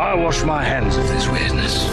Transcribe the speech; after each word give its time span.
I 0.00 0.14
wash 0.14 0.42
my 0.44 0.64
hands 0.64 0.96
of 0.96 1.06
this 1.08 1.28
weirdness. 1.28 1.84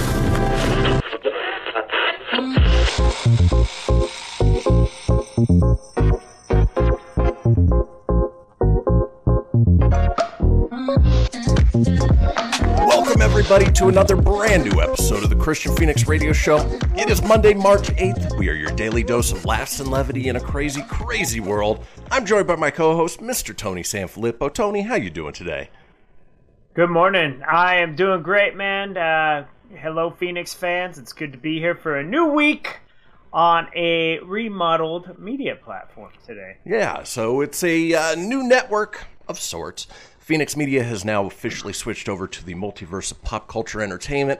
Welcome, 12.80 13.22
everybody, 13.22 13.70
to 13.74 13.90
another 13.90 14.16
brand 14.16 14.64
new 14.64 14.82
episode 14.82 15.24
of 15.24 15.30
the 15.30 15.36
Kristian 15.36 15.78
Fenix 15.78 16.08
Radio 16.08 16.32
Show. 16.32 16.60
It 16.96 17.10
is 17.10 17.22
Monday, 17.22 17.54
March 17.54 17.90
8th. 17.90 18.38
We 18.38 18.48
are 18.48 18.54
your 18.54 18.72
daily 18.72 19.04
dose 19.04 19.34
of 19.34 19.44
laughs 19.44 19.82
and 19.82 19.92
levity 19.92 20.30
in 20.30 20.38
a 20.38 20.40
crazy, 20.40 20.82
crazy 20.84 21.42
world. 21.42 21.86
I'm 22.10 22.26
joined 22.26 22.48
by 22.48 22.56
my 22.56 22.72
co-host, 22.72 23.20
Mr. 23.20 23.54
Tony 23.54 23.84
Sanfilippo. 23.84 24.54
Tony, 24.54 24.84
how 24.84 24.96
you 24.96 25.10
doing 25.10 25.34
today? 25.34 25.70
Good 26.78 26.92
morning. 26.92 27.42
I 27.42 27.78
am 27.78 27.96
doing 27.96 28.22
great, 28.22 28.56
man. 28.56 28.96
Uh, 28.96 29.48
hello, 29.76 30.12
Fenix 30.12 30.54
fans. 30.54 31.00
It's 31.00 31.12
good 31.12 31.32
to 31.32 31.38
be 31.40 31.58
here 31.58 31.74
for 31.74 31.98
a 31.98 32.04
new 32.04 32.28
week 32.28 32.82
on 33.34 33.68
a 33.76 34.20
remodeled 34.20 35.18
media 35.18 35.56
platform 35.56 36.12
today. 36.24 36.58
Yeah, 36.64 37.02
so 37.02 37.42
it's 37.42 37.64
a 37.64 37.96
uh, 37.96 38.14
new 38.14 38.44
network 38.44 39.08
of 39.28 39.40
sorts. 39.40 39.88
Fenix 40.20 40.56
Media 40.56 40.84
has 40.84 41.04
now 41.04 41.26
officially 41.26 41.74
switched 41.74 42.08
over 42.08 42.28
to 42.28 42.46
the 42.46 42.54
multiverse 42.54 43.12
of 43.12 43.24
pop 43.24 43.48
culture 43.48 43.82
entertainment. 43.82 44.40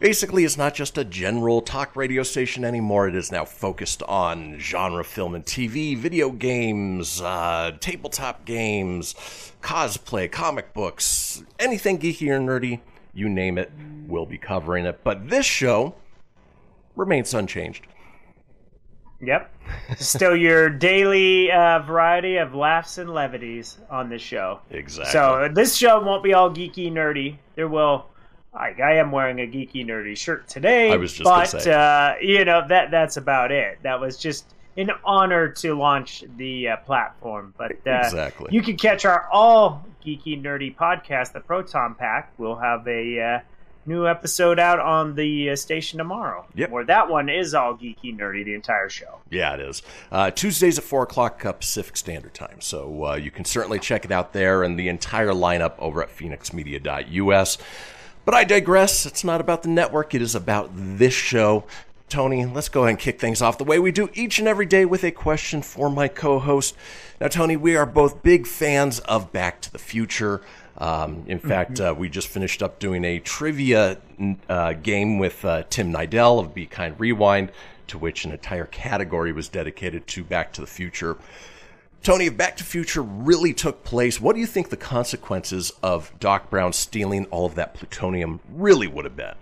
Basically, 0.00 0.44
it's 0.44 0.56
not 0.56 0.74
just 0.74 0.98
a 0.98 1.04
general 1.04 1.62
talk 1.62 1.94
radio 1.94 2.22
station 2.22 2.64
anymore. 2.64 3.08
It 3.08 3.14
is 3.14 3.30
now 3.30 3.44
focused 3.44 4.02
on 4.02 4.58
genre 4.58 5.04
film 5.04 5.34
and 5.34 5.44
TV, 5.44 5.96
video 5.96 6.30
games, 6.30 7.20
uh, 7.20 7.72
tabletop 7.80 8.44
games, 8.44 9.14
cosplay, 9.62 10.30
comic 10.30 10.74
books, 10.74 11.44
anything 11.58 11.98
geeky 11.98 12.28
or 12.28 12.40
nerdy, 12.40 12.80
you 13.14 13.28
name 13.28 13.56
it, 13.56 13.70
we'll 14.06 14.26
be 14.26 14.36
covering 14.36 14.84
it. 14.84 15.00
But 15.04 15.30
this 15.30 15.46
show 15.46 15.94
remains 16.96 17.32
unchanged. 17.32 17.86
Yep. 19.22 19.54
Still 19.96 20.36
your 20.36 20.68
daily 20.68 21.50
uh, 21.50 21.78
variety 21.80 22.36
of 22.36 22.54
laughs 22.54 22.98
and 22.98 23.10
levities 23.10 23.78
on 23.88 24.08
this 24.08 24.20
show. 24.20 24.60
Exactly. 24.70 25.12
So 25.12 25.48
this 25.52 25.76
show 25.76 26.02
won't 26.02 26.22
be 26.24 26.34
all 26.34 26.50
geeky 26.50 26.92
nerdy. 26.92 27.36
There 27.54 27.68
will. 27.68 28.06
I, 28.54 28.74
I 28.82 28.92
am 28.94 29.10
wearing 29.10 29.40
a 29.40 29.46
geeky 29.46 29.84
nerdy 29.86 30.16
shirt 30.16 30.48
today. 30.48 30.92
I 30.92 30.96
was 30.96 31.12
just 31.12 31.24
but 31.24 31.46
say. 31.46 31.72
uh, 31.72 32.14
you 32.20 32.44
know 32.44 32.66
that 32.68 32.90
that's 32.90 33.16
about 33.16 33.50
it. 33.52 33.78
That 33.82 34.00
was 34.00 34.16
just 34.16 34.46
an 34.76 34.90
honor 35.04 35.48
to 35.48 35.74
launch 35.74 36.24
the 36.36 36.68
uh, 36.68 36.76
platform. 36.78 37.54
But 37.56 37.72
uh, 37.86 38.02
Exactly. 38.04 38.48
you 38.52 38.62
can 38.62 38.76
catch 38.76 39.04
our 39.04 39.28
all 39.32 39.84
geeky 40.04 40.40
nerdy 40.40 40.74
podcast, 40.74 41.32
the 41.32 41.40
Proton 41.40 41.94
Pack. 41.94 42.32
We'll 42.38 42.56
have 42.56 42.86
a 42.86 43.20
uh, 43.20 43.40
new 43.86 44.06
episode 44.06 44.58
out 44.58 44.80
on 44.80 45.14
the 45.14 45.50
uh, 45.50 45.56
station 45.56 45.98
tomorrow. 45.98 46.46
Yep. 46.54 46.70
Where 46.70 46.84
that 46.84 47.08
one 47.08 47.28
is 47.28 47.54
all 47.54 47.74
geeky 47.74 48.16
nerdy, 48.16 48.44
the 48.44 48.54
entire 48.54 48.88
show. 48.88 49.18
Yeah, 49.30 49.54
it 49.54 49.60
is. 49.60 49.82
Uh, 50.10 50.30
Tuesdays 50.30 50.78
at 50.78 50.84
4 50.84 51.04
o'clock 51.04 51.44
uh, 51.44 51.52
Pacific 51.52 51.96
Standard 51.96 52.34
Time. 52.34 52.60
So 52.60 53.04
uh, 53.06 53.14
you 53.14 53.30
can 53.30 53.44
certainly 53.44 53.78
check 53.78 54.04
it 54.04 54.12
out 54.12 54.32
there 54.32 54.62
and 54.62 54.78
the 54.78 54.88
entire 54.88 55.30
lineup 55.32 55.74
over 55.78 56.02
at 56.02 56.10
fenixmedia.us. 56.16 57.58
But 58.24 58.34
I 58.34 58.44
digress. 58.44 59.06
It's 59.06 59.24
not 59.24 59.40
about 59.40 59.62
the 59.62 59.68
network, 59.68 60.14
it 60.14 60.22
is 60.22 60.34
about 60.34 60.70
this 60.74 61.14
show. 61.14 61.64
Tony, 62.08 62.44
let's 62.46 62.68
go 62.68 62.82
ahead 62.82 62.90
and 62.90 62.98
kick 62.98 63.18
things 63.18 63.42
off 63.42 63.58
the 63.58 63.64
way 63.64 63.78
we 63.78 63.90
do 63.90 64.08
each 64.14 64.38
and 64.38 64.46
every 64.46 64.66
day 64.66 64.84
with 64.84 65.02
a 65.04 65.10
question 65.10 65.62
for 65.62 65.90
my 65.90 66.06
co 66.06 66.38
host. 66.38 66.76
Now, 67.20 67.28
Tony, 67.28 67.56
we 67.56 67.76
are 67.76 67.86
both 67.86 68.22
big 68.22 68.46
fans 68.46 69.00
of 69.00 69.32
Back 69.32 69.60
to 69.62 69.72
the 69.72 69.78
Future. 69.78 70.40
Um, 70.76 71.24
in 71.26 71.38
fact, 71.38 71.80
uh, 71.80 71.94
we 71.96 72.08
just 72.08 72.28
finished 72.28 72.62
up 72.62 72.78
doing 72.78 73.04
a 73.04 73.20
trivia 73.20 73.98
uh, 74.48 74.72
game 74.74 75.18
with 75.18 75.44
uh, 75.44 75.62
Tim 75.70 75.92
Nidell 75.92 76.40
of 76.40 76.54
Be 76.54 76.66
Kind 76.66 76.98
Rewind, 76.98 77.52
to 77.88 77.98
which 77.98 78.24
an 78.24 78.32
entire 78.32 78.66
category 78.66 79.32
was 79.32 79.48
dedicated 79.48 80.06
to 80.08 80.24
Back 80.24 80.52
to 80.54 80.60
the 80.60 80.66
Future. 80.66 81.16
Tony, 82.04 82.26
if 82.26 82.36
Back 82.36 82.58
to 82.58 82.64
Future 82.64 83.00
really 83.02 83.54
took 83.54 83.82
place, 83.82 84.20
what 84.20 84.34
do 84.34 84.40
you 84.40 84.46
think 84.46 84.68
the 84.68 84.76
consequences 84.76 85.72
of 85.82 86.12
Doc 86.20 86.50
Brown 86.50 86.74
stealing 86.74 87.24
all 87.26 87.46
of 87.46 87.54
that 87.54 87.72
plutonium 87.72 88.40
really 88.50 88.86
would 88.86 89.06
have 89.06 89.16
been? 89.16 89.34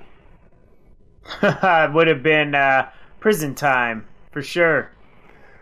it 1.42 1.92
would 1.92 2.06
have 2.06 2.22
been 2.22 2.54
uh, 2.54 2.88
prison 3.18 3.56
time 3.56 4.06
for 4.30 4.42
sure 4.42 4.92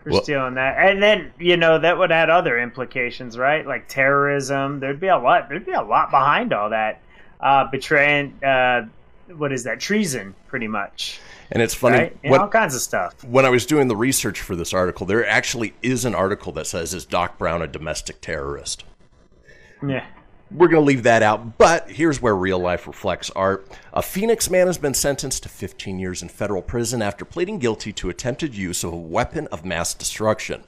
for 0.03 0.11
Well- 0.11 0.23
stealing 0.23 0.53
that. 0.53 0.77
And 0.77 1.01
then 1.01 1.33
you 1.39 1.57
know 1.57 1.79
that 1.79 1.97
would 1.97 2.11
add 2.11 2.29
other 2.29 2.59
implications, 2.59 3.35
right? 3.35 3.65
Like 3.65 3.87
terrorism. 3.87 4.79
There'd 4.79 4.99
be 4.99 5.07
a 5.07 5.17
lot. 5.17 5.49
There'd 5.49 5.65
be 5.65 5.71
a 5.71 5.81
lot 5.81 6.11
behind 6.11 6.53
all 6.53 6.69
that. 6.69 7.01
Uh, 7.39 7.65
betraying. 7.71 8.37
Uh, 8.43 8.83
what 9.37 9.51
is 9.51 9.63
that? 9.63 9.79
Treason, 9.79 10.35
pretty 10.47 10.67
much. 10.67 11.19
And 11.51 11.61
it's 11.61 11.73
funny, 11.73 11.97
Right? 11.97 12.17
And 12.23 12.31
what- 12.31 12.41
all 12.41 12.47
kinds 12.47 12.75
of 12.75 12.81
stuff. 12.81 13.23
when 13.23 13.45
I 13.45 13.49
was 13.49 13.65
doing 13.65 13.87
the 13.87 13.95
research 13.95 14.39
for 14.41 14.55
this 14.55 14.73
article, 14.73 15.05
there 15.05 15.27
actually 15.27 15.73
is 15.81 16.05
an 16.05 16.15
article 16.15 16.51
that 16.53 16.67
says, 16.67 16.93
Is 16.93 17.05
Doc 17.05 17.37
Brown 17.37 17.61
a 17.61 17.67
domestic 17.67 18.21
terrorist? 18.21 18.83
Yeah. 19.85 20.05
We're 20.49 20.67
going 20.67 20.81
to 20.83 20.87
leave 20.87 21.03
that 21.03 21.23
out, 21.23 21.57
but 21.57 21.89
here's 21.91 22.21
where 22.21 22.35
real 22.35 22.59
life 22.59 22.85
reflects 22.85 23.29
art. 23.31 23.67
A 23.93 24.01
Phoenix 24.01 24.49
man 24.49 24.67
has 24.67 24.77
been 24.77 24.93
sentenced 24.93 25.43
to 25.43 25.49
15 25.49 25.97
years 25.97 26.21
in 26.21 26.27
federal 26.27 26.61
prison 26.61 27.01
after 27.01 27.23
pleading 27.23 27.57
guilty 27.59 27.93
to 27.93 28.09
attempted 28.09 28.53
use 28.53 28.83
of 28.83 28.91
a 28.91 28.97
weapon 28.97 29.47
of 29.47 29.63
mass 29.63 29.93
destruction. 29.93 30.63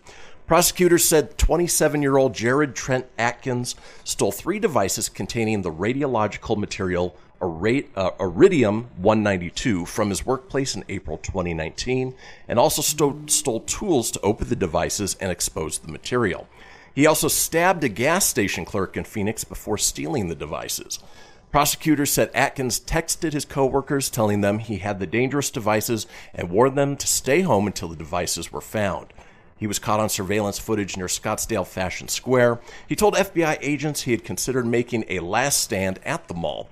Prosecutors 0.48 1.04
said 1.04 1.38
27 1.38 2.02
year 2.02 2.16
old 2.18 2.34
Jared 2.34 2.76
Trent 2.76 3.06
Atkins 3.18 3.76
stole 4.06 4.32
three 4.32 4.60
devices 4.60 5.10
containing 5.10 5.62
the 5.62 5.72
radiological 5.72 6.58
material 6.58 7.16
uh, 7.44 8.12
Iridium 8.20 8.90
192 8.98 9.86
from 9.86 10.10
his 10.10 10.26
workplace 10.26 10.76
in 10.76 10.84
April 10.90 11.18
2019 11.18 12.16
and 12.48 12.60
also 12.60 12.82
stole, 12.82 13.22
stole 13.28 13.60
tools 13.62 14.12
to 14.12 14.22
open 14.22 14.50
the 14.50 14.56
devices 14.56 15.16
and 15.20 15.32
expose 15.32 15.80
the 15.80 15.92
material. 15.92 16.48
He 16.96 17.08
also 17.08 17.28
stabbed 17.28 17.84
a 17.84 17.90
gas 17.90 18.26
station 18.26 18.66
clerk 18.66 18.96
in 18.96 19.04
Phoenix 19.04 19.44
before 19.44 19.78
stealing 19.78 20.30
the 20.30 20.36
devices. 20.36 21.00
Prosecutors 21.52 22.12
said 22.12 22.32
Atkins 22.34 22.80
texted 22.80 23.34
his 23.34 23.46
coworkers 23.46 24.10
telling 24.10 24.42
them 24.42 24.60
he 24.60 24.78
had 24.78 25.00
the 25.00 25.06
dangerous 25.06 25.52
devices 25.52 26.08
and 26.34 26.50
warned 26.50 26.78
them 26.78 26.96
to 26.98 27.08
stay 27.08 27.42
home 27.42 27.68
until 27.68 27.90
the 27.90 27.96
devices 27.96 28.52
were 28.52 28.62
found. 28.62 29.14
He 29.56 29.68
was 29.68 29.80
caught 29.80 30.00
on 30.00 30.10
surveillance 30.10 30.60
footage 30.60 30.98
near 30.98 31.06
Scottsdale 31.06 31.66
Fashion 31.66 32.08
Square. 32.08 32.60
He 32.88 32.96
told 32.96 33.14
FBI 33.14 33.60
agents 33.62 34.02
he 34.02 34.12
had 34.12 34.24
considered 34.24 34.66
making 34.66 35.06
a 35.08 35.20
last 35.20 35.62
stand 35.62 36.00
at 36.04 36.28
the 36.28 36.34
mall. 36.34 36.70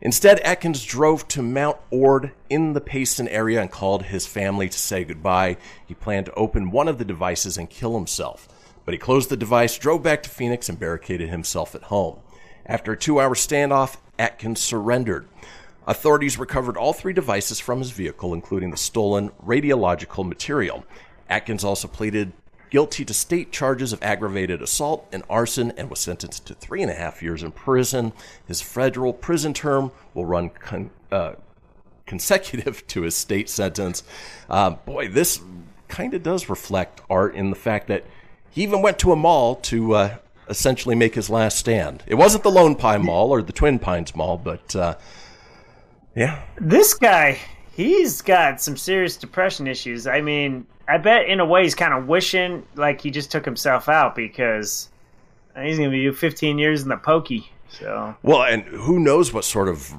Instead, 0.00 0.38
Atkins 0.40 0.84
drove 0.84 1.26
to 1.28 1.42
Mount 1.42 1.76
Ord 1.90 2.32
in 2.48 2.72
the 2.72 2.80
Payson 2.80 3.26
area 3.28 3.60
and 3.60 3.70
called 3.70 4.04
his 4.04 4.26
family 4.26 4.68
to 4.68 4.78
say 4.78 5.04
goodbye. 5.04 5.56
He 5.86 5.94
planned 5.94 6.26
to 6.26 6.34
open 6.34 6.70
one 6.70 6.86
of 6.86 6.98
the 6.98 7.04
devices 7.04 7.56
and 7.56 7.68
kill 7.68 7.94
himself. 7.94 8.48
But 8.84 8.94
he 8.94 8.98
closed 8.98 9.28
the 9.28 9.36
device, 9.36 9.76
drove 9.76 10.02
back 10.02 10.22
to 10.22 10.30
Phoenix, 10.30 10.68
and 10.68 10.78
barricaded 10.78 11.28
himself 11.28 11.74
at 11.74 11.84
home. 11.84 12.20
After 12.64 12.92
a 12.92 12.96
two 12.96 13.20
hour 13.20 13.34
standoff, 13.34 13.96
Atkins 14.18 14.60
surrendered. 14.60 15.26
Authorities 15.86 16.38
recovered 16.38 16.76
all 16.76 16.92
three 16.92 17.12
devices 17.12 17.58
from 17.58 17.78
his 17.78 17.90
vehicle, 17.90 18.34
including 18.34 18.70
the 18.70 18.76
stolen 18.76 19.30
radiological 19.44 20.26
material. 20.26 20.84
Atkins 21.28 21.64
also 21.64 21.88
pleaded 21.88 22.32
guilty 22.70 23.04
to 23.04 23.14
state 23.14 23.52
charges 23.52 23.92
of 23.92 24.02
aggravated 24.02 24.62
assault 24.62 25.06
and 25.12 25.22
arson 25.28 25.72
and 25.76 25.90
was 25.90 26.00
sentenced 26.00 26.46
to 26.46 26.54
three 26.54 26.82
and 26.82 26.90
a 26.90 26.94
half 26.94 27.22
years 27.22 27.42
in 27.42 27.52
prison. 27.52 28.12
His 28.46 28.60
federal 28.60 29.12
prison 29.12 29.54
term 29.54 29.90
will 30.14 30.26
run 30.26 30.50
con- 30.50 30.90
uh, 31.10 31.34
consecutive 32.06 32.86
to 32.88 33.02
his 33.02 33.14
state 33.14 33.48
sentence. 33.48 34.02
Uh, 34.48 34.70
boy, 34.70 35.08
this 35.08 35.40
kind 35.88 36.14
of 36.14 36.22
does 36.22 36.48
reflect 36.48 37.00
art 37.08 37.34
in 37.34 37.50
the 37.50 37.56
fact 37.56 37.88
that 37.88 38.04
he 38.50 38.62
even 38.62 38.82
went 38.82 38.98
to 38.98 39.12
a 39.12 39.16
mall 39.16 39.56
to 39.56 39.94
uh, 39.94 40.16
essentially 40.48 40.94
make 40.94 41.14
his 41.14 41.30
last 41.30 41.58
stand. 41.58 42.02
It 42.06 42.14
wasn't 42.14 42.42
the 42.42 42.50
Lone 42.50 42.74
Pine 42.74 43.04
Mall 43.04 43.30
or 43.30 43.42
the 43.42 43.52
Twin 43.52 43.78
Pines 43.78 44.14
Mall, 44.16 44.38
but 44.38 44.74
uh, 44.74 44.96
yeah, 46.16 46.42
This 46.60 46.94
guy, 46.94 47.38
he's 47.72 48.22
got 48.22 48.60
some 48.60 48.76
serious 48.76 49.16
depression 49.16 49.66
issues. 49.66 50.06
I 50.06 50.20
mean, 50.20 50.66
I 50.88 50.96
bet 50.98 51.26
in 51.26 51.38
a 51.40 51.44
way 51.44 51.64
he's 51.64 51.74
kind 51.74 51.92
of 51.92 52.08
wishing 52.08 52.66
like 52.74 53.00
he 53.00 53.10
just 53.10 53.30
took 53.30 53.44
himself 53.44 53.88
out 53.88 54.14
because 54.16 54.88
he's 55.60 55.76
going 55.78 55.90
to 55.90 55.96
be 55.96 56.10
15 56.10 56.58
years 56.58 56.82
in 56.82 56.88
the 56.88 56.96
pokey. 56.96 57.50
So 57.68 58.16
Well, 58.22 58.42
and 58.42 58.62
who 58.64 58.98
knows 58.98 59.32
what 59.32 59.44
sort 59.44 59.68
of 59.68 59.92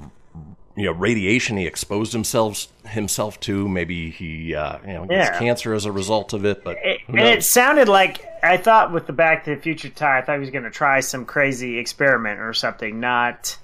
you 0.75 0.85
know 0.85 0.91
radiation 0.93 1.57
he 1.57 1.67
exposed 1.67 2.13
himself 2.13 2.67
himself 2.87 3.39
to? 3.41 3.67
Maybe 3.69 4.09
he 4.09 4.55
uh, 4.55 4.79
you 4.85 4.93
know 4.93 5.05
gets 5.05 5.29
Yeah. 5.29 5.39
cancer 5.39 5.73
as 5.73 5.85
a 5.85 5.91
result 5.91 6.33
of 6.33 6.45
it. 6.45 6.63
But 6.63 6.77
It, 6.83 7.01
and 7.07 7.19
it 7.19 7.43
sounded 7.43 7.87
like 7.87 8.25
I 8.41 8.57
thought 8.57 8.91
with 8.91 9.05
the 9.05 9.13
Back 9.13 9.45
to 9.45 9.55
the 9.55 9.61
Future 9.61 9.89
tie, 9.89 10.17
I 10.17 10.21
thought 10.21 10.35
he 10.35 10.39
was 10.39 10.49
going 10.49 10.63
to 10.63 10.71
try 10.71 11.01
some 11.01 11.25
crazy 11.25 11.77
experiment 11.77 12.39
or 12.39 12.53
something. 12.53 12.99
Not, 12.99 13.57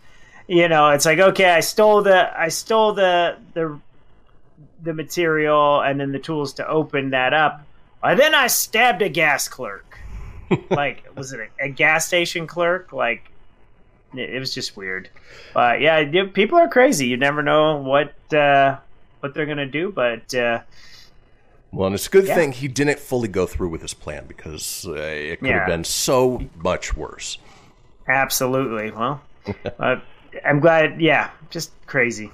you 0.47 0.67
know, 0.67 0.89
it's 0.91 1.05
like 1.05 1.17
okay, 1.19 1.49
I 1.49 1.61
stole 1.61 2.03
the 2.03 2.39
I 2.39 2.49
stole 2.49 2.93
the 2.93 3.37
the 3.55 3.79
the 4.85 4.93
material 4.93 5.81
and 5.81 5.99
then 5.99 6.11
the 6.13 6.19
tools 6.19 6.53
to 6.53 6.67
open 6.67 7.09
that 7.09 7.33
up. 7.33 7.61
And 8.03 8.19
then 8.19 8.33
I 8.35 8.47
stabbed 8.47 9.01
a 9.01 9.09
gas 9.09 9.47
clerk. 9.47 9.97
like, 10.69 11.03
was 11.15 11.33
it 11.33 11.39
a, 11.59 11.65
a 11.65 11.69
gas 11.69 12.05
station 12.07 12.45
clerk? 12.47 12.93
Like, 12.93 13.23
it, 14.13 14.35
it 14.35 14.39
was 14.39 14.53
just 14.53 14.77
weird. 14.77 15.09
But 15.53 15.81
yeah, 15.81 15.99
yeah, 15.99 16.25
people 16.31 16.57
are 16.59 16.69
crazy. 16.69 17.07
You 17.07 17.17
never 17.17 17.41
know 17.41 17.77
what 17.77 18.13
uh, 18.33 18.77
what 19.19 19.33
they're 19.33 19.47
gonna 19.47 19.65
do, 19.65 19.91
but. 19.91 20.33
Uh, 20.33 20.61
Well, 21.71 21.87
and 21.87 21.95
it's 21.95 22.07
a 22.07 22.11
good 22.11 22.27
Yeah. 22.27 22.35
thing 22.35 22.51
he 22.53 22.67
didn't 22.67 22.99
fully 22.99 23.27
go 23.27 23.45
through 23.47 23.69
with 23.69 23.81
his 23.81 23.93
plan 23.93 24.25
because 24.27 24.85
uh, 24.87 24.93
it 24.93 25.39
could 25.39 25.49
have 25.49 25.67
been 25.67 25.83
so 25.83 26.41
much 26.55 26.95
worse. 26.95 27.37
Absolutely. 28.07 28.91
Well, 28.91 29.21
uh, 29.79 29.95
I'm 30.45 30.59
glad. 30.59 31.01
Yeah, 31.01 31.31
just 31.49 31.71
crazy, 31.87 32.29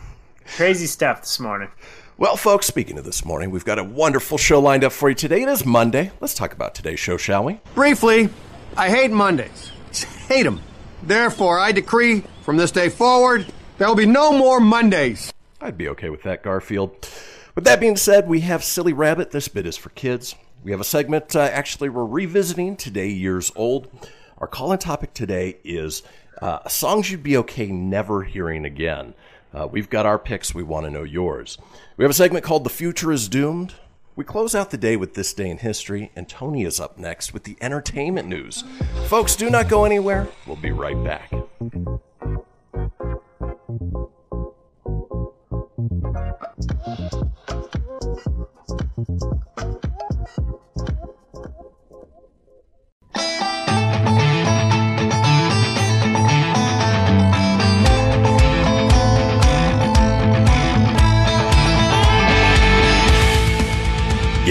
crazy 0.58 0.86
stuff 0.86 1.22
this 1.22 1.40
morning. 1.40 1.70
Well, 2.18 2.36
folks, 2.36 2.68
speaking 2.68 3.00
of 3.00 3.06
this 3.06 3.26
morning, 3.26 3.50
we've 3.50 3.66
got 3.66 3.80
a 3.80 3.84
wonderful 3.84 4.38
show 4.38 4.60
lined 4.60 4.84
up 4.84 4.92
for 4.92 5.10
you 5.10 5.16
today. 5.16 5.42
It 5.42 5.50
is 5.50 5.66
Monday. 5.66 6.12
Let's 6.20 6.36
talk 6.36 6.54
about 6.54 6.76
today's 6.76 7.00
show, 7.00 7.18
shall 7.18 7.44
we? 7.44 7.60
Briefly, 7.74 8.30
I 8.78 8.90
hate 8.90 9.12
Mondays. 9.12 9.72
Hate 10.28 10.44
them. 10.44 10.62
Therefore, 11.02 11.58
I 11.58 11.72
decree 11.72 12.24
from 12.44 12.58
this 12.58 12.72
day 12.72 12.90
forward, 12.90 13.52
there 13.78 13.88
will 13.88 13.96
be 13.96 14.06
no 14.06 14.38
more 14.38 14.60
Mondays. 14.60 15.34
I'd 15.60 15.78
be 15.78 15.88
okay 15.90 16.10
with 16.10 16.22
that, 16.24 16.44
Garfield. 16.44 17.10
With 17.56 17.64
that 17.66 17.80
being 17.80 17.98
said, 17.98 18.28
we 18.28 18.42
have 18.42 18.64
Silly 18.64 18.94
Rabbit. 18.94 19.32
This 19.32 19.48
bit 19.48 19.66
is 19.66 19.76
for 19.76 19.90
kids. 19.90 20.36
We 20.64 20.72
have 20.72 20.80
a 20.80 20.86
segment, 20.86 21.36
uh, 21.36 21.40
actually, 21.42 21.90
we're 21.90 22.06
revisiting 22.06 22.76
today, 22.76 23.10
years 23.10 23.52
old. 23.56 23.88
Our 24.38 24.48
call 24.48 24.72
in 24.72 24.80
topic 24.80 25.14
today 25.14 25.58
is 25.64 26.04
uh, 26.42 26.68
songs 26.68 27.10
you'd 27.10 27.24
be 27.24 27.38
okay 27.38 27.68
never 27.68 28.24
hearing 28.24 28.66
again. 28.66 29.16
Uh, 29.54 29.68
we've 29.70 29.90
got 29.90 30.06
our 30.06 30.18
picks. 30.18 30.54
We 30.54 30.64
want 30.64 30.86
to 30.86 30.92
know 30.92 31.04
yours. 31.04 31.58
We 31.98 32.04
have 32.04 32.12
a 32.12 32.16
segment 32.16 32.46
called 32.46 32.64
The 32.64 32.70
Future 32.70 33.12
is 33.12 33.28
Doomed. 33.28 33.76
We 34.16 34.26
close 34.26 34.54
out 34.54 34.72
the 34.72 34.78
day 34.78 34.98
with 34.98 35.14
This 35.14 35.34
Day 35.34 35.50
in 35.50 35.58
History, 35.58 36.12
and 36.16 36.28
Tony 36.28 36.64
is 36.64 36.80
up 36.80 36.98
next 36.98 37.34
with 37.34 37.44
the 37.44 37.58
entertainment 37.62 38.28
news. 38.28 38.64
Folks, 39.06 39.36
do 39.36 39.50
not 39.50 39.70
go 39.70 39.86
anywhere. 39.86 40.28
We'll 40.46 40.58
be 40.58 40.72
right 40.72 41.02
back. 41.04 41.32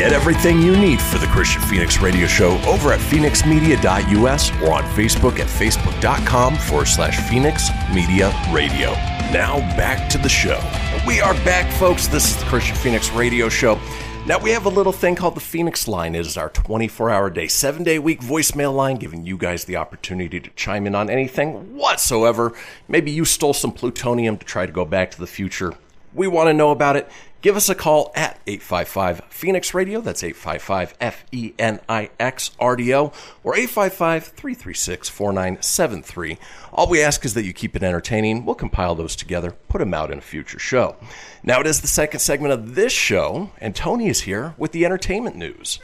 Get 0.01 0.15
everything 0.15 0.63
you 0.63 0.75
need 0.79 0.99
for 0.99 1.19
the 1.19 1.27
Kristian 1.27 1.63
Fenix 1.69 2.01
Radio 2.01 2.27
Show 2.27 2.53
over 2.67 2.91
at 2.91 3.01
fenixmedia.us 3.01 4.51
or 4.63 4.73
on 4.73 4.83
Facebook 4.95 5.39
at 5.39 5.47
facebook.com 5.47 6.57
forward 6.57 6.87
slash 6.87 7.21
Fenix 7.29 7.69
Media 7.93 8.33
Radio. 8.51 8.93
Now 9.31 9.59
back 9.77 10.09
to 10.09 10.17
the 10.17 10.27
show. 10.27 10.59
We 11.07 11.21
are 11.21 11.35
back, 11.45 11.71
folks. 11.75 12.07
This 12.07 12.31
is 12.31 12.39
the 12.39 12.45
Kristian 12.45 12.79
Fenix 12.79 13.11
Radio 13.11 13.51
Show. 13.51 13.79
Now 14.25 14.39
we 14.39 14.49
have 14.53 14.65
a 14.65 14.71
little 14.71 14.91
thing 14.91 15.17
called 15.17 15.37
the 15.37 15.41
Fenix 15.41 15.87
Line. 15.87 16.15
It 16.15 16.25
is 16.25 16.39
our 16.39 16.49
24-hour 16.49 17.29
day, 17.29 17.47
seven-day 17.47 17.99
week 17.99 18.23
voicemail 18.23 18.75
line, 18.75 18.97
giving 18.97 19.27
you 19.27 19.37
guys 19.37 19.67
the 19.67 19.77
opportunity 19.77 20.41
to 20.41 20.49
chime 20.57 20.87
in 20.87 20.95
on 20.95 21.11
anything 21.11 21.77
whatsoever. 21.77 22.55
Maybe 22.89 23.11
you 23.11 23.27
stole 23.27 23.53
some 23.53 23.73
plutonium 23.73 24.39
to 24.39 24.47
try 24.47 24.65
to 24.65 24.73
go 24.73 24.87
back 24.87 25.11
to 25.11 25.21
the 25.21 25.27
future. 25.27 25.75
We 26.15 26.27
want 26.27 26.49
to 26.49 26.55
know 26.55 26.71
about 26.71 26.97
it. 26.97 27.09
Give 27.43 27.57
us 27.57 27.71
a 27.71 27.75
call 27.75 28.13
at 28.15 28.39
855 28.47 29.23
Fenix 29.31 29.73
Radio. 29.73 30.03
That's 30.03 30.23
855 30.23 30.95
F 31.01 31.25
E 31.33 31.55
N 31.59 31.81
I 31.89 32.11
X 32.21 32.51
R 32.61 32.77
D 32.77 32.95
O 32.95 33.13
or 33.43 33.57
855 33.57 34.27
336 34.27 35.09
4973. 35.09 36.39
All 36.73 36.89
we 36.89 37.03
ask 37.03 37.25
is 37.25 37.33
that 37.35 37.45
you 37.45 37.55
keep 37.55 37.75
it 37.75 37.83
entertaining. 37.83 38.45
We'll 38.45 38.57
compile 38.57 38.95
those 38.95 39.17
together, 39.17 39.53
put 39.69 39.79
them 39.79 39.95
out 39.95 40.11
in 40.11 40.19
a 40.19 40.23
future 40.23 40.59
show. 40.59 40.97
Now 41.43 41.61
it 41.61 41.67
is 41.67 41.81
the 41.81 41.87
second 41.87 42.21
segment 42.21 42.53
of 42.53 42.75
this 42.75 42.93
show, 42.93 43.51
and 43.59 43.75
Tony 43.75 44.09
is 44.09 44.23
here 44.23 44.55
with 44.59 44.73
the 44.73 44.85
entertainment 44.85 45.37
news. 45.37 45.81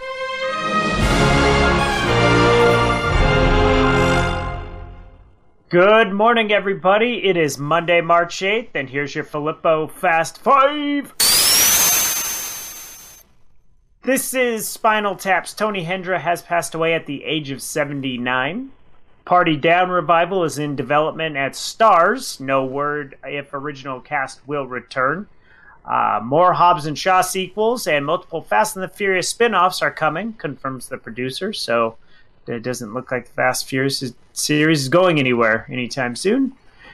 Good 5.68 6.12
morning, 6.12 6.52
everybody. 6.52 7.24
It 7.24 7.36
is 7.36 7.58
Monday, 7.58 8.00
March 8.00 8.36
8th, 8.40 8.68
and 8.74 8.88
here's 8.88 9.14
your 9.14 9.24
Filippo 9.24 9.88
Fast 9.88 10.38
Five. 10.38 11.12
This 14.06 14.34
is 14.34 14.68
Spinal 14.68 15.16
Tap's 15.16 15.52
Tony 15.52 15.84
Hendra 15.84 16.20
has 16.20 16.40
passed 16.40 16.76
away 16.76 16.94
at 16.94 17.06
the 17.06 17.24
age 17.24 17.50
of 17.50 17.60
79. 17.60 18.70
Party 19.24 19.56
Down 19.56 19.90
revival 19.90 20.44
is 20.44 20.58
in 20.58 20.76
development 20.76 21.36
at 21.36 21.54
Starz. 21.54 22.38
No 22.38 22.64
word 22.64 23.18
if 23.24 23.52
original 23.52 24.00
cast 24.00 24.46
will 24.46 24.64
return. 24.64 25.26
Uh, 25.84 26.20
more 26.22 26.52
Hobbs 26.52 26.86
and 26.86 26.96
Shaw 26.96 27.20
sequels 27.20 27.88
and 27.88 28.06
multiple 28.06 28.42
Fast 28.42 28.76
and 28.76 28.84
the 28.84 28.88
Furious 28.88 29.28
spin 29.28 29.56
offs 29.56 29.82
are 29.82 29.90
coming, 29.90 30.34
confirms 30.34 30.88
the 30.88 30.98
producer. 30.98 31.52
So 31.52 31.96
it 32.46 32.62
doesn't 32.62 32.94
look 32.94 33.10
like 33.10 33.26
the 33.26 33.32
Fast 33.32 33.66
Furious 33.68 34.12
series 34.32 34.82
is 34.82 34.88
going 34.88 35.18
anywhere 35.18 35.66
anytime 35.68 36.14
soon. 36.14 36.52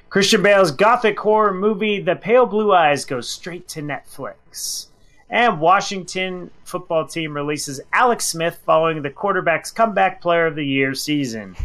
Christian 0.08 0.42
Bale's 0.42 0.70
gothic 0.70 1.20
horror 1.20 1.52
movie 1.52 2.00
The 2.00 2.16
Pale 2.16 2.46
Blue 2.46 2.72
Eyes 2.72 3.04
goes 3.04 3.28
straight 3.28 3.68
to 3.68 3.82
Netflix. 3.82 4.86
And 5.32 5.60
Washington 5.60 6.50
football 6.64 7.06
team 7.06 7.34
releases 7.34 7.80
Alex 7.92 8.26
Smith 8.26 8.60
following 8.66 9.00
the 9.00 9.10
quarterback's 9.10 9.70
comeback 9.70 10.20
player 10.20 10.46
of 10.46 10.54
the 10.54 10.64
year 10.64 10.94
season. 10.94 11.56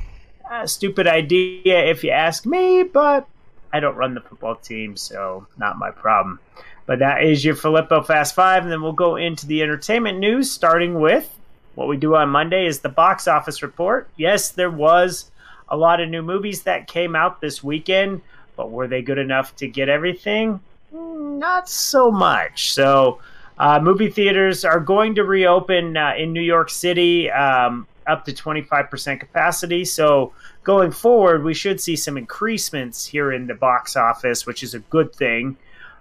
A 0.50 0.66
stupid 0.68 1.06
idea 1.06 1.86
if 1.86 2.02
you 2.02 2.12
ask 2.12 2.46
me, 2.46 2.84
but 2.84 3.28
I 3.74 3.82
don't 3.82 3.98
run 3.98 4.14
the 4.14 4.22
football 4.22 4.56
team, 4.56 4.96
so 4.96 5.46
not 5.58 5.78
my 5.78 5.92
problem. 5.92 6.40
But 6.86 7.00
that 7.00 7.24
is 7.24 7.44
your 7.44 7.56
Filippo 7.56 8.02
Fast 8.02 8.34
Five, 8.34 8.64
and 8.64 8.72
then 8.72 8.82
we'll 8.82 8.94
go 8.94 9.18
into 9.18 9.46
the 9.46 9.62
entertainment 9.62 10.18
news, 10.18 10.50
starting 10.50 11.02
with 11.02 11.38
what 11.76 11.90
we 11.90 11.98
do 11.98 12.16
on 12.16 12.30
Monday 12.30 12.66
is 12.66 12.80
the 12.80 12.90
box 12.90 13.28
office 13.28 13.62
report. 13.62 14.08
Yes, 14.16 14.50
there 14.50 14.72
was 14.72 15.30
a 15.68 15.76
lot 15.76 16.00
of 16.00 16.10
new 16.10 16.24
movies 16.24 16.64
that 16.64 16.88
came 16.88 17.16
out 17.16 17.42
this 17.42 17.62
weekend, 17.62 18.22
but 18.56 18.72
were 18.72 18.88
they 18.88 19.02
good 19.02 19.18
enough 19.20 19.56
to 19.58 19.68
get 19.68 19.90
everything? 19.90 20.60
Mm, 20.96 21.38
Not 21.38 21.68
so 21.70 22.10
much. 22.10 22.72
So, 22.72 23.20
uh, 23.60 23.80
movie 23.82 24.10
theaters 24.10 24.64
are 24.64 24.80
going 24.80 25.16
to 25.16 25.24
reopen 25.24 25.98
uh, 25.98 26.14
in 26.18 26.34
New 26.34 26.42
York 26.42 26.70
City 26.70 27.30
um, 27.32 27.88
up 28.06 28.26
to 28.26 28.34
25% 28.34 29.20
capacity. 29.20 29.84
So, 29.84 30.34
going 30.64 30.92
forward, 30.92 31.44
we 31.44 31.54
should 31.54 31.82
see 31.82 31.96
some 31.96 32.16
increasements 32.16 33.06
here 33.06 33.32
in 33.32 33.48
the 33.48 33.56
box 33.56 33.96
office, 33.96 34.46
which 34.46 34.64
is 34.64 34.74
a 34.74 34.80
good 34.80 35.14
thing. 35.14 35.58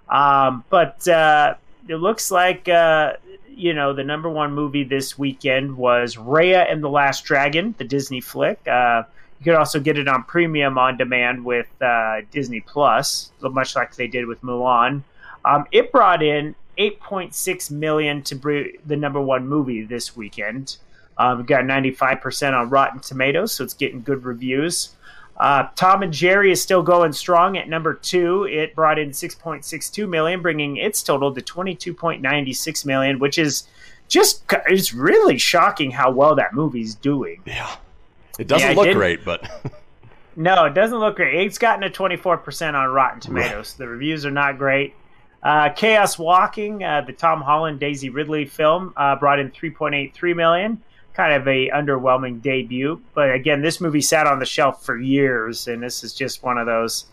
Um, 0.09 0.63
but 0.69 1.07
uh, 1.07 1.55
it 1.87 1.95
looks 1.95 2.31
like 2.31 2.69
uh, 2.69 3.13
you 3.49 3.73
know 3.73 3.93
the 3.93 4.03
number 4.03 4.29
one 4.29 4.53
movie 4.53 4.83
this 4.83 5.17
weekend 5.17 5.75
was 5.75 6.15
Raya 6.15 6.71
and 6.71 6.83
the 6.83 6.89
Last 6.89 7.25
Dragon, 7.25 7.73
the 7.77 7.83
Disney 7.83 8.21
flick. 8.21 8.65
Uh, 8.67 9.03
you 9.39 9.43
could 9.43 9.55
also 9.55 9.79
get 9.79 9.97
it 9.97 10.07
on 10.07 10.23
premium 10.23 10.77
on 10.77 10.97
demand 10.97 11.43
with 11.43 11.67
uh, 11.81 12.21
Disney 12.31 12.61
Plus, 12.61 13.31
much 13.41 13.75
like 13.75 13.95
they 13.95 14.07
did 14.07 14.25
with 14.25 14.41
Mulan. 14.41 15.03
Um, 15.45 15.65
it 15.71 15.91
brought 15.91 16.23
in 16.23 16.55
8.6 16.77 17.71
million 17.71 18.21
to 18.23 18.35
be 18.35 18.77
the 18.85 18.95
number 18.95 19.21
one 19.21 19.47
movie 19.47 19.83
this 19.83 20.15
weekend. 20.15 20.77
Um, 21.17 21.37
we've 21.37 21.47
got 21.47 21.63
95% 21.63 22.53
on 22.53 22.69
Rotten 22.69 22.99
Tomatoes, 22.99 23.53
so 23.53 23.63
it's 23.63 23.73
getting 23.73 24.01
good 24.01 24.23
reviews. 24.23 24.95
Uh, 25.37 25.67
Tom 25.75 26.03
and 26.03 26.11
Jerry 26.11 26.51
is 26.51 26.61
still 26.61 26.81
going 26.81 27.13
strong 27.13 27.57
at 27.57 27.69
number 27.69 27.93
two. 27.93 28.45
It 28.45 28.75
brought 28.75 28.97
in 28.97 29.11
6.62 29.11 30.09
million, 30.09 30.41
bringing 30.41 30.77
its 30.77 31.03
total 31.03 31.33
to 31.33 31.41
22.96 31.41 32.85
million, 32.85 33.19
which 33.19 33.37
is 33.37 33.67
just 34.07 34.43
it's 34.67 34.93
really 34.93 35.37
shocking 35.37 35.91
how 35.91 36.11
well 36.11 36.35
that 36.35 36.53
movie's 36.53 36.95
doing. 36.95 37.41
Yeah. 37.45 37.75
It 38.39 38.47
doesn't 38.47 38.69
Yeah, 38.69 38.75
look 38.75 38.93
great, 38.93 39.25
but 39.25 39.47
No, 40.37 40.65
it 40.65 40.75
doesn't 40.75 40.99
look 40.99 41.15
great. 41.15 41.47
It's 41.47 41.57
gotten 41.57 41.83
a 41.83 41.89
24% 41.89 42.75
on 42.75 42.89
Rotten 42.89 43.19
Tomatoes. 43.19 43.73
The 43.73 43.87
reviews 43.87 44.23
are 44.23 44.31
not 44.31 44.59
great. 44.59 44.93
Uh, 45.47 45.69
Chaos 45.69 46.19
Walking, 46.19 46.83
uh, 46.83 46.99
the 47.07 47.13
Tom 47.13 47.39
Holland 47.39 47.79
Daisy 47.79 48.09
Ridley 48.09 48.43
film, 48.43 48.91
uh, 48.97 49.15
brought 49.15 49.39
in 49.39 49.49
3.83 49.49 50.35
million. 50.35 50.81
Kind 51.13 51.33
of 51.33 51.47
a 51.47 51.69
underwhelming 51.69 52.41
debut, 52.41 53.01
but 53.13 53.31
again, 53.31 53.61
this 53.61 53.79
movie 53.79 54.01
sat 54.01 54.27
on 54.27 54.39
the 54.39 54.45
shelf 54.45 54.85
for 54.85 54.97
years, 54.97 55.69
and 55.69 55.81
this 55.81 56.03
is 56.03 56.13
just 56.13 56.43
one 56.43 56.57
of 56.57 56.65
those 56.65 57.05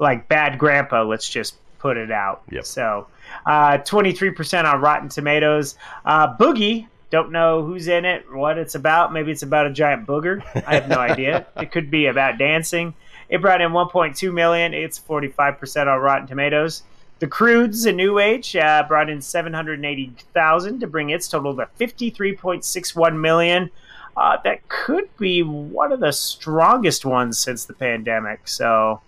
like 0.00 0.28
bad 0.28 0.58
grandpa. 0.58 1.04
Let's 1.04 1.28
just 1.28 1.54
put 1.78 1.96
it 1.96 2.10
out. 2.10 2.42
Yep. 2.50 2.66
So, 2.66 3.06
uh, 3.46 3.78
23% 3.78 4.64
on 4.64 4.80
Rotten 4.80 5.08
Tomatoes. 5.08 5.78
Uh, 6.04 6.36
Boogie, 6.36 6.88
don't 7.10 7.30
know 7.30 7.62
who's 7.62 7.86
in 7.86 8.04
it, 8.04 8.26
what 8.32 8.58
it's 8.58 8.74
about. 8.74 9.12
Maybe 9.12 9.30
it's 9.30 9.44
about 9.44 9.68
a 9.68 9.72
giant 9.72 10.08
booger. 10.08 10.42
I 10.66 10.74
have 10.74 10.88
no 10.88 10.98
idea. 10.98 11.46
It 11.56 11.70
could 11.70 11.88
be 11.88 12.06
about 12.06 12.36
dancing. 12.36 12.94
It 13.28 13.40
brought 13.40 13.60
in 13.60 13.70
1.2 13.70 14.34
million. 14.34 14.74
It's 14.74 14.98
45% 14.98 15.86
on 15.86 16.00
Rotten 16.00 16.26
Tomatoes. 16.26 16.82
The 17.18 17.26
Croods, 17.26 17.86
a 17.86 17.92
new 17.92 18.18
age, 18.18 18.54
uh, 18.56 18.84
brought 18.86 19.08
in 19.08 19.22
780,000 19.22 20.80
to 20.80 20.86
bring 20.86 21.10
its 21.10 21.28
total 21.28 21.56
to 21.56 21.66
53.61 21.78 23.18
million. 23.18 23.70
Uh, 24.16 24.36
that 24.44 24.66
could 24.68 25.14
be 25.16 25.42
one 25.42 25.92
of 25.92 26.00
the 26.00 26.12
strongest 26.12 27.04
ones 27.04 27.38
since 27.38 27.64
the 27.64 27.74
pandemic. 27.74 28.46
So 28.48 29.00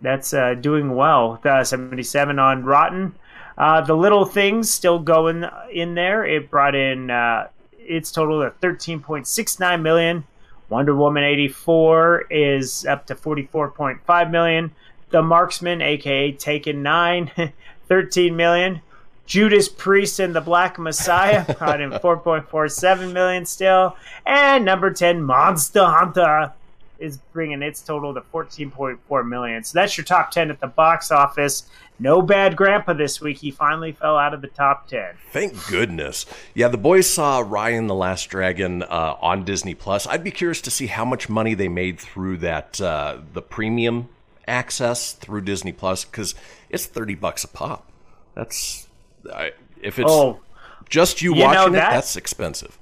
that's 0.00 0.34
uh, 0.34 0.54
doing 0.54 0.94
well. 0.94 1.40
Uh, 1.44 1.64
77 1.64 2.38
on 2.38 2.64
Rotten. 2.64 3.14
Uh, 3.58 3.80
the 3.80 3.94
Little 3.94 4.24
Things 4.24 4.72
still 4.72 4.98
going 4.98 5.44
in 5.72 5.94
there. 5.94 6.24
It 6.24 6.50
brought 6.50 6.74
in 6.74 7.10
uh, 7.10 7.48
its 7.78 8.10
total 8.10 8.42
of 8.42 8.60
13.69 8.60 9.82
million. 9.82 10.24
Wonder 10.68 10.96
Woman 10.96 11.22
84 11.22 12.26
is 12.30 12.86
up 12.86 13.06
to 13.06 13.14
44.5 13.14 14.30
million. 14.30 14.70
The 15.12 15.22
Marksman, 15.22 15.82
aka 15.82 16.32
Taken 16.32 16.82
9, 16.82 17.30
13 17.88 18.34
million. 18.34 18.80
Judas 19.26 19.68
Priest 19.68 20.18
and 20.18 20.34
the 20.34 20.40
Black 20.40 20.78
Messiah 20.78 21.44
brought 21.58 21.80
in 21.80 21.90
4.47 21.90 23.12
million 23.12 23.46
still. 23.46 23.96
And 24.26 24.64
number 24.64 24.90
10, 24.90 25.22
Monster 25.22 25.84
Hunter 25.84 26.52
is 26.98 27.18
bringing 27.32 27.62
its 27.62 27.82
total 27.82 28.14
to 28.14 28.20
14.4 28.20 29.28
million. 29.28 29.64
So 29.64 29.78
that's 29.78 29.96
your 29.96 30.04
top 30.04 30.30
10 30.30 30.50
at 30.50 30.60
the 30.60 30.66
box 30.66 31.10
office. 31.10 31.64
No 31.98 32.22
bad 32.22 32.56
grandpa 32.56 32.94
this 32.94 33.20
week. 33.20 33.38
He 33.38 33.50
finally 33.50 33.92
fell 33.92 34.16
out 34.16 34.34
of 34.34 34.40
the 34.40 34.48
top 34.48 34.88
10. 34.88 35.14
thank 35.30 35.66
goodness. 35.68 36.26
Yeah, 36.54 36.68
the 36.68 36.78
boys 36.78 37.08
saw 37.08 37.40
Ryan 37.40 37.86
the 37.86 37.94
Last 37.94 38.26
Dragon 38.26 38.82
uh, 38.82 39.16
on 39.20 39.44
Disney 39.44 39.74
Plus. 39.74 40.06
I'd 40.06 40.24
be 40.24 40.30
curious 40.30 40.60
to 40.62 40.70
see 40.70 40.86
how 40.86 41.04
much 41.04 41.28
money 41.28 41.54
they 41.54 41.68
made 41.68 42.00
through 42.00 42.38
that 42.38 42.80
uh, 42.80 43.18
the 43.32 43.42
premium 43.42 44.08
access 44.52 45.12
through 45.12 45.40
Disney 45.40 45.72
Plus 45.72 46.04
because 46.04 46.34
it's 46.68 46.86
thirty 46.86 47.14
bucks 47.14 47.42
a 47.44 47.48
pop. 47.48 47.90
That's 48.34 48.86
I, 49.34 49.52
if 49.80 49.98
it's 49.98 50.10
Oh, 50.10 50.40
just 50.88 51.22
you, 51.22 51.34
you 51.34 51.40
know 51.40 51.46
watching 51.46 51.72
that- 51.72 51.90
it. 51.92 51.94
That's 51.94 52.16
expensive. 52.16 52.78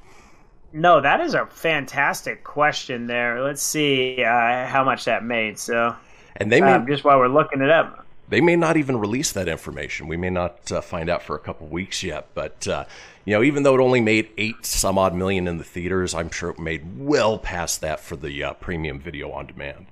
no, 0.72 1.00
that 1.00 1.20
is 1.20 1.34
a 1.34 1.46
fantastic 1.46 2.44
question 2.44 3.06
there. 3.06 3.42
Let's 3.42 3.62
see 3.62 4.22
uh, 4.22 4.66
how 4.66 4.84
much 4.84 5.04
that 5.06 5.24
made. 5.24 5.58
So, 5.58 5.94
And 6.36 6.50
they 6.52 6.60
may 6.60 6.72
um, 6.72 6.86
just 6.86 7.04
while 7.04 7.18
we're 7.18 7.28
looking 7.28 7.60
it 7.62 7.70
up, 7.70 8.06
they 8.28 8.40
may 8.40 8.54
not 8.56 8.76
even 8.76 8.96
release 8.98 9.32
that 9.32 9.48
information. 9.48 10.06
We 10.06 10.16
may 10.16 10.30
not 10.30 10.70
uh, 10.70 10.80
find 10.80 11.08
out 11.10 11.22
for 11.22 11.34
a 11.34 11.40
couple 11.40 11.66
weeks 11.66 12.02
yet. 12.04 12.28
But 12.34 12.66
uh, 12.68 12.84
you 13.24 13.34
know, 13.34 13.42
even 13.42 13.64
though 13.64 13.74
it 13.74 13.80
only 13.80 14.00
made 14.00 14.28
eight 14.38 14.64
some 14.64 14.98
odd 14.98 15.14
million 15.14 15.48
in 15.48 15.58
the 15.58 15.64
theaters, 15.64 16.14
I'm 16.14 16.30
sure 16.30 16.50
it 16.50 16.58
made 16.60 16.98
well 16.98 17.38
past 17.38 17.80
that 17.80 17.98
for 18.00 18.14
the 18.16 18.44
uh, 18.44 18.52
premium 18.54 19.00
video 19.00 19.30
on 19.32 19.46
demand. 19.46 19.86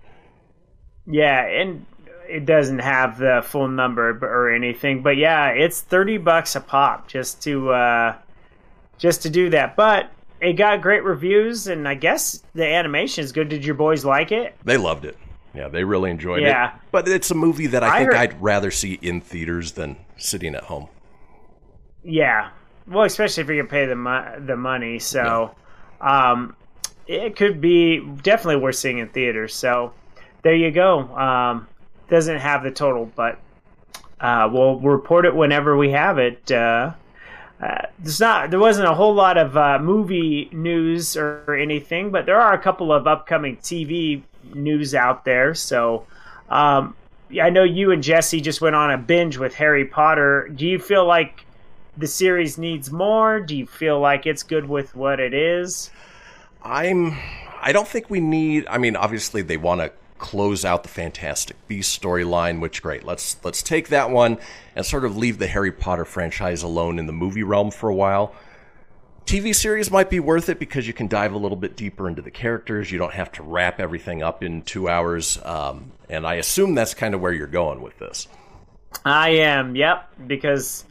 Yeah, 1.10 1.44
and 1.46 1.86
it 2.28 2.44
doesn't 2.44 2.80
have 2.80 3.18
the 3.18 3.42
full 3.44 3.68
number 3.68 4.10
or 4.22 4.50
anything, 4.52 5.02
but 5.02 5.16
yeah, 5.16 5.48
it's 5.48 5.80
thirty 5.80 6.18
bucks 6.18 6.54
a 6.54 6.60
pop 6.60 7.08
just 7.08 7.42
to 7.44 7.70
uh, 7.70 8.14
just 8.98 9.22
to 9.22 9.30
do 9.30 9.48
that. 9.50 9.74
But 9.76 10.10
it 10.40 10.52
got 10.52 10.82
great 10.82 11.02
reviews, 11.04 11.66
and 11.66 11.88
I 11.88 11.94
guess 11.94 12.42
the 12.54 12.66
animation 12.66 13.24
is 13.24 13.32
good. 13.32 13.48
Did 13.48 13.64
your 13.64 13.74
boys 13.74 14.04
like 14.04 14.30
it? 14.32 14.54
They 14.64 14.76
loved 14.76 15.04
it. 15.06 15.16
Yeah, 15.54 15.68
they 15.68 15.82
really 15.82 16.10
enjoyed 16.10 16.42
Yeah. 16.42 16.74
it. 16.74 16.80
But 16.92 17.08
it's 17.08 17.30
a 17.30 17.34
movie 17.34 17.66
that 17.68 17.82
I, 17.82 17.88
I 17.88 17.98
think 18.00 18.12
heard- 18.12 18.16
I'd 18.16 18.42
rather 18.42 18.70
see 18.70 18.98
in 19.00 19.20
theaters 19.22 19.72
than 19.72 19.96
sitting 20.18 20.54
at 20.54 20.64
home. 20.64 20.88
Yeah, 22.04 22.50
well, 22.86 23.04
especially 23.04 23.42
if 23.44 23.48
you 23.50 23.56
can 23.56 23.66
pay 23.66 23.86
the 23.86 23.96
mo- 23.96 24.34
the 24.44 24.56
money. 24.56 24.98
So, 24.98 25.54
um, 26.00 26.54
it 27.06 27.34
could 27.36 27.60
be 27.60 28.00
definitely 28.22 28.56
worth 28.62 28.76
seeing 28.76 28.98
in 28.98 29.08
theaters. 29.08 29.54
So, 29.54 29.92
there 30.42 30.54
you 30.54 30.70
go. 30.70 31.00
Um, 31.16 31.66
doesn't 32.08 32.38
have 32.38 32.62
the 32.62 32.70
total, 32.70 33.10
but 33.14 33.38
uh, 34.20 34.48
we'll 34.50 34.78
report 34.80 35.26
it 35.26 35.34
whenever 35.34 35.76
we 35.76 35.90
have 35.90 36.18
it. 36.18 36.50
Uh, 36.50 36.94
uh, 37.60 37.82
there's 37.98 38.20
not 38.20 38.50
there 38.50 38.60
wasn't 38.60 38.86
a 38.86 38.94
whole 38.94 39.14
lot 39.14 39.36
of 39.36 39.56
uh, 39.56 39.78
movie 39.80 40.48
news 40.52 41.16
or, 41.16 41.44
or 41.46 41.56
anything, 41.56 42.10
but 42.10 42.24
there 42.24 42.40
are 42.40 42.52
a 42.54 42.58
couple 42.58 42.92
of 42.92 43.06
upcoming 43.06 43.56
TV 43.58 44.22
news 44.54 44.94
out 44.94 45.24
there. 45.24 45.54
So. 45.54 46.06
Um, 46.48 46.94
I 47.42 47.50
know 47.50 47.62
you 47.62 47.90
and 47.92 48.02
Jesse 48.02 48.40
just 48.40 48.62
went 48.62 48.74
on 48.74 48.90
a 48.90 48.96
binge 48.96 49.36
with 49.36 49.54
Harry 49.54 49.84
Potter. 49.84 50.48
Do 50.54 50.66
you 50.66 50.78
feel 50.78 51.04
like 51.04 51.44
the 51.98 52.06
series 52.06 52.56
needs 52.56 52.90
more? 52.90 53.40
Do 53.40 53.56
you 53.56 53.66
feel 53.66 54.00
like 54.00 54.24
it's 54.24 54.42
good 54.42 54.66
with 54.66 54.94
what 54.94 55.20
it 55.20 55.34
is? 55.34 55.90
I'm. 56.62 57.16
I 57.60 57.72
don't 57.72 57.88
think 57.88 58.08
we 58.08 58.20
need. 58.20 58.66
I 58.68 58.78
mean, 58.78 58.96
obviously 58.96 59.42
they 59.42 59.56
want 59.56 59.80
to 59.80 59.92
close 60.18 60.64
out 60.64 60.82
the 60.82 60.88
Fantastic 60.88 61.56
Beast 61.68 62.00
storyline, 62.00 62.60
which 62.60 62.82
great. 62.82 63.04
Let's 63.04 63.36
let's 63.44 63.62
take 63.62 63.88
that 63.88 64.10
one 64.10 64.38
and 64.76 64.84
sort 64.84 65.04
of 65.04 65.16
leave 65.16 65.38
the 65.38 65.46
Harry 65.46 65.72
Potter 65.72 66.04
franchise 66.04 66.62
alone 66.62 66.98
in 66.98 67.06
the 67.06 67.12
movie 67.12 67.42
realm 67.42 67.70
for 67.70 67.88
a 67.88 67.94
while. 67.94 68.34
TV 69.28 69.54
series 69.54 69.90
might 69.90 70.08
be 70.08 70.20
worth 70.20 70.48
it 70.48 70.58
because 70.58 70.86
you 70.86 70.94
can 70.94 71.06
dive 71.06 71.34
a 71.34 71.38
little 71.38 71.56
bit 71.56 71.76
deeper 71.76 72.08
into 72.08 72.22
the 72.22 72.30
characters. 72.30 72.90
You 72.90 72.98
don't 72.98 73.12
have 73.12 73.30
to 73.32 73.42
wrap 73.42 73.78
everything 73.78 74.22
up 74.22 74.42
in 74.42 74.62
two 74.62 74.88
hours. 74.88 75.38
Um, 75.44 75.92
and 76.08 76.26
I 76.26 76.36
assume 76.36 76.74
that's 76.74 76.94
kind 76.94 77.14
of 77.14 77.20
where 77.20 77.32
you're 77.32 77.46
going 77.46 77.82
with 77.82 77.98
this. 77.98 78.26
I 79.04 79.28
am, 79.30 79.76
yep, 79.76 80.10
because 80.26 80.86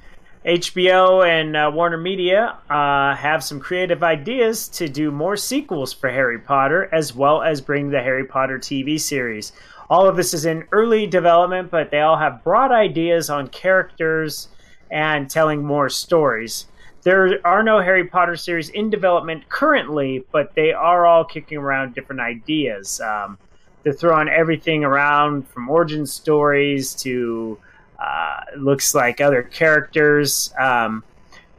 HBO 0.47 1.27
and 1.27 1.57
uh, 1.57 1.69
Warner 1.73 1.97
Media 1.97 2.57
uh, 2.69 3.13
have 3.15 3.43
some 3.43 3.59
creative 3.59 4.01
ideas 4.01 4.69
to 4.69 4.87
do 4.87 5.11
more 5.11 5.35
sequels 5.35 5.91
for 5.91 6.09
Harry 6.09 6.39
Potter, 6.39 6.87
as 6.93 7.13
well 7.13 7.41
as 7.41 7.59
bring 7.59 7.89
the 7.89 7.99
Harry 7.99 8.23
Potter 8.23 8.57
TV 8.57 8.97
series. 8.97 9.51
All 9.89 10.07
of 10.07 10.15
this 10.15 10.33
is 10.33 10.45
in 10.45 10.63
early 10.71 11.05
development, 11.05 11.69
but 11.69 11.91
they 11.91 11.99
all 11.99 12.15
have 12.15 12.45
broad 12.45 12.71
ideas 12.71 13.29
on 13.29 13.49
characters 13.49 14.47
and 14.89 15.29
telling 15.29 15.65
more 15.65 15.89
stories. 15.89 16.67
There 17.03 17.45
are 17.45 17.61
no 17.61 17.81
Harry 17.81 18.07
Potter 18.07 18.37
series 18.37 18.69
in 18.69 18.89
development 18.89 19.49
currently, 19.49 20.23
but 20.31 20.55
they 20.55 20.71
are 20.71 21.05
all 21.05 21.25
kicking 21.25 21.57
around 21.57 21.93
different 21.93 22.21
ideas. 22.21 23.01
Um, 23.01 23.37
they're 23.83 23.91
throwing 23.91 24.29
everything 24.29 24.85
around 24.85 25.45
from 25.49 25.69
origin 25.69 26.05
stories 26.05 26.93
to 26.95 27.57
uh, 27.99 28.41
looks 28.57 28.93
like 28.95 29.21
other 29.21 29.43
characters. 29.43 30.53
Um, 30.59 31.03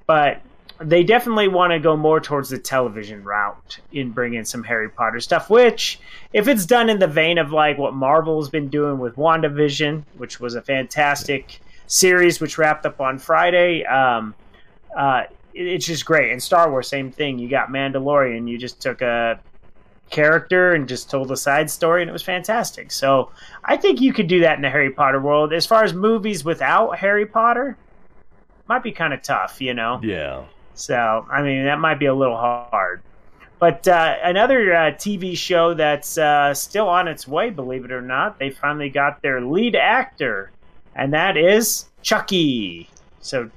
but 0.07 0.40
they 0.80 1.02
definitely 1.02 1.49
want 1.49 1.73
to 1.73 1.78
go 1.80 1.97
more 1.97 2.21
towards 2.21 2.49
the 2.50 2.59
television 2.59 3.25
route 3.25 3.80
in 3.92 4.11
bringing 4.12 4.45
some 4.45 4.62
Harry 4.62 4.88
Potter 4.88 5.18
stuff, 5.21 5.50
which, 5.50 5.99
if 6.33 6.47
it's 6.47 6.64
done 6.66 6.88
in 6.88 6.99
the 7.00 7.07
vein 7.09 7.38
of 7.38 7.52
like 7.52 7.78
what 7.78 7.95
Marvel's 7.95 8.49
been 8.49 8.68
doing 8.68 8.99
with 8.99 9.16
WandaVision, 9.16 10.04
which 10.18 10.38
was 10.38 10.54
a 10.54 10.62
fantastic 10.62 11.61
series 11.88 12.40
which 12.40 12.59
wrapped 12.59 12.87
up 12.87 13.00
on 13.00 13.18
Friday, 13.18 13.85
um, 13.87 14.35
uh, 14.97 15.25
it- 15.54 15.66
it's 15.66 15.87
just 15.87 16.04
great. 16.07 16.30
And 16.30 16.40
Star 16.40 16.71
Wars, 16.71 16.88
same 16.88 17.11
thing. 17.11 17.38
You 17.40 17.49
got 17.49 17.71
Mandalorian, 17.71 18.49
you 18.49 18.57
just 18.57 18.80
took 18.80 19.02
a 19.02 19.40
character 20.11 20.75
and 20.75 20.88
just 20.88 21.11
told 21.11 21.31
a 21.31 21.37
side 21.37 21.71
story 21.71 22.03
and 22.03 22.09
it 22.09 22.12
was 22.12 22.23
fantastic. 22.23 22.91
So 22.91 23.31
I 23.65 23.77
think 23.77 24.00
you 24.00 24.12
could 24.12 24.27
do 24.27 24.41
that 24.41 24.57
in 24.57 24.62
the 24.62 24.71
Harry 24.71 24.91
Potter 24.91 25.21
world. 25.21 25.53
As 25.53 25.67
far 25.67 25.85
as 25.85 25.93
movies 25.93 26.45
without 26.45 26.99
Harry 26.99 27.27
Potter, 27.27 27.77
might 28.69 28.83
be 28.83 28.93
kind 28.93 29.15
of 29.15 29.23
tough, 29.23 29.61
you 29.61 29.75
know. 29.75 30.00
Yeah. 30.03 30.45
So 30.75 31.27
I 31.31 31.43
mean 31.43 31.65
that 31.65 31.79
might 31.79 31.99
be 31.99 32.07
a 32.07 32.15
little 32.15 32.37
hard. 32.37 33.03
But 33.59 33.88
uh, 33.88 34.17
another 34.23 34.73
uh, 34.73 34.79
TV 34.93 35.37
show 35.37 35.75
that's 35.75 36.17
uh, 36.17 36.55
still 36.55 36.88
on 36.88 37.09
its 37.09 37.27
way, 37.27 37.50
believe 37.50 37.85
it 37.85 37.91
or 37.91 38.03
not, 38.03 38.38
they 38.38 38.50
finally 38.50 38.88
got 38.88 39.21
their 39.21 39.41
lead 39.41 39.75
actor, 39.75 40.53
and 40.95 41.12
that 41.12 41.37
is 41.37 41.87
Chucky. 42.03 42.88
So 43.21 43.50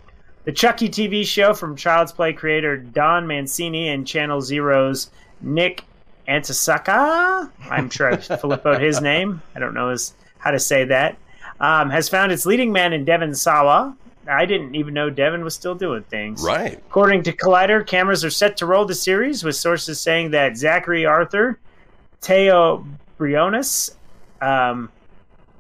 The 0.46 0.52
Chucky 0.52 0.90
TV 0.90 1.24
show 1.24 1.54
from 1.54 1.76
Child's 1.76 2.12
Play 2.12 2.34
creator 2.34 2.78
Don 2.78 3.28
Mancini 3.28 3.90
and 3.90 4.08
Channel 4.08 4.42
Zero's 4.42 5.12
Nick 5.40 5.84
Antasaka. 6.28 7.50
I'm 7.70 7.90
sure 7.90 8.12
I 8.12 8.16
flippoed 8.18 8.82
his 8.82 9.02
name. 9.02 9.42
I 9.56 9.60
don't 9.60 9.74
know 9.74 9.90
his, 9.90 10.14
how 10.38 10.52
to 10.52 10.60
say 10.60 10.86
that. 10.86 11.18
Um, 11.60 11.90
has 11.90 12.10
found 12.10 12.32
its 12.32 12.46
leading 12.46 12.72
man 12.72 12.94
in 12.94 13.06
Devon 13.06 13.36
Sawa. 13.36 13.96
I 14.28 14.46
didn't 14.46 14.76
even 14.76 14.94
know 14.94 15.10
Devon 15.10 15.44
was 15.44 15.56
still 15.56 15.76
doing 15.76 16.04
things. 16.04 16.44
Right. 16.44 16.78
According 16.78 17.24
to 17.24 17.34
Collider, 17.34 17.86
cameras 17.86 18.24
are 18.24 18.30
set 18.30 18.58
to 18.58 18.66
roll 18.66 18.86
the 18.86 18.96
series, 18.96 19.44
with 19.44 19.56
sources 19.56 20.00
saying 20.00 20.32
that 20.32 20.58
Zachary 20.58 21.06
Arthur, 21.06 21.60
Teo 22.22 22.86
Briones, 23.18 23.96
um, 24.42 24.90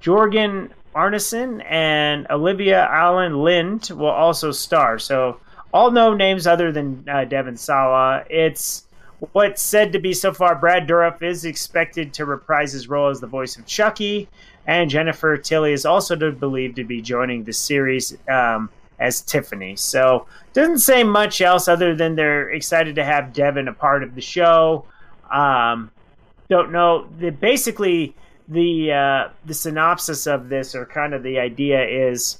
Jorgen 0.01 0.69
Arneson, 0.95 1.63
and 1.67 2.27
Alyvia 2.27 2.89
Alyn 2.89 3.43
Lind 3.43 3.89
will 3.97 4.07
also 4.07 4.51
star. 4.51 4.99
So, 4.99 5.39
all 5.73 5.91
no 5.91 6.13
names 6.13 6.47
other 6.47 6.71
than 6.71 7.05
uh, 7.09 7.25
Devon 7.25 7.57
Sawa. 7.57 8.25
It's 8.29 8.85
what's 9.33 9.61
said 9.61 9.93
to 9.93 9.99
be 9.99 10.13
so 10.13 10.33
far. 10.33 10.55
Brad 10.55 10.87
Dourif 10.87 11.21
is 11.21 11.45
expected 11.45 12.13
to 12.13 12.25
reprise 12.25 12.73
his 12.73 12.89
role 12.89 13.09
as 13.09 13.19
the 13.19 13.27
voice 13.27 13.55
of 13.55 13.65
Chucky, 13.65 14.27
and 14.65 14.89
Jennifer 14.89 15.37
Tilly 15.37 15.73
is 15.73 15.85
also 15.85 16.15
to 16.15 16.31
believed 16.31 16.75
to 16.77 16.83
be 16.83 17.01
joining 17.01 17.43
the 17.43 17.53
series 17.53 18.17
um, 18.27 18.69
as 18.99 19.21
Tiffany. 19.21 19.75
So, 19.75 20.25
doesn't 20.53 20.79
say 20.79 21.03
much 21.03 21.39
else 21.39 21.67
other 21.67 21.95
than 21.95 22.15
they're 22.15 22.49
excited 22.49 22.95
to 22.95 23.03
have 23.03 23.33
Devon 23.33 23.67
a 23.67 23.73
part 23.73 24.03
of 24.03 24.15
the 24.15 24.21
show. 24.21 24.85
Um, 25.31 25.91
don't 26.49 26.71
know. 26.71 27.07
The, 27.19 27.29
basically, 27.29 28.15
the 28.47 28.91
uh, 28.91 29.29
the 29.45 29.53
synopsis 29.53 30.25
of 30.27 30.49
this, 30.49 30.73
or 30.75 30.85
kind 30.85 31.13
of 31.13 31.23
the 31.23 31.39
idea, 31.39 31.87
is 31.87 32.39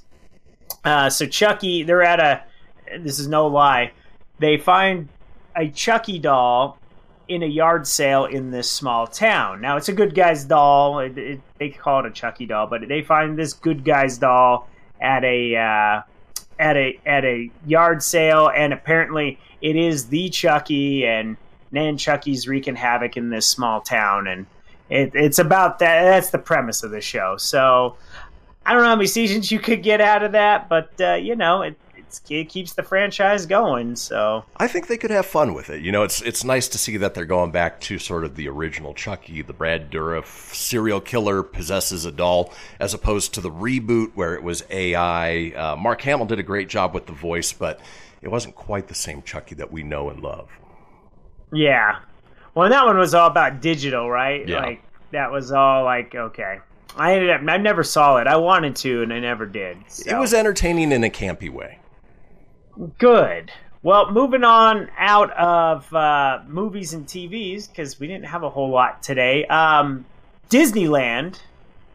uh, 0.83 1.09
so 1.09 1.27
Chucky. 1.27 1.83
They're 1.83 2.03
at 2.03 2.19
a. 2.19 2.43
This 2.99 3.19
is 3.19 3.27
no 3.27 3.47
lie. 3.47 3.91
They 4.39 4.57
find 4.57 5.07
a 5.55 5.69
Chucky 5.69 6.19
doll 6.19 6.77
in 7.27 7.43
a 7.43 7.47
yard 7.47 7.87
sale 7.87 8.25
in 8.25 8.51
this 8.51 8.69
small 8.69 9.07
town. 9.07 9.61
Now 9.61 9.77
it's 9.77 9.89
a 9.89 9.93
good 9.93 10.13
guy's 10.13 10.43
doll. 10.43 10.99
It, 10.99 11.17
it, 11.17 11.41
they 11.59 11.69
call 11.69 12.01
it 12.01 12.05
a 12.05 12.11
Chucky 12.11 12.45
doll, 12.45 12.67
but 12.67 12.87
they 12.87 13.01
find 13.01 13.37
this 13.37 13.53
good 13.53 13.85
guy's 13.85 14.17
doll 14.17 14.67
at 14.99 15.23
a 15.23 15.55
uh, 15.55 16.01
at 16.59 16.77
a 16.77 16.99
at 17.05 17.25
a 17.25 17.49
yard 17.65 18.03
sale, 18.03 18.51
and 18.53 18.73
apparently 18.73 19.39
it 19.61 19.75
is 19.75 20.07
the 20.07 20.29
Chucky, 20.29 21.05
and 21.05 21.37
Nan 21.71 21.97
Chucky's 21.97 22.47
wreaking 22.47 22.75
havoc 22.75 23.17
in 23.17 23.29
this 23.29 23.47
small 23.47 23.81
town, 23.81 24.27
and 24.27 24.45
it, 24.89 25.11
it's 25.15 25.39
about 25.39 25.79
that. 25.79 26.03
That's 26.03 26.31
the 26.31 26.39
premise 26.39 26.83
of 26.83 26.91
the 26.91 27.01
show. 27.01 27.37
So 27.37 27.95
I 28.65 28.73
don't 28.73 28.81
know 28.81 28.89
how 28.89 28.95
many 28.95 29.07
seasons 29.07 29.51
you 29.51 29.59
could 29.59 29.83
get 29.83 30.01
out 30.01 30.23
of 30.23 30.33
that, 30.33 30.69
but 30.69 30.91
uh, 30.99 31.13
you 31.13 31.35
know 31.35 31.61
it. 31.61 31.77
It's, 32.11 32.21
it 32.29 32.49
keeps 32.49 32.73
the 32.73 32.83
franchise 32.83 33.45
going, 33.45 33.95
so 33.95 34.43
I 34.57 34.67
think 34.67 34.87
they 34.87 34.97
could 34.97 35.11
have 35.11 35.25
fun 35.25 35.53
with 35.53 35.69
it. 35.69 35.81
You 35.81 35.93
know, 35.93 36.03
it's 36.03 36.21
it's 36.21 36.43
nice 36.43 36.67
to 36.69 36.77
see 36.77 36.97
that 36.97 37.13
they're 37.13 37.23
going 37.23 37.51
back 37.51 37.79
to 37.81 37.97
sort 37.97 38.25
of 38.25 38.35
the 38.35 38.49
original 38.49 38.93
Chucky, 38.93 39.41
the 39.41 39.53
Brad 39.53 39.89
Dourif 39.89 40.53
serial 40.53 40.99
killer 40.99 41.41
possesses 41.41 42.03
a 42.03 42.11
doll, 42.11 42.53
as 42.81 42.93
opposed 42.93 43.33
to 43.35 43.41
the 43.41 43.49
reboot 43.49 44.11
where 44.13 44.35
it 44.35 44.43
was 44.43 44.65
AI. 44.69 45.53
Uh, 45.55 45.77
Mark 45.77 46.01
Hamill 46.01 46.25
did 46.25 46.37
a 46.37 46.43
great 46.43 46.67
job 46.67 46.93
with 46.93 47.05
the 47.05 47.13
voice, 47.13 47.53
but 47.53 47.79
it 48.21 48.27
wasn't 48.27 48.55
quite 48.55 48.89
the 48.89 48.95
same 48.95 49.21
Chucky 49.21 49.55
that 49.55 49.71
we 49.71 49.81
know 49.81 50.09
and 50.09 50.21
love. 50.21 50.49
Yeah. 51.53 51.99
Well, 52.55 52.69
that 52.69 52.85
one 52.85 52.97
was 52.97 53.13
all 53.13 53.27
about 53.27 53.61
digital, 53.61 54.11
right? 54.11 54.45
Yeah. 54.45 54.59
Like 54.59 54.83
that 55.11 55.31
was 55.31 55.53
all 55.53 55.85
like 55.85 56.13
okay. 56.13 56.59
I 56.97 57.13
ended 57.13 57.29
up. 57.29 57.41
I 57.47 57.55
never 57.55 57.83
saw 57.83 58.17
it. 58.17 58.27
I 58.27 58.35
wanted 58.35 58.75
to, 58.77 59.01
and 59.01 59.13
I 59.13 59.19
never 59.19 59.45
did. 59.45 59.77
It 60.05 60.17
was 60.17 60.33
entertaining 60.33 60.91
in 60.91 61.05
a 61.05 61.09
campy 61.09 61.49
way. 61.49 61.79
Good. 62.97 63.51
Well, 63.83 64.11
moving 64.11 64.43
on 64.43 64.89
out 64.97 65.31
of 65.31 65.91
uh, 65.93 66.39
movies 66.47 66.93
and 66.93 67.05
TVs 67.07 67.67
because 67.67 67.99
we 67.99 68.07
didn't 68.07 68.25
have 68.25 68.43
a 68.43 68.49
whole 68.49 68.69
lot 68.69 69.01
today. 69.01 69.45
Um, 69.45 70.05
Disneyland 70.49 71.39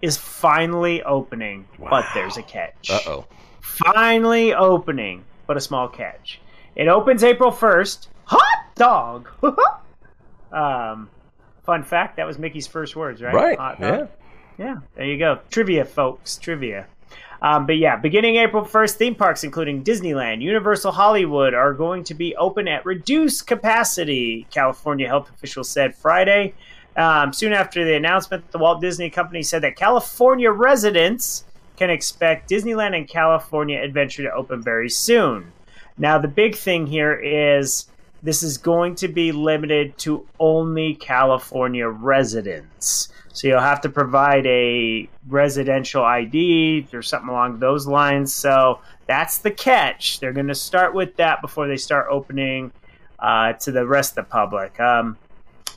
is 0.02 0.16
finally 0.16 1.02
opening, 1.04 1.66
but 1.78 2.04
there's 2.12 2.36
a 2.36 2.42
catch. 2.42 2.90
Uh 2.90 3.00
oh. 3.06 3.26
finally 3.60 4.52
opening, 4.52 5.24
but 5.46 5.56
a 5.56 5.60
small 5.60 5.88
catch. 5.88 6.40
It 6.74 6.88
opens 6.88 7.22
April 7.24 7.52
1st. 7.52 8.08
Hot 8.24 8.64
dog! 8.74 9.28
um, 10.52 11.08
fun 11.64 11.82
fact 11.84 12.16
that 12.16 12.26
was 12.26 12.38
Mickey's 12.38 12.66
first 12.66 12.96
words, 12.96 13.22
right? 13.22 13.34
Right. 13.34 13.58
Hot 13.58 13.78
Yeah. 13.80 13.96
dog. 13.96 14.08
Yeah, 14.58 14.76
there 14.94 15.04
you 15.06 15.18
go. 15.18 15.38
Trivia, 15.50 15.84
folks. 15.84 16.36
Trivia. 16.36 16.86
Um, 17.42 17.66
but 17.66 17.76
yeah, 17.76 17.96
beginning 17.96 18.36
April 18.36 18.64
1st, 18.64 18.94
theme 18.94 19.14
parks 19.14 19.44
including 19.44 19.84
Disneyland, 19.84 20.40
Universal 20.40 20.92
Hollywood 20.92 21.54
are 21.54 21.72
going 21.72 22.04
to 22.04 22.14
be 22.14 22.34
open 22.36 22.66
at 22.68 22.84
reduced 22.84 23.46
capacity, 23.46 24.46
California 24.50 25.06
health 25.06 25.30
officials 25.30 25.68
said 25.68 25.94
Friday. 25.94 26.54
Um, 26.96 27.32
soon 27.32 27.52
after 27.52 27.84
the 27.84 27.94
announcement, 27.94 28.50
the 28.52 28.58
Walt 28.58 28.80
Disney 28.80 29.10
Company 29.10 29.42
said 29.42 29.62
that 29.62 29.76
California 29.76 30.50
residents 30.50 31.44
can 31.76 31.90
expect 31.90 32.48
Disneyland 32.48 32.96
and 32.96 33.06
California 33.06 33.80
Adventure 33.82 34.22
to 34.22 34.32
open 34.32 34.62
very 34.62 34.88
soon. 34.88 35.52
Now, 35.98 36.18
the 36.18 36.28
big 36.28 36.56
thing 36.56 36.86
here 36.86 37.14
is 37.14 37.86
this 38.22 38.42
is 38.42 38.58
going 38.58 38.94
to 38.96 39.08
be 39.08 39.30
limited 39.30 39.96
to 39.98 40.26
only 40.40 40.94
California 40.94 41.86
residents. 41.88 43.08
So 43.36 43.48
you'll 43.48 43.60
have 43.60 43.82
to 43.82 43.90
provide 43.90 44.46
a 44.46 45.06
residential 45.28 46.02
ID 46.02 46.86
or 46.94 47.02
something 47.02 47.28
along 47.28 47.58
those 47.58 47.86
lines. 47.86 48.32
So 48.32 48.80
that's 49.06 49.38
the 49.38 49.50
catch. 49.50 50.20
They're 50.20 50.32
going 50.32 50.46
to 50.46 50.54
start 50.54 50.94
with 50.94 51.16
that 51.16 51.42
before 51.42 51.68
they 51.68 51.76
start 51.76 52.06
opening 52.10 52.72
uh, 53.18 53.52
to 53.52 53.72
the 53.72 53.86
rest 53.86 54.12
of 54.12 54.24
the 54.24 54.30
public. 54.30 54.80
Um, 54.80 55.18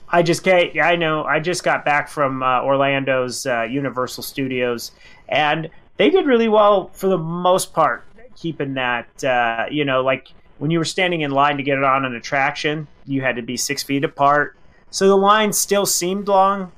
I 0.08 0.24
just 0.24 0.42
get, 0.42 0.80
I 0.80 0.96
know, 0.96 1.26
I 1.26 1.42
just 1.42 1.66
got 1.66 1.84
back 1.84 2.08
from 2.08 2.42
uh, 2.42 2.62
Orlando's 2.62 3.46
uh, 3.46 3.64
Universal 3.64 4.24
Studios, 4.24 4.94
and 5.28 5.70
they 5.98 6.10
did 6.10 6.28
really 6.28 6.48
well 6.48 6.88
for 6.94 7.08
the 7.08 7.18
most 7.18 7.74
part, 7.74 8.06
keeping 8.38 8.76
that, 8.76 9.22
uh, 9.26 9.66
you 9.70 9.84
know, 9.84 10.02
like 10.02 10.30
when 10.60 10.72
you 10.72 10.80
were 10.80 10.86
standing 10.86 11.22
in 11.22 11.32
line 11.32 11.58
to 11.58 11.64
get 11.64 11.78
it 11.78 11.84
on 11.84 12.06
an 12.06 12.16
attraction, 12.16 12.88
you 13.06 13.22
had 13.22 13.36
to 13.36 13.42
be 13.42 13.58
six 13.58 13.84
feet 13.84 14.06
apart. 14.06 14.56
So 14.92 15.10
the 15.10 15.18
line 15.18 15.52
still 15.52 15.86
seemed 15.86 16.30
long, 16.30 16.72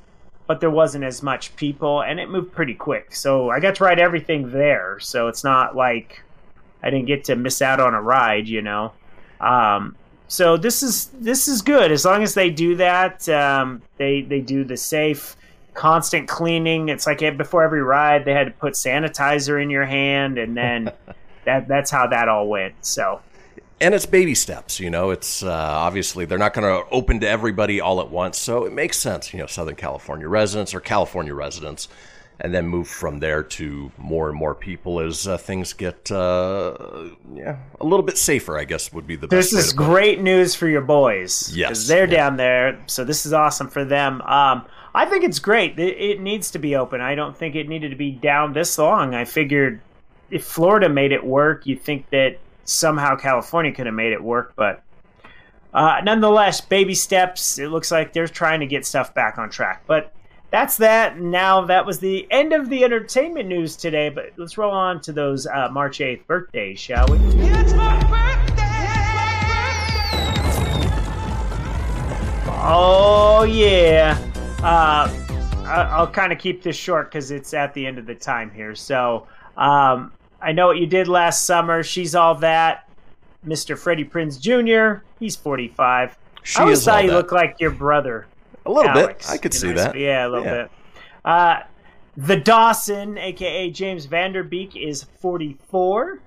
but 0.52 0.60
there 0.60 0.70
wasn't 0.70 1.02
as 1.02 1.24
much 1.24 1.56
people, 1.56 2.02
and 2.02 2.20
it 2.20 2.30
moved 2.30 2.52
pretty 2.52 2.74
quick. 2.74 3.16
So 3.16 3.50
I 3.50 3.62
got 3.62 3.76
to 3.76 3.86
ride 3.86 4.00
everything 4.00 4.52
there. 4.52 5.00
So 5.00 5.30
it's 5.30 5.46
not 5.46 5.78
like 5.78 6.22
I 6.84 6.90
didn't 6.90 7.06
get 7.06 7.24
to 7.24 7.38
miss 7.38 7.62
out 7.62 7.80
on 7.80 7.94
a 7.94 8.02
ride, 8.02 8.50
you 8.50 8.62
know. 8.62 8.92
Um, 9.40 9.96
so 10.28 10.58
this 10.58 10.84
is 10.84 11.06
this 11.14 11.48
is 11.48 11.62
good 11.62 11.90
as 11.90 12.04
long 12.04 12.22
as 12.22 12.34
they 12.34 12.50
do 12.50 12.76
that. 12.76 13.30
Um, 13.30 13.82
they 13.96 14.24
they 14.24 14.42
do 14.42 14.66
the 14.66 14.76
safe, 14.76 15.38
constant 15.74 16.28
cleaning. 16.28 16.90
It's 16.90 17.08
like 17.08 17.20
before 17.38 17.64
every 17.64 17.82
ride 17.82 18.26
they 18.26 18.34
had 18.34 18.48
to 18.48 18.52
put 18.52 18.74
sanitizer 18.74 19.64
in 19.64 19.70
your 19.70 19.86
hand, 19.86 20.38
and 20.38 20.58
then 20.58 20.92
that 21.46 21.70
that's 21.70 21.90
how 21.90 22.08
that 22.08 22.28
all 22.28 22.50
went. 22.50 22.76
So 22.82 23.22
and 23.82 23.94
it's 23.94 24.06
baby 24.06 24.36
steps 24.36 24.80
you 24.80 24.90
know 24.90 25.10
it's 25.10 25.44
uh, 25.44 25.52
obviously 25.52 26.24
they're 26.26 26.38
not 26.38 26.54
going 26.54 26.64
to 26.64 26.90
open 26.92 27.20
to 27.20 27.28
everybody 27.28 27.82
all 27.82 28.00
at 28.00 28.10
once 28.10 28.38
so 28.38 28.66
it 28.66 28.72
makes 28.72 28.98
sense 28.98 29.34
you 29.34 29.40
know 29.40 29.48
southern 29.48 29.76
california 29.76 30.28
residents 30.28 30.74
or 30.74 30.80
california 30.80 31.34
residents 31.34 31.90
and 32.40 32.54
then 32.56 32.68
move 32.68 32.88
from 32.88 33.20
there 33.20 33.44
to 33.44 33.92
more 33.98 34.28
and 34.28 34.38
more 34.38 34.56
people 34.56 35.00
as 35.00 35.28
uh, 35.28 35.38
things 35.38 35.74
get 35.74 36.12
uh, 36.12 36.76
yeah 37.34 37.58
a 37.80 37.86
little 37.86 38.06
bit 38.06 38.18
safer 38.18 38.58
i 38.58 38.64
guess 38.64 38.94
would 38.94 39.08
be 39.08 39.16
the 39.16 39.28
best 39.28 39.52
this 39.52 39.66
is 39.66 39.74
put 39.74 39.84
it. 39.84 39.86
great 39.86 40.22
news 40.22 40.56
for 40.56 40.68
your 40.68 40.82
boys. 40.82 41.56
Yes, 41.56 41.88
they're 41.88 42.10
yeah. 42.10 42.18
down 42.18 42.38
there, 42.38 42.82
so 42.88 43.04
this 43.04 43.26
is 43.26 43.34
awesome 43.34 43.68
for 43.68 43.86
them. 43.86 44.22
Um, 44.22 44.66
I 44.94 45.06
think 45.06 45.24
it's 45.24 45.40
great. 45.40 45.80
It, 45.80 45.98
it 45.98 46.22
needs 46.22 46.52
to 46.52 46.60
be 46.60 46.76
open. 46.76 47.00
I 47.00 47.16
don't 47.16 47.38
think 47.38 47.56
it 47.56 47.70
needed 47.70 47.90
to 47.90 47.96
be 47.96 48.12
down 48.12 48.54
this 48.54 48.78
long. 48.78 49.16
I 49.16 49.26
figured 49.26 49.82
if 50.30 50.44
Florida 50.46 50.90
made 50.90 51.12
it 51.12 51.24
work, 51.24 51.66
you'd 51.66 51.82
think 51.82 52.10
that 52.10 52.38
somehow 52.66 53.16
California 53.16 53.72
could 53.72 53.86
have 53.86 53.96
made 53.96 54.14
it 54.14 54.24
work, 54.24 54.54
but 54.56 54.84
uh, 55.74 56.02
nonetheless, 56.04 56.60
baby 56.60 56.94
steps. 56.94 57.58
It 57.58 57.70
looks 57.70 57.92
like 57.92 58.14
they're 58.14 58.28
trying 58.28 58.60
to 58.60 58.66
get 58.66 58.86
stuff 58.86 59.14
back 59.14 59.38
on 59.38 59.50
track. 59.50 59.84
But 59.88 60.14
that's 60.50 60.78
that. 60.78 61.20
Now 61.20 61.66
that 61.66 61.86
was 61.86 62.00
the 62.00 62.28
end 62.30 62.52
of 62.52 62.70
the 62.70 62.84
entertainment 62.84 63.48
news 63.48 63.78
today. 63.78 64.10
But 64.10 64.32
let's 64.36 64.58
roll 64.58 64.72
on 64.72 65.00
to 65.02 65.14
those 65.14 65.48
uh, 65.48 65.70
March 65.72 66.00
8th 66.00 66.28
birthdays, 66.28 66.80
shall 66.80 67.08
we? 67.08 67.18
Oh 72.64 73.44
yeah. 73.50 74.18
Uh, 74.62 75.10
I'll 75.66 76.12
kind 76.12 76.34
of 76.34 76.38
keep 76.38 76.62
this 76.62 76.76
short 76.76 77.10
because 77.10 77.32
it's 77.32 77.54
at 77.54 77.74
the 77.74 77.88
end 77.88 77.98
of 77.98 78.06
the 78.06 78.14
time 78.14 78.52
here. 78.52 78.76
So 78.76 79.26
um, 79.56 80.12
I 80.42 80.52
know 80.52 80.68
what 80.68 80.78
you 80.78 80.88
did 80.88 81.08
last 81.08 81.46
summer. 81.46 81.84
She's 81.84 82.16
all 82.16 82.36
that. 82.36 82.88
Mr. 83.46 83.78
Freddie 83.78 84.06
Prinze 84.06 84.40
Jr. 84.40 85.04
He's 85.20 85.36
45. 85.36 86.18
She 86.44 86.60
I 86.60 86.64
always 86.64 86.84
thought 86.84 87.04
he 87.04 87.10
looked 87.12 87.32
like 87.32 87.60
your 87.60 87.72
brother. 87.72 88.28
a 88.66 88.72
little 88.72 88.90
Alex. 88.92 89.28
bit 89.28 89.34
i 89.34 89.38
could 89.38 89.54
see 89.54 89.70
know, 89.70 89.74
that 89.76 89.96
Yeah, 89.98 90.28
a 90.28 90.30
little 90.30 90.46
Yeah. 90.46 90.54
bit. 90.64 90.72
Uh, 91.26 91.60
the 92.18 92.36
Dawson, 92.38 93.18
aka 93.18 93.70
James 93.72 94.06
Van 94.06 94.34
Der 94.34 94.44
Beek, 94.44 94.76
is 94.76 95.04
44. 95.22 96.20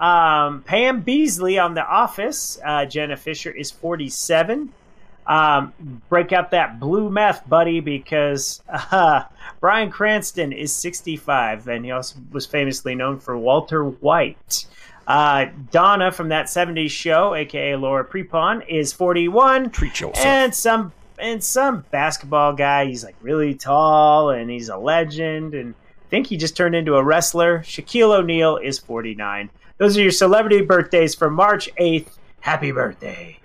Um, 0.00 0.62
Pam 0.62 1.02
Beesly 1.02 1.62
on 1.62 1.74
The 1.74 1.84
Office. 1.86 2.58
Uh, 2.64 2.84
Jenna 2.84 3.16
Fischer 3.16 3.50
is 3.50 3.70
47. 3.70 4.72
Um, 5.26 5.72
break 6.08 6.32
out 6.32 6.52
that 6.52 6.78
blue 6.78 7.10
meth, 7.10 7.48
buddy, 7.48 7.80
because 7.80 8.62
uh, 8.68 9.24
Bryan 9.60 9.90
Cranston 9.90 10.52
is 10.52 10.72
65, 10.72 11.68
and 11.68 11.84
he 11.84 11.90
also 11.90 12.18
was 12.30 12.46
famously 12.46 12.94
known 12.94 13.18
for 13.18 13.36
Walter 13.36 13.84
White. 13.84 14.66
Uh, 15.06 15.46
Donna 15.70 16.10
from 16.10 16.28
that 16.30 16.46
70s 16.46 16.90
show, 16.90 17.34
aka 17.34 17.76
Laura 17.76 18.04
Prepon, 18.04 18.66
is 18.68 18.92
41. 18.92 19.70
Treat 19.70 20.00
yourself. 20.00 20.26
And 20.26 20.54
some 20.54 20.92
and 21.18 21.42
some 21.42 21.84
basketball 21.90 22.52
guy, 22.52 22.86
he's 22.86 23.04
like 23.04 23.16
really 23.22 23.54
tall 23.54 24.30
and 24.30 24.50
he's 24.50 24.68
a 24.68 24.76
legend 24.76 25.54
and 25.54 25.74
I 25.74 26.08
think 26.08 26.26
he 26.26 26.36
just 26.36 26.56
turned 26.56 26.74
into 26.74 26.96
a 26.96 27.02
wrestler. 27.02 27.60
Shaquille 27.60 28.18
O'Neal 28.18 28.58
is 28.58 28.78
49. 28.78 29.50
Those 29.78 29.96
are 29.96 30.02
your 30.02 30.10
celebrity 30.10 30.60
birthdays 30.60 31.14
for 31.14 31.30
March 31.30 31.68
8th. 31.76 32.10
Happy 32.40 32.70
birthday. 32.70 33.38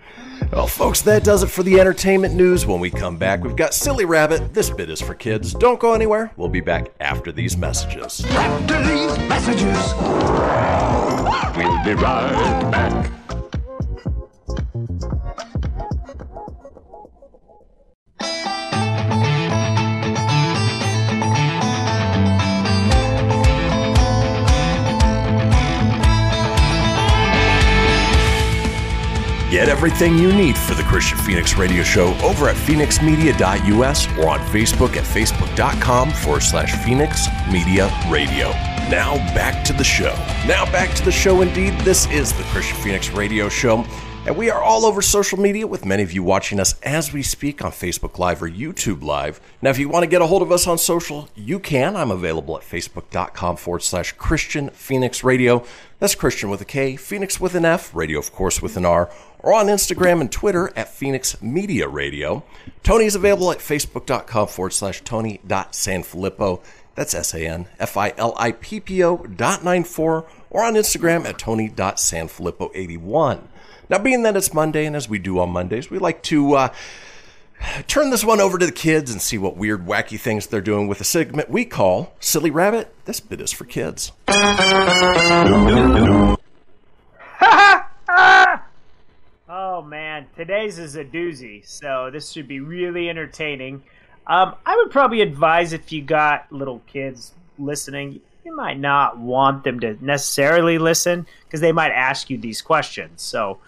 Well, 0.51 0.67
folks, 0.67 1.01
that 1.03 1.23
does 1.23 1.43
it 1.43 1.47
for 1.47 1.63
the 1.63 1.79
entertainment 1.79 2.33
news. 2.35 2.65
When 2.65 2.79
we 2.79 2.89
come 2.89 3.17
back, 3.17 3.43
we've 3.43 3.55
got 3.55 3.73
Silly 3.73 4.05
Rabbit. 4.05 4.53
This 4.53 4.69
bit 4.69 4.89
is 4.89 5.01
for 5.01 5.13
kids. 5.13 5.53
Don't 5.53 5.79
go 5.79 5.93
anywhere. 5.93 6.31
We'll 6.35 6.49
be 6.49 6.61
back 6.61 6.91
after 6.99 7.31
these 7.31 7.55
messages. 7.55 8.25
After 8.25 8.81
these 8.83 9.17
messages, 9.29 9.93
we'll 11.55 11.83
be 11.85 11.93
right 12.01 12.69
back. 12.71 13.20
Get 29.51 29.67
everything 29.67 30.17
you 30.17 30.31
need 30.31 30.57
for 30.57 30.75
the 30.75 30.81
Kristian 30.83 31.19
Fenix 31.25 31.57
Radio 31.57 31.83
Show 31.83 32.17
over 32.23 32.47
at 32.47 32.55
fenixmedia.us 32.55 34.07
or 34.17 34.29
on 34.29 34.39
Facebook 34.47 34.95
at 34.95 35.03
facebook.com 35.03 36.11
forward 36.11 36.43
slash 36.43 36.73
Fenix 36.85 37.27
Media 37.51 37.91
Radio. 38.09 38.51
Now 38.89 39.17
back 39.35 39.65
to 39.65 39.73
the 39.73 39.83
show. 39.83 40.15
Now 40.47 40.63
back 40.71 40.95
to 40.95 41.03
the 41.03 41.11
show 41.11 41.41
indeed. 41.41 41.77
This 41.81 42.09
is 42.11 42.31
the 42.31 42.43
Kristian 42.43 42.81
Fenix 42.81 43.09
Radio 43.09 43.49
Show. 43.49 43.85
And 44.23 44.37
we 44.37 44.51
are 44.51 44.61
all 44.61 44.85
over 44.85 45.01
social 45.01 45.39
media 45.39 45.65
with 45.65 45.83
many 45.83 46.03
of 46.03 46.11
you 46.11 46.21
watching 46.21 46.59
us 46.59 46.79
as 46.81 47.11
we 47.11 47.23
speak 47.23 47.65
on 47.65 47.71
Facebook 47.71 48.19
Live 48.19 48.43
or 48.43 48.49
YouTube 48.49 49.01
Live. 49.01 49.41
Now, 49.63 49.71
if 49.71 49.79
you 49.79 49.89
want 49.89 50.03
to 50.03 50.07
get 50.07 50.21
a 50.21 50.27
hold 50.27 50.43
of 50.43 50.51
us 50.51 50.67
on 50.67 50.77
social, 50.77 51.27
you 51.33 51.57
can. 51.57 51.95
I'm 51.95 52.11
available 52.11 52.55
at 52.55 52.63
facebook.com 52.63 53.55
forward 53.57 53.81
slash 53.81 54.15
Kristian 54.17 54.71
Fenix 54.73 55.23
Radio. 55.23 55.65
That's 55.97 56.13
Kristian 56.13 56.51
with 56.51 56.61
a 56.61 56.65
K, 56.65 56.95
Fenix 56.97 57.39
with 57.39 57.55
an 57.55 57.65
F, 57.65 57.95
radio, 57.95 58.19
of 58.19 58.31
course, 58.31 58.61
with 58.61 58.77
an 58.77 58.85
R, 58.85 59.09
or 59.43 59.53
on 59.53 59.67
Instagram 59.67 60.21
and 60.21 60.31
Twitter 60.31 60.71
at 60.75 60.93
Fenix 60.93 61.41
Media 61.41 61.87
Radio. 61.87 62.43
Tony 62.83 63.05
is 63.05 63.15
available 63.15 63.51
at 63.51 63.59
facebook.com 63.59 64.47
forward 64.47 64.71
slash 64.71 65.01
Tony.Sanfilippo. 65.01 66.61
That's 66.95 67.13
S 67.13 67.33
A 67.33 67.47
N 67.47 67.67
F 67.79 67.97
I 67.97 68.13
L 68.17 68.33
I 68.37 68.51
P 68.51 68.79
P 68.79 69.03
O 69.03 69.17
dot 69.17 69.63
nine 69.63 69.83
four, 69.83 70.25
or 70.49 70.63
on 70.63 70.73
Instagram 70.73 71.25
at 71.25 71.39
Tony.Sanfilippo81. 71.39 73.41
Now, 73.89 73.97
being 73.97 74.23
that 74.23 74.37
it's 74.37 74.53
Monday, 74.53 74.85
and 74.85 74.95
as 74.95 75.09
we 75.09 75.19
do 75.19 75.39
on 75.39 75.49
Mondays, 75.49 75.89
we 75.89 75.99
like 75.99 76.23
to 76.23 76.53
uh, 76.53 76.73
turn 77.87 78.09
this 78.09 78.23
one 78.23 78.39
over 78.39 78.57
to 78.57 78.65
the 78.65 78.71
kids 78.71 79.11
and 79.11 79.21
see 79.21 79.37
what 79.37 79.57
weird, 79.57 79.85
wacky 79.85 80.19
things 80.19 80.47
they're 80.47 80.61
doing 80.61 80.87
with 80.87 81.01
a 81.01 81.05
segment 81.05 81.49
we 81.49 81.65
call 81.65 82.13
Silly 82.19 82.51
Rabbit. 82.51 82.93
This 83.05 83.19
bit 83.19 83.41
is 83.41 83.51
for 83.51 83.65
kids. 83.65 84.11
Oh 89.53 89.81
man, 89.81 90.27
today's 90.41 90.79
is 90.79 90.95
a 90.95 91.05
doozy, 91.05 91.63
so 91.63 92.09
this 92.11 92.31
should 92.31 92.47
be 92.47 92.59
really 92.59 93.09
entertaining. 93.09 93.83
Um, 94.25 94.55
I 94.65 94.75
would 94.75 94.89
probably 94.89 95.21
advise 95.21 95.71
if 95.71 95.91
you 95.91 96.01
got 96.01 96.51
little 96.51 96.81
kids 96.87 97.33
listening, 97.59 98.19
you 98.43 98.55
might 98.55 98.79
not 98.79 99.19
want 99.19 99.63
them 99.63 99.79
to 99.81 100.03
necessarily 100.03 100.79
listen 100.79 101.27
because 101.45 101.61
they 101.61 101.71
might 101.71 101.91
ask 101.91 102.31
you 102.31 102.39
these 102.39 102.59
questions. 102.59 103.21
So, 103.21 103.59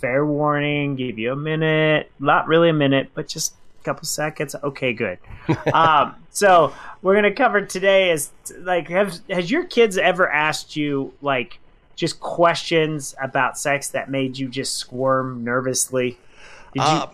fair 0.00 0.26
warning, 0.26 0.96
give 0.96 1.20
you 1.20 1.30
a 1.30 1.36
minute, 1.36 2.10
not 2.18 2.48
really 2.48 2.70
a 2.70 2.72
minute, 2.74 3.10
but 3.14 3.28
just 3.28 3.54
a 3.80 3.84
couple 3.84 4.04
seconds. 4.04 4.56
Okay, 4.60 4.92
good. 4.92 5.20
um, 5.72 6.16
so 6.30 6.74
we're 7.00 7.14
gonna 7.14 7.32
cover 7.32 7.60
today 7.60 8.10
is 8.10 8.30
like, 8.58 8.88
have 8.88 9.20
has 9.30 9.52
your 9.52 9.66
kids 9.66 9.96
ever 9.96 10.28
asked 10.28 10.74
you 10.74 11.14
like? 11.22 11.60
Just 11.98 12.20
questions 12.20 13.14
about 13.20 13.58
sex 13.58 13.88
that 13.88 14.08
made 14.08 14.38
you 14.38 14.48
just 14.48 14.74
squirm 14.74 15.42
nervously? 15.42 16.16
Did? 16.72 16.80
Uh, 16.80 17.08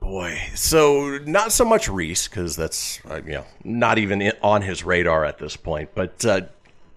boy, 0.00 0.36
so 0.56 1.18
not 1.24 1.52
so 1.52 1.64
much 1.64 1.88
Reese 1.88 2.26
because 2.26 2.56
that's 2.56 3.00
uh, 3.08 3.20
you 3.24 3.32
know 3.32 3.44
not 3.62 3.98
even 3.98 4.32
on 4.42 4.62
his 4.62 4.84
radar 4.84 5.24
at 5.24 5.38
this 5.38 5.56
point. 5.56 5.90
But 5.94 6.24
uh, 6.24 6.42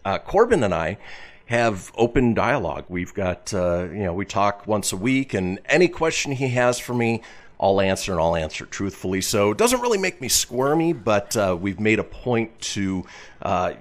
uh, 0.03 0.17
Corbin 0.17 0.63
and 0.63 0.73
I 0.73 0.97
have 1.45 1.91
open 1.95 2.33
dialogue. 2.33 2.85
We've 2.89 3.13
got 3.13 3.53
uh, 3.53 3.87
you 3.91 4.03
know 4.03 4.13
we 4.13 4.25
talk 4.25 4.65
once 4.65 4.91
a 4.91 4.97
week, 4.97 5.35
and 5.35 5.59
any 5.65 5.87
question 5.87 6.31
he 6.31 6.49
has 6.49 6.79
for 6.79 6.95
me. 6.95 7.21
I'll 7.57 7.79
answer 7.79 8.11
and 8.11 8.19
I'll 8.19 8.35
answer 8.35 8.65
truthfully. 8.65 9.21
So 9.21 9.51
it 9.51 9.57
doesn't 9.57 9.79
really 9.79 9.97
make 9.97 10.19
me 10.19 10.27
squirmy, 10.27 10.91
but 10.91 11.37
uh, 11.37 11.55
we've 11.57 11.79
made 11.79 11.99
a 11.99 12.03
point 12.03 12.59
to, 12.73 13.05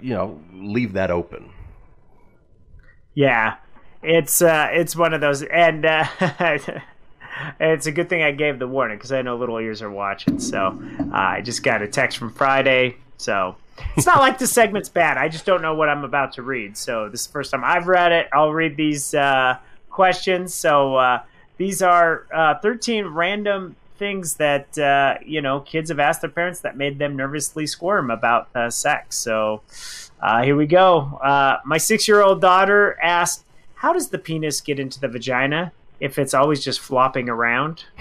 you 0.01 0.15
know, 0.15 0.41
leave 0.53 0.93
that 0.93 1.11
open. 1.11 1.51
Yeah, 3.15 3.57
it's 4.03 4.43
uh, 4.43 4.69
it's 4.73 4.95
one 4.95 5.15
of 5.15 5.21
those, 5.21 5.43
and 5.43 5.85
uh, 5.85 6.07
it's 7.61 7.87
a 7.87 7.93
good 7.93 8.09
thing 8.09 8.23
I 8.23 8.33
gave 8.33 8.59
the 8.59 8.69
warning 8.69 8.99
because 8.99 9.13
I 9.13 9.23
know 9.23 9.37
little 9.37 9.59
ears 9.59 9.83
are 9.83 9.91
watching. 9.91 10.39
So 10.39 10.81
uh, 11.01 11.17
I 11.17 11.41
just 11.41 11.63
got 11.63 11.83
a 11.83 11.89
text 11.89 12.19
from 12.19 12.33
Friday, 12.33 12.97
so 13.17 13.57
it's 13.97 14.07
not 14.07 14.19
like 14.19 14.39
the 14.39 14.47
segment's 14.47 14.89
bad. 14.89 15.17
I 15.17 15.29
just 15.29 15.45
don't 15.47 15.63
know 15.63 15.75
what 15.75 15.89
I'm 15.89 16.05
about 16.05 16.33
to 16.35 16.43
read. 16.43 16.77
So 16.77 17.09
this 17.09 17.23
is 17.23 17.27
the 17.27 17.33
first 17.33 17.51
time 17.51 17.63
I've 17.65 17.87
read 17.87 18.13
it. 18.13 18.29
I'll 18.33 18.53
read 18.53 18.77
these 18.77 19.15
uh, 19.15 19.59
questions. 19.91 20.55
So 20.55 20.97
uh, 20.97 21.23
these 21.57 21.83
are 21.83 22.27
uh, 22.33 22.59
13 22.59 23.07
random 23.07 23.77
things 23.97 24.35
that 24.35 24.77
uh, 24.77 25.17
you 25.25 25.41
know 25.41 25.61
kids 25.61 25.89
have 25.89 26.01
asked 26.01 26.21
their 26.21 26.31
parents 26.31 26.61
that 26.61 26.77
made 26.77 26.99
them 26.99 27.17
nervously 27.17 27.67
squirm 27.67 28.11
about 28.11 28.49
uh, 28.55 28.71
sex. 28.71 29.17
So 29.17 29.63
uh, 30.25 30.43
here 30.43 30.57
we 30.57 30.67
go. 30.67 31.21
Uh, 31.23 31.59
my 31.65 31.77
six-year-old 31.77 32.41
daughter 32.41 32.99
asked, 33.03 33.45
"How 33.75 33.93
does 33.93 34.09
the 34.09 34.19
penis 34.19 34.61
get 34.61 34.81
into 34.81 34.99
the 34.99 35.09
vagina 35.09 35.73
if 36.01 36.19
it's 36.19 36.35
always 36.35 36.65
just 36.65 36.81
flopping 36.81 37.29
around?" 37.29 37.85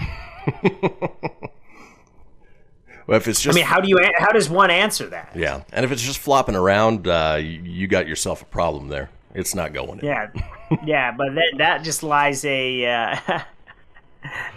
Well, 3.06 3.18
if 3.18 3.28
it's 3.28 3.40
just 3.40 3.54
I 3.54 3.60
mean, 3.60 3.66
how 3.66 3.80
do 3.80 3.88
you? 3.88 3.98
How 4.16 4.32
does 4.32 4.48
one 4.48 4.70
answer 4.70 5.06
that? 5.08 5.32
yeah, 5.34 5.62
and 5.72 5.84
if 5.84 5.92
it's 5.92 6.02
just 6.02 6.18
flopping 6.18 6.54
around, 6.54 7.06
uh, 7.06 7.38
you, 7.38 7.60
you 7.62 7.86
got 7.86 8.08
yourself 8.08 8.40
a 8.40 8.46
problem 8.46 8.88
there. 8.88 9.10
It's 9.34 9.54
not 9.54 9.74
going 9.74 9.98
in. 9.98 10.06
Yeah, 10.06 10.30
yeah, 10.84 11.12
but 11.12 11.34
that 11.34 11.54
that 11.58 11.84
just 11.84 12.02
lies 12.02 12.44
a 12.46 12.86
uh, 12.86 13.40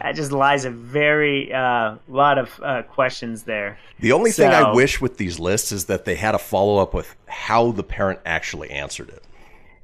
that 0.01 0.15
just 0.15 0.31
lies 0.31 0.65
a 0.65 0.69
very 0.69 1.53
uh, 1.53 1.95
lot 2.07 2.37
of 2.37 2.59
uh, 2.63 2.83
questions 2.83 3.43
there. 3.43 3.77
The 3.99 4.11
only 4.11 4.31
thing 4.31 4.49
I 4.49 4.73
wish 4.73 5.01
with 5.01 5.17
these 5.17 5.39
lists 5.39 5.71
is 5.71 5.85
that 5.85 6.05
they 6.05 6.15
had 6.15 6.35
a 6.35 6.39
follow 6.39 6.77
up 6.77 6.93
with 6.93 7.15
how 7.27 7.71
the 7.71 7.83
parent 7.83 8.19
actually 8.25 8.69
answered 8.71 9.09
it. 9.09 9.23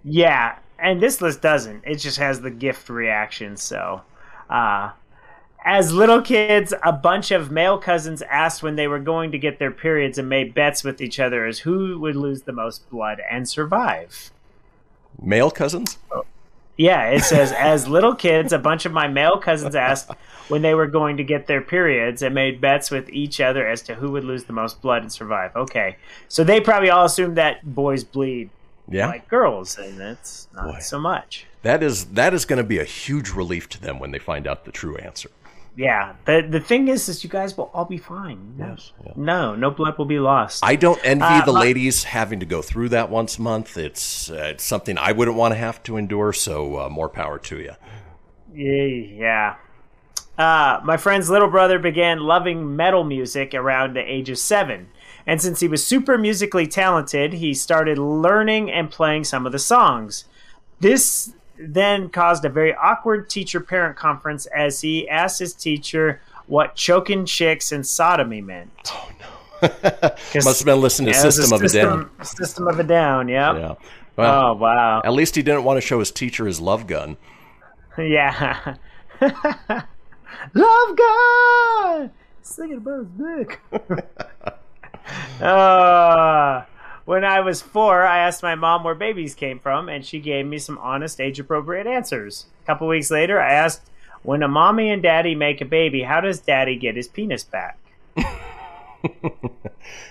Yeah, 0.03 0.57
and 0.79 1.01
this 1.01 1.21
list 1.21 1.41
doesn't. 1.41 1.83
It 1.85 1.95
just 1.95 2.17
has 2.17 2.41
the 2.41 2.51
gift 2.51 2.89
reaction. 2.89 3.57
So, 3.57 4.01
uh, 4.49 4.91
as 5.65 5.93
little 5.93 6.21
kids, 6.21 6.73
a 6.83 6.91
bunch 6.91 7.31
of 7.31 7.49
male 7.51 7.77
cousins 7.77 8.21
asked 8.23 8.63
when 8.63 8.75
they 8.75 8.87
were 8.87 8.99
going 8.99 9.31
to 9.31 9.37
get 9.37 9.59
their 9.59 9.71
periods 9.71 10.17
and 10.17 10.27
made 10.27 10.53
bets 10.53 10.83
with 10.83 11.01
each 11.01 11.19
other 11.19 11.45
as 11.45 11.59
who 11.59 11.99
would 11.99 12.15
lose 12.15 12.41
the 12.41 12.51
most 12.51 12.89
blood 12.89 13.21
and 13.31 13.47
survive. 13.47 14.31
Male 15.21 15.51
cousins? 15.51 15.97
Yeah, 16.77 17.09
it 17.09 17.23
says 17.23 17.51
as 17.51 17.87
little 17.87 18.15
kids, 18.15 18.51
a 18.51 18.57
bunch 18.57 18.85
of 18.85 18.91
my 18.91 19.07
male 19.07 19.37
cousins 19.37 19.75
asked 19.75 20.09
when 20.47 20.61
they 20.63 20.73
were 20.73 20.87
going 20.87 21.17
to 21.17 21.23
get 21.23 21.45
their 21.47 21.61
periods 21.61 22.21
and 22.23 22.33
made 22.33 22.59
bets 22.59 22.89
with 22.89 23.09
each 23.09 23.39
other 23.39 23.67
as 23.67 23.81
to 23.83 23.95
who 23.95 24.11
would 24.11 24.23
lose 24.23 24.45
the 24.45 24.53
most 24.53 24.81
blood 24.81 25.03
and 25.03 25.11
survive. 25.11 25.55
Okay, 25.55 25.97
so 26.27 26.43
they 26.43 26.59
probably 26.59 26.89
all 26.89 27.05
assumed 27.05 27.37
that 27.37 27.63
boys 27.75 28.03
bleed 28.03 28.49
Yeah. 28.89 29.07
like 29.07 29.27
girls, 29.27 29.77
and 29.77 30.01
it's 30.01 30.47
not 30.55 30.65
Boy. 30.73 30.79
so 30.79 30.99
much. 30.99 31.45
that 31.61 31.83
is 31.83 32.05
that 32.05 32.33
is 32.33 32.43
going 32.45 32.57
to 32.57 32.63
be 32.67 32.79
a 32.79 32.83
huge 32.83 33.29
relief 33.29 33.69
to 33.69 33.79
them 33.81 33.99
when 33.99 34.09
they 34.11 34.19
find 34.19 34.47
out 34.47 34.65
the 34.65 34.71
true 34.71 34.97
answer. 34.97 35.29
Yeah, 35.75 36.13
the 36.25 36.45
the 36.47 36.59
thing 36.59 36.87
is, 36.87 37.09
is 37.09 37.23
you 37.23 37.29
guys 37.31 37.57
will 37.57 37.71
all 37.73 37.85
be 37.85 37.97
fine. 37.97 38.55
No, 38.57 38.67
Yes, 38.67 38.91
yeah. 39.03 39.13
no, 39.15 39.55
no 39.55 39.71
blood 39.71 39.97
will 39.97 40.05
be 40.05 40.19
lost. 40.19 40.63
I 40.63 40.75
don't 40.75 40.99
envy 41.03 41.25
Uh, 41.25 41.43
the 41.45 41.51
my- 41.53 41.61
ladies 41.61 42.03
having 42.03 42.39
to 42.41 42.45
go 42.45 42.61
through 42.61 42.89
that 42.89 43.09
once 43.09 43.39
a 43.39 43.41
month. 43.41 43.75
It's 43.75 44.29
uh, 44.29 44.49
it's 44.53 44.63
something 44.63 44.97
I 44.99 45.11
wouldn't 45.13 45.35
want 45.35 45.53
to 45.53 45.57
have 45.57 45.81
to 45.83 45.97
endure. 45.97 46.31
So 46.31 46.77
uh, 46.79 46.89
more 46.89 47.09
power 47.09 47.39
to 47.39 47.57
you. 47.59 47.71
Yeah. 48.53 49.55
Uh, 50.37 50.79
my 50.83 50.97
friend's 50.97 51.29
little 51.29 51.49
brother 51.49 51.79
began 51.79 52.19
loving 52.19 52.75
metal 52.75 53.03
music 53.03 53.53
around 53.53 53.95
the 53.95 54.01
age 54.01 54.29
of 54.29 54.37
seven. 54.37 54.89
And 55.25 55.41
since 55.41 55.59
he 55.59 55.67
was 55.67 55.85
super 55.85 56.17
musically 56.17 56.67
talented, 56.67 57.33
he 57.33 57.53
started 57.53 57.97
learning 57.97 58.71
and 58.71 58.91
playing 58.91 59.23
some 59.23 59.45
of 59.45 59.51
the 59.51 59.59
songs. 59.59 60.25
This 60.79 61.33
then 61.67 62.09
caused 62.09 62.45
a 62.45 62.49
very 62.49 62.73
awkward 62.75 63.29
teacher 63.29 63.59
parent 63.59 63.95
conference 63.97 64.45
as 64.47 64.81
he 64.81 65.07
asked 65.09 65.39
his 65.39 65.53
teacher 65.53 66.21
what 66.47 66.75
choking 66.75 67.25
chicks 67.25 67.71
and 67.71 67.85
sodomy 67.85 68.41
meant. 68.41 68.71
Oh 68.87 69.11
no. 69.19 69.69
Must 70.35 70.59
have 70.59 70.65
been 70.65 70.81
listening 70.81 71.13
to 71.13 71.17
Yeah, 71.17 71.21
System 71.29 71.53
of 71.53 71.61
a 71.61 71.69
Down. 71.69 72.09
System, 72.19 72.45
System 72.45 72.67
of 72.67 72.79
a 72.79 72.83
Down, 72.83 73.27
yep. 73.29 73.55
Yeah. 73.55 73.75
Well, 74.15 74.47
oh 74.49 74.53
wow. 74.55 75.01
at 75.03 75.13
least 75.13 75.35
he 75.35 75.41
didn't 75.41 75.63
want 75.63 75.77
to 75.77 75.81
show 75.81 75.99
his 75.99 76.11
teacher 76.11 76.45
his 76.45 76.59
love 76.59 76.87
gun. 76.87 77.17
Yeah. 77.97 78.75
Love 80.53 80.97
gun! 80.97 82.11
Singing 82.41 82.77
about 82.77 83.05
his 83.05 83.07
dick. 83.45 83.59
uh, 85.41 86.61
when 87.05 87.25
I 87.25 87.41
was 87.41 87.61
four, 87.61 88.05
I 88.05 88.19
asked 88.19 88.43
my 88.43 88.55
mom 88.55 88.83
where 88.83 88.95
babies 88.95 89.35
came 89.35 89.59
from, 89.59 89.89
and 89.89 90.05
she 90.05 90.19
gave 90.19 90.45
me 90.45 90.57
some 90.57 90.77
honest, 90.77 91.19
age 91.19 91.39
appropriate 91.39 91.87
answers. 91.87 92.45
A 92.63 92.65
couple 92.65 92.87
weeks 92.87 93.11
later, 93.11 93.39
I 93.39 93.53
asked, 93.53 93.89
When 94.21 94.43
a 94.43 94.47
mommy 94.47 94.89
and 94.89 95.01
daddy 95.01 95.35
make 95.35 95.61
a 95.61 95.65
baby, 95.65 96.03
how 96.03 96.21
does 96.21 96.39
daddy 96.39 96.75
get 96.75 96.95
his 96.95 97.07
penis 97.07 97.43
back? 97.43 97.77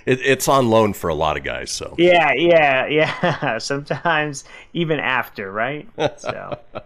It, 0.05 0.21
it's 0.23 0.49
on 0.49 0.69
loan 0.69 0.93
for 0.93 1.09
a 1.09 1.15
lot 1.15 1.37
of 1.37 1.45
guys, 1.45 1.71
so. 1.71 1.95
Yeah, 1.97 2.33
yeah, 2.33 2.87
yeah. 2.87 3.59
Sometimes 3.59 4.45
even 4.73 4.99
after, 4.99 5.51
right? 5.51 5.89
So, 6.19 6.59
uh, 6.75 6.83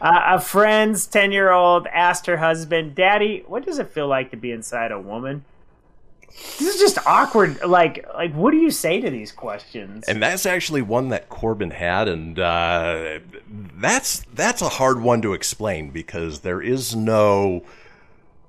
a 0.00 0.40
friend's 0.40 1.06
ten-year-old 1.06 1.86
asked 1.88 2.26
her 2.26 2.36
husband, 2.36 2.94
"Daddy, 2.94 3.44
what 3.46 3.64
does 3.64 3.78
it 3.78 3.90
feel 3.90 4.08
like 4.08 4.30
to 4.30 4.36
be 4.36 4.52
inside 4.52 4.92
a 4.92 5.00
woman?" 5.00 5.44
This 6.30 6.74
is 6.74 6.80
just 6.80 6.98
awkward. 7.06 7.62
Like, 7.62 8.06
like, 8.14 8.32
what 8.34 8.52
do 8.52 8.56
you 8.58 8.70
say 8.70 9.00
to 9.00 9.10
these 9.10 9.32
questions? 9.32 10.08
And 10.08 10.22
that's 10.22 10.46
actually 10.46 10.82
one 10.82 11.08
that 11.08 11.28
Corbin 11.28 11.70
had, 11.70 12.08
and 12.08 12.38
uh, 12.38 13.18
that's 13.48 14.24
that's 14.32 14.62
a 14.62 14.68
hard 14.68 15.00
one 15.02 15.22
to 15.22 15.32
explain 15.32 15.90
because 15.90 16.40
there 16.40 16.62
is 16.62 16.94
no 16.96 17.64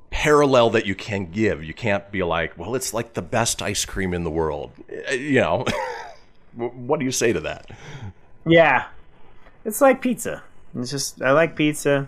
parallel 0.09 0.69
that 0.71 0.85
you 0.85 0.95
can 0.95 1.31
give. 1.31 1.63
You 1.63 1.73
can't 1.73 2.11
be 2.11 2.23
like, 2.23 2.57
well, 2.57 2.75
it's 2.75 2.93
like 2.93 3.13
the 3.13 3.21
best 3.21 3.61
ice 3.61 3.85
cream 3.85 4.13
in 4.13 4.23
the 4.23 4.31
world. 4.31 4.71
Uh, 5.09 5.13
You 5.13 5.41
know, 5.41 5.65
what 6.55 6.99
do 6.99 7.05
you 7.05 7.11
say 7.11 7.33
to 7.33 7.39
that? 7.41 7.69
Yeah, 8.45 8.87
it's 9.65 9.81
like 9.81 10.01
pizza. 10.01 10.43
It's 10.75 10.91
just 10.91 11.21
I 11.21 11.31
like 11.31 11.55
pizza. 11.55 12.07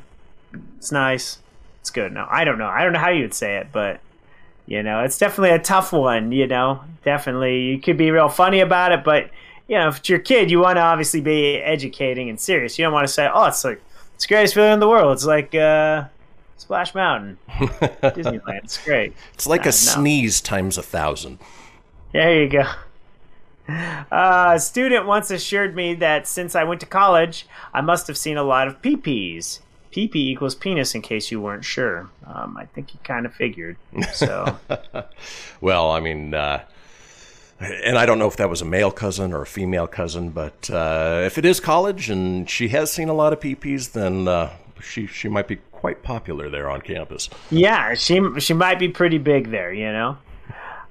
It's 0.77 0.91
nice. 0.91 1.39
It's 1.81 1.89
good. 1.89 2.13
No, 2.13 2.25
I 2.29 2.43
don't 2.45 2.57
know. 2.57 2.67
I 2.67 2.83
don't 2.83 2.93
know 2.93 2.99
how 2.99 3.09
you'd 3.09 3.33
say 3.33 3.57
it, 3.57 3.67
but 3.71 3.99
you 4.65 4.82
know, 4.84 5.04
it's 5.04 5.17
definitely 5.17 5.52
a 5.56 5.60
tough 5.60 5.91
one. 5.93 6.32
You 6.32 6.47
know, 6.47 6.84
definitely 7.04 7.62
you 7.63 7.80
could 7.80 7.97
be 7.97 8.12
real 8.12 8.30
funny 8.30 8.60
about 8.60 8.91
it, 8.91 9.04
but 9.04 9.30
you 9.67 9.78
know, 9.78 9.88
if 9.89 9.97
it's 9.99 10.10
your 10.10 10.19
kid, 10.19 10.52
you 10.52 10.60
want 10.60 10.78
to 10.78 10.82
obviously 10.82 11.21
be 11.21 11.56
educating 11.58 12.30
and 12.30 12.39
serious. 12.39 12.78
You 12.78 12.84
don't 12.86 12.93
want 12.93 13.08
to 13.08 13.13
say, 13.13 13.30
"Oh, 13.34 13.45
it's 13.45 13.63
like 13.63 13.82
it's 14.15 14.26
the 14.26 14.28
greatest 14.34 14.54
feeling 14.54 14.73
in 14.73 14.80
the 14.80 14.88
world." 14.89 15.13
It's 15.13 15.26
like 15.26 15.54
uh, 15.56 16.06
Splash 16.58 16.93
Mountain, 16.95 17.38
Disneyland. 17.49 18.63
It's 18.63 18.84
great. 18.84 19.13
It's 19.34 19.47
like 19.47 19.62
Uh, 19.62 19.63
a 19.63 19.67
no. 19.67 19.71
sneeze 19.71 20.41
times 20.41 20.78
a 20.78 20.84
thousand. 20.84 21.39
There 22.12 22.43
you 22.43 22.49
go. 22.49 22.63
Uh, 23.69 24.52
a 24.56 24.60
student 24.60 25.06
once 25.06 25.32
assured 25.32 25.76
me 25.76 25.93
that 25.95 26.28
since 26.28 26.54
I 26.56 26.63
went 26.65 26.82
to 26.82 26.86
college, 26.86 27.47
I 27.73 27.80
must 27.82 28.08
have 28.08 28.17
seen 28.17 28.36
a 28.38 28.43
lot 28.43 28.67
of 28.67 28.82
PPs. 28.82 29.60
PP 29.93 30.15
equals 30.15 30.56
penis, 30.56 30.95
in 30.95 31.01
case 31.01 31.32
you 31.32 31.39
weren't 31.39 31.63
sure. 31.63 32.10
Um, 32.25 32.58
I 32.58 32.65
think 32.65 32.89
he 32.89 32.97
kind 33.03 33.25
of 33.25 33.34
figured. 33.34 33.77
So, 34.13 34.58
Well, 35.62 35.91
I 35.91 35.99
mean, 35.99 36.34
uh, 36.34 36.63
and 37.60 37.97
I 37.97 38.06
don't 38.06 38.19
know 38.19 38.27
if 38.27 38.38
that 38.38 38.49
was 38.49 38.62
a 38.62 38.65
male 38.65 38.91
cousin 38.91 39.32
or 39.34 39.41
a 39.43 39.45
female 39.45 39.88
cousin, 39.88 40.29
but 40.32 40.69
uh, 40.69 41.21
if 41.25 41.38
it 41.38 41.45
is 41.45 41.60
college 41.60 42.10
and 42.10 42.49
she 42.49 42.69
has 42.69 42.91
seen 42.91 43.08
a 43.10 43.13
lot 43.13 43.32
of 43.34 43.39
PPs, 43.39 43.91
then 43.93 44.27
uh, 44.27 44.49
she 44.82 45.08
she 45.08 45.29
might 45.29 45.47
be 45.47 45.58
quite 45.71 46.03
popular 46.03 46.49
there 46.49 46.69
on 46.69 46.82
campus. 46.82 47.29
yeah, 47.51 47.93
she 47.93 48.19
she 48.39 48.53
might 48.53 48.79
be 48.79 48.89
pretty 48.89 49.17
big 49.17 49.51
there, 49.51 49.71
you 49.71 49.91
know. 49.91 50.17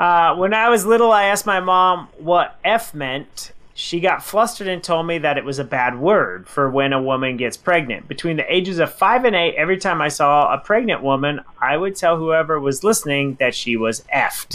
Uh, 0.00 0.34
when 0.36 0.52
I 0.54 0.68
was 0.68 0.84
little, 0.86 1.12
I 1.12 1.24
asked 1.24 1.46
my 1.46 1.60
mom 1.60 2.08
what 2.18 2.58
F 2.64 2.94
meant. 2.94 3.52
She 3.82 3.98
got 3.98 4.22
flustered 4.22 4.68
and 4.68 4.80
told 4.80 5.08
me 5.08 5.18
that 5.18 5.36
it 5.36 5.44
was 5.44 5.58
a 5.58 5.64
bad 5.64 5.98
word 5.98 6.46
for 6.46 6.70
when 6.70 6.92
a 6.92 7.02
woman 7.02 7.36
gets 7.36 7.56
pregnant. 7.56 8.06
Between 8.06 8.36
the 8.36 8.50
ages 8.50 8.78
of 8.78 8.94
five 8.94 9.24
and 9.24 9.34
eight, 9.34 9.56
every 9.56 9.76
time 9.76 10.00
I 10.00 10.06
saw 10.06 10.54
a 10.54 10.58
pregnant 10.58 11.02
woman, 11.02 11.40
I 11.60 11.76
would 11.76 11.96
tell 11.96 12.16
whoever 12.16 12.60
was 12.60 12.84
listening 12.84 13.34
that 13.40 13.56
she 13.56 13.76
was 13.76 14.04
effed. 14.14 14.54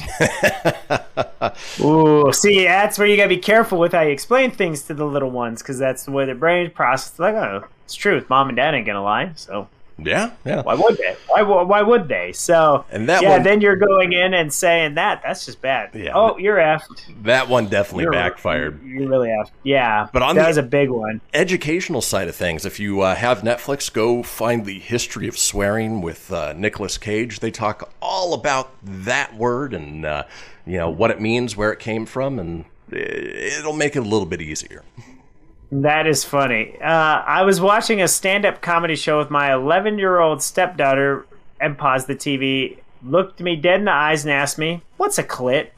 Ooh, 1.83 2.31
see, 2.31 2.63
that's 2.63 2.97
where 2.97 3.05
you 3.05 3.17
gotta 3.17 3.27
be 3.27 3.37
careful 3.37 3.79
with 3.79 3.91
how 3.91 3.99
you 3.99 4.11
explain 4.11 4.49
things 4.49 4.83
to 4.83 4.93
the 4.93 5.05
little 5.05 5.29
ones, 5.29 5.61
because 5.61 5.77
that's 5.77 6.05
the 6.05 6.11
way 6.11 6.25
their 6.25 6.33
brains 6.33 6.71
process. 6.71 7.19
Like, 7.19 7.35
oh, 7.35 7.65
it's 7.83 7.95
truth. 7.95 8.29
Mom 8.29 8.47
and 8.47 8.55
dad 8.55 8.75
ain't 8.75 8.87
gonna 8.87 9.03
lie, 9.03 9.33
so 9.35 9.67
Yeah, 9.99 10.31
yeah. 10.45 10.61
why 10.61 10.75
would 10.75 10.97
they? 10.97 11.15
Why, 11.27 11.41
why 11.41 11.81
would 11.81 12.07
they? 12.07 12.31
So, 12.31 12.85
And 12.91 13.09
that 13.09 13.23
yeah, 13.23 13.31
one- 13.31 13.43
then 13.43 13.61
you're 13.61 13.75
going 13.77 14.13
in 14.13 14.33
and 14.35 14.53
saying 14.53 14.93
that. 14.95 15.21
That's 15.23 15.45
just 15.45 15.59
bad. 15.61 15.89
Yeah. 15.95 16.11
Oh, 16.13 16.37
you're 16.37 16.57
effed. 16.57 17.01
That 17.23 17.49
one 17.49 17.65
definitely 17.67 18.03
You're, 18.03 18.11
backfired. 18.13 18.83
You're 18.85 19.09
really 19.09 19.29
effed. 19.29 19.49
Yeah, 19.63 20.07
But 20.13 20.21
on 20.21 20.35
that 20.35 20.43
the- 20.43 20.47
was 20.49 20.57
a 20.57 20.63
big 20.63 20.89
one. 20.91 21.19
Educational 21.33 22.01
side 22.01 22.27
of 22.27 22.35
things, 22.35 22.63
if 22.65 22.79
you 22.79 23.01
uh, 23.01 23.15
have 23.15 23.41
Netflix, 23.41 23.91
go 23.91 24.21
find 24.21 24.65
the 24.65 24.77
history 24.79 25.27
of 25.27 25.37
swearing 25.37 26.01
with 26.01 26.31
uh, 26.31 26.53
Nicolas 26.53 26.97
Cage. 26.99 27.39
They 27.39 27.49
talk 27.51 27.91
all 27.99 28.33
about 28.35 28.71
that 28.83 29.35
word 29.35 29.73
and 29.73 30.05
uh, 30.05 30.23
you 30.65 30.77
know 30.77 30.89
what 30.91 31.09
it 31.11 31.19
means, 31.19 31.57
where 31.57 31.71
it 31.71 31.79
came 31.79 32.05
from, 32.05 32.37
and 32.37 32.65
uh, 32.93 32.97
it'll 32.97 33.73
make 33.73 33.95
it 33.95 33.99
a 33.99 34.01
little 34.07 34.27
bit 34.27 34.41
easier. 34.41 34.83
That 35.71 36.07
is 36.07 36.23
funny. 36.23 36.77
Uh, 36.81 36.85
I 37.25 37.43
was 37.43 37.59
watching 37.59 38.01
a 38.01 38.07
stand-up 38.07 38.61
comedy 38.61 38.95
show 38.95 39.17
with 39.17 39.29
my 39.29 39.49
11-year-old 39.49 40.41
stepdaughter, 40.41 41.25
and 41.59 41.77
paused 41.77 42.07
the 42.07 42.15
TV, 42.15 42.77
looked 43.03 43.41
me 43.41 43.55
dead 43.55 43.79
in 43.79 43.85
the 43.85 43.91
eyes, 43.91 44.23
and 44.23 44.31
asked 44.31 44.57
me, 44.57 44.81
"What's 44.95 45.17
a 45.17 45.23
clit?" 45.23 45.69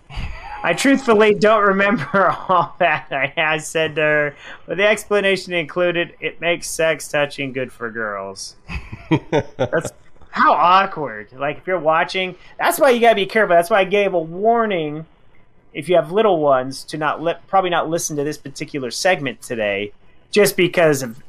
I 0.62 0.74
truthfully 0.74 1.34
don't 1.34 1.64
remember 1.64 2.30
all 2.50 2.76
that 2.80 3.08
I, 3.12 3.34
I 3.38 3.58
said 3.60 3.96
to 3.96 4.02
her, 4.02 4.36
but 4.68 4.78
the 4.78 4.86
explanation 4.86 5.54
included, 5.54 6.14
"It 6.20 6.40
makes 6.40 6.70
sex 6.70 7.08
touching 7.08 7.54
good 7.54 7.72
for 7.72 7.90
girls." 7.90 8.58
That's 9.58 9.92
how 10.32 10.54
awkward. 10.54 11.32
Like 11.34 11.58
if 11.58 11.68
you're 11.68 11.80
watching, 11.80 12.36
that's 12.60 12.80
why 12.80 12.92
you 12.92 13.00
gotta 13.00 13.16
be 13.16 13.26
careful. 13.26 13.56
That's 13.56 13.70
why 13.70 13.80
I 13.80 13.84
gave 13.86 14.14
a 14.14 14.20
warning 14.20 15.06
if 15.74 15.90
you 15.90 15.96
have 15.96 16.12
little 16.12 16.40
ones 16.40 16.84
to 16.86 16.98
not 16.98 17.22
li- 17.22 17.36
probably 17.48 17.70
not 17.70 17.90
listen 17.90 18.18
to 18.18 18.24
this 18.24 18.38
particular 18.38 18.92
segment 18.92 19.42
today, 19.42 19.94
just 20.32 20.58
because 20.58 21.04
of. 21.04 21.22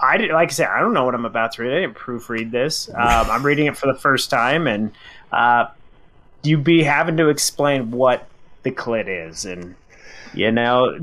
I 0.00 0.16
didn't 0.16 0.34
like 0.34 0.48
I 0.48 0.52
said 0.52 0.68
I 0.68 0.80
don't 0.80 0.94
know 0.94 1.04
what 1.04 1.14
I'm 1.14 1.26
about 1.26 1.52
to 1.52 1.62
read. 1.62 1.76
I 1.76 1.80
didn't 1.80 1.96
proofread 1.96 2.50
this. 2.50 2.88
Um, 2.94 3.30
I'm 3.30 3.46
reading 3.46 3.66
it 3.66 3.76
for 3.76 3.86
the 3.92 3.98
first 3.98 4.30
time, 4.30 4.66
and 4.66 4.90
uh, 5.30 5.66
you 6.42 6.58
be 6.58 6.82
having 6.82 7.16
to 7.18 7.28
explain 7.28 7.90
what 7.92 8.26
the 8.64 8.72
clit 8.72 9.06
is, 9.06 9.44
and 9.44 9.76
you 10.34 10.50
know 10.50 10.98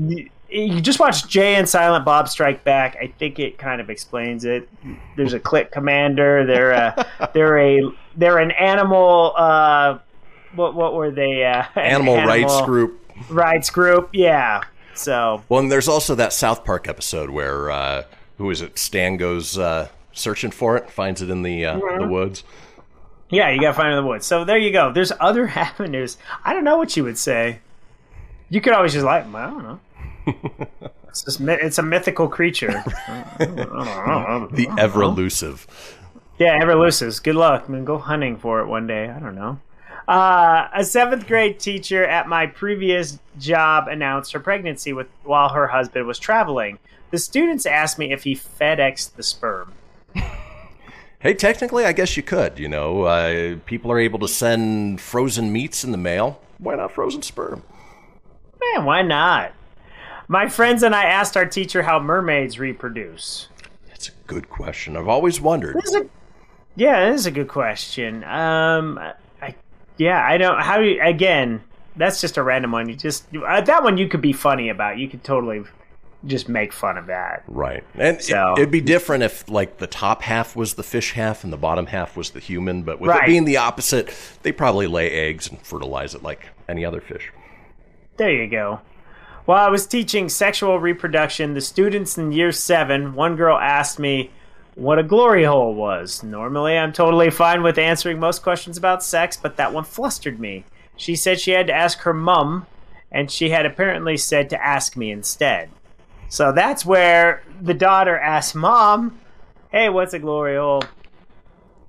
you 0.54 0.80
just 0.80 1.00
watch 1.00 1.26
Jay 1.26 1.56
and 1.56 1.68
Silent 1.68 2.04
Bob 2.04 2.28
Strike 2.28 2.62
Back. 2.62 2.96
I 3.00 3.08
think 3.18 3.38
it 3.38 3.58
kind 3.58 3.80
of 3.80 3.90
explains 3.90 4.44
it. 4.44 4.68
There's 5.16 5.32
a 5.32 5.40
clit 5.40 5.70
commander. 5.72 6.46
They're 6.46 6.70
a 6.70 7.06
they're 7.34 7.58
a 7.58 7.82
they're 8.16 8.38
an 8.38 8.52
animal. 8.52 9.32
Uh, 9.36 9.98
what 10.56 10.74
what 10.74 10.94
were 10.94 11.10
they? 11.10 11.44
Uh, 11.44 11.64
an 11.76 11.82
Animal, 11.82 12.16
rights 12.16 12.60
group. 12.62 13.00
rights 13.28 13.70
group. 13.70 14.10
Yeah. 14.12 14.62
So 14.94 15.42
Well, 15.48 15.60
and 15.60 15.72
there's 15.72 15.88
also 15.88 16.14
that 16.14 16.32
South 16.32 16.64
Park 16.64 16.86
episode 16.88 17.30
where 17.30 17.70
uh, 17.70 18.04
who 18.38 18.50
is 18.50 18.60
it? 18.60 18.78
Stan 18.78 19.16
goes 19.16 19.58
uh, 19.58 19.88
searching 20.12 20.50
for 20.50 20.76
it, 20.76 20.90
finds 20.90 21.20
it 21.22 21.30
in 21.30 21.42
the 21.42 21.64
uh, 21.66 21.78
the 21.98 22.06
woods. 22.08 22.44
yeah, 23.30 23.50
you 23.50 23.60
gotta 23.60 23.74
find 23.74 23.88
it 23.88 23.96
in 23.96 24.04
the 24.04 24.08
woods. 24.08 24.26
So 24.26 24.44
there 24.44 24.58
you 24.58 24.70
go. 24.72 24.92
There's 24.92 25.12
other 25.20 25.48
avenues. 25.54 26.16
I 26.44 26.52
don't 26.52 26.64
know 26.64 26.76
what 26.78 26.96
you 26.96 27.02
would 27.04 27.18
say. 27.18 27.58
You 28.50 28.60
could 28.60 28.72
always 28.72 28.92
just 28.92 29.04
like, 29.04 29.26
I 29.26 29.50
don't 29.50 29.62
know. 29.64 29.80
it's 31.08 31.22
just 31.24 31.40
it's 31.40 31.78
a 31.78 31.82
mythical 31.82 32.28
creature. 32.28 32.84
The 33.38 34.72
ever 34.78 35.02
elusive. 35.02 35.66
Yeah, 36.38 36.58
ever 36.60 36.72
elusive. 36.72 37.22
Good 37.22 37.34
luck. 37.36 37.64
I 37.68 37.72
mean, 37.72 37.84
go 37.84 37.98
hunting 37.98 38.36
for 38.36 38.60
it 38.60 38.66
one 38.66 38.86
day. 38.86 39.08
I 39.08 39.18
don't 39.18 39.34
know. 39.34 39.58
Uh, 40.06 40.68
a 40.74 40.84
seventh 40.84 41.26
grade 41.26 41.58
teacher 41.58 42.04
at 42.04 42.28
my 42.28 42.46
previous 42.46 43.18
job 43.38 43.88
announced 43.88 44.32
her 44.32 44.40
pregnancy 44.40 44.92
with 44.92 45.06
while 45.22 45.48
her 45.48 45.66
husband 45.66 46.06
was 46.06 46.18
traveling. 46.18 46.78
The 47.10 47.18
students 47.18 47.64
asked 47.64 47.98
me 47.98 48.12
if 48.12 48.24
he 48.24 48.34
FedExed 48.34 49.14
the 49.14 49.22
sperm. 49.22 49.72
Hey, 51.20 51.32
technically, 51.32 51.86
I 51.86 51.92
guess 51.92 52.18
you 52.18 52.22
could. 52.22 52.58
You 52.58 52.68
know, 52.68 53.04
uh, 53.04 53.56
people 53.64 53.90
are 53.90 53.98
able 53.98 54.18
to 54.18 54.28
send 54.28 55.00
frozen 55.00 55.50
meats 55.50 55.82
in 55.82 55.90
the 55.90 55.96
mail. 55.96 56.38
Why 56.58 56.74
not 56.74 56.92
frozen 56.92 57.22
sperm? 57.22 57.62
Man, 58.60 58.84
why 58.84 59.00
not? 59.00 59.52
My 60.28 60.48
friends 60.50 60.82
and 60.82 60.94
I 60.94 61.04
asked 61.04 61.34
our 61.34 61.46
teacher 61.46 61.82
how 61.82 61.98
mermaids 61.98 62.58
reproduce. 62.58 63.48
That's 63.88 64.08
a 64.08 64.12
good 64.26 64.50
question. 64.50 64.98
I've 64.98 65.08
always 65.08 65.40
wondered. 65.40 65.76
Is 65.82 65.94
a, 65.94 66.06
yeah, 66.76 67.08
it 67.08 67.14
is 67.14 67.24
a 67.24 67.30
good 67.30 67.48
question. 67.48 68.22
Um, 68.24 69.00
yeah, 69.98 70.24
I 70.26 70.38
don't. 70.38 70.60
How 70.60 70.78
do 70.78 70.84
you, 70.84 71.00
again? 71.02 71.62
That's 71.96 72.20
just 72.20 72.36
a 72.36 72.42
random 72.42 72.72
one. 72.72 72.88
You 72.88 72.96
just 72.96 73.24
uh, 73.36 73.60
that 73.60 73.82
one 73.82 73.98
you 73.98 74.08
could 74.08 74.20
be 74.20 74.32
funny 74.32 74.68
about. 74.68 74.98
You 74.98 75.08
could 75.08 75.22
totally 75.22 75.64
just 76.26 76.48
make 76.48 76.72
fun 76.72 76.96
of 76.96 77.06
that. 77.06 77.44
Right. 77.46 77.84
And 77.94 78.20
So- 78.20 78.54
it, 78.54 78.60
it'd 78.60 78.70
be 78.70 78.80
different 78.80 79.22
if, 79.24 79.48
like, 79.48 79.76
the 79.76 79.86
top 79.86 80.22
half 80.22 80.56
was 80.56 80.74
the 80.74 80.82
fish 80.82 81.12
half 81.12 81.44
and 81.44 81.52
the 81.52 81.56
bottom 81.58 81.84
half 81.86 82.16
was 82.16 82.30
the 82.30 82.40
human. 82.40 82.82
But 82.82 82.98
with 82.98 83.14
it 83.14 83.26
being 83.26 83.44
the 83.44 83.58
opposite, 83.58 84.12
they 84.42 84.50
probably 84.50 84.86
lay 84.86 85.10
eggs 85.10 85.50
and 85.50 85.60
fertilize 85.60 86.14
it 86.14 86.22
like 86.22 86.46
any 86.68 86.84
other 86.84 87.00
fish. 87.02 87.30
There 88.16 88.32
you 88.32 88.48
go. 88.48 88.80
While 89.44 89.66
I 89.66 89.68
was 89.68 89.86
teaching 89.86 90.30
sexual 90.30 90.80
reproduction, 90.80 91.52
the 91.52 91.60
students 91.60 92.16
in 92.16 92.32
year 92.32 92.52
seven, 92.52 93.14
one 93.14 93.36
girl 93.36 93.58
asked 93.58 93.98
me 93.98 94.30
what 94.74 94.98
a 94.98 95.02
glory 95.02 95.44
hole 95.44 95.74
was. 95.74 96.22
Normally, 96.22 96.76
I'm 96.76 96.92
totally 96.92 97.30
fine 97.30 97.62
with 97.62 97.78
answering 97.78 98.18
most 98.18 98.42
questions 98.42 98.76
about 98.76 99.02
sex, 99.02 99.36
but 99.36 99.56
that 99.56 99.72
one 99.72 99.84
flustered 99.84 100.38
me. 100.40 100.64
She 100.96 101.16
said 101.16 101.40
she 101.40 101.52
had 101.52 101.66
to 101.68 101.72
ask 101.72 102.00
her 102.00 102.12
mum, 102.14 102.66
and 103.10 103.30
she 103.30 103.50
had 103.50 103.66
apparently 103.66 104.16
said 104.16 104.50
to 104.50 104.64
ask 104.64 104.96
me 104.96 105.10
instead. 105.10 105.70
So 106.28 106.50
that's 106.52 106.84
where 106.84 107.42
the 107.60 107.74
daughter 107.74 108.18
asked 108.18 108.54
mom, 108.54 109.20
Hey, 109.70 109.88
what's 109.88 110.14
a 110.14 110.18
glory 110.18 110.56
hole? 110.56 110.82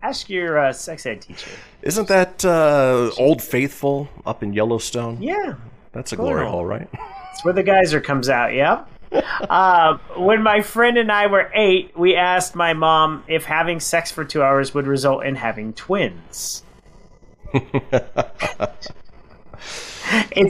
Ask 0.02 0.30
your 0.30 0.58
uh, 0.60 0.74
sex 0.74 1.06
ed 1.06 1.22
teacher. 1.22 1.50
Isn't 1.82 2.08
that 2.08 2.44
uh, 2.46 3.10
Old 3.18 3.42
Faithful 3.42 4.08
up 4.26 4.44
in 4.44 4.54
Yellowstone? 4.54 5.22
Yeah, 5.22 5.56
That's 5.92 6.12
a 6.14 6.16
glory 6.16 6.44
Cool. 6.44 6.52
hole, 6.52 6.66
right? 6.66 6.88
That's 6.94 7.44
where 7.44 7.54
the 7.54 7.64
geyser 7.64 8.02
comes 8.02 8.30
out, 8.30 8.54
yep. 8.54 8.88
Uh, 9.50 9.98
when 10.18 10.44
my 10.44 10.62
friend 10.62 10.98
and 10.98 11.12
I 11.12 11.28
were 11.28 11.52
eight, 11.54 11.98
we 11.98 12.16
asked 12.16 12.56
my 12.56 12.74
mom 12.74 13.24
if 13.28 13.46
having 13.46 13.80
sex 13.80 14.12
for 14.12 14.26
two 14.26 14.42
hours 14.42 14.74
would 14.74 14.88
result 14.88 15.26
in 15.26 15.36
having 15.36 15.74
twins. 15.74 16.64
it's 17.54 18.90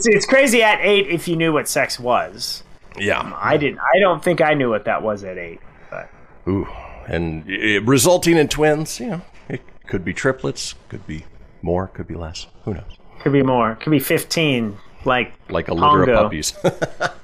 it's 0.08 0.26
crazy 0.26 0.64
at 0.64 0.80
eight 0.82 1.08
if 1.08 1.28
you 1.28 1.36
knew 1.36 1.54
what 1.54 1.68
sex 1.68 2.00
was. 2.00 2.64
Yeah. 2.98 3.34
I 3.36 3.58
didn't. 3.58 3.80
I 3.80 4.00
don't 4.00 4.24
think 4.24 4.42
I 4.42 4.54
knew 4.54 4.70
what 4.70 4.86
that 4.86 5.04
was 5.04 5.24
at 5.24 5.38
eight. 5.38 5.60
But 5.90 6.10
Ooh. 6.48 6.68
And 7.08 7.48
it, 7.50 7.84
resulting 7.84 8.38
in 8.38 8.48
twins, 8.48 9.00
you 9.00 9.08
know, 9.08 9.22
it 9.50 9.62
could 9.88 10.04
be 10.04 10.14
triplets, 10.14 10.74
could 10.90 11.06
be 11.06 11.26
more, 11.62 11.88
could 11.88 12.08
be 12.08 12.16
less. 12.16 12.48
Who 12.64 12.74
knows? 12.74 12.98
could 13.26 13.34
be 13.34 13.42
more. 13.42 13.74
Could 13.76 13.90
be 13.90 14.00
fifteen. 14.00 14.78
Like 15.06 15.34
Like 15.50 15.68
a 15.68 15.74
litter 15.74 16.04
of 16.12 16.24
puppies. 16.24 16.54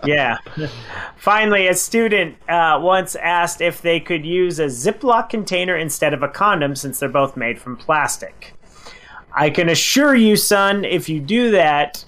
Yeah. 0.03 0.39
Finally, 1.15 1.67
a 1.67 1.75
student 1.75 2.35
uh, 2.49 2.79
once 2.81 3.15
asked 3.15 3.61
if 3.61 3.83
they 3.83 3.99
could 3.99 4.25
use 4.25 4.59
a 4.59 4.65
Ziploc 4.65 5.29
container 5.29 5.77
instead 5.77 6.15
of 6.15 6.23
a 6.23 6.27
condom 6.27 6.75
since 6.75 6.99
they're 6.99 7.07
both 7.07 7.37
made 7.37 7.59
from 7.59 7.77
plastic. 7.77 8.55
I 9.31 9.51
can 9.51 9.69
assure 9.69 10.15
you, 10.15 10.35
son, 10.35 10.83
if 10.83 11.07
you 11.07 11.19
do 11.19 11.51
that, 11.51 12.03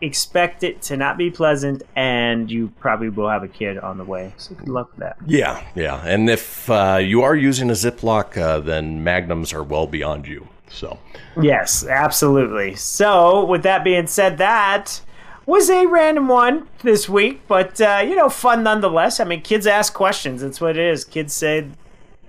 expect 0.00 0.62
it 0.62 0.80
to 0.82 0.96
not 0.96 1.18
be 1.18 1.30
pleasant 1.30 1.82
and 1.96 2.50
you 2.50 2.72
probably 2.78 3.08
will 3.08 3.28
have 3.28 3.42
a 3.42 3.48
kid 3.48 3.78
on 3.78 3.98
the 3.98 4.04
way. 4.04 4.32
So 4.36 4.54
good 4.54 4.68
luck 4.68 4.90
with 4.92 5.00
that. 5.00 5.16
yeah, 5.26 5.62
yeah. 5.74 6.02
And 6.06 6.30
if 6.30 6.70
uh, 6.70 6.98
you 7.02 7.22
are 7.22 7.36
using 7.36 7.68
a 7.68 7.74
Ziploc, 7.74 8.36
uh, 8.36 8.60
then 8.60 9.02
magnums 9.04 9.52
are 9.52 9.62
well 9.62 9.86
beyond 9.86 10.26
you. 10.26 10.48
So, 10.70 10.98
Yes, 11.40 11.86
absolutely. 11.86 12.74
So, 12.74 13.44
with 13.44 13.62
that 13.62 13.84
being 13.84 14.06
said, 14.06 14.38
that 14.38 15.00
was 15.46 15.70
a 15.70 15.86
random 15.86 16.28
one 16.28 16.68
this 16.82 17.08
week, 17.08 17.40
but 17.46 17.80
uh, 17.80 18.02
you 18.04 18.16
know, 18.16 18.28
fun 18.28 18.62
nonetheless. 18.62 19.20
I 19.20 19.24
mean, 19.24 19.42
kids 19.42 19.66
ask 19.66 19.94
questions. 19.94 20.42
That's 20.42 20.60
what 20.60 20.76
it 20.76 20.84
is. 20.84 21.04
Kids 21.04 21.32
say 21.32 21.68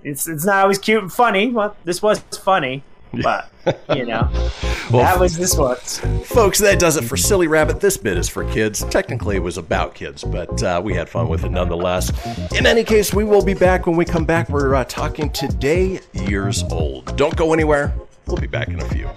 it's 0.04 0.28
it's 0.28 0.44
not 0.44 0.62
always 0.62 0.78
cute 0.78 1.02
and 1.02 1.12
funny. 1.12 1.48
Well, 1.48 1.76
this 1.84 2.00
was 2.00 2.20
funny, 2.20 2.82
but 3.12 3.50
you 3.94 4.06
know, 4.06 4.28
that 4.90 5.18
was 5.18 5.36
this 5.36 5.56
one. 5.56 5.76
folks, 6.24 6.60
that 6.60 6.78
does 6.78 6.96
it 6.96 7.02
for 7.04 7.16
Silly 7.16 7.48
Rabbit. 7.48 7.80
This 7.80 7.96
bit 7.96 8.16
is 8.16 8.28
for 8.28 8.50
kids. 8.52 8.84
Technically, 8.84 9.36
it 9.36 9.42
was 9.42 9.58
about 9.58 9.94
kids, 9.94 10.22
but 10.22 10.62
uh, 10.62 10.80
we 10.82 10.94
had 10.94 11.08
fun 11.08 11.28
with 11.28 11.44
it 11.44 11.50
nonetheless. 11.50 12.10
In 12.54 12.64
any 12.64 12.84
case, 12.84 13.12
we 13.12 13.24
will 13.24 13.44
be 13.44 13.54
back 13.54 13.86
when 13.86 13.96
we 13.96 14.04
come 14.04 14.24
back. 14.24 14.48
We're 14.48 14.76
uh, 14.76 14.84
talking 14.84 15.30
today 15.30 16.00
years 16.12 16.62
old. 16.70 17.16
Don't 17.16 17.36
go 17.36 17.52
anywhere. 17.52 17.92
We'll 18.26 18.36
be 18.36 18.46
back 18.46 18.68
in 18.68 18.80
a 18.80 18.88
few. 18.88 19.08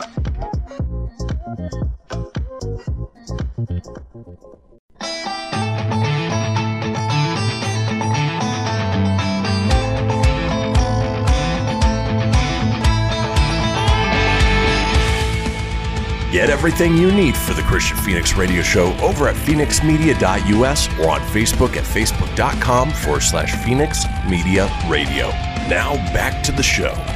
Get 16.34 16.50
everything 16.50 16.98
you 16.98 17.12
need 17.12 17.38
for 17.38 17.54
the 17.54 17.62
Kristian 17.62 18.04
Fenix 18.04 18.36
Radio 18.36 18.63
Show 18.63 18.98
over 18.98 19.28
at 19.28 19.36
fenixmedia.us 19.36 20.88
or 21.00 21.12
on 21.12 21.22
Facebook 21.22 21.78
at 21.78 21.84
facebook.com 21.84 22.89
forward 22.89 23.22
slash 23.22 23.54
Fenix 23.63 24.06
Media 24.28 24.68
Radio. 24.89 25.30
Now 25.70 25.94
back 26.12 26.42
to 26.44 26.52
the 26.52 26.63
show. 26.63 27.12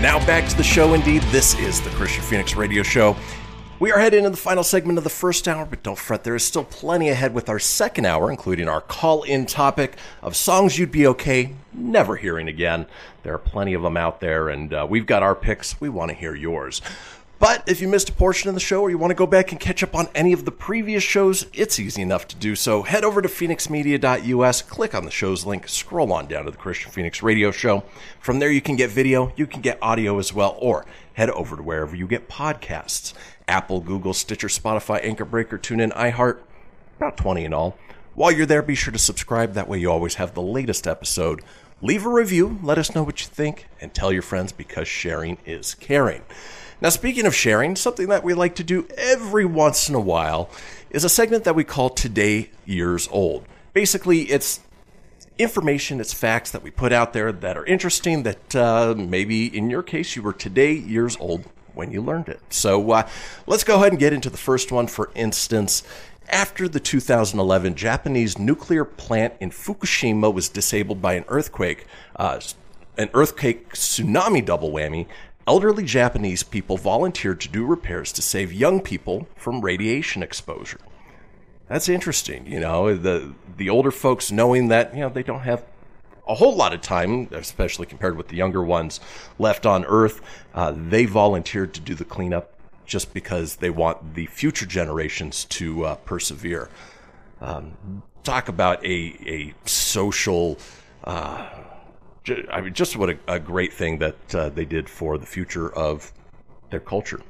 Now 0.00 0.24
back 0.26 0.48
to 0.50 0.56
the 0.56 0.62
show 0.62 0.92
indeed. 0.92 1.22
This 1.24 1.58
is 1.58 1.80
the 1.80 1.90
Kristian 1.90 2.20
Fenix 2.20 2.54
Radio 2.54 2.82
Show. 2.82 3.16
We 3.80 3.90
are 3.90 3.98
heading 3.98 4.20
into 4.20 4.30
the 4.30 4.36
final 4.36 4.62
segment 4.62 4.98
of 4.98 5.04
the 5.04 5.10
first 5.10 5.48
hour, 5.48 5.64
but 5.64 5.82
don't 5.82 5.98
fret, 5.98 6.24
there 6.24 6.34
is 6.34 6.44
still 6.44 6.64
plenty 6.64 7.08
ahead 7.08 7.34
with 7.34 7.48
our 7.48 7.58
second 7.58 8.04
hour, 8.04 8.30
including 8.30 8.68
our 8.68 8.80
call 8.80 9.22
in 9.22 9.46
topic 9.46 9.96
of 10.22 10.36
songs 10.36 10.78
you'd 10.78 10.92
be 10.92 11.06
okay 11.06 11.54
never 11.72 12.16
hearing 12.16 12.48
again. 12.48 12.86
There 13.22 13.34
are 13.34 13.38
plenty 13.38 13.74
of 13.74 13.82
them 13.82 13.96
out 13.96 14.20
there, 14.20 14.48
and 14.48 14.72
uh, 14.72 14.86
we've 14.88 15.06
got 15.06 15.22
our 15.22 15.34
picks. 15.34 15.80
We 15.80 15.88
want 15.88 16.10
to 16.10 16.16
hear 16.16 16.34
yours. 16.34 16.82
But 17.44 17.68
if 17.68 17.82
you 17.82 17.88
missed 17.88 18.08
a 18.08 18.12
portion 18.14 18.48
of 18.48 18.54
the 18.54 18.60
show 18.60 18.80
or 18.80 18.88
you 18.88 18.96
want 18.96 19.10
to 19.10 19.14
go 19.14 19.26
back 19.26 19.52
and 19.52 19.60
catch 19.60 19.82
up 19.82 19.94
on 19.94 20.08
any 20.14 20.32
of 20.32 20.46
the 20.46 20.50
previous 20.50 21.02
shows, 21.02 21.44
it's 21.52 21.78
easy 21.78 22.00
enough 22.00 22.26
to 22.28 22.36
do 22.36 22.56
so. 22.56 22.80
Head 22.80 23.04
over 23.04 23.20
to 23.20 23.28
fenixmedia.us, 23.28 24.62
click 24.62 24.94
on 24.94 25.04
the 25.04 25.10
show's 25.10 25.44
link, 25.44 25.68
scroll 25.68 26.10
on 26.10 26.26
down 26.26 26.46
to 26.46 26.50
the 26.50 26.56
Kristian 26.56 26.88
Fenix 26.88 27.22
Radio 27.22 27.50
Show. 27.50 27.84
From 28.18 28.38
there, 28.38 28.50
you 28.50 28.62
can 28.62 28.76
get 28.76 28.88
video, 28.88 29.30
you 29.36 29.46
can 29.46 29.60
get 29.60 29.78
audio 29.82 30.18
as 30.18 30.32
well, 30.32 30.56
or 30.58 30.86
head 31.12 31.28
over 31.28 31.54
to 31.56 31.62
wherever 31.62 31.94
you 31.94 32.06
get 32.06 32.30
podcasts 32.30 33.12
Apple, 33.46 33.80
Google, 33.80 34.14
Stitcher, 34.14 34.48
Spotify, 34.48 35.04
Anchor 35.04 35.26
Breaker, 35.26 35.58
TuneIn, 35.58 35.92
iHeart, 35.92 36.38
about 36.96 37.18
20 37.18 37.44
in 37.44 37.52
all. 37.52 37.76
While 38.14 38.32
you're 38.32 38.46
there, 38.46 38.62
be 38.62 38.74
sure 38.74 38.92
to 38.92 38.98
subscribe. 38.98 39.52
That 39.52 39.68
way, 39.68 39.80
you 39.80 39.90
always 39.90 40.14
have 40.14 40.32
the 40.32 40.40
latest 40.40 40.86
episode. 40.86 41.42
Leave 41.82 42.06
a 42.06 42.08
review, 42.08 42.58
let 42.62 42.78
us 42.78 42.94
know 42.94 43.02
what 43.02 43.20
you 43.20 43.26
think, 43.26 43.66
and 43.82 43.92
tell 43.92 44.10
your 44.10 44.22
friends 44.22 44.50
because 44.50 44.88
sharing 44.88 45.36
is 45.44 45.74
caring. 45.74 46.22
Now, 46.84 46.90
speaking 46.90 47.24
of 47.24 47.34
sharing, 47.34 47.76
something 47.76 48.08
that 48.08 48.22
we 48.22 48.34
like 48.34 48.56
to 48.56 48.62
do 48.62 48.86
every 48.98 49.46
once 49.46 49.88
in 49.88 49.94
a 49.94 50.00
while 50.00 50.50
is 50.90 51.02
a 51.02 51.08
segment 51.08 51.44
that 51.44 51.54
we 51.54 51.64
call 51.64 51.88
Today 51.88 52.50
Years 52.66 53.08
Old. 53.10 53.46
Basically, 53.72 54.24
it's 54.24 54.60
information, 55.38 55.98
it's 55.98 56.12
facts 56.12 56.50
that 56.50 56.62
we 56.62 56.70
put 56.70 56.92
out 56.92 57.14
there 57.14 57.32
that 57.32 57.56
are 57.56 57.64
interesting 57.64 58.24
that 58.24 58.54
uh, 58.54 58.94
maybe 58.98 59.46
in 59.46 59.70
your 59.70 59.82
case 59.82 60.14
you 60.14 60.20
were 60.20 60.34
today 60.34 60.74
years 60.74 61.16
old 61.18 61.46
when 61.72 61.90
you 61.90 62.02
learned 62.02 62.28
it. 62.28 62.40
So 62.50 62.90
uh, 62.90 63.08
let's 63.46 63.64
go 63.64 63.76
ahead 63.76 63.92
and 63.92 63.98
get 63.98 64.12
into 64.12 64.28
the 64.28 64.36
first 64.36 64.70
one. 64.70 64.86
For 64.86 65.10
instance, 65.14 65.84
after 66.28 66.68
the 66.68 66.80
2011 66.80 67.76
Japanese 67.76 68.38
nuclear 68.38 68.84
plant 68.84 69.32
in 69.40 69.48
Fukushima 69.48 70.30
was 70.30 70.50
disabled 70.50 71.00
by 71.00 71.14
an 71.14 71.24
earthquake, 71.28 71.86
uh, 72.16 72.40
an 72.98 73.08
earthquake 73.14 73.72
tsunami 73.72 74.44
double 74.44 74.70
whammy, 74.70 75.06
elderly 75.46 75.84
Japanese 75.84 76.42
people 76.42 76.76
volunteered 76.76 77.40
to 77.40 77.48
do 77.48 77.64
repairs 77.64 78.12
to 78.12 78.22
save 78.22 78.52
young 78.52 78.80
people 78.80 79.26
from 79.36 79.60
radiation 79.60 80.22
exposure. 80.22 80.80
That's 81.68 81.88
interesting, 81.88 82.46
you 82.46 82.60
know, 82.60 82.94
the 82.96 83.34
the 83.56 83.70
older 83.70 83.90
folks 83.90 84.30
knowing 84.30 84.68
that, 84.68 84.94
you 84.94 85.00
know, 85.00 85.08
they 85.08 85.22
don't 85.22 85.40
have 85.40 85.64
a 86.26 86.34
whole 86.34 86.56
lot 86.56 86.72
of 86.72 86.80
time, 86.80 87.28
especially 87.32 87.86
compared 87.86 88.16
with 88.16 88.28
the 88.28 88.36
younger 88.36 88.62
ones 88.62 89.00
left 89.38 89.66
on 89.66 89.84
Earth. 89.84 90.20
Uh, 90.54 90.72
they 90.74 91.04
volunteered 91.04 91.74
to 91.74 91.80
do 91.80 91.94
the 91.94 92.04
cleanup 92.04 92.54
just 92.86 93.14
because 93.14 93.56
they 93.56 93.70
want 93.70 94.14
the 94.14 94.26
future 94.26 94.66
generations 94.66 95.44
to 95.46 95.84
uh, 95.84 95.94
persevere. 95.96 96.68
Um, 97.40 98.02
talk 98.22 98.48
about 98.48 98.84
a 98.84 99.16
a 99.26 99.54
social. 99.68 100.58
Uh, 101.02 101.48
I 102.50 102.60
mean, 102.60 102.72
just 102.72 102.96
what 102.96 103.10
a, 103.10 103.18
a 103.28 103.38
great 103.38 103.72
thing 103.72 103.98
that 103.98 104.34
uh, 104.34 104.48
they 104.48 104.64
did 104.64 104.88
for 104.88 105.18
the 105.18 105.26
future 105.26 105.74
of 105.74 106.12
their 106.70 106.80
culture. 106.80 107.20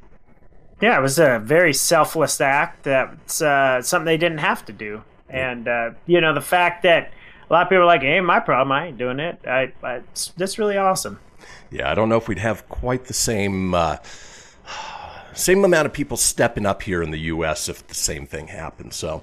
Yeah, 0.81 0.98
it 0.98 1.02
was 1.02 1.19
a 1.19 1.38
very 1.38 1.73
selfless 1.73 2.40
act. 2.40 2.85
That's 2.85 3.40
uh, 3.40 3.83
something 3.83 4.06
they 4.06 4.16
didn't 4.16 4.38
have 4.38 4.64
to 4.66 4.73
do. 4.73 5.02
And 5.29 5.66
uh, 5.66 5.90
you 6.06 6.21
know, 6.21 6.35
the 6.35 6.40
fact 6.40 6.83
that 6.83 7.12
a 7.48 7.52
lot 7.52 7.62
of 7.62 7.69
people 7.69 7.83
are 7.83 7.87
like, 7.87 8.02
"Hey, 8.02 8.21
my 8.21 8.40
problem. 8.40 8.73
I 8.73 8.88
ain't 8.88 8.98
doing 8.98 9.19
it." 9.19 9.38
I, 9.46 9.73
I 9.83 10.02
that's 10.37 10.58
really 10.58 10.77
awesome. 10.77 11.19
Yeah, 11.71 11.90
I 11.90 11.94
don't 11.94 12.08
know 12.08 12.16
if 12.16 12.29
we'd 12.29 12.38
have 12.38 12.69
quite 12.69 13.06
the 13.06 13.14
same 13.14 13.75
uh, 13.75 13.96
same 15.35 15.64
amount 15.64 15.87
of 15.87 15.92
people 15.92 16.16
stepping 16.16 16.66
up 16.66 16.83
here 16.83 17.02
in 17.02 17.10
the 17.10 17.19
U.S. 17.19 17.69
if 17.69 17.87
the 17.87 17.94
same 17.94 18.27
thing 18.27 18.48
happened. 18.48 18.92
So, 18.92 19.23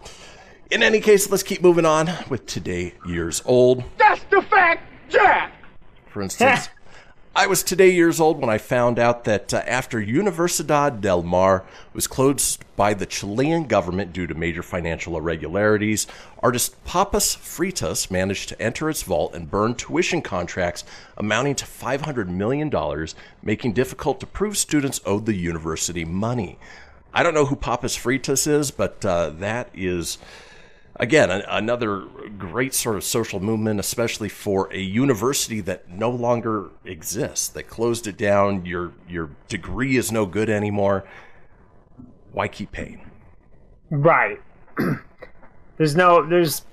in 0.69 0.83
any 0.83 0.99
case, 0.99 1.29
let's 1.29 1.43
keep 1.43 1.61
moving 1.61 1.85
on 1.85 2.09
with 2.29 2.45
today 2.45 2.93
years 3.05 3.41
old. 3.45 3.83
That's 3.97 4.23
the 4.29 4.41
fact, 4.41 4.83
Jack! 5.09 5.53
For 6.11 6.21
instance, 6.21 6.69
I 7.33 7.47
was 7.47 7.63
today 7.63 7.91
years 7.91 8.19
old 8.19 8.41
when 8.41 8.49
I 8.49 8.57
found 8.57 8.99
out 8.99 9.23
that 9.23 9.53
uh, 9.53 9.63
after 9.65 10.01
Universidad 10.01 10.99
del 10.99 11.23
Mar 11.23 11.63
was 11.93 12.05
closed 12.05 12.65
by 12.75 12.93
the 12.93 13.05
Chilean 13.05 13.67
government 13.67 14.11
due 14.11 14.27
to 14.27 14.33
major 14.33 14.61
financial 14.61 15.15
irregularities, 15.15 16.07
artist 16.43 16.83
Papas 16.83 17.37
Fritas 17.37 18.11
managed 18.11 18.49
to 18.49 18.61
enter 18.61 18.89
its 18.89 19.03
vault 19.03 19.33
and 19.33 19.49
burn 19.49 19.75
tuition 19.75 20.21
contracts 20.21 20.83
amounting 21.15 21.55
to 21.55 21.65
$500 21.65 22.27
million, 22.27 22.69
making 23.41 23.71
difficult 23.71 24.19
to 24.19 24.25
prove 24.25 24.57
students 24.57 24.99
owed 25.05 25.25
the 25.25 25.33
university 25.33 26.03
money. 26.03 26.59
I 27.13 27.23
don't 27.23 27.33
know 27.33 27.45
who 27.45 27.55
Papas 27.55 27.97
Fritas 27.97 28.45
is, 28.45 28.71
but 28.71 29.05
uh, 29.05 29.29
that 29.29 29.69
is 29.73 30.17
again, 31.01 31.31
a, 31.31 31.43
another 31.49 32.05
great 32.37 32.73
sort 32.73 32.95
of 32.95 33.03
social 33.03 33.41
movement, 33.41 33.79
especially 33.79 34.29
for 34.29 34.71
a 34.71 34.79
university 34.79 35.59
that 35.61 35.89
no 35.89 36.09
longer 36.09 36.69
exists. 36.85 37.49
They 37.49 37.63
closed 37.63 38.07
it 38.07 38.15
down. 38.15 38.65
Your 38.65 38.93
your 39.09 39.31
degree 39.49 39.97
is 39.97 40.11
no 40.11 40.25
good 40.25 40.49
anymore. 40.49 41.03
Why 42.31 42.47
keep 42.47 42.71
paying? 42.71 43.09
Right. 43.89 44.39
there's 45.77 45.95
no. 45.95 46.25
There's. 46.25 46.63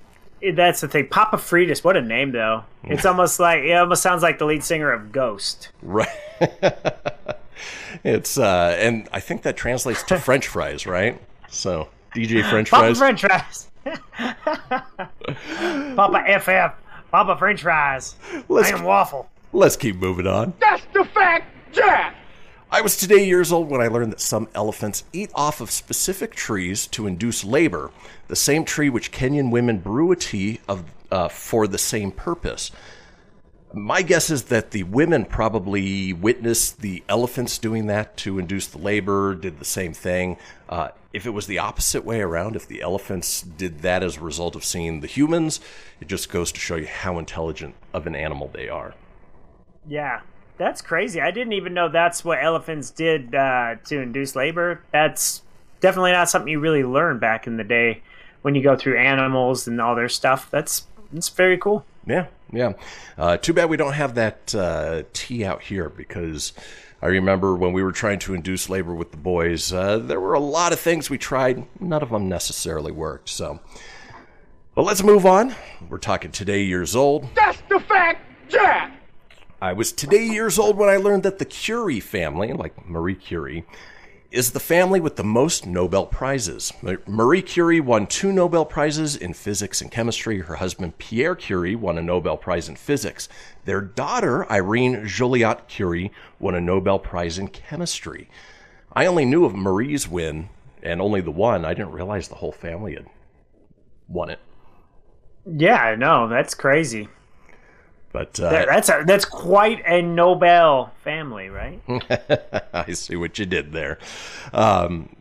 That's 0.55 0.83
the 0.83 0.87
thing. 0.87 1.09
Papa 1.09 1.39
Fritas. 1.39 1.83
What 1.83 1.97
a 1.97 2.03
name, 2.03 2.31
though. 2.31 2.65
It's 2.85 3.05
almost 3.05 3.39
like 3.39 3.65
it 3.65 3.73
almost 3.73 4.03
sounds 4.03 4.23
like 4.23 4.39
the 4.39 4.47
lead 4.47 4.65
singer 4.65 4.91
of 4.91 5.13
Ghost. 5.13 5.71
Right. 5.83 6.09
it's 8.05 8.39
uh, 8.39 8.77
and 8.79 9.09
I 9.13 9.21
think 9.21 9.43
that 9.43 9.59
translates 9.59 10.03
to 10.05 10.19
French 10.21 10.47
fries, 10.47 10.87
right? 10.87 11.21
So 11.51 11.89
DJ 12.15 12.49
French 12.49 12.71
Papa 12.71 12.95
fries. 12.95 12.99
French 12.99 13.21
fries. 13.21 13.69
Papa 15.97 16.25
FF. 16.41 17.11
Papa 17.11 17.37
French 17.39 17.63
fries. 17.63 18.17
Let's- 18.49 18.73
I 18.73 18.77
am 18.77 18.85
waffle. 18.85 19.29
Let's 19.53 19.77
keep 19.77 19.97
moving 19.97 20.27
on. 20.27 20.53
That's 20.61 20.85
the 20.93 21.05
fact, 21.07 21.47
Jack! 21.73 22.15
I 22.71 22.83
was 22.83 22.99
today 22.99 23.27
years 23.27 23.51
old 23.51 23.71
when 23.71 23.81
I 23.81 23.89
learned 23.89 24.13
that 24.13 24.21
some 24.21 24.47
elephants 24.55 25.05
eat 25.15 25.31
off 25.35 25.63
of 25.63 25.71
specific 25.71 26.35
trees 26.35 26.87
to 26.89 27.07
induce 27.07 27.43
labor, 27.45 27.91
the 28.29 28.37
same 28.37 28.67
tree 28.67 28.91
which 28.91 29.11
Kenyan 29.11 29.51
women 29.51 29.79
brew 29.79 30.13
a 30.13 30.17
tea 30.17 30.61
of 30.69 30.85
uh, 31.11 31.29
for 31.29 31.67
the 31.67 31.79
same 31.79 32.11
purpose. 32.13 32.71
My 33.73 34.03
guess 34.03 34.29
is 34.29 34.45
that 34.45 34.73
the 34.73 34.83
women 34.83 35.25
probably 35.25 36.13
witnessed 36.13 36.83
the 36.83 37.03
elephants 37.09 37.57
doing 37.57 37.87
that 37.87 38.19
to 38.19 38.39
induce 38.39 38.67
the 38.67 38.79
labor, 38.79 39.35
did 39.35 39.59
the 39.59 39.65
same 39.65 39.95
thing. 39.95 40.37
Uh, 40.69 40.89
if 41.13 41.27
it 41.27 41.31
was 41.31 41.47
the 41.47 41.59
opposite 41.59 42.05
way 42.05 42.21
around, 42.21 42.55
if 42.55 42.67
the 42.67 42.83
elephants 42.83 43.41
did 43.43 43.81
that 43.81 44.03
as 44.03 44.17
a 44.17 44.21
result 44.21 44.55
of 44.55 44.65
seeing 44.65 45.01
the 45.01 45.07
humans, 45.07 45.61
it 46.01 46.09
just 46.09 46.31
goes 46.31 46.53
to 46.53 46.61
show 46.61 46.77
you 46.77 46.87
how 46.87 47.19
intelligent 47.19 47.75
of 47.93 48.07
an 48.07 48.15
animal 48.15 48.51
they 48.53 48.69
are. 48.69 48.95
Yeah, 49.87 50.21
that's 50.59 50.83
crazy. 50.83 51.21
I 51.21 51.31
didn't 51.31 51.55
even 51.55 51.73
know 51.73 51.89
that's 51.89 52.25
what 52.25 52.43
elephants 52.43 52.91
did 52.91 53.35
uh, 53.35 53.77
to 53.87 54.01
induce 54.01 54.37
labor. 54.37 54.83
That's 54.93 55.43
definitely 55.81 56.13
not 56.13 56.29
something 56.29 56.53
you 56.53 56.61
really 56.61 56.85
learn 56.85 57.19
back 57.19 57.47
in 57.47 57.57
the 57.57 57.65
day 57.65 58.03
when 58.43 58.55
you 58.55 58.63
go 58.63 58.77
through 58.77 58.99
animals 58.99 59.67
and 59.67 59.81
all 59.81 59.95
their 59.95 60.09
stuff. 60.09 60.51
That's 60.51 60.87
that's 61.13 61.31
very 61.31 61.57
cool. 61.57 61.87
Yeah, 62.07 62.27
yeah. 62.53 62.75
Uh, 63.17 63.37
too 63.39 63.55
bad 63.55 63.71
we 63.71 63.77
don't 63.77 63.95
have 63.95 64.15
that 64.17 64.55
uh, 64.55 65.05
tea 65.13 65.45
out 65.45 65.63
here 65.63 65.89
because 65.89 66.53
I 67.01 67.07
remember 67.07 67.55
when 67.55 67.73
we 67.73 67.83
were 67.83 67.93
trying 67.93 68.19
to 68.21 68.35
induce 68.35 68.69
labor 68.69 68.93
with 68.93 69.13
the 69.13 69.19
boys, 69.19 69.73
uh, 69.73 69.99
there 69.99 70.21
were 70.21 70.35
a 70.35 70.41
lot 70.41 70.73
of 70.73 70.81
things 70.81 71.09
we 71.09 71.19
tried. 71.19 71.65
None 71.81 72.03
of 72.03 72.11
them 72.11 72.29
necessarily 72.29 72.91
worked. 72.91 73.29
So, 73.29 73.61
but 74.75 74.83
let's 74.83 75.05
move 75.05 75.25
on. 75.25 75.55
We're 75.89 75.99
talking 75.99 76.33
today 76.33 76.65
years 76.65 76.97
old. 76.97 77.29
That's 77.37 77.63
the 77.69 77.79
fact, 77.79 78.23
Jack! 78.49 78.93
I 79.63 79.73
was 79.75 79.93
today 79.93 80.25
years 80.25 80.59
old 80.59 80.77
when 80.77 80.89
I 80.89 80.97
learned 80.97 81.23
that 81.23 81.39
the 81.39 81.45
Curie 81.45 82.01
family, 82.01 82.53
like 82.53 82.89
Marie 82.89 83.15
Curie, 83.15 83.65
is 84.31 84.51
the 84.51 84.61
family 84.61 85.01
with 85.01 85.17
the 85.17 85.25
most 85.25 85.67
Nobel 85.67 86.05
Prizes. 86.05 86.73
Marie 87.07 87.41
Curie 87.41 87.81
won 87.81 88.07
two 88.07 88.31
Nobel 88.31 88.67
Prizes 88.67 89.17
in 89.17 89.33
physics 89.33 89.81
and 89.81 89.91
chemistry. 89.91 90.41
Her 90.41 90.57
husband, 90.57 90.99
Pierre 90.99 91.35
Curie, 91.35 91.75
won 91.75 91.97
a 91.97 92.03
Nobel 92.03 92.37
Prize 92.37 92.69
in 92.69 92.77
physics. 92.77 93.29
Their 93.65 93.81
daughter, 93.81 94.51
Irene 94.51 95.07
Joliot 95.07 95.67
Curie, 95.67 96.13
won 96.39 96.55
a 96.55 96.61
Nobel 96.61 96.99
Prize 96.99 97.39
in 97.39 97.49
chemistry. 97.49 98.29
I 98.93 99.07
only 99.07 99.25
knew 99.25 99.47
of 99.47 99.55
Marie's 99.55 100.07
win 100.07 100.51
and 100.83 101.01
only 101.01 101.23
the 101.23 101.31
one. 101.31 101.65
I 101.65 101.73
didn't 101.73 101.93
realize 101.93 102.29
the 102.29 102.35
whole 102.35 102.53
family 102.53 102.95
had 102.95 103.07
won 104.09 104.29
it. 104.29 104.41
Yeah, 105.47 105.77
I 105.77 105.97
know. 105.97 106.29
That's 106.29 106.55
crazy. 106.55 107.09
But 108.19 108.41
uh, 108.41 108.51
That, 108.51 108.67
that's 108.67 108.89
a, 108.89 109.05
that's 109.07 109.25
quite 109.25 109.81
a 109.87 110.03
Nobel 110.03 110.93
family, 111.05 111.51
right? 111.51 111.81
I 112.75 112.93
see 112.93 113.15
what 113.15 113.39
you 113.39 113.47
did 113.47 113.71
there. 113.73 113.99
Um, 114.53 115.15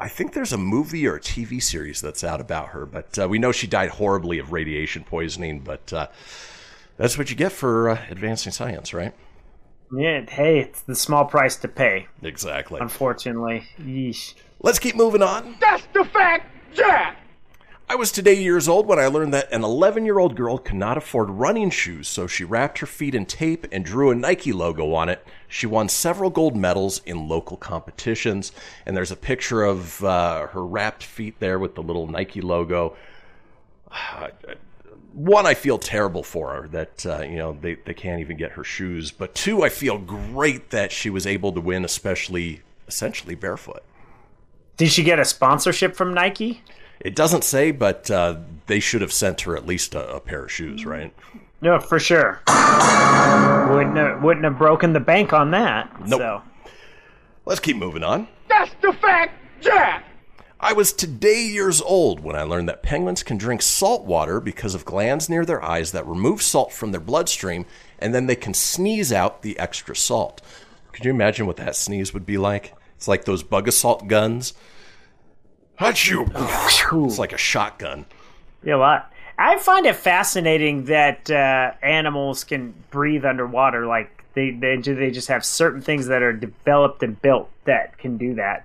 I 0.00 0.08
think 0.08 0.32
there's 0.32 0.54
a 0.54 0.58
movie 0.58 1.06
or 1.06 1.16
a 1.16 1.20
TV 1.20 1.62
series 1.62 2.00
that's 2.00 2.24
out 2.24 2.40
about 2.40 2.68
her, 2.68 2.86
but 2.86 3.18
uh, 3.18 3.28
we 3.28 3.38
know 3.38 3.52
she 3.52 3.66
died 3.66 3.90
horribly 3.90 4.38
of 4.38 4.50
radiation 4.50 5.04
poisoning. 5.04 5.60
But 5.60 5.92
uh, 5.92 6.06
that's 6.96 7.18
what 7.18 7.28
you 7.28 7.36
get 7.36 7.52
for 7.52 7.90
uh, 7.90 8.02
advancing 8.08 8.50
science, 8.50 8.94
right? 8.94 9.12
Yeah. 9.94 10.24
Hey, 10.26 10.60
it's 10.60 10.80
the 10.80 10.94
small 10.94 11.26
price 11.26 11.56
to 11.56 11.68
pay. 11.68 12.06
Exactly. 12.22 12.80
Unfortunately, 12.80 13.64
yeesh. 13.78 14.32
Let's 14.62 14.78
keep 14.78 14.96
moving 14.96 15.22
on. 15.22 15.56
That's 15.60 15.84
the 15.92 16.04
fact, 16.04 16.46
Jack! 16.72 17.18
I 17.92 17.94
was 17.94 18.10
today 18.10 18.40
years 18.42 18.68
old 18.68 18.86
when 18.86 18.98
I 18.98 19.08
learned 19.08 19.34
that 19.34 19.52
an 19.52 19.62
11 19.62 20.06
year 20.06 20.18
old 20.18 20.34
girl 20.34 20.56
could 20.56 20.76
not 20.76 20.96
afford 20.96 21.28
running 21.28 21.68
shoes, 21.68 22.08
so 22.08 22.26
she 22.26 22.42
wrapped 22.42 22.78
her 22.78 22.86
feet 22.86 23.14
in 23.14 23.26
tape 23.26 23.66
and 23.70 23.84
drew 23.84 24.10
a 24.10 24.14
Nike 24.14 24.50
logo 24.50 24.94
on 24.94 25.10
it. 25.10 25.22
She 25.46 25.66
won 25.66 25.90
several 25.90 26.30
gold 26.30 26.56
medals 26.56 27.02
in 27.04 27.28
local 27.28 27.58
competitions, 27.58 28.50
and 28.86 28.96
there's 28.96 29.10
a 29.10 29.16
picture 29.16 29.62
of 29.62 30.02
uh, 30.02 30.46
her 30.46 30.64
wrapped 30.64 31.04
feet 31.04 31.38
there 31.38 31.58
with 31.58 31.74
the 31.74 31.82
little 31.82 32.06
Nike 32.06 32.40
logo. 32.40 32.96
One, 35.12 35.44
I 35.44 35.52
feel 35.52 35.76
terrible 35.76 36.22
for 36.22 36.54
her 36.54 36.68
that 36.68 37.04
uh, 37.04 37.20
you 37.20 37.36
know 37.36 37.58
they, 37.60 37.74
they 37.74 37.92
can't 37.92 38.22
even 38.22 38.38
get 38.38 38.52
her 38.52 38.64
shoes, 38.64 39.10
but 39.10 39.34
two, 39.34 39.64
I 39.64 39.68
feel 39.68 39.98
great 39.98 40.70
that 40.70 40.92
she 40.92 41.10
was 41.10 41.26
able 41.26 41.52
to 41.52 41.60
win, 41.60 41.84
especially 41.84 42.62
essentially 42.88 43.34
barefoot. 43.34 43.82
Did 44.78 44.90
she 44.90 45.04
get 45.04 45.18
a 45.18 45.26
sponsorship 45.26 45.94
from 45.94 46.14
Nike? 46.14 46.62
It 47.02 47.14
doesn't 47.16 47.44
say, 47.44 47.72
but 47.72 48.10
uh, 48.10 48.36
they 48.66 48.80
should 48.80 49.00
have 49.02 49.12
sent 49.12 49.42
her 49.42 49.56
at 49.56 49.66
least 49.66 49.94
a, 49.94 50.14
a 50.14 50.20
pair 50.20 50.44
of 50.44 50.52
shoes, 50.52 50.86
right? 50.86 51.12
No, 51.60 51.78
for 51.80 51.98
sure. 51.98 52.40
wouldn't 52.46 53.96
have, 53.96 54.22
wouldn't 54.22 54.44
have 54.44 54.56
broken 54.56 54.92
the 54.92 55.00
bank 55.00 55.32
on 55.32 55.50
that. 55.50 56.08
Nope. 56.08 56.20
So 56.20 56.42
Let's 57.44 57.60
keep 57.60 57.76
moving 57.76 58.04
on. 58.04 58.28
That's 58.48 58.70
the 58.82 58.92
fact, 58.92 59.34
Jack! 59.60 60.04
I 60.60 60.72
was 60.72 60.92
today 60.92 61.42
years 61.44 61.82
old 61.82 62.20
when 62.20 62.36
I 62.36 62.44
learned 62.44 62.68
that 62.68 62.84
penguins 62.84 63.24
can 63.24 63.36
drink 63.36 63.62
salt 63.62 64.04
water 64.04 64.40
because 64.40 64.76
of 64.76 64.84
glands 64.84 65.28
near 65.28 65.44
their 65.44 65.60
eyes 65.60 65.90
that 65.90 66.06
remove 66.06 66.40
salt 66.40 66.72
from 66.72 66.92
their 66.92 67.00
bloodstream, 67.00 67.66
and 67.98 68.14
then 68.14 68.26
they 68.26 68.36
can 68.36 68.54
sneeze 68.54 69.12
out 69.12 69.42
the 69.42 69.58
extra 69.58 69.96
salt. 69.96 70.40
Could 70.92 71.04
you 71.04 71.10
imagine 71.10 71.46
what 71.48 71.56
that 71.56 71.74
sneeze 71.74 72.14
would 72.14 72.24
be 72.24 72.38
like? 72.38 72.76
It's 72.96 73.08
like 73.08 73.24
those 73.24 73.42
bug 73.42 73.66
assault 73.66 74.06
guns. 74.06 74.54
Achoo! 75.78 77.06
It's 77.06 77.18
like 77.18 77.32
a 77.32 77.38
shotgun. 77.38 78.06
yeah, 78.62 78.76
lot. 78.76 79.12
I 79.38 79.58
find 79.58 79.86
it 79.86 79.96
fascinating 79.96 80.84
that 80.84 81.30
uh, 81.30 81.72
animals 81.82 82.44
can 82.44 82.74
breathe 82.90 83.24
underwater. 83.24 83.86
Like 83.86 84.24
they, 84.34 84.50
they 84.50 84.76
they 84.76 85.10
just 85.10 85.28
have 85.28 85.44
certain 85.44 85.80
things 85.80 86.06
that 86.06 86.22
are 86.22 86.32
developed 86.32 87.02
and 87.02 87.20
built 87.20 87.50
that 87.64 87.98
can 87.98 88.16
do 88.18 88.34
that. 88.34 88.64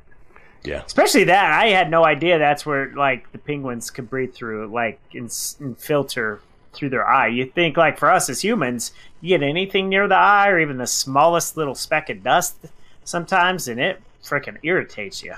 Yeah. 0.64 0.84
Especially 0.86 1.24
that 1.26 1.52
I 1.52 1.70
had 1.70 1.90
no 1.90 2.04
idea 2.06 2.38
that's 2.38 2.66
where 2.66 2.94
like 2.94 3.32
the 3.32 3.38
penguins 3.38 3.90
could 3.90 4.10
breathe 4.10 4.34
through, 4.34 4.68
like 4.68 5.00
and, 5.14 5.32
and 5.60 5.78
filter 5.78 6.42
through 6.74 6.90
their 6.90 7.08
eye. 7.08 7.28
You 7.28 7.46
think 7.46 7.78
like 7.78 7.98
for 7.98 8.12
us 8.12 8.30
as 8.30 8.44
humans, 8.44 8.92
you 9.22 9.38
get 9.38 9.48
anything 9.48 9.90
near 9.90 10.08
the 10.08 10.16
eye 10.16 10.50
or 10.50 10.60
even 10.60 10.78
the 10.78 10.88
smallest 10.88 11.58
little 11.58 11.76
speck 11.76 12.10
of 12.10 12.24
dust 12.24 12.58
sometimes, 13.04 13.68
and 13.68 13.80
it 13.80 14.02
freaking 14.22 14.58
irritates 14.64 15.24
you. 15.24 15.36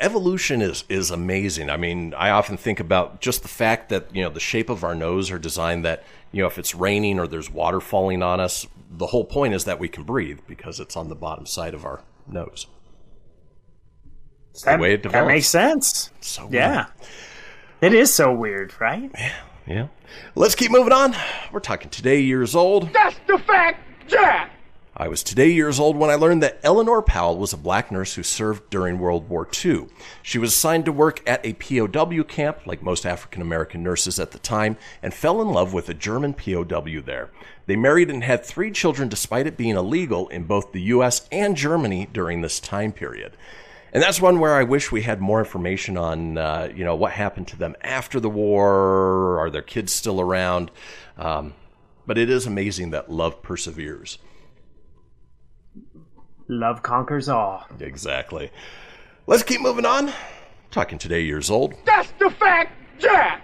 Evolution 0.00 0.60
is 0.62 0.84
is 0.88 1.10
amazing. 1.10 1.70
I 1.70 1.76
mean, 1.76 2.14
I 2.14 2.30
often 2.30 2.56
think 2.56 2.80
about 2.80 3.20
just 3.20 3.42
the 3.42 3.48
fact 3.48 3.88
that 3.90 4.14
you 4.14 4.22
know 4.22 4.30
the 4.30 4.40
shape 4.40 4.68
of 4.70 4.84
our 4.84 4.94
nose 4.94 5.30
are 5.30 5.38
designed 5.38 5.84
that 5.84 6.02
you 6.32 6.42
know 6.42 6.48
if 6.48 6.58
it's 6.58 6.74
raining 6.74 7.18
or 7.18 7.26
there's 7.26 7.50
water 7.50 7.80
falling 7.80 8.22
on 8.22 8.40
us, 8.40 8.66
the 8.90 9.06
whole 9.08 9.24
point 9.24 9.54
is 9.54 9.64
that 9.64 9.78
we 9.78 9.88
can 9.88 10.02
breathe 10.04 10.40
because 10.46 10.80
it's 10.80 10.96
on 10.96 11.08
the 11.08 11.14
bottom 11.14 11.46
side 11.46 11.74
of 11.74 11.84
our 11.84 12.02
nose. 12.26 12.66
It's 14.50 14.62
the 14.62 14.70
That, 14.72 14.80
way 14.80 14.94
it 14.94 15.02
develops. 15.02 15.26
that 15.28 15.32
makes 15.32 15.46
sense. 15.46 16.10
So 16.20 16.42
weird. 16.42 16.54
Yeah. 16.54 16.86
It 17.80 17.94
is 17.94 18.12
so 18.12 18.32
weird, 18.32 18.78
right? 18.80 19.10
Yeah, 19.16 19.32
yeah. 19.66 19.86
Let's 20.34 20.54
keep 20.54 20.70
moving 20.70 20.92
on. 20.92 21.14
We're 21.52 21.60
talking 21.60 21.88
today 21.88 22.20
years 22.20 22.54
old. 22.54 22.92
That's 22.92 23.16
the 23.26 23.38
fact, 23.38 23.80
Jack! 24.08 24.50
I 25.00 25.08
was 25.08 25.22
today 25.22 25.50
years 25.50 25.80
old 25.80 25.96
when 25.96 26.10
I 26.10 26.16
learned 26.16 26.42
that 26.42 26.60
Eleanor 26.62 27.00
Powell 27.00 27.38
was 27.38 27.54
a 27.54 27.56
black 27.56 27.90
nurse 27.90 28.16
who 28.16 28.22
served 28.22 28.68
during 28.68 28.98
World 28.98 29.30
War 29.30 29.48
II. 29.64 29.86
She 30.22 30.36
was 30.36 30.52
assigned 30.52 30.84
to 30.84 30.92
work 30.92 31.26
at 31.26 31.40
a 31.42 31.54
POW 31.54 32.22
camp, 32.24 32.66
like 32.66 32.82
most 32.82 33.06
African 33.06 33.40
American 33.40 33.82
nurses 33.82 34.20
at 34.20 34.32
the 34.32 34.38
time, 34.38 34.76
and 35.02 35.14
fell 35.14 35.40
in 35.40 35.48
love 35.48 35.72
with 35.72 35.88
a 35.88 35.94
German 35.94 36.34
POW 36.34 37.00
there. 37.00 37.30
They 37.64 37.76
married 37.76 38.10
and 38.10 38.22
had 38.22 38.44
three 38.44 38.70
children 38.70 39.08
despite 39.08 39.46
it 39.46 39.56
being 39.56 39.74
illegal 39.74 40.28
in 40.28 40.44
both 40.44 40.72
the 40.72 40.82
US 40.82 41.26
and 41.32 41.56
Germany 41.56 42.06
during 42.12 42.42
this 42.42 42.60
time 42.60 42.92
period. 42.92 43.38
And 43.94 44.02
that's 44.02 44.20
one 44.20 44.38
where 44.38 44.54
I 44.54 44.64
wish 44.64 44.92
we 44.92 45.00
had 45.00 45.18
more 45.22 45.38
information 45.38 45.96
on, 45.96 46.36
uh, 46.36 46.70
you 46.76 46.84
know, 46.84 46.94
what 46.94 47.12
happened 47.12 47.48
to 47.48 47.56
them 47.56 47.74
after 47.80 48.20
the 48.20 48.28
war. 48.28 49.38
Are 49.40 49.48
their 49.48 49.62
kids 49.62 49.94
still 49.94 50.20
around? 50.20 50.70
Um, 51.16 51.54
but 52.06 52.18
it 52.18 52.28
is 52.28 52.44
amazing 52.44 52.90
that 52.90 53.10
love 53.10 53.40
perseveres. 53.40 54.18
Love 56.50 56.82
conquers 56.82 57.28
all. 57.28 57.64
Exactly. 57.78 58.50
Let's 59.28 59.44
keep 59.44 59.60
moving 59.60 59.86
on. 59.86 60.12
Talking 60.72 60.98
today 60.98 61.22
years 61.22 61.48
old. 61.48 61.74
That's 61.84 62.10
the 62.18 62.28
fact, 62.28 62.72
Jack! 62.98 63.42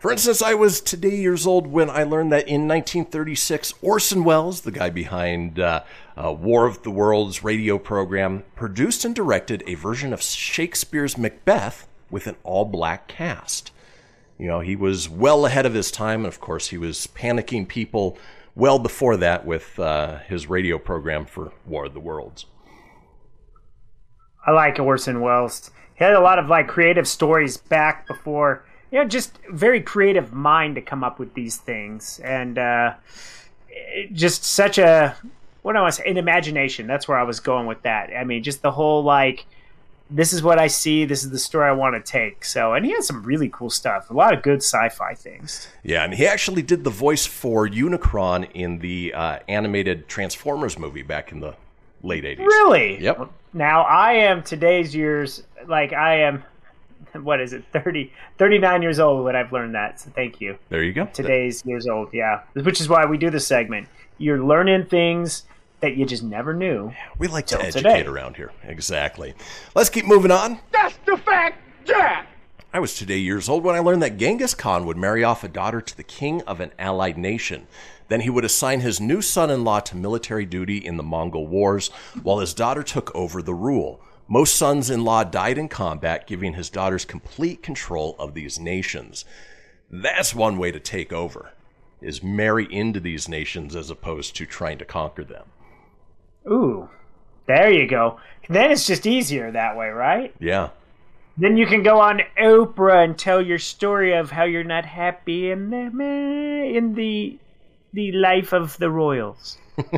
For 0.00 0.10
instance, 0.10 0.42
I 0.42 0.54
was 0.54 0.80
today 0.80 1.14
years 1.14 1.46
old 1.46 1.68
when 1.68 1.88
I 1.88 2.02
learned 2.02 2.32
that 2.32 2.48
in 2.48 2.66
1936, 2.66 3.74
Orson 3.80 4.24
Welles, 4.24 4.62
the 4.62 4.72
guy 4.72 4.90
behind 4.90 5.60
uh, 5.60 5.84
uh, 6.16 6.32
War 6.32 6.66
of 6.66 6.82
the 6.82 6.90
Worlds 6.90 7.44
radio 7.44 7.78
program, 7.78 8.42
produced 8.56 9.04
and 9.04 9.14
directed 9.14 9.62
a 9.68 9.74
version 9.74 10.12
of 10.12 10.20
Shakespeare's 10.20 11.16
Macbeth 11.16 11.86
with 12.10 12.26
an 12.26 12.34
all 12.42 12.64
black 12.64 13.06
cast. 13.06 13.70
You 14.36 14.48
know, 14.48 14.60
he 14.60 14.74
was 14.74 15.08
well 15.08 15.46
ahead 15.46 15.64
of 15.64 15.74
his 15.74 15.92
time, 15.92 16.24
and 16.24 16.26
of 16.26 16.40
course, 16.40 16.68
he 16.68 16.76
was 16.76 17.06
panicking 17.14 17.68
people 17.68 18.18
well 18.54 18.78
before 18.78 19.16
that 19.16 19.44
with 19.44 19.78
uh, 19.78 20.18
his 20.20 20.48
radio 20.48 20.78
program 20.78 21.26
for 21.26 21.52
War 21.66 21.86
of 21.86 21.94
the 21.94 22.00
Worlds. 22.00 22.46
I 24.46 24.50
like 24.52 24.78
Orson 24.78 25.20
Welles. 25.20 25.70
He 25.96 26.04
had 26.04 26.14
a 26.14 26.20
lot 26.20 26.38
of 26.38 26.48
like 26.48 26.68
creative 26.68 27.08
stories 27.08 27.56
back 27.56 28.06
before, 28.06 28.64
you 28.90 28.98
know, 28.98 29.04
just 29.06 29.38
very 29.50 29.80
creative 29.80 30.32
mind 30.32 30.74
to 30.74 30.80
come 30.80 31.02
up 31.02 31.18
with 31.18 31.34
these 31.34 31.56
things, 31.56 32.20
and 32.22 32.58
uh, 32.58 32.94
just 34.12 34.44
such 34.44 34.78
a 34.78 35.16
what 35.62 35.72
do 35.72 35.78
I 35.78 35.82
want 35.82 35.94
to 35.94 36.02
say, 36.02 36.10
an 36.10 36.18
imagination. 36.18 36.86
That's 36.86 37.08
where 37.08 37.16
I 37.16 37.22
was 37.22 37.40
going 37.40 37.66
with 37.66 37.82
that. 37.82 38.10
I 38.14 38.24
mean, 38.24 38.42
just 38.42 38.60
the 38.60 38.70
whole 38.70 39.02
like, 39.02 39.46
this 40.10 40.32
is 40.32 40.42
what 40.42 40.58
I 40.58 40.66
see, 40.66 41.04
this 41.04 41.24
is 41.24 41.30
the 41.30 41.38
story 41.38 41.68
I 41.68 41.72
want 41.72 41.94
to 41.94 42.12
take. 42.12 42.44
So, 42.44 42.74
and 42.74 42.84
he 42.84 42.92
has 42.92 43.06
some 43.06 43.22
really 43.22 43.48
cool 43.48 43.70
stuff, 43.70 44.10
a 44.10 44.14
lot 44.14 44.34
of 44.34 44.42
good 44.42 44.58
sci-fi 44.62 45.14
things. 45.14 45.68
Yeah, 45.82 46.04
and 46.04 46.14
he 46.14 46.26
actually 46.26 46.62
did 46.62 46.84
the 46.84 46.90
voice 46.90 47.26
for 47.26 47.68
Unicron 47.68 48.50
in 48.52 48.78
the 48.78 49.14
uh, 49.14 49.38
animated 49.48 50.08
Transformers 50.08 50.78
movie 50.78 51.02
back 51.02 51.32
in 51.32 51.40
the 51.40 51.54
late 52.02 52.24
80s. 52.24 52.38
Really? 52.38 53.02
Yep. 53.02 53.30
Now 53.54 53.82
I 53.82 54.12
am 54.12 54.42
today's 54.42 54.94
years 54.94 55.42
like 55.66 55.92
I 55.92 56.20
am 56.20 56.44
what 57.22 57.40
is 57.40 57.52
it 57.52 57.64
30 57.72 58.12
39 58.38 58.82
years 58.82 58.98
old 58.98 59.24
when 59.24 59.36
I've 59.36 59.52
learned 59.52 59.74
that. 59.74 60.00
So 60.00 60.10
thank 60.10 60.40
you. 60.40 60.58
There 60.68 60.82
you 60.82 60.92
go. 60.92 61.06
Today's 61.06 61.64
years 61.64 61.86
old, 61.86 62.12
yeah. 62.12 62.42
Which 62.54 62.80
is 62.80 62.88
why 62.88 63.06
we 63.06 63.16
do 63.16 63.30
this 63.30 63.46
segment. 63.46 63.88
You're 64.18 64.44
learning 64.44 64.86
things 64.86 65.44
that 65.84 65.98
you 65.98 66.06
just 66.06 66.22
never 66.22 66.54
knew. 66.54 66.90
We 67.18 67.28
like 67.28 67.46
to 67.48 67.60
educate 67.60 67.82
today. 67.82 68.06
around 68.06 68.36
here. 68.36 68.52
Exactly. 68.62 69.34
Let's 69.74 69.90
keep 69.90 70.06
moving 70.06 70.30
on. 70.30 70.58
That's 70.72 70.96
the 71.04 71.18
fact, 71.18 71.58
Jack! 71.84 72.26
I 72.72 72.80
was 72.80 72.94
today 72.94 73.18
years 73.18 73.50
old 73.50 73.64
when 73.64 73.74
I 73.74 73.80
learned 73.80 74.02
that 74.02 74.16
Genghis 74.16 74.54
Khan 74.54 74.86
would 74.86 74.96
marry 74.96 75.22
off 75.22 75.44
a 75.44 75.48
daughter 75.48 75.82
to 75.82 75.96
the 75.96 76.02
king 76.02 76.40
of 76.42 76.58
an 76.60 76.72
allied 76.78 77.18
nation. 77.18 77.66
Then 78.08 78.22
he 78.22 78.30
would 78.30 78.46
assign 78.46 78.80
his 78.80 78.98
new 78.98 79.20
son 79.20 79.50
in 79.50 79.62
law 79.62 79.80
to 79.80 79.96
military 79.96 80.46
duty 80.46 80.78
in 80.78 80.96
the 80.96 81.02
Mongol 81.02 81.46
Wars, 81.46 81.88
while 82.22 82.38
his 82.38 82.54
daughter 82.54 82.82
took 82.82 83.14
over 83.14 83.42
the 83.42 83.54
rule. 83.54 84.00
Most 84.26 84.56
sons 84.56 84.88
in 84.88 85.04
law 85.04 85.22
died 85.22 85.58
in 85.58 85.68
combat, 85.68 86.26
giving 86.26 86.54
his 86.54 86.70
daughters 86.70 87.04
complete 87.04 87.62
control 87.62 88.16
of 88.18 88.32
these 88.32 88.58
nations. 88.58 89.26
That's 89.90 90.34
one 90.34 90.56
way 90.56 90.72
to 90.72 90.80
take 90.80 91.12
over, 91.12 91.52
is 92.00 92.22
marry 92.22 92.66
into 92.72 93.00
these 93.00 93.28
nations 93.28 93.76
as 93.76 93.90
opposed 93.90 94.34
to 94.36 94.46
trying 94.46 94.78
to 94.78 94.86
conquer 94.86 95.24
them. 95.24 95.44
Ooh. 96.50 96.88
There 97.46 97.70
you 97.70 97.86
go. 97.86 98.18
Then 98.48 98.70
it's 98.70 98.86
just 98.86 99.06
easier 99.06 99.50
that 99.50 99.76
way, 99.76 99.88
right? 99.90 100.34
Yeah. 100.40 100.70
Then 101.36 101.56
you 101.56 101.66
can 101.66 101.82
go 101.82 102.00
on 102.00 102.20
Oprah 102.38 103.04
and 103.04 103.18
tell 103.18 103.42
your 103.42 103.58
story 103.58 104.14
of 104.14 104.30
how 104.30 104.44
you're 104.44 104.62
not 104.64 104.84
happy 104.84 105.50
in 105.50 105.70
the 105.70 105.76
eh, 106.04 106.76
in 106.78 106.94
the 106.94 107.38
the 107.92 108.12
life 108.12 108.52
of 108.52 108.76
the 108.78 108.90
royals. 108.90 109.58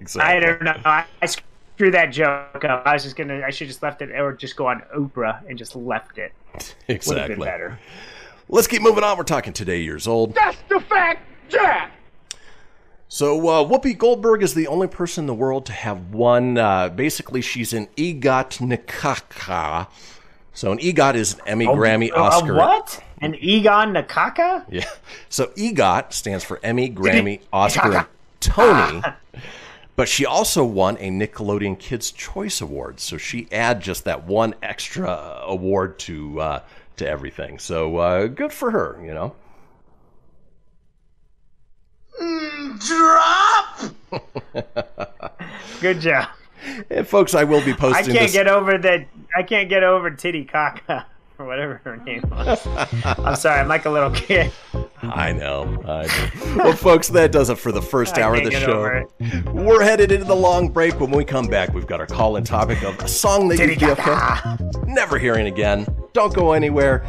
Exactly. 0.00 0.20
I 0.36 0.40
don't 0.40 0.62
know. 0.64 0.74
I, 0.84 1.04
I 1.22 1.26
screwed 1.26 1.94
that 1.94 2.06
joke 2.06 2.64
up. 2.64 2.82
I 2.86 2.92
was 2.94 3.04
just 3.04 3.16
gonna. 3.16 3.42
I 3.46 3.50
should 3.50 3.68
just 3.68 3.82
left 3.82 4.02
it, 4.02 4.10
or 4.10 4.32
just 4.32 4.56
go 4.56 4.66
on 4.66 4.82
Oprah 4.94 5.40
and 5.48 5.56
just 5.56 5.74
left 5.76 6.18
it. 6.18 6.32
Would 6.52 6.62
have 6.62 6.74
Exactly. 6.88 7.34
been 7.36 7.44
better. 7.44 7.78
Let's 8.48 8.66
keep 8.66 8.82
moving 8.82 9.04
on. 9.04 9.16
We're 9.16 9.22
talking 9.24 9.52
today 9.52 9.80
years 9.80 10.06
old. 10.08 10.34
That's 10.34 10.58
the 10.68 10.80
fact, 10.80 11.20
Jack! 11.48 11.92
So 13.12 13.46
uh, 13.46 13.62
Whoopi 13.62 13.98
Goldberg 13.98 14.42
is 14.42 14.54
the 14.54 14.68
only 14.68 14.86
person 14.86 15.24
in 15.24 15.26
the 15.26 15.34
world 15.34 15.66
to 15.66 15.72
have 15.74 16.14
won. 16.14 16.56
Uh, 16.56 16.88
basically, 16.88 17.42
she's 17.42 17.74
an 17.74 17.88
EGOT 17.98 18.56
Nikaka. 18.66 19.86
So 20.54 20.72
an 20.72 20.78
EGOT 20.78 21.14
is 21.16 21.34
an 21.34 21.40
Emmy, 21.46 21.66
Grammy, 21.66 22.10
Uh, 22.10 22.22
Oscar. 22.22 22.54
what? 22.54 23.04
An 23.20 23.34
Egon 23.34 23.92
Nakaka? 23.92 24.64
Yeah. 24.70 24.88
So 25.28 25.48
EGOT 25.58 26.14
stands 26.14 26.42
for 26.42 26.58
Emmy, 26.62 26.88
Grammy, 26.94 27.40
Oscar, 27.52 27.92
and 27.92 28.06
Tony. 28.40 29.02
But 29.94 30.08
she 30.08 30.24
also 30.24 30.64
won 30.64 30.96
a 30.96 31.10
Nickelodeon 31.10 31.78
Kids 31.78 32.12
Choice 32.12 32.62
Award. 32.62 32.98
So 32.98 33.18
she 33.18 33.46
add 33.52 33.82
just 33.82 34.04
that 34.04 34.24
one 34.24 34.54
extra 34.62 35.42
award 35.42 35.98
to 35.98 36.40
uh, 36.40 36.60
to 36.96 37.06
everything. 37.06 37.58
So 37.58 37.98
uh, 37.98 38.26
good 38.28 38.54
for 38.54 38.70
her, 38.70 38.98
you 39.04 39.12
know. 39.12 39.34
Good 45.80 46.00
job. 46.00 46.28
And 46.90 47.06
folks, 47.06 47.34
I 47.34 47.44
will 47.44 47.64
be 47.64 47.74
posting. 47.74 48.04
I 48.04 48.06
can't 48.16 48.18
this. 48.26 48.32
get 48.32 48.46
over 48.46 48.78
that. 48.78 49.06
I 49.36 49.42
can't 49.42 49.68
get 49.68 49.82
over 49.82 50.10
Titty 50.10 50.44
Kaka 50.44 51.06
or 51.38 51.46
whatever 51.46 51.80
her 51.84 51.96
name 51.98 52.22
was. 52.30 52.66
I'm 53.04 53.36
sorry. 53.36 53.60
I'm 53.60 53.68
like 53.68 53.86
a 53.86 53.90
little 53.90 54.10
kid. 54.10 54.52
I 55.02 55.32
know. 55.32 55.82
I 55.86 56.06
know. 56.06 56.64
well, 56.64 56.76
folks, 56.76 57.08
that 57.08 57.32
does 57.32 57.50
it 57.50 57.58
for 57.58 57.72
the 57.72 57.82
first 57.82 58.16
I 58.16 58.22
hour 58.22 58.36
of 58.36 58.44
the 58.44 58.52
show. 58.52 59.08
We're 59.52 59.82
headed 59.82 60.12
into 60.12 60.26
the 60.26 60.36
long 60.36 60.68
break. 60.68 61.00
When 61.00 61.10
we 61.10 61.24
come 61.24 61.46
back, 61.46 61.74
we've 61.74 61.86
got 61.86 61.98
our 61.98 62.06
call-in 62.06 62.44
topic 62.44 62.84
of 62.84 62.96
a 63.00 63.08
song 63.08 63.48
that 63.48 63.56
Titty 63.56 63.72
you'd 63.72 63.80
be 63.80 63.86
Kaka. 63.86 64.58
okay 64.60 64.72
never 64.92 65.18
hearing 65.18 65.46
again. 65.46 65.86
Don't 66.12 66.34
go 66.34 66.52
anywhere. 66.52 67.04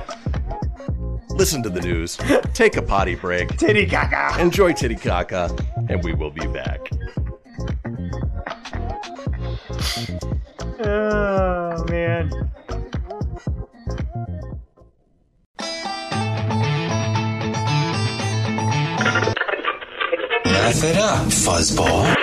Listen 1.34 1.64
to 1.64 1.70
the 1.70 1.82
news. 1.82 2.18
Take 2.54 2.78
a 2.78 2.82
potty 2.82 3.16
break. 3.16 3.58
Titty 3.58 3.88
Kaka. 3.88 4.40
Enjoy 4.40 4.72
Titicaca, 4.72 5.50
and 5.90 6.04
we 6.04 6.14
will 6.14 6.30
be 6.30 6.46
back. 6.48 6.90
Oh 10.86 11.86
man. 11.90 12.30
Laugh 20.46 20.84
it 20.84 20.98
up, 20.98 21.26
fuzzball. 21.28 22.23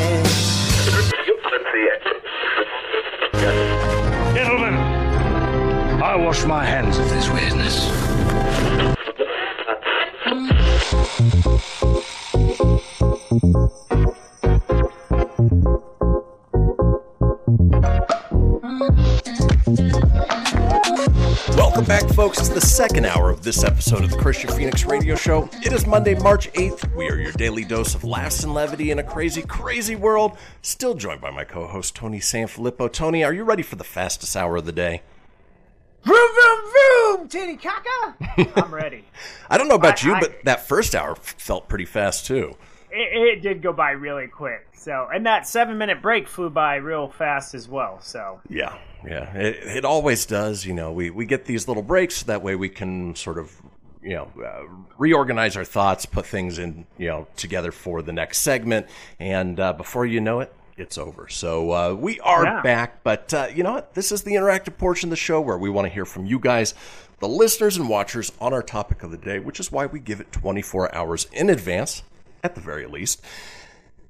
Wash 6.31 6.45
my 6.45 6.63
hands 6.63 6.97
of 6.97 7.09
this 7.09 7.29
weirdness. 7.29 7.89
Welcome 21.57 21.83
back, 21.83 22.07
folks. 22.13 22.39
It's 22.39 22.47
the 22.47 22.61
second 22.61 23.05
hour 23.05 23.29
of 23.29 23.43
this 23.43 23.65
episode 23.65 24.05
of 24.05 24.11
the 24.11 24.15
Kristian 24.15 24.55
Fenix 24.55 24.85
Radio 24.85 25.17
Show. 25.17 25.49
It 25.65 25.73
is 25.73 25.85
Monday, 25.85 26.15
March 26.15 26.49
8th. 26.53 26.95
We 26.95 27.09
are 27.09 27.17
your 27.17 27.33
daily 27.33 27.65
dose 27.65 27.93
of 27.93 28.05
laughs 28.05 28.45
and 28.45 28.53
levity 28.53 28.91
in 28.91 28.99
a 28.99 29.03
crazy, 29.03 29.41
crazy 29.41 29.97
world. 29.97 30.37
Still 30.61 30.93
joined 30.93 31.19
by 31.19 31.31
my 31.31 31.43
co 31.43 31.67
host, 31.67 31.93
Tony 31.93 32.21
Sanfilippo. 32.21 32.89
Tony, 32.89 33.21
are 33.21 33.33
you 33.33 33.43
ready 33.43 33.63
for 33.63 33.75
the 33.75 33.83
fastest 33.83 34.37
hour 34.37 34.55
of 34.55 34.65
the 34.65 34.71
day? 34.71 35.01
Vroom, 36.03 36.29
vroom, 36.33 36.71
vroom, 36.71 37.27
titty 37.27 37.57
caca. 37.57 38.51
I'm 38.63 38.73
ready. 38.73 39.05
I 39.49 39.57
don't 39.57 39.67
know 39.67 39.75
about 39.75 40.03
I- 40.03 40.07
you, 40.07 40.13
I- 40.15 40.19
but 40.19 40.43
that 40.45 40.67
first 40.67 40.95
hour 40.95 41.15
felt 41.15 41.67
pretty 41.69 41.85
fast, 41.85 42.25
too. 42.25 42.55
It, 42.93 43.37
it 43.37 43.41
did 43.41 43.61
go 43.61 43.71
by 43.71 43.91
really 43.91 44.27
quick. 44.27 44.67
So, 44.73 45.07
and 45.13 45.25
that 45.27 45.47
seven 45.47 45.77
minute 45.77 46.01
break 46.01 46.27
flew 46.27 46.49
by 46.49 46.75
real 46.75 47.07
fast 47.07 47.53
as 47.53 47.69
well. 47.69 48.01
So, 48.01 48.41
Yeah, 48.49 48.77
yeah. 49.05 49.31
It, 49.35 49.77
it 49.77 49.85
always 49.85 50.25
does. 50.25 50.65
You 50.65 50.73
know, 50.73 50.91
we, 50.91 51.09
we 51.11 51.25
get 51.25 51.45
these 51.45 51.67
little 51.67 51.83
breaks. 51.83 52.23
That 52.23 52.41
way 52.41 52.55
we 52.55 52.67
can 52.67 53.15
sort 53.15 53.37
of, 53.37 53.55
you 54.01 54.15
know, 54.15 54.31
uh, 54.43 54.63
reorganize 54.97 55.55
our 55.55 55.63
thoughts, 55.63 56.05
put 56.07 56.25
things 56.25 56.57
in, 56.57 56.85
you 56.97 57.07
know, 57.07 57.27
together 57.37 57.71
for 57.71 58.01
the 58.01 58.11
next 58.11 58.39
segment. 58.39 58.87
And 59.19 59.59
uh, 59.59 59.71
before 59.73 60.05
you 60.07 60.19
know 60.19 60.39
it, 60.39 60.51
it's 60.81 60.97
over. 60.97 61.27
So 61.29 61.71
uh, 61.71 61.93
we 61.93 62.19
are 62.21 62.43
Yeah. 62.43 62.61
back. 62.61 63.03
But 63.03 63.33
uh, 63.33 63.47
you 63.53 63.63
know 63.63 63.73
what? 63.73 63.93
This 63.93 64.11
is 64.11 64.23
the 64.23 64.33
interactive 64.33 64.77
portion 64.77 65.07
of 65.07 65.11
the 65.11 65.15
show 65.15 65.39
where 65.39 65.57
we 65.57 65.69
want 65.69 65.85
to 65.87 65.93
hear 65.93 66.05
from 66.05 66.25
you 66.25 66.39
guys, 66.39 66.73
the 67.19 67.27
listeners 67.27 67.77
and 67.77 67.87
watchers, 67.87 68.31
on 68.41 68.53
our 68.53 68.63
topic 68.63 69.03
of 69.03 69.11
the 69.11 69.17
day, 69.17 69.39
which 69.39 69.59
is 69.59 69.71
why 69.71 69.85
we 69.85 69.99
give 69.99 70.19
it 70.19 70.31
24 70.31 70.93
hours 70.93 71.27
in 71.31 71.49
advance, 71.49 72.03
at 72.43 72.55
the 72.55 72.61
very 72.61 72.85
least. 72.87 73.21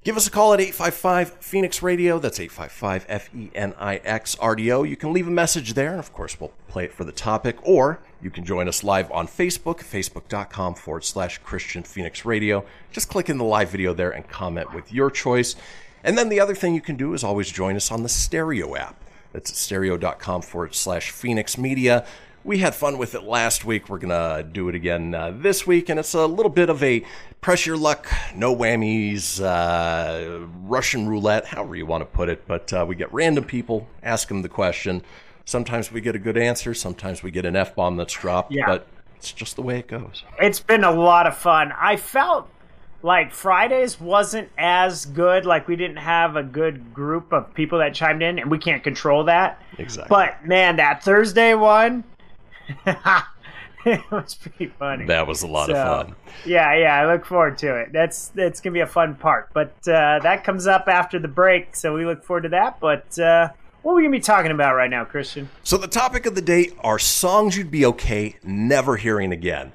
Give 0.03 0.17
us 0.17 0.25
a 0.25 0.31
call 0.31 0.51
at 0.55 0.59
855 0.59 1.33
Fenix 1.41 1.83
Radio. 1.83 2.17
That's 2.17 2.39
855 2.39 3.05
F 3.07 3.29
E 3.35 3.51
N 3.53 3.75
I 3.77 3.97
X 3.97 4.35
R 4.39 4.55
D 4.55 4.71
O. 4.71 4.81
You 4.81 4.95
can 4.95 5.13
leave 5.13 5.27
a 5.27 5.31
message 5.31 5.75
there, 5.75 5.91
and 5.91 5.99
of 5.99 6.11
course, 6.11 6.39
we'll 6.39 6.51
play 6.67 6.85
it 6.85 6.91
for 6.93 7.03
the 7.03 7.11
topic. 7.11 7.57
Or 7.61 7.99
you 8.19 8.31
can 8.31 8.43
join 8.43 8.67
us 8.67 8.83
live 8.83 9.11
on 9.11 9.27
Facebook, 9.27 9.77
facebook.com 9.83 10.73
forward 10.73 11.03
slash 11.03 11.39
Kristian 11.43 11.85
Fenix 11.85 12.25
Radio. 12.25 12.65
Just 12.91 13.09
click 13.09 13.29
in 13.29 13.37
the 13.37 13.43
live 13.43 13.69
video 13.69 13.93
there 13.93 14.09
and 14.09 14.27
comment 14.27 14.73
with 14.73 14.91
your 14.91 15.11
choice. 15.11 15.55
And 16.03 16.17
then 16.17 16.29
the 16.29 16.39
other 16.39 16.55
thing 16.55 16.73
you 16.73 16.81
can 16.81 16.95
do 16.95 17.13
is 17.13 17.23
always 17.23 17.51
join 17.51 17.75
us 17.75 17.91
on 17.91 18.03
the 18.03 18.09
Stereo 18.09 18.75
app. 18.75 18.95
That's 19.33 19.49
at 19.49 19.55
stereo.com 19.55 20.41
forward 20.41 20.75
slash 20.75 21.11
Fenix 21.11 21.57
Media. 21.57 22.05
We 22.43 22.57
had 22.57 22.73
fun 22.73 22.97
with 22.97 23.13
it 23.13 23.23
last 23.23 23.65
week. 23.65 23.87
We're 23.87 23.99
going 23.99 24.09
to 24.09 24.43
do 24.43 24.67
it 24.67 24.75
again 24.75 25.13
uh, 25.13 25.31
this 25.35 25.67
week. 25.67 25.89
And 25.89 25.99
it's 25.99 26.13
a 26.13 26.25
little 26.25 26.49
bit 26.49 26.69
of 26.69 26.81
a 26.81 27.05
press 27.39 27.65
your 27.65 27.77
luck, 27.77 28.07
no 28.35 28.55
whammies, 28.55 29.39
uh, 29.41 30.47
Russian 30.63 31.07
roulette, 31.07 31.45
however 31.45 31.75
you 31.75 31.85
want 31.85 32.01
to 32.01 32.05
put 32.05 32.29
it. 32.29 32.47
But 32.47 32.73
uh, 32.73 32.85
we 32.87 32.95
get 32.95 33.13
random 33.13 33.43
people, 33.43 33.87
ask 34.01 34.27
them 34.27 34.41
the 34.41 34.49
question. 34.49 35.03
Sometimes 35.45 35.91
we 35.91 36.01
get 36.01 36.15
a 36.15 36.19
good 36.19 36.37
answer. 36.37 36.73
Sometimes 36.73 37.23
we 37.23 37.31
get 37.31 37.45
an 37.45 37.55
F 37.55 37.75
bomb 37.75 37.95
that's 37.95 38.13
dropped. 38.13 38.51
Yeah. 38.51 38.65
But 38.65 38.87
it's 39.17 39.31
just 39.31 39.55
the 39.55 39.61
way 39.61 39.77
it 39.77 39.87
goes. 39.87 40.23
it's 40.39 40.59
been 40.59 40.83
a 40.83 40.91
lot 40.91 41.27
of 41.27 41.37
fun. 41.37 41.71
I 41.79 41.95
felt 41.95 42.49
like 43.03 43.31
Fridays 43.33 43.99
wasn't 43.99 44.49
as 44.57 45.05
good. 45.05 45.45
Like 45.45 45.67
we 45.67 45.75
didn't 45.75 45.97
have 45.97 46.35
a 46.35 46.43
good 46.43 46.93
group 46.93 47.31
of 47.33 47.53
people 47.53 47.79
that 47.79 47.93
chimed 47.93 48.21
in, 48.23 48.39
and 48.39 48.49
we 48.51 48.57
can't 48.57 48.83
control 48.83 49.23
that. 49.25 49.61
Exactly. 49.77 50.07
But 50.09 50.45
man, 50.45 50.75
that 50.77 51.03
Thursday 51.03 51.53
one, 51.55 52.03
it 53.85 54.01
was 54.11 54.35
pretty 54.35 54.67
funny. 54.77 55.05
that 55.05 55.25
was 55.25 55.41
a 55.43 55.47
lot 55.47 55.67
So, 55.67 55.73
of 55.75 56.05
fun. 56.07 56.15
Yeah, 56.45 56.73
yeah, 56.75 56.95
I 57.01 57.11
look 57.11 57.25
forward 57.25 57.57
to 57.59 57.75
it. 57.77 57.91
That's 57.91 58.29
that's 58.29 58.61
gonna 58.61 58.73
be 58.73 58.79
a 58.81 58.87
fun 58.87 59.15
part. 59.15 59.49
But 59.53 59.73
uh, 59.87 60.19
that 60.21 60.43
comes 60.43 60.67
up 60.67 60.87
after 60.87 61.19
the 61.19 61.27
break, 61.27 61.75
so 61.75 61.93
we 61.93 62.05
look 62.05 62.23
forward 62.23 62.43
to 62.43 62.49
that. 62.49 62.79
But 62.79 63.17
uh, 63.17 63.49
what 63.81 63.93
are 63.93 63.95
we 63.95 64.03
gonna 64.03 64.11
be 64.11 64.19
talking 64.19 64.51
about 64.51 64.75
right 64.75 64.89
now, 64.89 65.03
Kristian? 65.05 65.47
So 65.63 65.77
the 65.77 65.87
topic 65.87 66.25
of 66.27 66.35
the 66.35 66.41
day 66.41 66.69
are 66.81 66.99
songs 66.99 67.57
you'd 67.57 67.71
be 67.71 67.85
okay 67.87 68.35
never 68.43 68.97
hearing 68.97 69.31
again. 69.31 69.71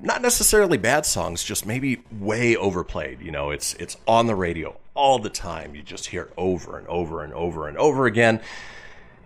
Not 0.00 0.20
necessarily 0.22 0.76
bad 0.76 1.06
songs, 1.06 1.42
just 1.42 1.64
maybe 1.66 2.02
way 2.12 2.56
overplayed. 2.56 3.20
You 3.20 3.30
know, 3.30 3.50
it's 3.50 3.74
it's 3.74 3.96
on 4.06 4.26
the 4.26 4.34
radio 4.34 4.76
all 4.94 5.18
the 5.18 5.30
time. 5.30 5.74
You 5.74 5.82
just 5.82 6.06
hear 6.06 6.22
it 6.22 6.32
over 6.36 6.78
and 6.78 6.86
over 6.88 7.22
and 7.24 7.32
over 7.32 7.68
and 7.68 7.78
over 7.78 8.06
again. 8.06 8.40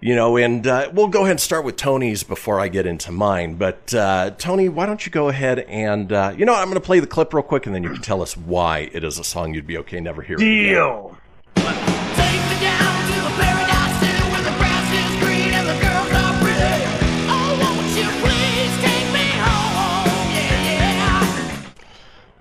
You 0.03 0.15
know, 0.15 0.39
and 0.39 0.67
uh, 0.67 0.91
we'll 0.95 1.09
go 1.09 1.21
ahead 1.21 1.33
and 1.33 1.41
start 1.41 1.65
with 1.65 1.77
Tony's 1.77 2.23
before 2.23 2.59
I 2.59 2.69
get 2.69 2.87
into 2.87 3.13
mine. 3.13 3.57
But 3.57 3.93
uh, 3.93 4.31
Tony, 4.39 4.69
why 4.71 4.87
don't 4.87 5.05
you 5.05 5.13
go 5.13 5.29
ahead 5.29 5.59
and 5.59 6.11
uh, 6.13 6.33
you 6.37 6.47
know 6.47 6.55
I'm 6.55 6.67
going 6.69 6.75
to 6.75 6.81
play 6.81 7.01
the 7.01 7.07
clip 7.07 7.35
real 7.35 7.43
quick, 7.43 7.67
and 7.67 7.75
then 7.75 7.83
you 7.83 7.91
can 7.91 8.01
tell 8.01 8.23
us 8.23 8.37
why 8.37 8.91
it 8.93 9.05
is 9.05 9.19
a 9.19 9.25
song 9.25 9.53
you'd 9.53 9.67
be 9.67 9.77
okay 9.79 10.01
never 10.01 10.23
hearing. 10.23 10.43
again. 10.43 10.75
Deal. 10.75 11.11
Take 11.11 11.20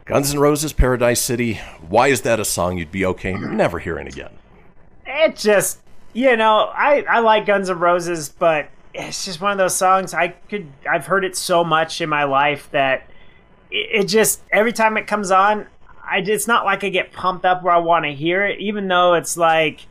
Guns 0.09 0.33
N' 0.33 0.39
Roses, 0.39 0.73
Paradise 0.73 1.21
City. 1.21 1.61
Why 1.87 2.07
is 2.07 2.21
that 2.21 2.39
a 2.39 2.45
song 2.45 2.79
you'd 2.79 2.91
be 2.91 3.05
okay 3.05 3.33
never 3.33 3.77
hearing 3.77 4.07
again? 4.07 4.31
it 5.05 5.35
just 5.35 5.79
you 6.13 6.35
know 6.35 6.71
I 6.73 7.03
I 7.09 7.19
like 7.19 7.45
Guns 7.45 7.69
N' 7.69 7.79
Roses, 7.79 8.29
but 8.29 8.69
it's 8.93 9.23
just 9.25 9.39
one 9.39 9.51
of 9.51 9.59
those 9.59 9.75
songs 9.75 10.13
I 10.15 10.29
could 10.29 10.67
I've 10.89 11.05
heard 11.05 11.25
it 11.25 11.35
so 11.35 11.63
much 11.63 12.01
in 12.01 12.09
my 12.09 12.23
life 12.23 12.69
that 12.71 13.07
it, 13.69 14.01
it 14.01 14.03
just 14.05 14.41
every 14.51 14.73
time 14.73 14.97
it 14.97 15.05
comes 15.05 15.29
on, 15.29 15.67
I 16.03 16.17
it's 16.19 16.47
not 16.47 16.65
like 16.65 16.83
I 16.83 16.89
get 16.89 17.11
pumped 17.11 17.45
up 17.45 17.61
where 17.61 17.73
I 17.73 17.77
want 17.77 18.05
to 18.05 18.11
hear 18.11 18.45
it, 18.45 18.59
even 18.59 18.87
though 18.87 19.13
it's 19.13 19.37
like 19.37 19.81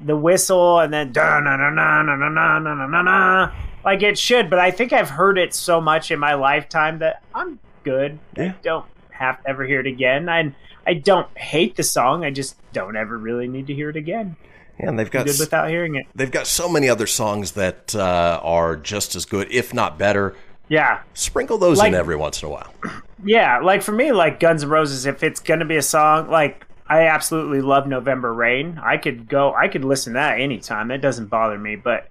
the 0.00 0.16
whistle 0.16 0.80
and 0.80 0.92
then 0.92 1.12
da 1.12 1.38
na 1.38 1.56
na 1.56 1.70
na 1.70 2.02
na 2.02 2.16
na 2.16 2.28
na 2.28 2.58
na 2.58 2.74
na 2.74 2.86
na 2.86 3.02
na 3.02 3.52
like 3.84 4.02
it 4.02 4.18
should. 4.18 4.50
But 4.50 4.58
I 4.58 4.72
think 4.72 4.92
I've 4.92 5.10
heard 5.10 5.38
it 5.38 5.54
so 5.54 5.80
much 5.80 6.10
in 6.10 6.18
my 6.18 6.34
lifetime 6.34 6.98
that 6.98 7.22
I'm 7.32 7.60
good. 7.84 8.18
Yeah. 8.36 8.44
I 8.44 8.54
don't 8.62 8.84
have 9.18 9.42
to 9.42 9.48
ever 9.48 9.64
hear 9.64 9.80
it 9.80 9.86
again. 9.86 10.28
I 10.28 10.54
I 10.86 10.94
don't 10.94 11.28
hate 11.36 11.76
the 11.76 11.82
song. 11.82 12.24
I 12.24 12.30
just 12.30 12.56
don't 12.72 12.96
ever 12.96 13.16
really 13.18 13.46
need 13.48 13.66
to 13.66 13.74
hear 13.74 13.90
it 13.90 13.96
again 13.96 14.36
And 14.78 14.98
they've 14.98 15.10
got 15.10 15.26
good 15.26 15.38
without 15.38 15.68
hearing 15.68 15.96
it. 15.96 16.06
they've 16.14 16.30
got 16.30 16.46
so 16.46 16.68
many 16.68 16.88
other 16.88 17.06
songs 17.06 17.52
that 17.52 17.94
uh, 17.94 18.40
are 18.42 18.76
just 18.76 19.14
as 19.14 19.24
good, 19.26 19.48
if 19.50 19.74
not 19.74 19.98
better. 19.98 20.34
Yeah, 20.68 21.00
Sprinkle 21.14 21.58
those 21.58 21.78
Like- 21.78 21.88
in 21.88 21.94
every 21.94 22.16
once 22.16 22.42
in 22.42 22.48
a 22.48 22.50
while. 22.52 22.72
yeah. 23.24 23.58
Like 23.60 23.82
for 23.82 23.92
me, 23.92 24.12
like 24.12 24.38
Guns 24.40 24.62
N' 24.62 24.68
Roses, 24.70 25.06
if 25.06 25.22
it's 25.22 25.40
gonna 25.40 25.64
be 25.64 25.76
a 25.76 25.82
song, 25.82 26.30
like 26.30 26.66
I 26.86 27.02
absolutely 27.08 27.60
love 27.60 27.86
November 27.86 28.32
Rain. 28.32 28.78
I 28.82 28.96
could 28.96 29.28
go, 29.28 29.52
I 29.54 29.68
could 29.68 29.84
listen 29.84 30.14
to 30.14 30.18
that 30.20 30.40
anytime. 30.40 30.90
It 30.90 30.98
doesn't 30.98 31.26
bother 31.26 31.58
me. 31.58 31.76
But 31.76 32.08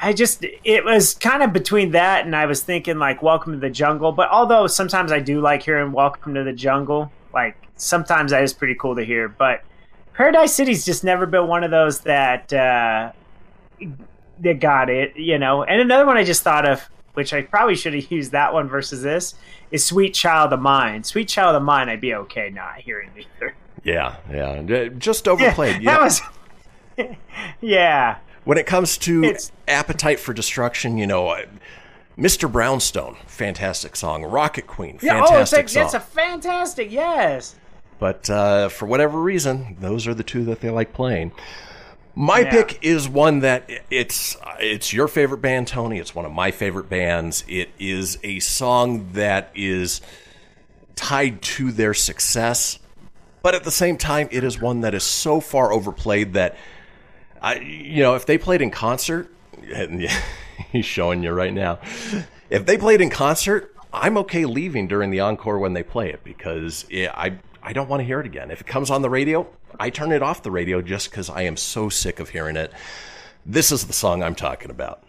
I 0.00 0.12
just, 0.12 0.44
it 0.64 0.84
was 0.84 1.14
kind 1.14 1.42
of 1.42 1.52
between 1.52 1.90
that 1.92 2.24
and 2.24 2.34
I 2.36 2.46
was 2.46 2.62
thinking 2.62 2.98
like 2.98 3.22
Welcome 3.22 3.52
to 3.52 3.58
the 3.58 3.70
Jungle. 3.70 4.12
But 4.12 4.28
although 4.30 4.66
sometimes 4.66 5.10
I 5.10 5.18
do 5.20 5.40
like 5.40 5.62
hearing 5.62 5.92
Welcome 5.92 6.34
to 6.34 6.44
the 6.44 6.52
Jungle, 6.52 7.10
like 7.34 7.56
sometimes 7.76 8.30
that 8.30 8.42
is 8.42 8.52
pretty 8.52 8.74
cool 8.74 8.96
to 8.96 9.04
hear. 9.04 9.28
But 9.28 9.62
Paradise 10.14 10.54
City's 10.54 10.84
just 10.84 11.04
never 11.04 11.26
been 11.26 11.46
one 11.46 11.64
of 11.64 11.70
those 11.70 12.00
that 12.00 12.52
uh, 12.52 13.12
that 14.40 14.60
got 14.60 14.90
it, 14.90 15.16
you 15.16 15.38
know. 15.38 15.62
And 15.62 15.80
another 15.80 16.06
one 16.06 16.16
I 16.16 16.24
just 16.24 16.42
thought 16.42 16.68
of, 16.68 16.88
which 17.14 17.32
I 17.32 17.42
probably 17.42 17.76
should 17.76 17.94
have 17.94 18.10
used 18.10 18.32
that 18.32 18.52
one 18.52 18.68
versus 18.68 19.02
this, 19.02 19.34
is 19.70 19.84
"Sweet 19.84 20.14
Child 20.14 20.52
of 20.52 20.60
Mine." 20.60 21.04
"Sweet 21.04 21.28
Child 21.28 21.54
of 21.54 21.62
Mine," 21.62 21.88
I'd 21.88 22.00
be 22.00 22.14
okay 22.14 22.50
not 22.50 22.78
hearing 22.78 23.10
either. 23.16 23.54
Yeah, 23.84 24.16
yeah, 24.30 24.88
just 24.98 25.28
overplayed. 25.28 25.76
you 25.80 25.84
that 25.84 25.98
know, 25.98 26.04
was, 26.04 27.16
yeah, 27.60 28.18
when 28.48 28.56
it 28.56 28.64
comes 28.64 28.96
to 28.96 29.22
It's- 29.24 29.52
Appetite 29.68 30.18
for 30.18 30.32
Destruction, 30.32 30.96
you 30.96 31.06
know, 31.06 31.28
uh, 31.28 31.42
Mr. 32.18 32.50
Brownstone, 32.50 33.16
fantastic 33.26 33.94
song. 33.94 34.24
Rocket 34.24 34.66
Queen, 34.66 34.98
yeah. 35.02 35.16
Oh, 35.18 35.20
it's 35.20 35.28
fantastic 35.50 35.58
like 35.58 35.68
song. 35.68 35.84
it's 35.84 35.92
a 35.94 36.00
fantastic 36.00 36.90
yes. 36.90 37.56
But 37.98 38.30
uh, 38.30 38.70
for 38.70 38.86
whatever 38.86 39.20
reason, 39.20 39.76
those 39.80 40.06
are 40.06 40.14
the 40.14 40.22
two 40.22 40.46
that 40.46 40.62
they 40.62 40.70
like 40.70 40.94
playing. 40.94 41.32
My 42.14 42.38
Yeah. 42.40 42.50
pick 42.50 42.78
is 42.80 43.06
one 43.06 43.40
that 43.40 43.68
it's 43.90 44.34
it's 44.58 44.94
your 44.94 45.08
favorite 45.08 45.42
band, 45.42 45.68
Tony. 45.68 45.98
It's 45.98 46.14
one 46.14 46.24
of 46.24 46.32
my 46.32 46.50
favorite 46.50 46.88
bands. 46.88 47.44
It 47.48 47.68
is 47.78 48.18
a 48.24 48.38
song 48.40 49.10
that 49.12 49.50
is 49.54 50.00
tied 50.96 51.42
to 51.42 51.70
their 51.70 51.92
success, 51.92 52.78
but 53.42 53.54
at 53.54 53.64
the 53.64 53.70
same 53.70 53.98
time, 53.98 54.26
it 54.32 54.42
is 54.42 54.58
one 54.58 54.80
that 54.80 54.94
is 54.94 55.04
so 55.04 55.38
far 55.38 55.70
overplayed 55.70 56.32
that 56.32 56.56
I, 57.40 57.56
you 57.60 58.02
know, 58.02 58.14
if 58.14 58.26
they 58.26 58.38
played 58.38 58.62
in 58.62 58.70
concert, 58.70 59.32
he's 60.72 60.84
showing 60.84 61.22
you 61.22 61.32
right 61.32 61.52
now. 61.52 61.78
If 62.50 62.66
they 62.66 62.78
played 62.78 63.00
in 63.00 63.10
concert, 63.10 63.74
I'm 63.92 64.18
okay 64.18 64.44
leaving 64.44 64.88
during 64.88 65.10
the 65.10 65.20
encore 65.20 65.58
when 65.58 65.72
they 65.72 65.82
play 65.82 66.10
it 66.10 66.22
because 66.24 66.86
it, 66.90 67.10
I 67.10 67.38
I 67.62 67.72
don't 67.72 67.88
want 67.88 68.00
to 68.00 68.04
hear 68.04 68.20
it 68.20 68.26
again. 68.26 68.50
If 68.50 68.60
it 68.60 68.66
comes 68.66 68.90
on 68.90 69.02
the 69.02 69.10
radio, 69.10 69.46
I 69.78 69.90
turn 69.90 70.12
it 70.12 70.22
off 70.22 70.42
the 70.42 70.50
radio 70.50 70.80
just 70.80 71.10
because 71.10 71.28
I 71.28 71.42
am 71.42 71.56
so 71.56 71.88
sick 71.88 72.20
of 72.20 72.30
hearing 72.30 72.56
it. 72.56 72.72
This 73.44 73.72
is 73.72 73.86
the 73.86 73.92
song 73.92 74.22
I'm 74.22 74.34
talking 74.34 74.70
about. 74.70 75.07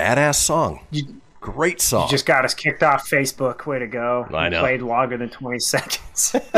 Badass 0.00 0.36
song. 0.36 0.80
Great 1.40 1.80
song. 1.80 2.04
You 2.04 2.10
Just 2.10 2.26
got 2.26 2.44
us 2.44 2.52
kicked 2.52 2.82
off 2.82 3.08
Facebook. 3.08 3.64
Way 3.64 3.78
to 3.78 3.86
go! 3.86 4.26
I 4.32 4.44
You 4.44 4.50
know. 4.50 4.60
Played 4.60 4.82
longer 4.82 5.16
than 5.16 5.30
twenty 5.30 5.58
seconds. 5.60 6.34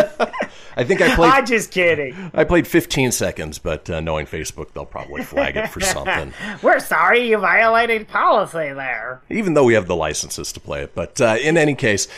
I 0.77 0.85
think 0.85 1.01
I 1.01 1.15
played. 1.15 1.33
I'm 1.35 1.47
just 1.47 1.71
kidding. 1.71 2.31
I 2.33 2.45
played 2.45 2.67
15 2.67 3.13
seconds, 3.13 3.59
but 3.59 3.89
uh, 3.91 4.01
knowing 4.01 4.25
Facebook, 4.27 4.73
they'll 4.73 4.87
probably 4.87 5.23
flag 5.23 5.55
it 5.57 5.69
for 5.69 5.81
something. 5.81 6.33
We're 6.63 6.81
sorry 6.81 7.29
you 7.29 7.37
violated 7.39 8.09
policy 8.09 8.73
there. 8.73 9.21
even 9.29 9.53
though 9.53 9.65
we 9.65 9.75
have 9.75 9.87
the 9.87 9.95
licenses 9.95 10.51
to 10.55 10.61
play 10.61 10.83
it. 10.83 10.95
But 10.95 11.21
uh, 11.21 11.37
in 11.41 11.59
any 11.59 11.75
case, 11.75 12.09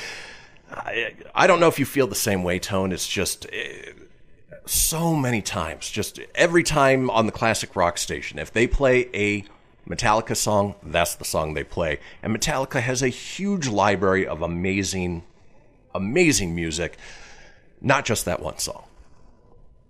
I, 0.71 1.15
I 1.35 1.47
don't 1.49 1.59
know 1.59 1.67
if 1.69 1.81
you 1.81 1.85
feel 1.85 2.07
the 2.07 2.15
same 2.15 2.45
way, 2.45 2.61
Tone. 2.61 2.93
It's 2.93 3.09
just 3.09 3.47
uh, 3.47 3.49
so 4.67 5.17
many 5.17 5.43
times, 5.43 5.91
just 5.91 6.21
every 6.37 6.63
time 6.63 7.11
on 7.11 7.27
the 7.27 7.33
classic 7.33 7.75
rock 7.75 7.99
station, 7.99 8.39
if 8.39 8.53
they 8.53 8.69
play 8.69 9.09
a 9.13 9.45
Metallica 9.89 10.37
song, 10.37 10.75
that's 10.83 11.15
the 11.15 11.25
song 11.25 11.55
they 11.55 11.65
play. 11.65 11.99
And 12.23 12.35
Metallica 12.35 12.81
has 12.81 13.03
a 13.03 13.09
huge 13.09 13.69
library 13.69 14.27
of 14.27 14.43
amazing, 14.43 15.25
amazing 15.95 16.55
music, 16.55 16.97
not 17.81 18.05
just 18.05 18.25
that 18.25 18.41
one 18.41 18.59
song. 18.59 18.85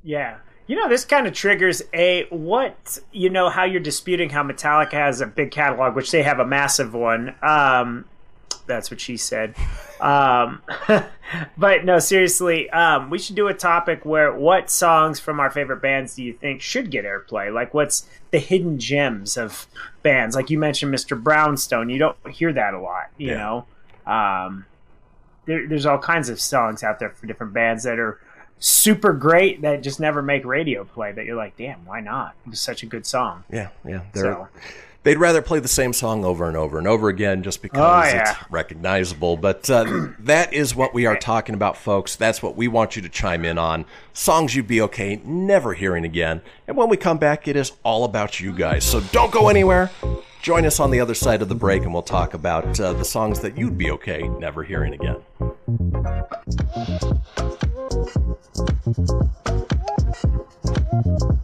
Yeah. 0.03 0.39
You 0.67 0.77
know, 0.77 0.89
this 0.89 1.05
kind 1.05 1.27
of 1.27 1.35
triggers 1.35 1.83
a 1.93 2.27
what 2.31 2.99
you 3.13 3.29
know 3.29 3.51
how 3.51 3.65
you're 3.65 3.81
disputing 3.81 4.31
how 4.31 4.43
Metallica 4.43 4.93
has 4.93 5.21
a 5.21 5.27
big 5.27 5.51
catalog, 5.51 5.95
which 5.95 6.11
they 6.11 6.23
have 6.23 6.39
a 6.39 6.47
massive 6.47 6.95
one. 6.95 7.35
Um, 7.43 8.07
that's 8.67 8.91
what 8.91 9.01
she 9.01 9.17
said. 9.17 9.55
Um, 10.01 10.63
but 11.59 11.85
no, 11.85 11.99
seriously, 11.99 12.71
um, 12.71 13.11
we 13.11 13.19
should 13.19 13.37
do 13.37 13.49
a 13.49 13.55
topic 13.55 14.05
where 14.05 14.33
what 14.33 14.71
songs 14.71 15.21
from 15.21 15.41
our 15.41 15.51
favorite 15.51 15.83
bands 15.83 16.15
do 16.15 16.23
you 16.23 16.33
think 16.33 16.63
should 16.63 16.91
get 16.91 17.05
airplay? 17.05 17.53
Like, 17.53 17.75
what's 17.75 18.09
the 18.31 18.39
hidden 18.39 18.79
gems 18.79 19.37
of 19.37 19.67
bands? 20.03 20.35
Like 20.37 20.51
you 20.51 20.59
mentioned, 20.59 20.95
Mr. 20.95 21.21
Brownstone. 21.21 21.89
You 21.91 21.99
don't 21.99 22.17
hear 22.31 22.53
that 22.53 22.75
a 22.75 22.79
lot, 22.81 23.11
you 23.19 23.31
Yeah. 23.31 23.37
know. 24.07 24.13
Um, 24.13 24.67
there, 25.47 25.67
there's 25.69 25.87
all 25.87 25.99
kinds 25.99 26.29
of 26.31 26.41
songs 26.41 26.83
out 26.83 26.99
there 26.99 27.11
for 27.11 27.27
different 27.27 27.53
bands 27.53 27.85
that 27.85 27.99
are 27.99 28.19
super 28.59 29.13
great 29.13 29.61
that 29.63 29.83
just 29.83 30.01
never 30.01 30.23
make 30.23 30.45
radio 30.45 30.85
play. 30.85 31.13
That 31.13 31.27
you're 31.27 31.37
like, 31.37 31.57
damn, 31.57 31.85
why 31.85 32.01
not? 32.01 32.35
It 32.47 32.51
was 32.51 32.61
such 32.61 32.83
a 32.83 32.87
good 32.87 33.05
song. 33.05 33.45
Yeah, 33.51 33.69
yeah. 33.87 34.01
They're, 34.15 34.23
So 34.25 34.49
They'd 35.05 35.19
rather 35.19 35.43
play 35.43 35.61
the 35.61 35.69
same 35.69 35.93
song 35.93 36.25
over 36.25 36.49
and 36.49 36.57
over 36.57 36.79
and 36.79 36.89
over 36.89 37.09
again 37.09 37.43
just 37.43 37.63
because 37.63 37.79
Oh, 37.79 38.09
yeah. 38.09 38.31
it's 38.33 38.51
recognizable. 38.51 39.37
But 39.37 39.69
uh, 39.71 40.09
that 40.21 40.53
is 40.53 40.75
what 40.75 40.95
we 40.95 41.07
are 41.07 41.17
talking 41.17 41.55
about, 41.55 41.77
folks. 41.77 42.17
That's 42.17 42.43
what 42.43 42.57
we 42.57 42.67
want 42.69 42.97
you 42.97 43.03
to 43.03 43.09
chime 43.09 43.45
in 43.45 43.59
on. 43.59 43.85
Songs 44.15 44.57
you'd 44.57 44.67
be 44.67 44.81
okay 44.81 45.21
never 45.25 45.75
hearing 45.75 46.05
again. 46.05 46.41
And 46.67 46.77
when 46.77 46.89
we 46.89 46.97
come 46.97 47.19
back, 47.19 47.47
it 47.47 47.55
is 47.55 47.73
all 47.85 48.05
about 48.05 48.41
you 48.41 48.53
guys. 48.53 48.85
So 48.85 49.01
don't 49.13 49.31
go 49.31 49.49
anywhere. 49.49 49.91
Join 50.41 50.67
us 50.67 50.81
on 50.81 50.91
the 50.91 51.01
other 51.01 51.15
side 51.15 51.41
of 51.41 51.49
the 51.49 51.55
break, 51.55 51.85
and 51.85 51.93
we'll 51.95 52.03
talk 52.03 52.35
about 52.35 52.79
uh, 52.79 52.93
the 52.93 53.05
songs 53.05 53.41
that 53.41 53.57
you'd 53.57 53.79
be 53.79 53.91
okay 53.93 54.29
never 54.29 54.63
hearing 54.63 54.93
again. 54.93 55.17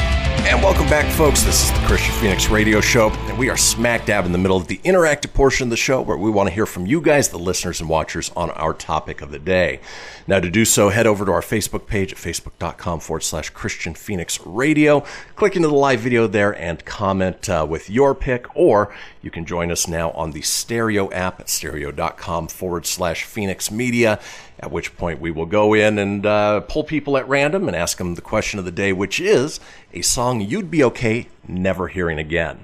And 0.43 0.61
welcome 0.61 0.87
back, 0.87 1.11
folks. 1.15 1.43
This 1.43 1.63
is 1.63 1.71
the 1.71 1.77
Kristian 1.87 2.19
Fenix 2.19 2.49
Radio 2.49 2.81
Show, 2.81 3.09
and 3.09 3.37
we 3.37 3.49
are 3.49 3.57
smack 3.57 4.05
dab 4.05 4.25
in 4.25 4.31
the 4.31 4.37
middle 4.37 4.57
of 4.57 4.67
the 4.67 4.79
interactive 4.79 5.33
portion 5.33 5.67
of 5.67 5.69
the 5.69 5.77
show 5.77 6.01
where 6.01 6.17
we 6.17 6.29
want 6.29 6.49
to 6.49 6.55
hear 6.55 6.65
from 6.65 6.85
you 6.85 7.01
guys, 7.01 7.29
the 7.29 7.37
listeners 7.37 7.79
and 7.79 7.89
watchers, 7.89 8.31
on 8.35 8.49
our 8.51 8.73
topic 8.73 9.21
of 9.21 9.31
the 9.31 9.39
day. 9.39 9.79
Now, 10.27 10.39
to 10.39 10.49
do 10.49 10.65
so, 10.65 10.89
head 10.89 11.07
over 11.07 11.25
to 11.25 11.31
our 11.31 11.41
Facebook 11.41 11.85
page 11.85 12.11
at 12.11 12.17
facebook.com 12.17 12.99
forward 12.99 13.21
slash 13.21 13.51
Kristian 13.53 13.95
Fenix 13.95 14.39
Radio. 14.45 15.03
Click 15.35 15.55
into 15.55 15.67
the 15.67 15.75
live 15.75 15.99
video 15.99 16.27
there 16.27 16.55
and 16.57 16.83
comment 16.85 17.49
uh, 17.49 17.65
with 17.69 17.89
your 17.89 18.15
pick, 18.15 18.45
or 18.55 18.93
you 19.21 19.31
can 19.31 19.45
join 19.45 19.71
us 19.71 19.87
now 19.87 20.11
on 20.11 20.31
the 20.31 20.41
stereo 20.41 21.11
app 21.11 21.39
at 21.39 21.49
stereo.com 21.49 22.47
forward 22.47 22.85
slash 22.85 23.23
Fenix 23.23 23.69
Media, 23.69 24.19
at 24.59 24.71
which 24.71 24.95
point 24.97 25.19
we 25.21 25.31
will 25.31 25.45
go 25.45 25.73
in 25.73 25.99
and 25.99 26.25
uh, 26.25 26.61
pull 26.61 26.83
people 26.83 27.17
at 27.17 27.27
random 27.27 27.67
and 27.67 27.75
ask 27.75 27.97
them 27.97 28.15
the 28.15 28.21
question 28.21 28.59
of 28.59 28.65
the 28.65 28.71
day, 28.71 28.91
which 28.93 29.19
is 29.19 29.59
a 29.93 30.01
song 30.01 30.41
you'd 30.41 30.71
be 30.71 30.83
okay 30.83 31.27
never 31.47 31.87
hearing 31.87 32.17
again. 32.17 32.63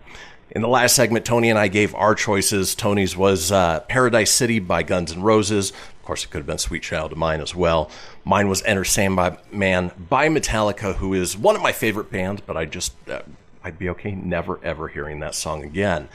In 0.50 0.62
the 0.62 0.68
last 0.68 0.96
segment, 0.96 1.26
Tony 1.26 1.50
and 1.50 1.60
I 1.60 1.68
gave 1.68 1.94
our 1.94 2.16
choices. 2.16 2.74
Tony's 2.74 3.18
was 3.18 3.52
uh, 3.52 3.82
Paradise 3.82 4.32
City 4.32 4.60
by 4.60 4.82
Guns 4.82 5.12
N' 5.12 5.22
Roses. 5.22 5.72
Of 5.72 6.04
course, 6.04 6.24
it 6.24 6.30
could 6.30 6.40
have 6.40 6.48
been 6.48 6.58
Sweet 6.58 6.84
Child 6.84 7.12
of 7.12 7.18
Mine 7.18 7.42
as 7.42 7.54
well. 7.54 7.92
Mine 8.24 8.48
was 8.48 8.64
Enter 8.64 8.86
Sandman 8.86 9.92
by 10.10 10.30
Metallica, 10.30 10.96
who 10.96 11.14
is 11.14 11.38
one 11.38 11.56
of 11.58 11.62
my 11.62 11.74
favorite 11.74 12.10
bands, 12.10 12.42
but 12.46 12.56
I 12.56 12.64
just, 12.64 12.94
uh, 13.10 13.24
I'd 13.62 13.78
be 13.78 13.90
okay 13.90 14.16
never 14.16 14.60
ever 14.64 14.88
hearing 14.88 15.20
that 15.20 15.36
song 15.36 15.64
again. 15.64 16.08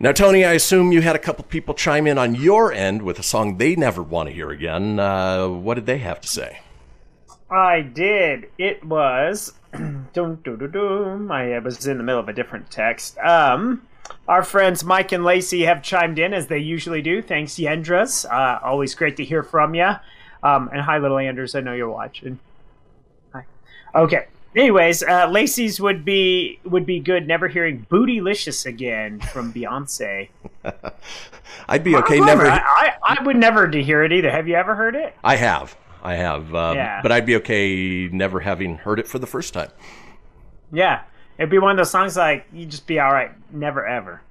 Now, 0.00 0.12
Tony, 0.12 0.44
I 0.44 0.52
assume 0.52 0.92
you 0.92 1.00
had 1.00 1.16
a 1.16 1.18
couple 1.18 1.42
people 1.44 1.74
chime 1.74 2.06
in 2.06 2.18
on 2.18 2.36
your 2.36 2.72
end 2.72 3.02
with 3.02 3.18
a 3.18 3.22
song 3.24 3.58
they 3.58 3.74
never 3.74 4.00
want 4.00 4.28
to 4.28 4.34
hear 4.34 4.50
again. 4.50 5.00
Uh, 5.00 5.48
what 5.48 5.74
did 5.74 5.86
they 5.86 5.98
have 5.98 6.20
to 6.20 6.28
say? 6.28 6.60
I 7.50 7.80
did. 7.80 8.48
It 8.58 8.84
was. 8.84 9.54
I 9.74 9.80
was 10.14 11.86
in 11.86 11.98
the 11.98 12.04
middle 12.04 12.20
of 12.20 12.28
a 12.28 12.32
different 12.32 12.70
text. 12.70 13.18
Um, 13.18 13.88
our 14.28 14.44
friends 14.44 14.84
Mike 14.84 15.10
and 15.10 15.24
Lacey 15.24 15.62
have 15.62 15.82
chimed 15.82 16.20
in 16.20 16.32
as 16.32 16.46
they 16.46 16.58
usually 16.58 17.02
do. 17.02 17.20
Thanks, 17.20 17.54
Yendras. 17.54 18.24
Uh, 18.24 18.60
always 18.64 18.94
great 18.94 19.16
to 19.16 19.24
hear 19.24 19.42
from 19.42 19.74
you. 19.74 19.90
Um, 20.44 20.70
and 20.72 20.80
hi, 20.80 20.98
little 20.98 21.18
Anders. 21.18 21.56
I 21.56 21.60
know 21.60 21.72
you're 21.72 21.90
watching. 21.90 22.38
Hi. 23.32 23.44
Okay. 23.96 24.26
Anyways, 24.56 25.02
uh, 25.02 25.28
Lacey's 25.28 25.80
would 25.80 26.04
be 26.04 26.58
would 26.64 26.86
be 26.86 27.00
good. 27.00 27.26
Never 27.26 27.48
hearing 27.48 27.86
"Bootylicious" 27.90 28.66
again 28.66 29.20
from 29.20 29.52
Beyonce. 29.52 30.28
I'd 31.68 31.84
be 31.84 31.94
okay 31.96 32.18
never. 32.18 32.46
I, 32.46 32.58
I, 32.58 32.92
I 33.18 33.22
would 33.22 33.36
never 33.36 33.68
to 33.68 33.82
hear 33.82 34.02
it 34.02 34.12
either. 34.12 34.30
Have 34.30 34.48
you 34.48 34.54
ever 34.54 34.74
heard 34.74 34.96
it? 34.96 35.14
I 35.22 35.36
have. 35.36 35.76
I 36.02 36.14
have. 36.14 36.54
Um, 36.54 36.76
Yeah. 36.76 37.02
But 37.02 37.12
I'd 37.12 37.26
be 37.26 37.36
okay 37.36 38.08
never 38.10 38.40
having 38.40 38.76
heard 38.76 38.98
it 38.98 39.06
for 39.06 39.18
the 39.18 39.26
first 39.26 39.52
time. 39.52 39.70
Yeah, 40.72 41.02
it'd 41.38 41.50
be 41.50 41.58
one 41.58 41.70
of 41.72 41.76
those 41.76 41.90
songs 41.90 42.16
like 42.16 42.46
you'd 42.52 42.70
just 42.70 42.86
be 42.86 42.98
all 43.00 43.12
right, 43.12 43.30
never 43.52 43.86
ever. 43.86 44.22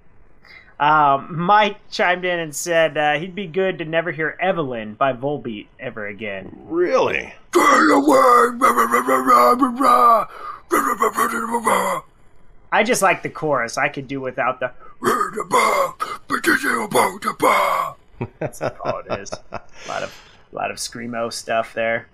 Um, 0.79 1.35
Mike 1.39 1.77
chimed 1.89 2.23
in 2.23 2.39
and 2.39 2.55
said 2.55 2.97
uh, 2.97 3.13
he'd 3.17 3.33
be 3.33 3.47
good 3.47 3.79
to 3.79 3.85
never 3.85 4.11
hear 4.11 4.37
Evelyn 4.39 4.93
by 4.93 5.13
Volbeat 5.13 5.67
ever 5.79 6.05
again. 6.05 6.55
Really? 6.65 7.33
I 12.71 12.83
just 12.83 13.01
like 13.01 13.23
the 13.23 13.29
chorus. 13.29 13.77
I 13.77 13.89
could 13.89 14.07
do 14.07 14.19
without 14.21 14.59
the. 14.59 14.71
That's 18.39 18.61
all 18.61 19.01
it 19.07 19.19
is. 19.19 19.31
A 19.51 19.61
lot 19.87 20.03
of, 20.03 20.13
a 20.51 20.55
lot 20.55 20.71
of 20.71 20.77
screamo 20.77 21.31
stuff 21.31 21.73
there. 21.73 22.07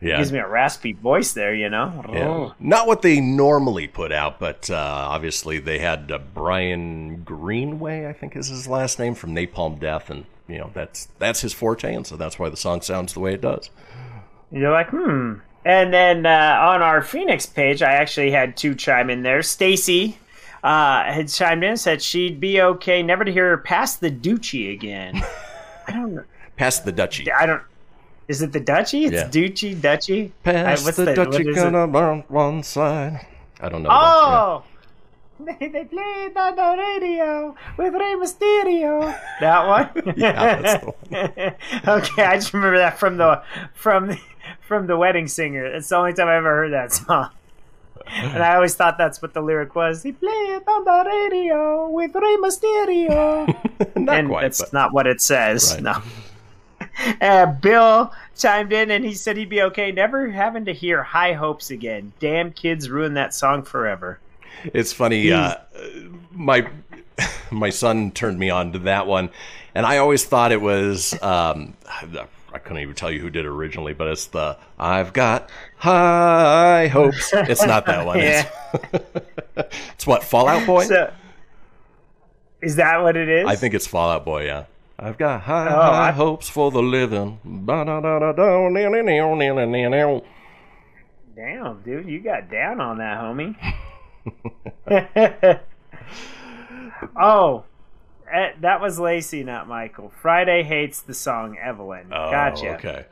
Yeah. 0.00 0.18
Gives 0.18 0.32
me 0.32 0.38
a 0.38 0.46
raspy 0.46 0.92
voice 0.92 1.32
there, 1.32 1.54
you 1.54 1.70
know. 1.70 2.04
Yeah. 2.12 2.52
Not 2.60 2.86
what 2.86 3.02
they 3.02 3.20
normally 3.20 3.86
put 3.86 4.12
out, 4.12 4.38
but 4.38 4.68
uh, 4.68 4.74
obviously 4.76 5.58
they 5.60 5.78
had 5.78 6.12
uh, 6.12 6.18
Brian 6.34 7.22
Greenway, 7.22 8.06
I 8.06 8.12
think 8.12 8.36
is 8.36 8.48
his 8.48 8.68
last 8.68 8.98
name, 8.98 9.14
from 9.14 9.34
Napalm 9.34 9.80
Death, 9.80 10.10
and 10.10 10.26
you 10.46 10.58
know 10.58 10.70
that's 10.74 11.08
that's 11.18 11.40
his 11.40 11.54
forte, 11.54 11.94
and 11.94 12.06
so 12.06 12.16
that's 12.16 12.38
why 12.38 12.50
the 12.50 12.56
song 12.56 12.82
sounds 12.82 13.14
the 13.14 13.20
way 13.20 13.32
it 13.32 13.40
does. 13.40 13.70
You're 14.54 14.70
like, 14.72 14.88
hmm. 14.90 15.34
And 15.64 15.92
then 15.92 16.26
uh, 16.26 16.58
on 16.60 16.82
our 16.82 17.02
Fenix 17.02 17.46
page, 17.46 17.82
I 17.82 17.92
actually 17.92 18.30
had 18.30 18.56
two 18.56 18.74
chime 18.74 19.08
in 19.10 19.22
there. 19.22 19.42
Stacy 19.42 20.18
uh, 20.62 21.04
had 21.04 21.28
chimed 21.28 21.62
in 21.64 21.70
and 21.70 21.80
said 21.80 22.00
she'd 22.02 22.38
be 22.38 22.60
okay 22.60 23.02
never 23.02 23.24
to 23.24 23.32
hear 23.32 23.48
her 23.50 23.58
pass 23.58 23.96
the 23.96 24.10
Duchy 24.10 24.70
again. 24.72 25.22
I 25.88 25.92
don't 25.92 26.14
know. 26.14 26.24
Pass 26.56 26.80
the 26.80 26.92
Duchy. 26.92 27.30
I 27.32 27.46
don't. 27.46 27.62
Is 28.28 28.40
it 28.42 28.52
the 28.52 28.60
Duchy? 28.60 29.04
It's 29.06 29.14
Yeah. 29.14 29.28
Duchy, 29.28 29.74
Duchy. 29.74 30.32
Pass 30.44 30.80
Uh, 30.80 30.84
what's 30.84 30.96
the, 30.98 31.04
the- 31.06 31.14
what 31.14 31.28
Dutchie 31.30 31.40
is 31.50 31.56
it? 31.56 31.60
gonna 31.60 31.86
burn 31.86 32.24
one 32.28 32.62
side. 32.62 33.26
I 33.60 33.68
don't 33.68 33.82
know. 33.82 33.88
that, 33.88 33.98
Oh! 34.00 34.64
They, 35.40 35.66
they 35.68 35.84
played 35.84 36.36
on 36.36 36.54
the 36.56 36.76
radio 36.78 37.56
with 37.76 37.92
Rey 37.92 38.14
Mysterio. 38.14 39.18
That 39.40 39.66
one? 39.66 40.14
Yeah, 40.16 40.60
that's 40.60 40.84
the 40.84 40.90
one. 40.90 41.98
okay, 41.98 42.22
I 42.24 42.36
just 42.36 42.54
remember 42.54 42.78
that 42.78 42.98
from 42.98 43.16
the 43.16 43.42
from 43.74 44.06
the, 44.06 44.18
from 44.66 44.86
the 44.86 44.96
Wedding 44.96 45.28
Singer. 45.28 45.64
It's 45.64 45.88
the 45.88 45.96
only 45.96 46.12
time 46.12 46.28
I 46.28 46.36
ever 46.36 46.48
heard 46.48 46.72
that 46.72 46.92
song. 46.92 47.30
And 48.06 48.42
I 48.42 48.54
always 48.54 48.74
thought 48.74 48.98
that's 48.98 49.22
what 49.22 49.34
the 49.34 49.40
lyric 49.40 49.74
was. 49.74 50.02
He 50.02 50.12
played 50.12 50.62
on 50.66 50.84
the 50.84 51.04
radio 51.10 51.88
with 51.88 52.14
Rey 52.14 52.36
Mysterio. 52.36 53.46
Not 53.96 54.18
and 54.18 54.28
quite, 54.28 54.42
that's 54.42 54.60
but 54.60 54.72
not 54.72 54.92
what 54.92 55.06
it 55.06 55.20
says. 55.20 55.72
Right. 55.74 55.82
No. 55.82 56.02
Uh, 57.20 57.46
Bill 57.46 58.12
chimed 58.36 58.72
in 58.72 58.90
and 58.92 59.04
he 59.04 59.14
said 59.14 59.36
he'd 59.36 59.48
be 59.48 59.62
okay 59.62 59.90
never 59.90 60.30
having 60.30 60.64
to 60.66 60.72
hear 60.72 61.02
High 61.02 61.32
Hopes 61.32 61.70
again. 61.70 62.12
Damn 62.20 62.52
kids 62.52 62.88
ruined 62.88 63.16
that 63.16 63.34
song 63.34 63.62
forever. 63.64 64.20
It's 64.64 64.92
funny. 64.92 65.32
Uh, 65.32 65.56
my 66.30 66.68
my 67.50 67.70
son 67.70 68.12
turned 68.12 68.38
me 68.38 68.50
on 68.50 68.72
to 68.72 68.78
that 68.80 69.08
one, 69.08 69.30
and 69.74 69.84
I 69.86 69.98
always 69.98 70.24
thought 70.24 70.52
it 70.52 70.60
was. 70.60 71.20
Um, 71.20 71.74
I 72.54 72.58
couldn't 72.58 72.82
even 72.82 72.94
tell 72.94 73.10
you 73.10 73.18
who 73.20 73.30
did 73.30 73.44
it 73.44 73.48
originally, 73.48 73.94
but 73.94 74.06
it's 74.08 74.26
the 74.26 74.56
"I've 74.78 75.12
got 75.12 75.50
high 75.76 76.86
hopes." 76.86 77.32
It's 77.34 77.64
not 77.66 77.84
that 77.86 78.06
one. 78.06 78.20
It's, 78.20 78.48
it's 79.94 80.06
what 80.06 80.22
Fallout 80.22 80.64
Boy. 80.64 80.84
So, 80.84 81.12
is 82.62 82.76
that 82.76 83.02
what 83.02 83.16
it 83.16 83.28
is? 83.28 83.46
I 83.46 83.56
think 83.56 83.74
it's 83.74 83.86
Fallout 83.88 84.24
Boy. 84.24 84.46
Yeah. 84.46 84.64
I've 84.96 85.18
got 85.18 85.40
high, 85.42 85.66
Oh, 85.66 85.80
high 85.80 86.08
I- 86.08 86.12
hopes 86.12 86.48
for 86.48 86.70
the 86.70 86.80
living. 86.80 87.40
Damn, 91.34 91.82
dude, 91.82 92.06
you 92.08 92.20
got 92.20 92.48
down 92.48 92.80
on 92.80 92.98
that, 92.98 93.18
homie. 93.18 93.56
oh, 97.20 97.64
Eh, 98.32 98.52
that 98.60 98.80
was 98.80 98.98
Lacey, 98.98 99.44
not 99.44 99.68
Michael. 99.68 100.12
Friday 100.20 100.62
hates 100.62 101.00
the 101.02 101.14
song 101.14 101.56
Evelyn. 101.58 102.06
Oh, 102.12 102.30
gotcha. 102.30 102.74
Okay. 102.76 103.04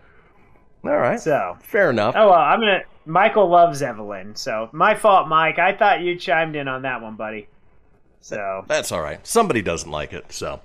All 0.84 0.96
right. 0.96 1.20
So, 1.20 1.56
Fair 1.62 1.90
enough. 1.90 2.14
oh 2.16 2.30
well, 2.30 2.38
I'm 2.38 2.60
gonna. 2.60 2.80
Michael 3.04 3.48
loves 3.48 3.82
Evelyn, 3.82 4.34
so 4.36 4.68
my 4.72 4.94
fault, 4.94 5.28
Mike. 5.28 5.58
I 5.58 5.76
thought 5.76 6.00
you 6.02 6.16
chimed 6.16 6.56
in 6.56 6.68
on 6.68 6.82
that 6.82 7.02
one, 7.02 7.16
buddy. 7.16 7.48
So 8.20 8.64
That's 8.68 8.92
all 8.92 9.00
right. 9.02 9.24
Somebody 9.26 9.62
doesn't 9.62 9.90
like 9.90 10.12
it, 10.12 10.32
so. 10.32 10.60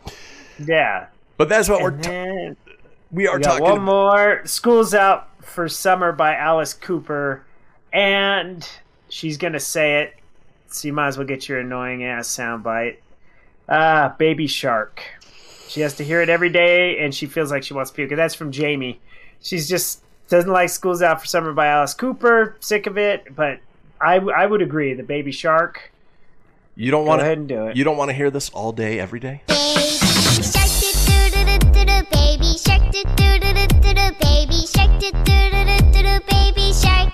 yeah. 0.63 1.07
But 1.37 1.49
that's 1.49 1.67
what 1.69 1.81
we're 1.81 1.93
And 2.05 2.55
ta- 2.55 2.71
we 3.11 3.27
are 3.27 3.37
we 3.37 3.43
got 3.43 3.57
talking. 3.59 3.63
one 3.63 3.81
more. 3.83 4.41
School's 4.45 4.93
out 4.93 5.29
for 5.43 5.67
summer 5.67 6.11
by 6.11 6.35
Alice 6.35 6.73
Cooper, 6.73 7.43
and 7.93 8.67
she's 9.09 9.37
gonna 9.37 9.59
say 9.59 10.01
it. 10.03 10.13
So 10.67 10.87
you 10.87 10.93
might 10.93 11.07
as 11.07 11.17
well 11.17 11.25
get 11.27 11.47
your 11.49 11.59
annoying 11.59 12.03
ass 12.03 12.27
soundbite. 12.27 12.97
Ah, 13.69 14.15
baby 14.17 14.47
shark. 14.47 15.01
She 15.67 15.81
has 15.81 15.95
to 15.95 16.03
hear 16.03 16.21
it 16.21 16.29
every 16.29 16.49
day, 16.49 16.99
and 16.99 17.13
she 17.13 17.25
feels 17.25 17.51
like 17.51 17.63
she 17.63 17.73
wants 17.73 17.91
to 17.91 17.95
puke. 17.95 18.11
And 18.11 18.19
that's 18.19 18.35
from 18.35 18.51
Jamie. 18.51 18.99
She's 19.41 19.67
just 19.67 20.01
doesn't 20.29 20.51
like 20.51 20.69
"School's 20.69 21.01
Out 21.01 21.19
for 21.21 21.27
Summer" 21.27 21.53
by 21.53 21.67
Alice 21.67 21.93
Cooper. 21.93 22.55
Sick 22.59 22.87
of 22.87 22.97
it, 22.97 23.35
but 23.35 23.59
I 23.99 24.15
I 24.15 24.45
would 24.45 24.61
agree. 24.61 24.93
The 24.93 25.03
baby 25.03 25.31
shark. 25.31 25.91
You 26.75 26.91
don't 26.91 27.03
Go 27.03 27.09
want 27.09 27.21
ahead 27.21 27.37
and 27.39 27.47
do 27.47 27.67
it. 27.67 27.75
You 27.75 27.83
don't 27.83 27.97
want 27.97 28.09
to 28.09 28.13
hear 28.15 28.29
this 28.31 28.49
all 28.51 28.71
day, 28.71 28.99
every 28.99 29.19
day. 29.19 29.41
Shark 29.47 30.69
doo 30.79 30.93
doo 31.05 31.29
doo 31.31 31.59
doo 31.59 31.71
doo 31.73 31.85
doo 31.85 32.03
baby 32.11 32.57
shark 32.57 32.91
doo 32.91 33.03
doo 33.15 33.39
doo 33.39 33.53
doo 33.53 33.67
doo 33.81 33.93
doo 33.93 34.11
baby 34.21 34.65
shark 34.65 34.99
doo 35.01 35.11
doo 35.11 35.49
doo 35.51 35.65
doo 35.65 35.81
doo 35.91 36.03
doo 36.03 36.19
baby 36.29 36.73
shark. 36.73 37.13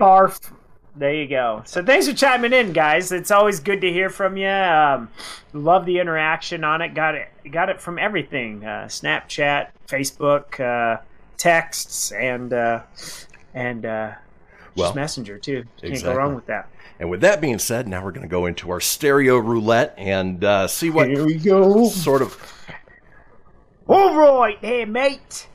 Barf. 0.00 0.50
There 1.00 1.14
you 1.14 1.26
go. 1.28 1.62
So 1.64 1.82
thanks 1.82 2.06
for 2.06 2.12
chiming 2.12 2.52
in, 2.52 2.74
guys. 2.74 3.10
It's 3.10 3.30
always 3.30 3.58
good 3.58 3.80
to 3.80 3.90
hear 3.90 4.10
from 4.10 4.36
you. 4.36 4.50
Um, 4.50 5.08
love 5.54 5.86
the 5.86 5.98
interaction 5.98 6.62
on 6.62 6.82
it. 6.82 6.92
Got 6.92 7.14
it. 7.14 7.28
Got 7.50 7.70
it 7.70 7.80
from 7.80 7.98
everything: 7.98 8.62
uh, 8.66 8.84
Snapchat, 8.84 9.68
Facebook, 9.88 10.60
uh, 10.60 11.00
texts, 11.38 12.12
and 12.12 12.52
uh, 12.52 12.82
and 13.54 13.86
uh, 13.86 14.12
Well, 14.76 14.88
just 14.88 14.94
Messenger 14.94 15.38
too. 15.38 15.64
Can't 15.80 15.92
exactly. 15.94 16.12
go 16.12 16.18
wrong 16.18 16.34
with 16.34 16.44
that. 16.48 16.68
And 16.98 17.08
with 17.08 17.22
that 17.22 17.40
being 17.40 17.58
said, 17.58 17.88
now 17.88 18.04
we're 18.04 18.12
going 18.12 18.28
to 18.28 18.28
go 18.28 18.44
into 18.44 18.70
our 18.70 18.80
stereo 18.80 19.38
roulette 19.38 19.94
and 19.96 20.44
uh, 20.44 20.68
see 20.68 20.90
what 20.90 21.08
Here 21.08 21.24
we 21.24 21.36
go. 21.36 21.88
sort 21.88 22.20
of 22.20 22.36
All 23.88 24.14
right, 24.14 24.58
hey 24.60 24.84
mate. 24.84 25.48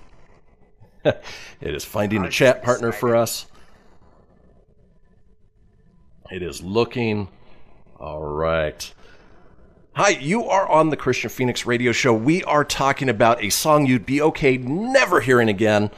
it 1.05 1.21
is 1.61 1.85
finding 1.85 2.25
a 2.25 2.31
chat 2.31 2.63
partner 2.63 2.91
for 2.91 3.15
us. 3.15 3.45
It 6.31 6.41
is 6.41 6.61
looking 6.61 7.27
all 7.99 8.23
right. 8.23 8.93
Hi, 9.93 10.09
you 10.09 10.45
are 10.45 10.67
on 10.67 10.89
the 10.89 10.97
Kristian 10.97 11.29
Fenix 11.29 11.67
radio 11.67 11.91
show. 11.91 12.13
We 12.13 12.43
are 12.43 12.65
talking 12.65 13.09
about 13.09 13.43
a 13.43 13.49
song 13.49 13.85
you'd 13.85 14.07
be 14.07 14.21
okay 14.21 14.57
never 14.57 15.21
hearing 15.21 15.49
again. 15.49 15.91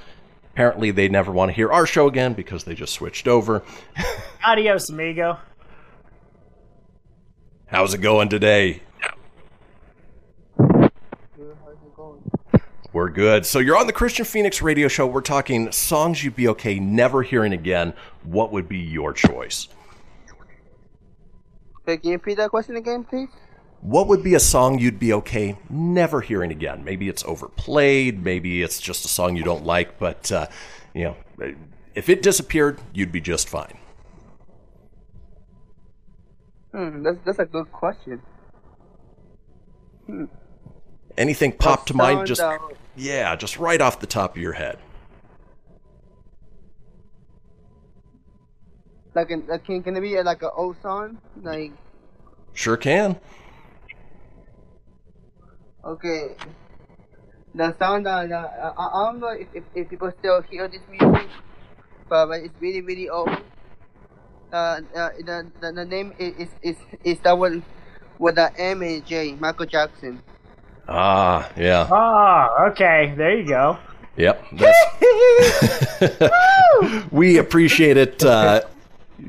Apparently, 0.51 0.91
they 0.91 1.07
never 1.07 1.31
want 1.31 1.49
to 1.49 1.53
hear 1.53 1.71
our 1.71 1.85
show 1.85 2.07
again 2.07 2.33
because 2.33 2.65
they 2.65 2.75
just 2.75 2.93
switched 2.93 3.27
over. 3.27 3.63
Adios, 4.45 4.89
amigo. 4.89 5.37
How's 7.67 7.93
it 7.93 8.01
going 8.01 8.27
today? 8.27 8.81
We're 12.91 13.09
good. 13.09 13.45
So 13.45 13.59
you're 13.59 13.77
on 13.77 13.87
the 13.87 13.93
Kristian 13.93 14.25
Fenix 14.25 14.61
radio 14.61 14.87
show. 14.87 15.07
We're 15.07 15.21
talking 15.21 15.71
songs 15.71 16.23
you'd 16.23 16.35
be 16.35 16.49
okay 16.49 16.79
never 16.79 17.23
hearing 17.23 17.53
again. 17.53 17.93
What 18.23 18.51
would 18.51 18.67
be 18.67 18.79
your 18.79 19.13
choice? 19.13 19.69
Hey, 21.87 21.95
can 21.95 22.09
you 22.09 22.17
repeat 22.17 22.35
that 22.35 22.49
question 22.49 22.75
again, 22.75 23.05
please? 23.05 23.29
What 23.79 24.09
would 24.09 24.21
be 24.21 24.35
a 24.35 24.41
song 24.41 24.77
you'd 24.77 24.99
be 24.99 25.13
okay 25.13 25.57
never 25.69 26.19
hearing 26.19 26.51
again? 26.51 26.83
Maybe 26.83 27.07
it's 27.07 27.23
overplayed. 27.23 28.21
Maybe 28.21 28.61
it's 28.61 28.81
just 28.81 29.05
a 29.05 29.07
song 29.07 29.37
you 29.37 29.43
don't 29.43 29.63
like, 29.65 29.97
but 29.97 30.29
uh, 30.29 30.47
you 30.93 31.05
know, 31.05 31.53
if 31.95 32.09
it 32.09 32.21
disappeared, 32.21 32.81
you'd 32.93 33.13
be 33.13 33.21
just 33.21 33.47
fine. 33.47 33.77
Hmm, 36.73 37.03
that's 37.03 37.19
that's 37.25 37.39
a 37.39 37.45
good 37.45 37.71
question. 37.71 38.21
Hmm. 40.07 40.25
Anything 41.17 41.53
pop 41.53 41.85
to 41.85 41.93
mind? 41.93 42.27
Just 42.27 42.41
that- 42.41 42.59
yeah, 42.97 43.33
just 43.37 43.57
right 43.57 43.79
off 43.79 44.01
the 44.01 44.07
top 44.07 44.35
of 44.35 44.41
your 44.41 44.53
head. 44.53 44.77
Like, 49.17 49.31
an, 49.31 49.45
like 49.47 49.65
can, 49.65 49.81
can 49.81 49.97
it 49.97 50.01
be 50.01 50.15
uh, 50.15 50.23
like 50.23 50.43
an 50.43 50.51
old 50.55 50.77
song? 50.79 51.17
Like, 51.41 51.71
Sure 52.53 52.77
can. 52.77 53.17
okay, 55.83 56.35
the 57.55 57.75
sound 57.79 58.05
that, 58.05 58.29
that 58.29 58.73
I, 58.77 58.85
I 58.85 59.05
don't 59.05 59.19
know 59.19 59.29
if, 59.29 59.47
if, 59.55 59.63
if 59.73 59.89
people 59.89 60.13
still 60.19 60.43
hear 60.43 60.67
this 60.67 60.81
music, 60.87 61.27
but, 62.07 62.27
but 62.27 62.41
it's 62.41 62.53
really 62.61 62.81
really 62.81 63.09
old. 63.09 63.29
Uh, 64.53 64.81
uh 64.95 65.09
the, 65.25 65.49
the 65.61 65.71
the 65.71 65.85
name 65.85 66.13
is 66.19 66.35
is 66.37 66.49
is, 66.61 66.77
is 67.03 67.19
that 67.21 67.35
one 67.35 67.63
with 68.19 68.35
the 68.35 68.53
M 68.61 68.83
and 68.83 69.03
J, 69.03 69.33
Michael 69.33 69.65
Jackson. 69.65 70.21
Ah, 70.87 71.51
yeah. 71.57 71.87
Ah, 71.91 72.69
okay. 72.69 73.15
There 73.17 73.35
you 73.35 73.47
go. 73.47 73.79
Yep. 74.15 74.45
We 77.11 77.37
appreciate 77.37 77.97
it. 77.97 78.23
Uh, 78.23 78.61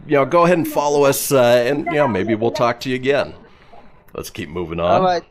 you 0.09 0.17
know, 0.17 0.25
go 0.25 0.45
ahead 0.45 0.59
and 0.59 0.67
follow 0.67 1.05
us, 1.05 1.31
uh, 1.33 1.63
and 1.67 1.85
you 1.87 1.93
know, 1.93 2.09
maybe 2.09 2.35
we'll 2.35 2.51
talk 2.51 2.81
to 2.81 2.89
you 2.89 2.95
again. 2.95 3.35
Let's 4.15 4.31
keep 4.31 4.49
moving 4.49 4.81
on. 4.81 4.91
All 4.91 5.03
right. 5.03 5.23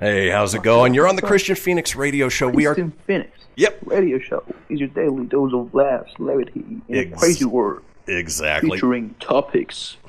Hey, 0.00 0.28
how's 0.30 0.54
it 0.54 0.62
going? 0.62 0.94
You're 0.94 1.06
on 1.06 1.14
the 1.16 1.22
Kristian 1.22 1.56
Fenix 1.56 1.94
Radio 1.94 2.28
Show. 2.28 2.48
We 2.48 2.66
are. 2.66 2.74
Kristian 2.74 2.92
Fenix. 3.06 3.30
Yep. 3.56 3.78
Radio 3.84 4.18
show 4.18 4.42
is 4.68 4.80
your 4.80 4.88
daily 4.88 5.26
dose 5.26 5.52
of 5.54 5.72
laughs, 5.72 6.12
levity, 6.18 6.64
and 6.88 6.96
Ex- 7.12 7.20
crazy 7.20 7.44
word. 7.44 7.82
Exactly. 8.08 8.70
Featuring 8.72 9.14
topics. 9.20 9.96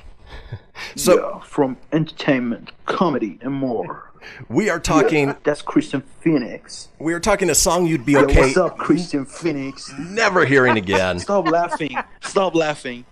So- 0.94 1.30
yeah, 1.36 1.40
from 1.40 1.78
entertainment, 1.92 2.70
comedy, 2.84 3.38
and 3.40 3.54
more. 3.54 4.12
We 4.48 4.68
are 4.70 4.80
talking. 4.80 5.28
Yeah, 5.28 5.36
that's 5.44 5.62
Kristian 5.62 6.02
Fenix. 6.20 6.88
We 6.98 7.12
are 7.14 7.20
talking 7.20 7.50
a 7.50 7.54
song 7.54 7.86
you'd 7.86 8.04
be 8.06 8.12
Yo, 8.12 8.22
okay 8.24 8.40
what's 8.40 8.56
up, 8.56 8.78
Kristian 8.78 9.26
Fenix? 9.28 9.92
never 9.98 10.44
hearing 10.44 10.76
again. 10.76 11.18
Stop 11.18 11.46
laughing. 11.48 11.96
Stop 12.22 12.54
laughing. 12.54 13.04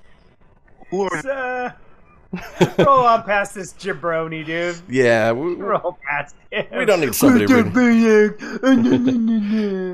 Who 0.91 1.03
are 1.03 1.17
Uh, 1.27 1.71
roll 2.85 3.05
on 3.07 3.23
past 3.23 3.55
this 3.55 3.73
jabroni, 3.75 4.45
dude. 4.45 4.77
Yeah, 4.89 5.31
we, 5.33 5.55
Roll 5.55 5.97
past 6.09 6.35
him. 6.51 6.67
we 6.77 6.85
don't 6.85 7.01
need 7.01 7.15
somebody. 7.15 7.47
reading- 7.47 7.73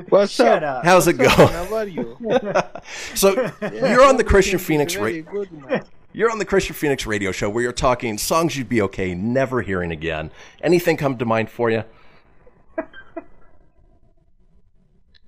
What's 0.09 0.31
Shut 0.33 0.63
up. 0.63 0.83
How's 0.83 1.07
it 1.07 1.17
What's 1.19 1.31
up, 1.31 1.37
going? 1.37 1.53
man? 1.53 1.67
How 1.67 1.75
are 1.75 1.87
you? 1.87 2.17
So 3.15 3.29
you're 3.61 4.03
on 4.03 4.17
the 4.17 4.23
Kristian 4.23 4.59
Fenix 4.59 4.93
Very 4.95 5.21
Radio. 5.21 5.31
good, 5.31 5.51
man. 5.51 5.83
You're 6.13 6.29
on 6.29 6.39
the 6.39 6.45
Kristian 6.45 6.75
Fenix 6.75 7.05
Radio 7.05 7.31
Show 7.31 7.49
where 7.49 7.63
you're 7.63 7.71
talking 7.71 8.17
songs 8.17 8.57
you'd 8.57 8.67
be 8.67 8.81
okay 8.81 9.15
never 9.15 9.61
hearing 9.61 9.91
again. 9.91 10.31
Anything 10.61 10.97
come 10.97 11.17
to 11.17 11.25
mind 11.25 11.49
for 11.49 11.69
you? 11.69 11.83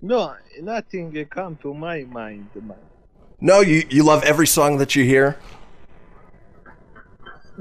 No, 0.05 0.35
nothing 0.61 1.25
come 1.29 1.55
to 1.61 1.73
my 1.73 2.03
mind. 2.03 2.49
No, 3.39 3.61
you 3.61 3.83
you 3.89 4.03
love 4.03 4.21
every 4.25 4.47
song 4.47 4.77
that 4.79 4.97
you 4.97 5.05
hear. 5.05 5.37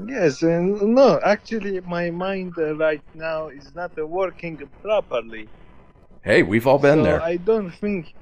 Yes, 0.05 0.41
and 0.41 0.93
no, 0.93 1.21
actually, 1.23 1.79
my 1.81 2.09
mind 2.09 2.57
right 2.57 3.01
now 3.13 3.47
is 3.47 3.73
not 3.73 3.95
working 3.97 4.57
properly. 4.81 5.47
Hey, 6.21 6.43
we've 6.43 6.67
all 6.67 6.79
been 6.79 6.99
so 6.99 7.03
there. 7.03 7.21
I 7.21 7.37
don't 7.37 7.71
think 7.71 8.13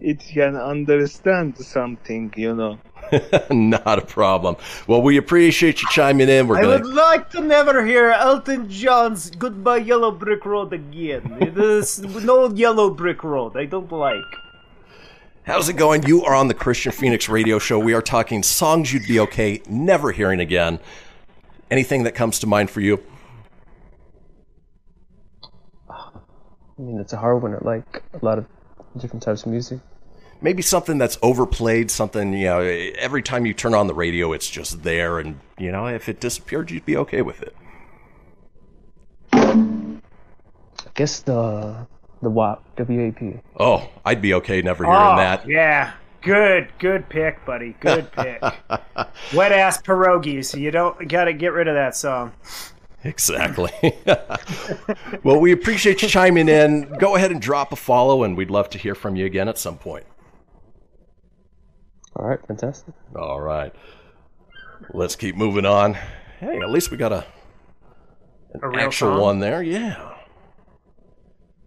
it 0.00 0.20
can 0.20 0.56
understand 0.56 1.58
something, 1.58 2.32
you 2.34 2.54
know. 2.54 2.78
Not 3.50 3.98
a 3.98 4.04
problem. 4.04 4.56
Well, 4.86 5.02
we 5.02 5.16
appreciate 5.16 5.82
you 5.82 5.88
chiming 5.90 6.28
in. 6.28 6.46
We're 6.46 6.58
I 6.58 6.62
going 6.62 6.82
would 6.82 6.94
like 6.94 7.30
to 7.30 7.40
never 7.40 7.84
hear 7.84 8.10
Elton 8.10 8.68
John's 8.70 9.30
"Goodbye 9.30 9.78
Yellow 9.78 10.10
Brick 10.10 10.44
Road" 10.44 10.72
again. 10.72 11.36
It 11.40 11.56
is 11.58 12.00
no 12.00 12.50
yellow 12.50 12.90
brick 12.90 13.22
road. 13.24 13.56
I 13.56 13.66
don't 13.66 13.90
like. 13.90 14.22
How's 15.44 15.68
it 15.68 15.74
going? 15.74 16.04
You 16.04 16.22
are 16.24 16.34
on 16.34 16.48
the 16.48 16.54
Kristian 16.54 16.94
Fenix 16.94 17.28
radio 17.28 17.58
show. 17.58 17.78
We 17.78 17.94
are 17.94 18.02
talking 18.02 18.42
songs 18.42 18.92
you'd 18.92 19.08
be 19.08 19.18
okay 19.20 19.60
never 19.68 20.12
hearing 20.12 20.38
again. 20.38 20.78
Anything 21.70 22.04
that 22.04 22.14
comes 22.14 22.38
to 22.40 22.46
mind 22.46 22.70
for 22.70 22.80
you? 22.80 23.02
I 25.90 26.10
mean, 26.78 27.00
it's 27.00 27.12
a 27.12 27.16
hard 27.16 27.42
one. 27.42 27.54
I 27.54 27.58
like 27.62 28.02
a 28.12 28.24
lot 28.24 28.38
of 28.38 28.46
different 28.98 29.22
types 29.22 29.44
of 29.44 29.50
music. 29.50 29.80
Maybe 30.42 30.60
something 30.60 30.98
that's 30.98 31.18
overplayed, 31.22 31.90
something, 31.90 32.32
you 32.32 32.46
know, 32.46 32.60
every 32.60 33.22
time 33.22 33.46
you 33.46 33.54
turn 33.54 33.74
on 33.74 33.86
the 33.86 33.94
radio, 33.94 34.32
it's 34.32 34.50
just 34.50 34.82
there. 34.82 35.18
And, 35.18 35.38
you 35.56 35.70
know, 35.70 35.86
if 35.86 36.08
it 36.08 36.20
disappeared, 36.20 36.70
you'd 36.70 36.84
be 36.84 36.96
okay 36.96 37.22
with 37.22 37.42
it. 37.42 37.56
I 39.32 40.90
guess 40.94 41.20
the 41.20 41.86
the 42.22 42.30
WAP 42.30 42.62
W-A-P. 42.76 43.40
Oh, 43.58 43.88
I'd 44.04 44.22
be 44.22 44.34
okay 44.34 44.62
never 44.62 44.84
hearing 44.84 45.00
oh, 45.00 45.16
that. 45.16 45.48
yeah. 45.48 45.92
Good, 46.22 46.68
good 46.78 47.08
pick, 47.08 47.44
buddy. 47.44 47.74
Good 47.80 48.12
pick. 48.12 48.40
Wet 49.34 49.50
ass 49.50 49.82
pierogies. 49.82 50.58
You 50.58 50.70
don't 50.70 51.08
got 51.08 51.24
to 51.24 51.32
get 51.32 51.52
rid 51.52 51.66
of 51.66 51.74
that 51.74 51.96
song. 51.96 52.32
Exactly. 53.02 53.72
well, 55.24 55.40
we 55.40 55.50
appreciate 55.50 56.00
you 56.00 56.08
chiming 56.08 56.48
in. 56.48 56.88
Go 57.00 57.16
ahead 57.16 57.32
and 57.32 57.42
drop 57.42 57.72
a 57.72 57.76
follow, 57.76 58.22
and 58.22 58.36
we'd 58.36 58.52
love 58.52 58.70
to 58.70 58.78
hear 58.78 58.94
from 58.94 59.16
you 59.16 59.26
again 59.26 59.48
at 59.48 59.58
some 59.58 59.76
point. 59.76 60.04
All 62.16 62.26
right, 62.26 62.38
fantastic. 62.46 62.94
All 63.16 63.40
right. 63.40 63.74
Let's 64.92 65.16
keep 65.16 65.36
moving 65.36 65.64
on. 65.64 65.94
Hey, 66.40 66.58
at 66.60 66.70
least 66.70 66.90
we 66.90 66.96
got 66.96 67.12
a 67.12 67.24
an 68.54 68.60
A 68.62 68.82
actual 68.82 69.12
song? 69.12 69.20
one 69.20 69.38
there. 69.40 69.62
Yeah. 69.62 70.10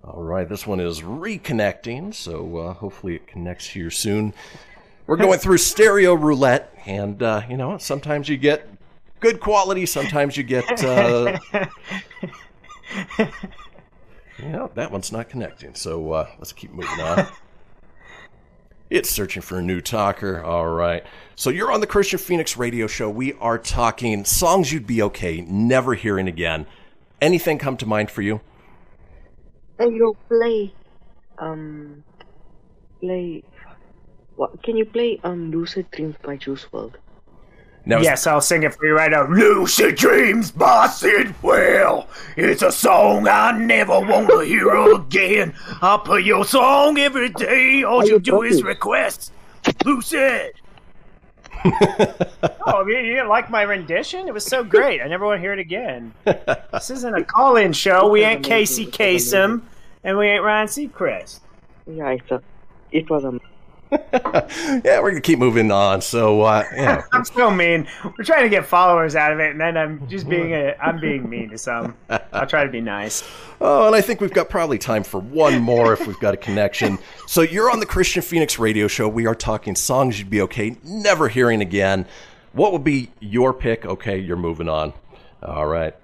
All 0.04 0.22
right, 0.22 0.48
this 0.48 0.68
one 0.68 0.80
is 0.80 1.02
reconnecting, 1.02 2.14
so 2.14 2.58
uh, 2.58 2.74
hopefully 2.74 3.16
it 3.16 3.26
connects 3.26 3.66
here 3.68 3.89
soon. 3.89 4.36
We're 5.08 5.18
going 5.18 5.39
through 5.39 5.58
stereo 5.58 6.14
roulette, 6.14 6.78
and 6.86 7.22
uh, 7.24 7.41
you 7.50 7.58
know 7.58 7.78
sometimes 7.80 8.30
you 8.30 8.38
get 8.38 8.68
good 9.20 9.39
quality, 9.39 9.88
sometimes 9.88 10.38
you 10.38 10.43
get. 10.43 10.84
Uh, 10.84 11.39
yeah, 14.39 14.68
that 14.76 14.91
one's 14.91 15.12
not 15.12 15.30
connecting, 15.30 15.74
so 15.74 16.12
uh, 16.12 16.30
let's 16.38 16.54
keep 16.54 16.72
moving 16.72 17.00
on. 17.02 17.28
It's 18.90 19.10
searching 19.10 19.42
for 19.42 19.58
a 19.58 19.62
new 19.64 19.82
talker. 19.82 20.44
All 20.44 20.68
right. 20.68 21.04
So 21.36 21.50
you're 21.50 21.72
on 21.72 21.82
the 21.82 21.88
Kristian 21.88 22.20
Fenix 22.20 22.56
radio 22.56 22.86
show. 22.86 23.10
We 23.10 23.34
are 23.34 23.58
talking 23.58 24.24
songs 24.26 24.72
you'd 24.72 24.86
be 24.86 25.02
okay 25.02 25.42
never 25.42 25.96
hearing 25.96 26.28
again. 26.28 26.68
Anything 27.20 27.58
come 27.58 27.78
to 27.78 27.86
mind 27.86 28.12
for 28.12 28.22
you? 28.22 28.42
Hey, 29.80 29.90
yo, 29.90 30.16
play. 30.30 30.74
Um, 31.40 32.04
play. 33.02 33.44
What? 34.36 34.62
Can 34.64 34.78
you 34.78 34.86
play 34.86 35.20
um 35.24 35.50
Lucid 35.52 35.90
Dreams 35.92 36.16
by 36.22 36.38
Juice 36.38 36.66
WRLD? 36.72 36.96
Now, 37.88 38.00
is- 38.00 38.04
yes, 38.06 38.26
I'll 38.28 38.42
sing 38.42 38.64
it 38.64 38.74
for 38.74 38.86
you 38.86 38.96
right 38.96 39.12
now. 39.12 39.28
Lucid 39.30 39.96
Dreams 39.96 40.52
by 40.52 40.88
Sid 40.88 41.36
Well. 41.44 42.08
It's 42.36 42.62
a 42.64 42.72
song 42.72 43.28
I 43.28 43.52
never 43.58 44.00
want 44.00 44.28
to 44.30 44.40
hear 44.40 44.70
again. 44.94 45.54
I 45.82 45.98
play 46.04 46.22
your 46.22 46.46
song 46.46 46.98
every 46.98 47.30
day. 47.30 47.84
All 47.84 48.04
you 48.06 48.20
do 48.20 48.42
is 48.42 48.64
request. 48.64 49.32
Lucid. 49.86 50.54
Oh, 52.68 52.86
you, 52.86 52.98
you 52.98 53.14
didn't 53.14 53.30
like 53.30 53.50
my 53.50 53.62
rendition? 53.64 54.28
It 54.28 54.34
was 54.34 54.46
so 54.46 54.64
great. 54.64 55.02
I 55.02 55.08
never 55.08 55.26
want 55.26 55.38
to 55.38 55.42
hear 55.42 55.54
it 55.54 55.60
again. 55.60 56.14
this 56.26 56.90
isn't 56.90 57.16
a 57.16 57.24
call-in 57.24 57.74
show. 57.74 58.08
We 58.10 58.24
ain't 58.24 58.44
Casey 58.44 58.86
Kasem, 58.86 59.62
and 60.04 60.18
we 60.18 60.28
ain't 60.28 60.44
Ryan 60.44 60.68
Seacrest. 60.68 61.40
Yeah, 61.88 62.10
it's 62.10 62.30
a, 62.32 62.42
it 62.92 63.10
was 63.10 63.24
a. 63.24 63.40
yeah, 63.92 65.00
we're 65.00 65.12
gonna 65.12 65.22
keep 65.22 65.40
moving 65.40 65.72
on. 65.72 66.02
So 66.02 66.42
uh, 66.42 66.64
yeah, 66.74 67.04
I'm 67.14 67.24
still 67.26 67.52
mean. 67.52 67.88
We're 68.04 68.24
trying 68.24 68.44
to 68.44 68.50
get 68.50 68.66
followers 68.66 69.16
out 69.16 69.32
of 69.32 69.40
it, 69.40 69.52
and 69.52 69.62
then 69.62 69.78
I'm 69.78 70.08
just 70.08 70.28
being 70.28 70.54
a 70.54 70.76
I'm 70.82 71.00
being 71.00 71.30
mean 71.30 71.50
to 71.50 71.58
some. 71.58 71.96
I'll 72.34 72.48
try 72.48 72.64
to 72.64 72.72
be 72.72 72.82
nice. 72.82 73.24
Oh, 73.62 73.88
and 73.88 73.96
I 73.96 74.02
think 74.02 74.22
we've 74.22 74.34
got 74.34 74.50
probably 74.50 74.78
time 74.78 75.04
for 75.04 75.20
one 75.20 75.62
more 75.62 75.94
if 75.94 76.06
we've 76.08 76.20
got 76.20 76.34
a 76.34 76.38
connection. 76.38 77.00
So 77.28 77.42
you're 77.42 77.72
on 77.72 77.80
the 77.80 77.86
Kristian 77.86 78.24
Fenix 78.24 78.60
radio 78.60 78.88
show. 78.88 79.08
We 79.08 79.28
are 79.28 79.36
talking 79.36 79.76
songs 79.76 80.20
you'd 80.20 80.30
be 80.30 80.42
okay 80.42 80.78
never 80.84 81.30
hearing 81.30 81.62
again. 81.62 82.06
What 82.54 82.72
would 82.72 82.84
be 82.84 83.12
your 83.20 83.54
pick? 83.54 83.86
Okay, 83.86 84.18
you're 84.18 84.38
moving 84.38 84.70
on. 84.70 84.94
All 85.44 85.68
right. 85.68 85.96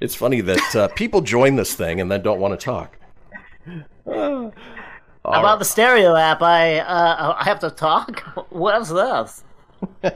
It's 0.00 0.14
funny 0.14 0.40
that 0.40 0.76
uh, 0.76 0.88
people 0.88 1.20
join 1.20 1.54
this 1.54 1.74
thing 1.74 2.00
and 2.00 2.10
then 2.10 2.22
don't 2.22 2.40
want 2.40 2.58
to 2.58 2.64
talk. 2.64 2.98
About 5.24 5.58
the 5.60 5.64
stereo 5.64 6.16
app, 6.16 6.42
I 6.42 6.78
uh, 6.80 7.36
I 7.38 7.44
have 7.44 7.60
to 7.60 7.70
talk. 7.70 8.20
What's 8.50 8.88
this? 8.90 9.44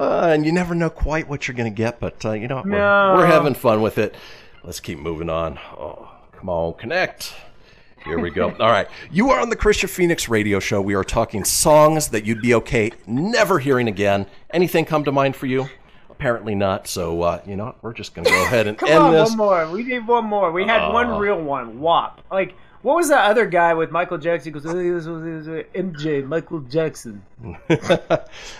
Uh, 0.00 0.30
and 0.32 0.46
you 0.46 0.52
never 0.52 0.76
know 0.76 0.88
quite 0.90 1.28
what 1.28 1.48
you're 1.48 1.56
going 1.56 1.68
to 1.72 1.76
get, 1.76 1.98
but 1.98 2.24
uh, 2.24 2.30
you 2.30 2.46
know, 2.46 2.62
we're, 2.64 3.16
we're 3.16 3.26
having 3.26 3.52
fun 3.54 3.82
with 3.82 3.98
it. 3.98 4.14
Let's 4.62 4.78
keep 4.78 4.96
moving 4.96 5.28
on. 5.28 5.58
Oh, 5.76 6.08
come 6.30 6.48
on, 6.48 6.74
connect. 6.74 7.34
Here 8.04 8.20
we 8.20 8.30
go. 8.30 8.50
All 8.60 8.70
right. 8.70 8.86
You 9.10 9.30
are 9.30 9.40
on 9.40 9.48
the 9.50 9.56
Kristian 9.56 9.88
Fenix 9.88 10.28
radio 10.28 10.60
show. 10.60 10.80
We 10.80 10.94
are 10.94 11.02
talking 11.02 11.42
songs 11.44 12.08
that 12.10 12.24
you'd 12.24 12.40
be 12.40 12.54
okay 12.54 12.92
never 13.08 13.58
hearing 13.58 13.88
again. 13.88 14.26
Anything 14.50 14.84
come 14.84 15.02
to 15.02 15.10
mind 15.10 15.34
for 15.34 15.46
you? 15.46 15.68
Apparently 16.10 16.54
not. 16.54 16.86
So, 16.86 17.22
uh, 17.22 17.40
you 17.44 17.56
know, 17.56 17.74
we're 17.82 17.92
just 17.92 18.14
going 18.14 18.24
to 18.26 18.30
go 18.30 18.42
ahead 18.44 18.68
and 18.68 18.78
Come 18.78 18.88
end 18.90 18.98
on, 19.02 19.12
this. 19.12 19.30
one 19.30 19.36
more. 19.38 19.68
We 19.68 19.82
need 19.82 20.06
one 20.06 20.26
more. 20.26 20.52
We 20.52 20.64
had 20.64 20.92
one 20.92 21.08
Oh. 21.08 21.18
real 21.18 21.42
one. 21.42 21.80
WAP. 21.80 22.20
Like, 22.30 22.54
what 22.82 22.96
was 22.96 23.08
that 23.08 23.30
other 23.30 23.46
guy 23.46 23.74
with 23.74 23.90
Michael 23.90 24.18
Jackson? 24.18 24.52
He 24.52 24.60
goes, 24.60 24.66
"Oh, 24.66 24.74
this 24.74 25.06
was- 25.06 25.22
this 25.22 25.46
was 25.46 25.64
MJ, 25.74 26.24
Michael 26.26 26.60
Jackson. 26.60 27.22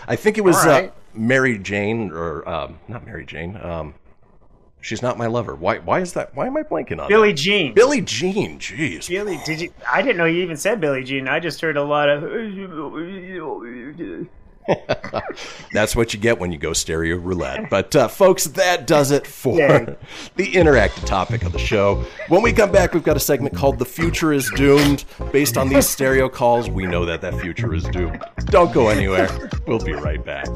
I 0.07 0.15
think 0.15 0.37
it 0.37 0.41
was 0.43 0.55
right. 0.65 0.89
uh, 0.89 0.91
Mary 1.13 1.57
Jane, 1.57 2.11
or 2.11 2.47
um, 2.47 2.79
not 2.87 3.05
Mary 3.05 3.25
Jane. 3.25 3.57
Um, 3.61 3.93
she's 4.81 5.01
not 5.01 5.17
my 5.17 5.27
lover. 5.27 5.55
Why? 5.55 5.79
Why 5.79 5.99
is 5.99 6.13
that? 6.13 6.35
Why 6.35 6.47
am 6.47 6.57
I 6.57 6.63
blanking 6.63 6.99
on 7.01 7.07
Billie 7.09 7.31
that? 7.31 7.37
Jean. 7.37 7.73
Billy 7.73 8.01
Jean. 8.01 8.59
Jeez. 8.59 9.07
Billy, 9.09 9.39
did 9.45 9.61
you? 9.61 9.73
I 9.91 10.01
didn't 10.01 10.17
know 10.17 10.25
you 10.25 10.41
even 10.43 10.57
said 10.57 10.79
Billy 10.81 11.03
Jean. 11.03 11.27
I 11.27 11.39
just 11.39 11.61
heard 11.61 11.77
a 11.77 11.83
lot 11.83 12.09
of. 12.09 12.23
That's 15.73 15.95
what 15.95 16.13
you 16.13 16.19
get 16.19 16.39
when 16.39 16.51
you 16.51 16.57
go 16.57 16.73
stereo 16.73 17.17
roulette. 17.17 17.69
But, 17.69 17.95
uh, 17.95 18.07
folks, 18.07 18.45
that 18.45 18.87
does 18.87 19.11
it 19.11 19.25
for 19.25 19.57
Yay. 19.57 19.95
the 20.35 20.51
interactive 20.53 21.05
topic 21.05 21.43
of 21.43 21.51
the 21.51 21.59
show. 21.59 22.05
When 22.27 22.41
we 22.41 22.53
come 22.53 22.71
back, 22.71 22.93
we've 22.93 23.03
got 23.03 23.17
a 23.17 23.19
segment 23.19 23.55
called 23.55 23.79
The 23.79 23.85
Future 23.85 24.33
is 24.33 24.49
Doomed. 24.55 25.05
Based 25.31 25.57
on 25.57 25.69
these 25.69 25.87
stereo 25.87 26.29
calls, 26.29 26.69
we 26.69 26.85
know 26.85 27.05
that 27.05 27.21
that 27.21 27.39
future 27.39 27.73
is 27.73 27.83
doomed. 27.85 28.23
Don't 28.45 28.73
go 28.73 28.89
anywhere. 28.89 29.29
We'll 29.67 29.79
be 29.79 29.93
right 29.93 30.23
back. 30.23 30.47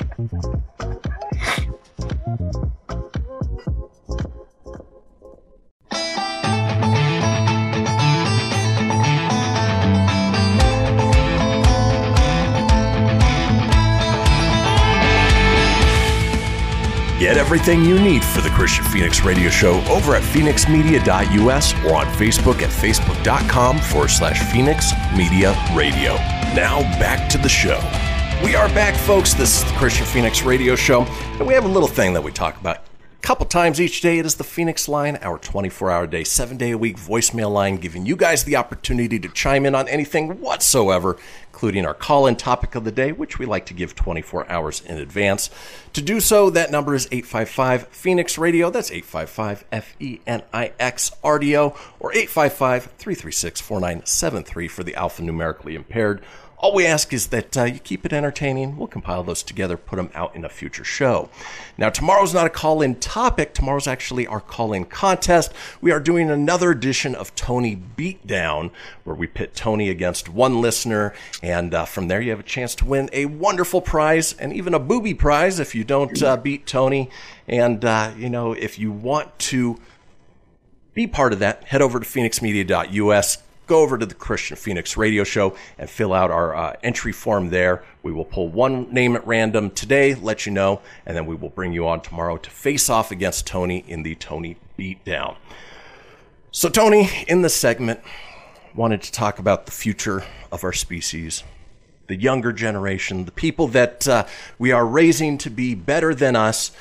Get 17.23 17.37
everything 17.37 17.85
you 17.85 17.97
need 18.01 18.21
for 18.21 18.41
the 18.41 18.49
Kristian 18.49 18.85
Fenix 18.91 19.23
Radio 19.23 19.49
Show 19.49 19.81
over 19.85 20.13
at 20.13 20.23
fenixmedia.us 20.23 21.73
or 21.85 21.95
on 21.95 22.05
Facebook 22.17 22.61
at 22.61 22.69
facebook.com 22.69 23.79
forward 23.79 24.09
slash 24.09 24.43
Fenix 24.51 24.91
Media 25.15 25.55
Radio. 25.73 26.15
Now 26.53 26.81
back 26.99 27.29
to 27.29 27.37
the 27.37 27.47
show. 27.47 27.79
We 28.43 28.55
are 28.55 28.67
back, 28.73 28.93
folks. 28.93 29.33
This 29.33 29.59
is 29.59 29.63
the 29.63 29.77
Kristian 29.77 30.03
Fenix 30.03 30.43
Radio 30.43 30.75
Show, 30.75 31.03
and 31.39 31.47
we 31.47 31.53
have 31.53 31.63
a 31.63 31.69
little 31.69 31.87
thing 31.87 32.11
that 32.11 32.21
we 32.21 32.33
talk 32.33 32.59
about 32.59 32.79
a 32.79 32.81
couple 33.21 33.45
times 33.45 33.79
each 33.79 34.01
day. 34.01 34.19
It 34.19 34.25
is 34.25 34.35
the 34.35 34.43
Fenix 34.43 34.89
line, 34.89 35.15
our 35.21 35.37
24 35.37 35.91
hour 35.91 36.05
day, 36.05 36.25
seven 36.25 36.57
day 36.57 36.71
a 36.71 36.77
week 36.77 36.97
voicemail 36.97 37.49
line, 37.49 37.77
giving 37.77 38.05
you 38.05 38.17
guys 38.17 38.43
the 38.43 38.57
opportunity 38.57 39.17
to 39.19 39.29
chime 39.29 39.65
in 39.65 39.75
on 39.75 39.87
anything 39.87 40.41
whatsoever, 40.41 41.15
including 41.53 41.85
our 41.85 41.93
call 41.93 42.25
in 42.25 42.35
topic 42.35 42.73
of 42.73 42.83
the 42.83 42.91
day, 42.91 43.11
which 43.11 43.37
we 43.37 43.45
like 43.45 43.67
to 43.67 43.75
give 43.75 43.93
24 43.93 44.51
hours 44.51 44.81
in 44.81 44.97
advance. 44.97 45.51
To 45.93 46.01
do 46.01 46.19
so, 46.19 46.49
that 46.49 46.71
number 46.71 46.95
is 46.95 47.05
855 47.11 47.89
Fenix 47.89 48.39
Radio. 48.39 48.71
That's 48.71 48.89
855 48.89 49.63
F 49.71 49.95
E 49.99 50.19
N 50.25 50.41
I 50.51 50.73
X 50.79 51.11
R 51.23 51.37
D 51.37 51.55
O 51.55 51.75
or 51.99 52.11
855 52.11 52.85
336 52.97 53.61
4973 53.61 54.67
for 54.67 54.83
the 54.83 54.93
alphanumerically 54.93 55.75
impaired. 55.75 56.21
All 56.63 56.73
we 56.73 56.85
ask 56.85 57.11
is 57.11 57.27
that 57.27 57.57
uh, 57.57 57.65
you 57.65 57.77
keep 57.77 58.05
it 58.05 58.13
entertaining. 58.13 58.77
We'll 58.77 58.87
compile 58.87 59.21
those 59.21 59.43
together, 59.43 59.75
put 59.75 59.97
them 59.97 60.09
out 60.15 60.33
in 60.33 60.45
a 60.45 60.49
future 60.49 60.85
show. 60.85 61.27
Now, 61.77 61.89
tomorrow's 61.89 62.33
not 62.33 62.45
a 62.45 62.49
call 62.49 62.81
in 62.81 62.95
topic. 63.01 63.53
Tomorrow's 63.53 63.85
actually 63.85 64.25
our 64.27 64.39
call 64.39 64.71
in 64.71 64.85
contest. 64.85 65.51
We 65.81 65.91
are 65.91 65.99
doing 65.99 66.29
another 66.29 66.71
edition 66.71 67.15
of 67.15 67.35
Tony 67.35 67.75
Beatdown, 67.75 68.71
where 69.03 69.13
we 69.13 69.27
pit 69.27 69.53
Tony 69.55 69.89
against 69.89 70.29
one 70.29 70.61
listener. 70.61 71.13
And 71.41 71.73
uh, 71.73 71.83
from 71.83 72.07
there, 72.07 72.21
you 72.21 72.29
have 72.29 72.39
a 72.39 72.43
chance 72.43 72.75
to 72.75 72.85
win 72.85 73.09
a 73.11 73.25
wonderful 73.25 73.81
prize 73.81 74.31
and 74.31 74.53
even 74.53 74.73
a 74.73 74.79
booby 74.79 75.13
prize 75.13 75.59
if 75.59 75.75
you 75.75 75.83
don't 75.83 76.23
uh, 76.23 76.37
beat 76.37 76.65
Tony. 76.65 77.09
And, 77.45 77.83
uh, 77.83 78.13
you 78.17 78.29
know, 78.29 78.53
if 78.53 78.79
you 78.79 78.89
want 78.89 79.37
to 79.37 79.81
be 80.93 81.07
part 81.07 81.33
of 81.33 81.39
that, 81.39 81.65
head 81.65 81.81
over 81.81 81.99
to 81.99 82.05
fenixmedia.us, 82.05 83.43
go 83.73 83.81
over 83.81 83.97
to 83.97 84.05
the 84.05 84.13
Kristian 84.13 84.55
Fenix 84.55 84.97
radio 84.97 85.23
show 85.23 85.55
and 85.79 85.89
fill 85.89 86.13
out 86.13 86.29
our 86.29 86.55
uh, 86.55 86.75
entry 86.83 87.11
form 87.11 87.49
there. 87.49 87.83
We 88.03 88.11
will 88.11 88.23
pull 88.23 88.47
one 88.47 88.93
name 88.93 89.15
at 89.15 89.25
random 89.25 89.71
today, 89.71 90.13
let 90.13 90.45
you 90.45 90.51
know, 90.51 90.81
and 91.07 91.17
then 91.17 91.25
we 91.25 91.33
will 91.33 91.49
bring 91.49 91.73
you 91.73 91.87
on 91.87 92.01
tomorrow 92.01 92.37
to 92.37 92.49
face 92.51 92.87
off 92.87 93.09
against 93.09 93.47
Tony 93.47 93.83
in 93.87 94.03
the 94.03 94.13
Tony 94.13 94.57
Beatdown. 94.77 95.37
So, 96.51 96.69
Tony, 96.69 97.09
in 97.27 97.41
this 97.41 97.55
segment, 97.55 97.99
wanted 98.75 99.01
to 99.01 99.11
talk 99.11 99.39
about 99.39 99.65
the 99.65 99.71
future 99.71 100.23
of 100.51 100.63
our 100.63 100.73
species, 100.73 101.43
the 102.05 102.15
younger 102.15 102.53
generation, 102.53 103.25
the 103.25 103.31
people 103.31 103.67
that 103.69 104.07
uh, 104.07 104.27
we 104.59 104.71
are 104.71 104.85
raising 104.85 105.39
to 105.39 105.49
be 105.49 105.73
better 105.73 106.13
than 106.13 106.35
us 106.35 106.71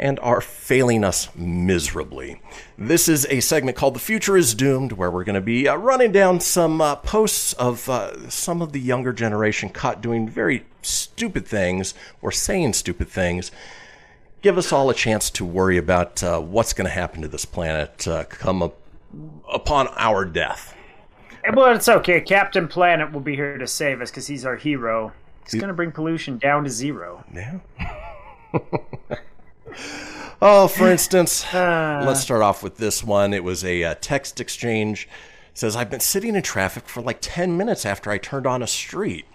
and 0.00 0.18
are 0.20 0.40
failing 0.40 1.04
us 1.04 1.28
miserably. 1.36 2.40
This 2.78 3.06
is 3.06 3.26
a 3.28 3.40
segment 3.40 3.76
called 3.76 3.94
The 3.94 4.00
Future 4.00 4.36
is 4.36 4.54
Doomed, 4.54 4.92
where 4.92 5.10
we're 5.10 5.24
going 5.24 5.34
to 5.34 5.42
be 5.42 5.68
uh, 5.68 5.76
running 5.76 6.10
down 6.10 6.40
some 6.40 6.80
uh, 6.80 6.96
posts 6.96 7.52
of 7.52 7.88
uh, 7.88 8.30
some 8.30 8.62
of 8.62 8.72
the 8.72 8.80
younger 8.80 9.12
generation 9.12 9.68
caught 9.68 10.00
doing 10.00 10.26
very 10.26 10.64
stupid 10.80 11.46
things 11.46 11.92
or 12.22 12.32
saying 12.32 12.72
stupid 12.72 13.08
things. 13.08 13.52
Give 14.40 14.56
us 14.56 14.72
all 14.72 14.88
a 14.88 14.94
chance 14.94 15.28
to 15.32 15.44
worry 15.44 15.76
about 15.76 16.22
uh, 16.22 16.40
what's 16.40 16.72
going 16.72 16.86
to 16.86 16.94
happen 16.94 17.20
to 17.20 17.28
this 17.28 17.44
planet 17.44 18.08
uh, 18.08 18.24
come 18.24 18.62
up 18.62 18.78
upon 19.52 19.88
our 19.96 20.24
death. 20.24 20.74
Well, 21.52 21.74
it's 21.74 21.88
okay. 21.88 22.22
Captain 22.22 22.68
Planet 22.68 23.12
will 23.12 23.20
be 23.20 23.34
here 23.34 23.58
to 23.58 23.66
save 23.66 24.00
us 24.00 24.10
because 24.10 24.26
he's 24.26 24.46
our 24.46 24.56
hero. 24.56 25.12
He's 25.44 25.60
going 25.60 25.68
to 25.68 25.74
bring 25.74 25.92
pollution 25.92 26.38
down 26.38 26.64
to 26.64 26.70
zero. 26.70 27.24
Yeah. 27.34 27.58
Oh, 30.42 30.68
for 30.68 30.90
instance, 30.90 31.44
let's 31.52 32.20
start 32.20 32.42
off 32.42 32.62
with 32.62 32.78
this 32.78 33.04
one. 33.04 33.34
It 33.34 33.44
was 33.44 33.64
a 33.64 33.84
uh, 33.84 33.94
text 34.00 34.40
exchange. 34.40 35.08
It 35.52 35.58
says, 35.58 35.76
I've 35.76 35.90
been 35.90 36.00
sitting 36.00 36.34
in 36.34 36.42
traffic 36.42 36.88
for 36.88 37.02
like 37.02 37.18
10 37.20 37.56
minutes 37.56 37.84
after 37.84 38.10
I 38.10 38.18
turned 38.18 38.46
on 38.46 38.62
a 38.62 38.66
street. 38.66 39.26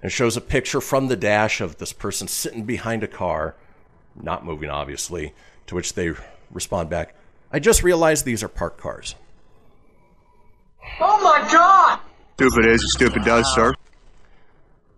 And 0.00 0.10
it 0.10 0.14
shows 0.14 0.36
a 0.36 0.40
picture 0.40 0.80
from 0.80 1.08
the 1.08 1.16
dash 1.16 1.60
of 1.60 1.78
this 1.78 1.92
person 1.92 2.28
sitting 2.28 2.64
behind 2.64 3.02
a 3.02 3.08
car, 3.08 3.56
not 4.20 4.44
moving, 4.44 4.70
obviously, 4.70 5.34
to 5.66 5.74
which 5.74 5.94
they 5.94 6.12
respond 6.50 6.88
back, 6.88 7.14
I 7.52 7.58
just 7.58 7.82
realized 7.82 8.24
these 8.24 8.42
are 8.42 8.48
parked 8.48 8.80
cars. 8.80 9.14
Oh 11.00 11.22
my 11.22 11.46
god! 11.50 12.00
Stupid 12.34 12.66
is, 12.66 12.92
stupid 12.92 13.24
does, 13.24 13.52
sir. 13.54 13.74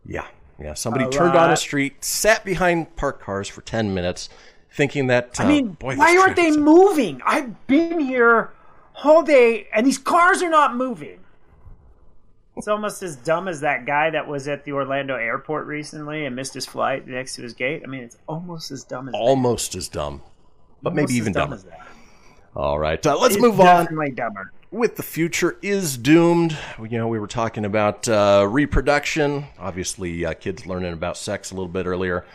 Yeah. 0.07 0.26
Yeah. 0.61 0.74
Somebody 0.74 1.07
All 1.07 1.11
turned 1.11 1.37
on 1.37 1.51
a 1.51 1.57
street, 1.57 2.05
sat 2.05 2.45
behind 2.45 2.97
parked 2.97 3.22
cars 3.22 3.49
for 3.49 3.62
10 3.62 3.95
minutes, 3.95 4.28
thinking 4.71 5.09
that. 5.09 5.39
I 5.39 5.45
uh, 5.45 5.49
mean, 5.49 5.68
boy, 5.68 5.97
why 5.97 6.16
aren't 6.18 6.37
they 6.37 6.51
moving? 6.51 7.21
I've 7.25 7.66
been 7.66 8.01
here 8.01 8.51
all 9.05 9.23
day, 9.23 9.68
and 9.75 9.87
these 9.87 9.99
cars 9.99 10.43
are 10.43 10.51
not 10.51 10.77
moving. 10.77 11.21
It's 12.57 12.68
almost 12.68 13.03
as 13.03 13.16
dumb 13.16 13.49
as 13.49 13.61
that 13.61 13.87
guy 13.87 14.11
that 14.11 14.27
was 14.27 14.47
at 14.47 14.64
the 14.64 14.73
Orlando 14.73 15.14
airport 15.16 15.66
recently 15.66 16.27
and 16.27 16.37
missed 16.37 16.53
his 16.53 16.66
flight 16.66 17.07
next 17.07 17.37
to 17.37 17.43
his 17.43 17.55
gate. 17.55 17.83
I 17.85 17.87
mean, 17.87 18.03
it's 18.03 18.18
almost 18.27 18.71
as 18.71 18.85
dumb 18.85 19.09
as 19.09 19.14
almost 19.14 19.75
as 19.75 19.89
dumb, 19.89 20.21
but 20.83 20.91
Almost 20.91 21.09
maybe 21.09 21.16
even 21.16 21.33
dumb 21.33 21.51
dumber. 21.51 21.62
that. 21.62 21.87
All 22.55 22.79
right, 22.79 23.05
uh, 23.07 23.16
let's 23.18 23.37
It's 23.37 23.43
move 23.43 23.61
on. 23.61 23.85
Definitely 23.85 24.11
dumber. 24.11 24.53
With 24.73 24.97
the 24.97 25.03
future 25.03 25.57
is 25.62 25.97
doomed. 25.97 26.57
You 26.79 26.99
know, 26.99 27.09
we 27.09 27.18
were 27.18 27.27
talking 27.27 27.64
about 27.64 28.07
uh, 28.09 28.47
reproduction. 28.49 29.47
Obviously, 29.59 30.25
uh, 30.25 30.35
kids 30.35 30.66
learning 30.66 30.93
about 30.93 31.16
sex 31.16 31.53
a 31.53 31.55
little 31.55 31.68
bit 31.68 31.87
earlier. 31.87 32.27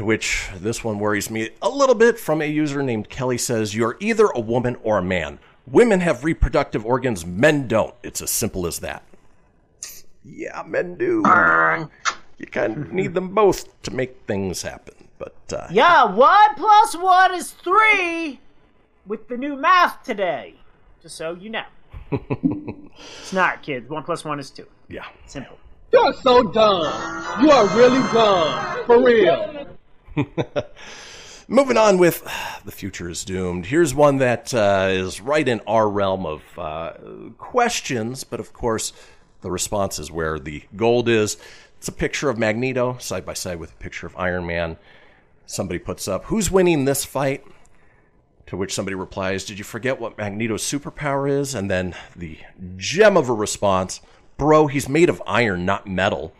To 0.00 0.06
which 0.06 0.48
this 0.56 0.82
one 0.82 0.98
worries 0.98 1.28
me 1.28 1.50
a 1.60 1.68
little 1.68 1.94
bit. 1.94 2.18
From 2.18 2.40
a 2.40 2.46
user 2.46 2.82
named 2.82 3.10
Kelly 3.10 3.36
says, 3.36 3.74
"You're 3.74 3.98
either 4.00 4.28
a 4.28 4.40
woman 4.40 4.78
or 4.82 4.96
a 4.96 5.02
man. 5.02 5.38
Women 5.66 6.00
have 6.00 6.24
reproductive 6.24 6.86
organs. 6.86 7.26
Men 7.26 7.68
don't. 7.68 7.94
It's 8.02 8.22
as 8.22 8.30
simple 8.30 8.66
as 8.66 8.78
that." 8.78 9.02
Yeah, 10.24 10.62
men 10.66 10.94
do. 10.94 11.22
You 12.38 12.46
kind 12.46 12.78
of 12.78 12.92
need 12.94 13.12
them 13.12 13.34
both 13.34 13.82
to 13.82 13.90
make 13.90 14.22
things 14.26 14.62
happen. 14.62 14.94
But 15.18 15.36
uh, 15.52 15.66
Yeah, 15.70 16.06
one 16.06 16.54
plus 16.54 16.96
one 16.96 17.34
is 17.34 17.50
three 17.50 18.40
with 19.06 19.28
the 19.28 19.36
new 19.36 19.54
math 19.54 20.02
today. 20.02 20.54
Just 21.02 21.14
so 21.16 21.34
you 21.34 21.50
know. 21.50 21.66
It's 23.20 23.34
not, 23.34 23.62
kids. 23.62 23.90
One 23.90 24.04
plus 24.04 24.24
one 24.24 24.40
is 24.40 24.48
two. 24.50 24.66
Yeah. 24.88 25.04
Simple. 25.26 25.58
You're 25.92 26.14
so 26.14 26.42
dumb. 26.42 26.84
You 27.42 27.50
are 27.50 27.66
really 27.76 28.00
dumb. 28.14 28.86
For 28.86 29.02
real. 29.04 29.66
Moving 31.48 31.76
on 31.76 31.98
with 31.98 32.22
The 32.64 32.72
Future 32.72 33.08
is 33.08 33.24
Doomed. 33.24 33.66
Here's 33.66 33.94
one 33.94 34.18
that 34.18 34.52
uh, 34.54 34.88
is 34.90 35.20
right 35.20 35.46
in 35.46 35.60
our 35.66 35.88
realm 35.88 36.26
of 36.26 36.42
uh, 36.58 36.92
questions, 37.38 38.24
but 38.24 38.40
of 38.40 38.52
course, 38.52 38.92
the 39.42 39.50
response 39.50 39.98
is 39.98 40.10
where 40.10 40.38
the 40.38 40.62
gold 40.76 41.08
is. 41.08 41.36
It's 41.78 41.88
a 41.88 41.92
picture 41.92 42.28
of 42.28 42.38
Magneto 42.38 42.98
side 42.98 43.24
by 43.24 43.34
side 43.34 43.58
with 43.58 43.72
a 43.72 43.76
picture 43.76 44.06
of 44.06 44.16
Iron 44.16 44.46
Man. 44.46 44.76
Somebody 45.46 45.78
puts 45.78 46.06
up, 46.06 46.24
Who's 46.26 46.50
winning 46.50 46.84
this 46.84 47.04
fight? 47.04 47.44
To 48.46 48.56
which 48.56 48.74
somebody 48.74 48.94
replies, 48.94 49.44
Did 49.44 49.58
you 49.58 49.64
forget 49.64 50.00
what 50.00 50.18
Magneto's 50.18 50.62
superpower 50.62 51.30
is? 51.30 51.54
And 51.54 51.70
then 51.70 51.94
the 52.16 52.38
gem 52.76 53.16
of 53.16 53.28
a 53.28 53.34
response, 53.34 54.00
Bro, 54.36 54.68
he's 54.68 54.88
made 54.88 55.08
of 55.08 55.22
iron, 55.26 55.64
not 55.64 55.86
metal. 55.86 56.32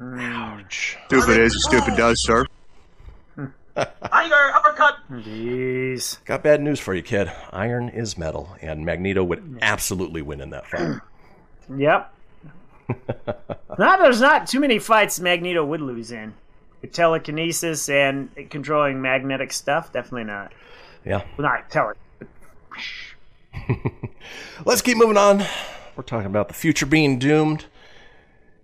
Ouch. 0.00 0.98
Stupid 1.06 1.38
is, 1.40 1.64
stupid 1.64 1.96
does, 1.96 2.22
sir. 2.22 2.44
Iron 3.76 4.52
uppercut. 4.54 4.96
Jeez. 5.10 6.22
Got 6.24 6.42
bad 6.42 6.60
news 6.62 6.80
for 6.80 6.94
you, 6.94 7.02
kid. 7.02 7.30
Iron 7.52 7.88
is 7.88 8.16
metal, 8.16 8.56
and 8.60 8.84
Magneto 8.84 9.22
would 9.24 9.58
absolutely 9.62 10.22
win 10.22 10.40
in 10.40 10.50
that 10.50 10.66
fight. 10.66 10.98
Yep. 11.76 12.14
not, 13.76 13.98
there's 13.98 14.20
not 14.20 14.46
too 14.46 14.60
many 14.60 14.78
fights 14.78 15.18
Magneto 15.18 15.64
would 15.64 15.80
lose 15.80 16.12
in. 16.12 16.32
With 16.80 16.92
telekinesis 16.92 17.88
and 17.88 18.30
controlling 18.50 19.02
magnetic 19.02 19.52
stuff, 19.52 19.92
definitely 19.92 20.24
not. 20.24 20.52
yeah. 21.04 21.24
Well, 21.36 21.48
not 21.48 21.68
tele. 21.68 21.94
Let's 24.64 24.80
keep 24.80 24.96
moving 24.96 25.16
on. 25.16 25.42
We're 25.96 26.04
talking 26.04 26.26
about 26.26 26.46
the 26.46 26.54
future 26.54 26.86
being 26.86 27.18
doomed. 27.18 27.64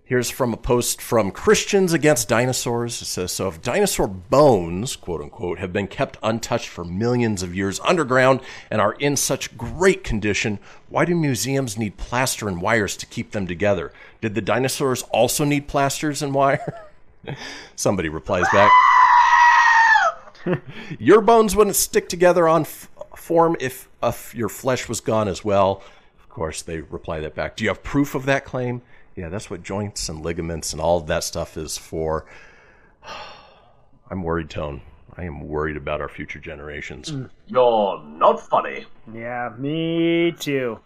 Here's 0.05 0.29
from 0.29 0.51
a 0.51 0.57
post 0.57 1.01
from 1.01 1.31
Christians 1.31 1.93
Against 1.93 2.27
Dinosaurs. 2.27 3.01
It 3.01 3.05
says 3.05 3.31
So, 3.31 3.47
if 3.47 3.61
dinosaur 3.61 4.05
bones, 4.05 4.97
quote 4.97 5.21
unquote, 5.21 5.59
have 5.59 5.71
been 5.71 5.87
kept 5.87 6.17
untouched 6.21 6.67
for 6.67 6.83
millions 6.83 7.41
of 7.41 7.55
years 7.55 7.79
underground 7.79 8.41
and 8.69 8.81
are 8.81 8.93
in 8.93 9.15
such 9.15 9.57
great 9.57 10.03
condition, 10.03 10.59
why 10.89 11.05
do 11.05 11.15
museums 11.15 11.77
need 11.77 11.95
plaster 11.95 12.49
and 12.49 12.61
wires 12.61 12.97
to 12.97 13.05
keep 13.05 13.31
them 13.31 13.47
together? 13.47 13.93
Did 14.19 14.35
the 14.35 14.41
dinosaurs 14.41 15.03
also 15.03 15.45
need 15.45 15.69
plasters 15.69 16.21
and 16.21 16.33
wire? 16.33 16.83
Somebody 17.77 18.09
replies 18.09 18.45
back 18.51 18.69
Your 20.99 21.21
bones 21.21 21.55
wouldn't 21.55 21.77
stick 21.77 22.09
together 22.09 22.45
on 22.49 22.63
f- 22.63 22.89
form 23.15 23.55
if, 23.61 23.87
if 24.03 24.35
your 24.35 24.49
flesh 24.49 24.89
was 24.89 24.99
gone 24.99 25.29
as 25.29 25.45
well. 25.45 25.81
Of 26.19 26.27
course, 26.27 26.61
they 26.61 26.81
reply 26.81 27.21
that 27.21 27.35
back. 27.35 27.55
Do 27.55 27.63
you 27.63 27.69
have 27.69 27.83
proof 27.83 28.15
of 28.15 28.25
that 28.25 28.43
claim? 28.43 28.81
Yeah, 29.15 29.29
that's 29.29 29.49
what 29.49 29.63
joints 29.63 30.09
and 30.09 30.23
ligaments 30.23 30.73
and 30.73 30.81
all 30.81 30.97
of 30.97 31.07
that 31.07 31.23
stuff 31.23 31.57
is 31.57 31.77
for. 31.77 32.25
I'm 34.09 34.23
worried, 34.23 34.49
Tone. 34.49 34.81
I 35.15 35.25
am 35.25 35.47
worried 35.47 35.77
about 35.77 36.01
our 36.01 36.09
future 36.09 36.39
generations. 36.39 37.11
Mm. 37.11 37.29
You're 37.47 38.03
not 38.03 38.41
funny. 38.49 38.85
Yeah, 39.13 39.53
me 39.57 40.31
too. 40.31 40.79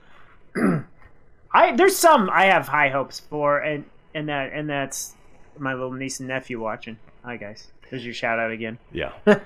I 1.54 1.76
there's 1.76 1.96
some 1.96 2.30
I 2.30 2.46
have 2.46 2.68
high 2.68 2.90
hopes 2.90 3.20
for, 3.20 3.60
and 3.60 3.86
and 4.14 4.28
that 4.30 4.52
and 4.54 4.70
that's 4.70 5.14
my 5.58 5.74
little 5.74 5.94
niece 5.94 6.20
and 6.20 6.28
nephew 6.28 6.60
watching. 6.60 6.98
Hi 7.24 7.38
guys, 7.38 7.68
there's 7.90 8.04
your 8.04 8.14
shout 8.14 8.40
out 8.40 8.52
again. 8.52 8.78
Yeah. 8.92 9.14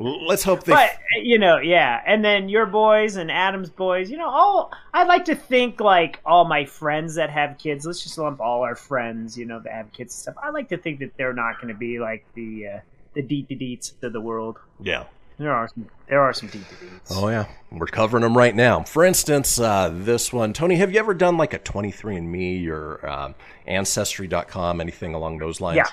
Let's 0.00 0.44
hope 0.44 0.62
they. 0.62 0.72
But 0.72 0.92
you 1.22 1.38
know, 1.38 1.58
yeah, 1.58 2.00
and 2.06 2.24
then 2.24 2.48
your 2.48 2.66
boys 2.66 3.16
and 3.16 3.32
Adam's 3.32 3.68
boys. 3.68 4.10
You 4.10 4.16
know, 4.16 4.28
all 4.28 4.72
I 4.94 5.02
like 5.04 5.24
to 5.24 5.34
think 5.34 5.80
like 5.80 6.20
all 6.24 6.44
my 6.44 6.64
friends 6.64 7.16
that 7.16 7.30
have 7.30 7.58
kids. 7.58 7.84
Let's 7.84 8.02
just 8.02 8.16
lump 8.16 8.40
all 8.40 8.62
our 8.62 8.76
friends, 8.76 9.36
you 9.36 9.44
know, 9.44 9.58
that 9.58 9.72
have 9.72 9.92
kids 9.92 10.14
and 10.14 10.20
stuff. 10.22 10.34
I 10.40 10.50
like 10.50 10.68
to 10.68 10.76
think 10.76 11.00
that 11.00 11.16
they're 11.16 11.32
not 11.32 11.60
going 11.60 11.72
to 11.72 11.78
be 11.78 11.98
like 11.98 12.24
the 12.34 12.68
uh, 12.68 12.80
the 13.14 13.22
deet 13.22 13.48
deets 13.48 13.92
of 14.02 14.12
the 14.12 14.20
world. 14.20 14.58
yeah. 14.80 15.04
There 15.38 15.52
are 15.54 15.68
some 15.68 15.86
there 16.08 16.20
are 16.20 16.32
some 16.32 16.48
deet 16.48 16.62
deets. 16.62 17.00
Oh 17.10 17.28
yeah, 17.28 17.46
we're 17.70 17.86
covering 17.86 18.22
them 18.22 18.36
right 18.36 18.54
now. 18.54 18.82
For 18.82 19.04
instance, 19.04 19.60
uh, 19.60 19.88
this 19.92 20.32
one, 20.32 20.52
Tony, 20.52 20.74
have 20.76 20.92
you 20.92 20.98
ever 20.98 21.14
done 21.14 21.36
like 21.36 21.54
a 21.54 21.60
23andMe 21.60 22.68
or 22.68 23.08
um, 23.08 23.34
Ancestry.com, 23.66 24.80
anything 24.80 25.14
along 25.14 25.38
those 25.38 25.60
lines? 25.60 25.76
Yeah. 25.76 25.86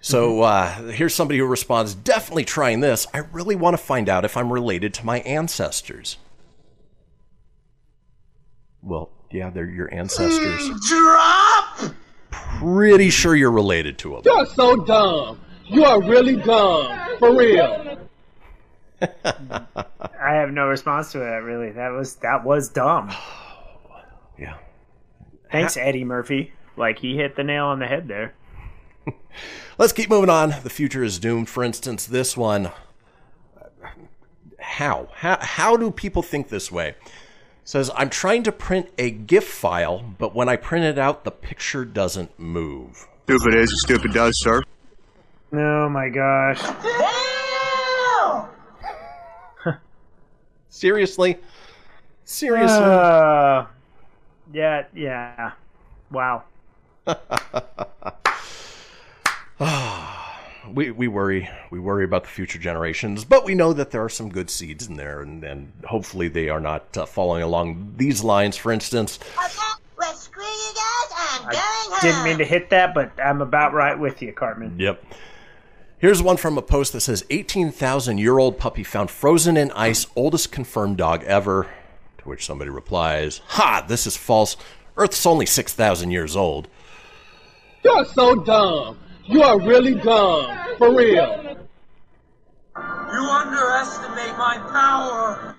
So 0.00 0.42
uh, 0.42 0.90
here's 0.90 1.14
somebody 1.14 1.38
who 1.38 1.46
responds, 1.46 1.94
definitely 1.94 2.44
trying 2.44 2.80
this. 2.80 3.06
I 3.12 3.18
really 3.18 3.56
want 3.56 3.76
to 3.76 3.82
find 3.82 4.08
out 4.08 4.24
if 4.24 4.36
I'm 4.36 4.52
related 4.52 4.94
to 4.94 5.06
my 5.06 5.20
ancestors. 5.20 6.18
Well, 8.82 9.10
yeah, 9.30 9.50
they're 9.50 9.68
your 9.68 9.92
ancestors. 9.92 10.70
Drop! 10.88 11.94
Pretty 12.30 13.10
sure 13.10 13.34
you're 13.34 13.50
related 13.50 13.98
to 13.98 14.10
them. 14.10 14.22
You're 14.24 14.46
so 14.46 14.76
dumb. 14.76 15.40
You 15.66 15.84
are 15.84 16.00
really 16.00 16.36
dumb. 16.36 17.18
For 17.18 17.34
real. 17.36 17.98
I 19.02 20.34
have 20.34 20.50
no 20.50 20.66
response 20.66 21.12
to 21.12 21.18
that. 21.18 21.42
Really, 21.42 21.72
that 21.72 21.90
was 21.90 22.16
that 22.16 22.44
was 22.44 22.68
dumb. 22.68 23.12
yeah. 24.38 24.56
Thanks, 25.50 25.76
Eddie 25.76 26.04
Murphy. 26.04 26.52
Like 26.76 26.98
he 26.98 27.16
hit 27.16 27.36
the 27.36 27.44
nail 27.44 27.66
on 27.66 27.78
the 27.78 27.86
head 27.86 28.08
there. 28.08 28.34
Let's 29.78 29.92
keep 29.92 30.10
moving 30.10 30.28
on. 30.28 30.56
The 30.64 30.70
future 30.70 31.04
is 31.04 31.20
doomed. 31.20 31.48
For 31.48 31.62
instance, 31.62 32.04
this 32.04 32.36
one. 32.36 32.72
How? 34.58 35.08
How, 35.14 35.38
how 35.40 35.76
do 35.76 35.90
people 35.90 36.22
think 36.22 36.48
this 36.48 36.70
way? 36.70 36.94
says, 37.68 37.90
I'm 37.94 38.08
trying 38.08 38.44
to 38.44 38.52
print 38.52 38.88
a 38.96 39.10
GIF 39.10 39.46
file, 39.46 39.98
but 40.18 40.34
when 40.34 40.48
I 40.48 40.56
print 40.56 40.86
it 40.86 40.98
out, 40.98 41.24
the 41.24 41.30
picture 41.30 41.84
doesn't 41.84 42.38
move. 42.38 43.06
Stupid 43.24 43.54
is, 43.54 43.82
stupid 43.82 44.14
does, 44.14 44.40
sir. 44.40 44.62
Oh 45.52 45.88
my 45.90 46.08
gosh. 46.08 46.62
Seriously? 50.70 51.36
Seriously? 52.24 52.78
Uh, 52.78 53.66
yeah, 54.50 54.84
yeah. 54.94 55.52
Wow. 56.10 56.44
we, 60.72 60.90
we 60.90 61.08
worry 61.08 61.48
we 61.70 61.78
worry 61.78 62.04
about 62.04 62.24
the 62.24 62.30
future 62.30 62.58
generations, 62.58 63.24
but 63.24 63.44
we 63.44 63.54
know 63.54 63.72
that 63.72 63.90
there 63.90 64.02
are 64.04 64.08
some 64.08 64.28
good 64.28 64.50
seeds 64.50 64.86
in 64.86 64.96
there, 64.96 65.20
and, 65.22 65.42
and 65.44 65.72
hopefully 65.84 66.28
they 66.28 66.48
are 66.48 66.60
not 66.60 66.96
uh, 66.96 67.06
following 67.06 67.42
along 67.42 67.94
these 67.96 68.22
lines. 68.22 68.56
For 68.56 68.72
instance, 68.72 69.18
I 71.98 71.98
didn't 72.02 72.24
mean 72.24 72.38
to 72.38 72.44
hit 72.44 72.70
that, 72.70 72.94
but 72.94 73.12
I'm 73.22 73.42
about 73.42 73.72
right 73.72 73.98
with 73.98 74.22
you, 74.22 74.32
Cartman. 74.32 74.78
Yep. 74.78 75.02
Here's 75.98 76.22
one 76.22 76.36
from 76.36 76.56
a 76.56 76.62
post 76.62 76.92
that 76.92 77.00
says 77.00 77.24
18,000 77.28 78.18
year 78.18 78.38
old 78.38 78.58
puppy 78.58 78.84
found 78.84 79.10
frozen 79.10 79.56
in 79.56 79.72
ice, 79.72 80.06
oldest 80.14 80.52
confirmed 80.52 80.98
dog 80.98 81.24
ever. 81.24 81.66
To 82.18 82.28
which 82.28 82.46
somebody 82.46 82.70
replies, 82.70 83.40
Ha, 83.48 83.84
this 83.88 84.06
is 84.06 84.16
false. 84.16 84.56
Earth's 84.96 85.26
only 85.26 85.46
6,000 85.46 86.10
years 86.10 86.36
old. 86.36 86.68
You're 87.82 88.04
so 88.04 88.36
dumb. 88.36 88.98
You 89.28 89.42
are 89.42 89.60
really 89.60 89.94
dumb. 89.94 90.56
For 90.78 90.94
real. 90.94 91.56
You 92.76 93.20
underestimate 93.30 94.36
my 94.38 94.58
power. 94.70 95.56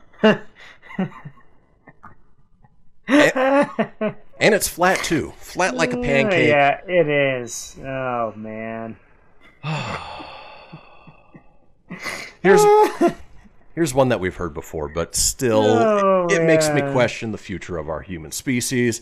And 4.41 4.55
it's 4.55 4.67
flat 4.67 5.03
too. 5.03 5.33
Flat 5.37 5.75
like 5.75 5.93
a 5.93 5.97
pancake. 5.97 6.47
Yeah, 6.49 6.79
it 6.87 7.07
is. 7.07 7.75
Oh 7.83 8.33
man. 8.35 8.95
Here's 12.41 12.63
here's 13.75 13.93
one 13.93 14.09
that 14.09 14.19
we've 14.21 14.35
heard 14.35 14.53
before, 14.53 14.87
but 14.87 15.15
still, 15.15 15.63
Oh, 15.65 16.27
it, 16.29 16.39
it 16.41 16.45
makes 16.45 16.69
me 16.69 16.81
question 16.93 17.31
the 17.33 17.37
future 17.37 17.77
of 17.77 17.89
our 17.89 18.01
human 18.01 18.31
species. 18.31 19.01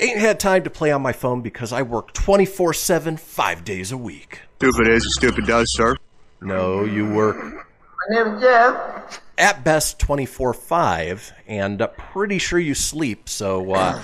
Ain't 0.00 0.18
had 0.20 0.38
time 0.38 0.62
to 0.62 0.70
play 0.70 0.92
on 0.92 1.02
my 1.02 1.12
phone 1.12 1.40
because 1.42 1.72
I 1.72 1.82
work 1.82 2.12
24 2.12 2.72
7, 2.72 3.16
five 3.16 3.64
days 3.64 3.90
a 3.90 3.96
week. 3.96 4.40
Stupid 4.58 4.86
is, 4.88 5.14
stupid 5.16 5.46
does, 5.46 5.74
sir. 5.74 5.96
No, 6.40 6.84
you 6.84 7.08
work 7.12 7.36
My 7.36 8.22
name 8.24 8.34
is 8.36 8.40
Jeff. 8.42 9.20
at 9.36 9.64
best 9.64 9.98
24 9.98 10.54
5, 10.54 11.32
and 11.48 11.82
uh, 11.82 11.88
pretty 11.88 12.38
sure 12.38 12.60
you 12.60 12.74
sleep, 12.74 13.28
so 13.28 13.72
uh, 13.74 14.02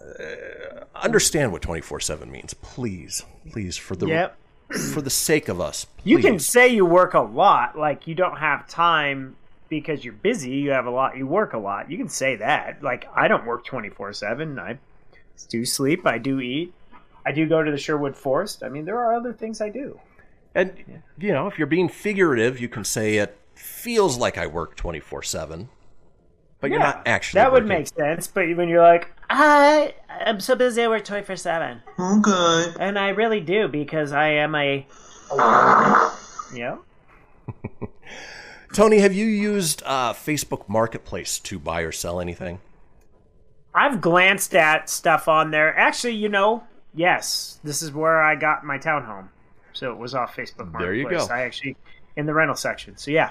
uh, 0.00 0.24
understand 0.94 1.50
what 1.50 1.62
24 1.62 1.98
7 2.00 2.30
means. 2.30 2.54
Please, 2.54 3.24
please, 3.50 3.76
for 3.76 3.96
the, 3.96 4.06
Yep. 4.06 4.36
for 4.94 5.02
the 5.02 5.10
sake 5.10 5.48
of 5.48 5.60
us. 5.60 5.86
You 6.04 6.18
can 6.18 6.38
say 6.38 6.68
you 6.68 6.86
work 6.86 7.14
a 7.14 7.20
lot, 7.20 7.76
like 7.76 8.06
you 8.06 8.14
don't 8.14 8.36
have 8.38 8.68
time 8.68 9.34
because 9.80 10.04
you're 10.04 10.14
busy. 10.14 10.50
You 10.50 10.70
have 10.70 10.86
a 10.86 10.90
lot. 10.90 11.16
You 11.16 11.26
work 11.26 11.54
a 11.54 11.58
lot. 11.58 11.90
You 11.90 11.96
can 11.96 12.08
say 12.08 12.36
that. 12.36 12.82
Like 12.82 13.08
I 13.14 13.26
don't 13.26 13.46
work 13.46 13.64
twenty 13.64 13.88
four 13.88 14.12
seven. 14.12 14.58
I 14.58 14.78
do 15.48 15.64
sleep. 15.64 16.06
I 16.06 16.18
do 16.18 16.40
eat. 16.40 16.74
I 17.24 17.32
do 17.32 17.48
go 17.48 17.62
to 17.62 17.70
the 17.70 17.78
Sherwood 17.78 18.16
Forest. 18.16 18.62
I 18.62 18.68
mean, 18.68 18.84
there 18.84 18.98
are 18.98 19.14
other 19.14 19.32
things 19.32 19.60
I 19.60 19.70
do. 19.70 19.98
And, 20.54 21.02
you 21.18 21.32
know, 21.32 21.46
if 21.46 21.56
you're 21.56 21.66
being 21.66 21.88
figurative, 21.88 22.60
you 22.60 22.68
can 22.68 22.84
say 22.84 23.16
it 23.16 23.38
feels 23.54 24.18
like 24.18 24.36
I 24.36 24.46
work 24.46 24.76
24 24.76 25.22
7, 25.22 25.68
but 26.60 26.70
you're 26.70 26.78
not 26.78 27.02
actually. 27.06 27.38
That 27.38 27.52
would 27.52 27.66
make 27.66 27.88
sense. 27.88 28.26
But 28.26 28.54
when 28.56 28.68
you're 28.68 28.82
like, 28.82 29.10
I 29.30 29.94
am 30.20 30.40
so 30.40 30.54
busy, 30.54 30.82
I 30.82 30.88
work 30.88 31.04
twenty 31.04 31.24
four 31.24 31.36
seven. 31.36 31.82
Okay. 31.98 32.74
And 32.78 32.98
I 32.98 33.08
really 33.10 33.40
do 33.40 33.68
because 33.68 34.12
I 34.12 34.28
am 34.28 34.54
a. 34.54 34.86
Yeah. 36.54 36.76
Tony, 38.72 38.98
have 38.98 39.12
you 39.12 39.26
used 39.26 39.82
uh, 39.84 40.14
Facebook 40.14 40.68
Marketplace 40.68 41.38
to 41.40 41.58
buy 41.58 41.82
or 41.82 41.92
sell 41.92 42.20
anything? 42.20 42.60
I've 43.74 44.00
glanced 44.00 44.54
at 44.54 44.88
stuff 44.88 45.28
on 45.28 45.50
there. 45.50 45.76
Actually, 45.78 46.14
you 46.14 46.28
know, 46.28 46.64
yes, 46.94 47.60
this 47.62 47.82
is 47.82 47.92
where 47.92 48.22
I 48.22 48.34
got 48.34 48.64
my 48.64 48.78
townhome. 48.78 49.28
So 49.72 49.92
it 49.92 49.98
was 49.98 50.14
off 50.14 50.36
Facebook 50.36 50.70
Marketplace. 50.70 50.82
There 50.82 50.94
you 50.94 51.08
go. 51.08 51.26
I 51.26 51.42
actually 51.42 51.76
in 52.16 52.26
the 52.26 52.34
rental 52.34 52.56
section. 52.56 52.96
So 52.96 53.10
yeah. 53.10 53.30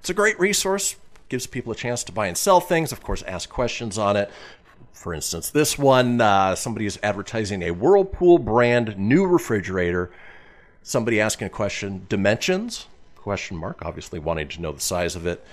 It's 0.00 0.10
a 0.10 0.14
great 0.14 0.38
resource, 0.38 0.96
gives 1.28 1.46
people 1.46 1.72
a 1.72 1.76
chance 1.76 2.02
to 2.04 2.12
buy 2.12 2.26
and 2.26 2.36
sell 2.36 2.60
things, 2.60 2.92
of 2.92 3.02
course, 3.02 3.22
ask 3.22 3.48
questions 3.48 3.98
on 3.98 4.16
it. 4.16 4.30
For 4.92 5.14
instance, 5.14 5.50
this 5.50 5.78
one, 5.78 6.20
uh, 6.20 6.54
somebody 6.54 6.86
is 6.86 6.98
advertising 7.02 7.62
a 7.62 7.70
Whirlpool 7.70 8.38
brand 8.38 8.98
new 8.98 9.26
refrigerator. 9.26 10.10
Somebody 10.82 11.20
asking 11.20 11.46
a 11.46 11.50
question, 11.50 12.06
dimensions? 12.08 12.86
Question 13.22 13.56
mark, 13.56 13.84
obviously 13.84 14.18
wanting 14.18 14.48
to 14.48 14.60
know 14.60 14.72
the 14.72 14.80
size 14.80 15.14
of 15.14 15.26
it. 15.26 15.44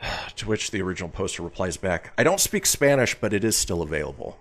To 0.36 0.48
which 0.48 0.70
the 0.70 0.80
original 0.80 1.10
poster 1.10 1.42
replies 1.42 1.76
back, 1.76 2.14
I 2.16 2.22
don't 2.22 2.40
speak 2.40 2.64
Spanish, 2.64 3.14
but 3.14 3.34
it 3.34 3.44
is 3.44 3.56
still 3.56 3.82
available. 3.82 4.38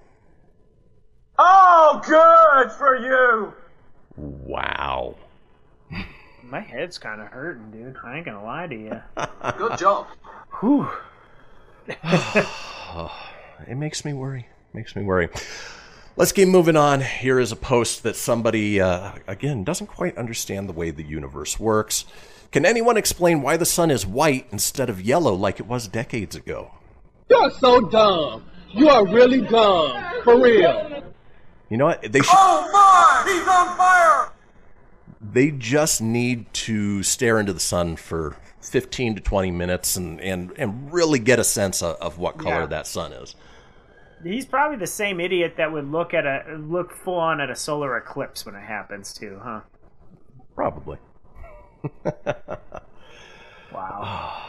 Oh, 1.38 2.02
good 2.06 2.72
for 2.72 2.96
you. 2.96 3.54
Wow. 4.16 5.18
My 6.44 6.62
head's 6.62 6.98
kind 6.98 7.20
of 7.20 7.28
hurting, 7.28 7.72
dude. 7.72 7.98
I 8.04 8.18
ain't 8.18 8.26
gonna 8.26 8.44
lie 8.44 8.68
to 8.68 8.76
you. 8.76 9.02
Good 9.58 9.78
job. 9.78 10.08
Whew. 10.60 10.88
it 13.68 13.76
makes 13.76 14.06
me 14.06 14.14
worry. 14.14 14.48
Makes 14.74 14.96
me 14.96 15.04
worry. 15.04 15.30
Let's 16.20 16.34
keep 16.34 16.50
moving 16.50 16.76
on. 16.76 17.00
Here 17.00 17.40
is 17.40 17.54
a 17.54 17.56
post 17.56 18.04
that 18.04 18.18
somebody, 18.18 18.82
uh, 18.82 19.14
again, 19.26 19.64
doesn't 19.64 19.88
quite 19.88 20.18
understand 20.18 20.68
the 20.68 20.74
way 20.74 20.92
the 20.92 21.02
universe 21.02 21.58
works. 21.58 22.04
Can 22.52 22.66
anyone 22.66 22.98
explain 22.98 23.42
why 23.42 23.56
the 23.56 23.66
sun 23.66 23.90
is 23.90 24.06
white 24.06 24.46
instead 24.52 24.90
of 24.90 25.00
yellow 25.02 25.34
like 25.34 25.62
it 25.62 25.66
was 25.66 25.88
decades 25.88 26.36
ago? 26.36 26.72
You're 27.30 27.50
so 27.52 27.80
dumb. 27.80 28.44
You 28.74 28.90
are 28.90 29.08
really 29.08 29.40
dumb. 29.40 29.94
For 30.26 30.38
real. 30.38 31.04
You 31.70 31.78
know 31.78 31.86
what? 31.86 32.02
They 32.02 32.20
should. 32.20 32.34
Oh 32.34 32.70
my! 32.74 33.32
He's 33.32 33.48
on 33.48 33.78
fire! 33.78 34.34
They 35.22 35.52
just 35.52 36.02
need 36.02 36.54
to 36.54 37.02
stare 37.02 37.40
into 37.40 37.54
the 37.54 37.62
sun 37.62 37.96
for 37.96 38.36
15 38.60 39.16
to 39.16 39.22
20 39.22 39.52
minutes 39.52 39.96
and, 39.96 40.20
and, 40.20 40.52
and 40.58 40.92
really 40.92 41.20
get 41.20 41.40
a 41.40 41.46
sense 41.46 41.82
of, 41.82 41.96
of 42.02 42.18
what 42.18 42.38
color 42.38 42.60
Yeah. 42.60 42.66
that 42.66 42.88
sun 42.88 43.14
is. 43.14 43.36
He's 44.24 44.46
probably 44.46 44.78
the 44.78 44.88
same 44.88 45.20
idiot 45.20 45.56
that 45.58 45.72
would 45.72 45.90
look 45.90 46.14
at 46.14 46.26
a 46.26 46.58
look 46.58 46.94
full 46.94 47.16
on 47.20 47.40
at 47.40 47.50
a 47.50 47.56
solar 47.56 47.98
eclipse 47.98 48.46
when 48.46 48.56
it 48.56 48.64
happens 48.64 49.14
too, 49.14 49.40
huh? 49.44 49.62
Probably. 50.56 50.98
Wow. 53.74 54.42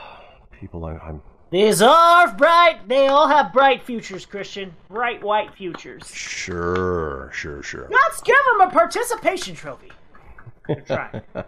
People, 0.60 0.84
I, 0.84 0.96
I'm 0.96 1.22
These 1.50 1.82
are 1.82 2.32
bright. 2.34 2.88
They 2.88 3.08
all 3.08 3.28
have 3.28 3.52
bright 3.52 3.82
futures, 3.82 4.26
Kristian. 4.26 4.72
Bright 4.88 5.22
white 5.22 5.54
futures. 5.54 6.06
sure, 6.12 7.30
sure, 7.32 7.62
sure. 7.62 7.88
Let's 7.90 8.20
give 8.22 8.36
them 8.52 8.68
a 8.68 8.70
participation 8.70 9.54
trophy. 9.54 9.90
Good 10.64 10.86
try. 10.86 11.22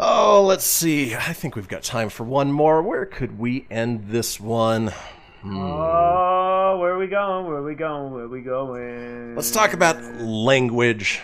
Oh, 0.00 0.44
let's 0.46 0.64
see. 0.64 1.16
I 1.16 1.32
think 1.32 1.56
we've 1.56 1.66
got 1.66 1.82
time 1.82 2.08
for 2.08 2.22
one 2.22 2.52
more. 2.52 2.80
Where 2.80 3.04
could 3.04 3.36
we 3.36 3.66
end 3.68 4.10
this 4.10 4.38
one? 4.38 4.92
Hmm. 5.40 5.56
Oh, 5.56 6.78
where 6.80 6.92
are 6.92 6.98
we 6.98 7.06
going? 7.06 7.46
Where 7.46 7.56
are 7.56 7.64
we 7.64 7.74
going? 7.74 8.12
Where 8.12 8.24
are 8.24 8.28
we 8.28 8.40
going? 8.40 9.36
Let's 9.36 9.50
talk 9.50 9.72
about 9.72 10.02
language. 10.20 11.20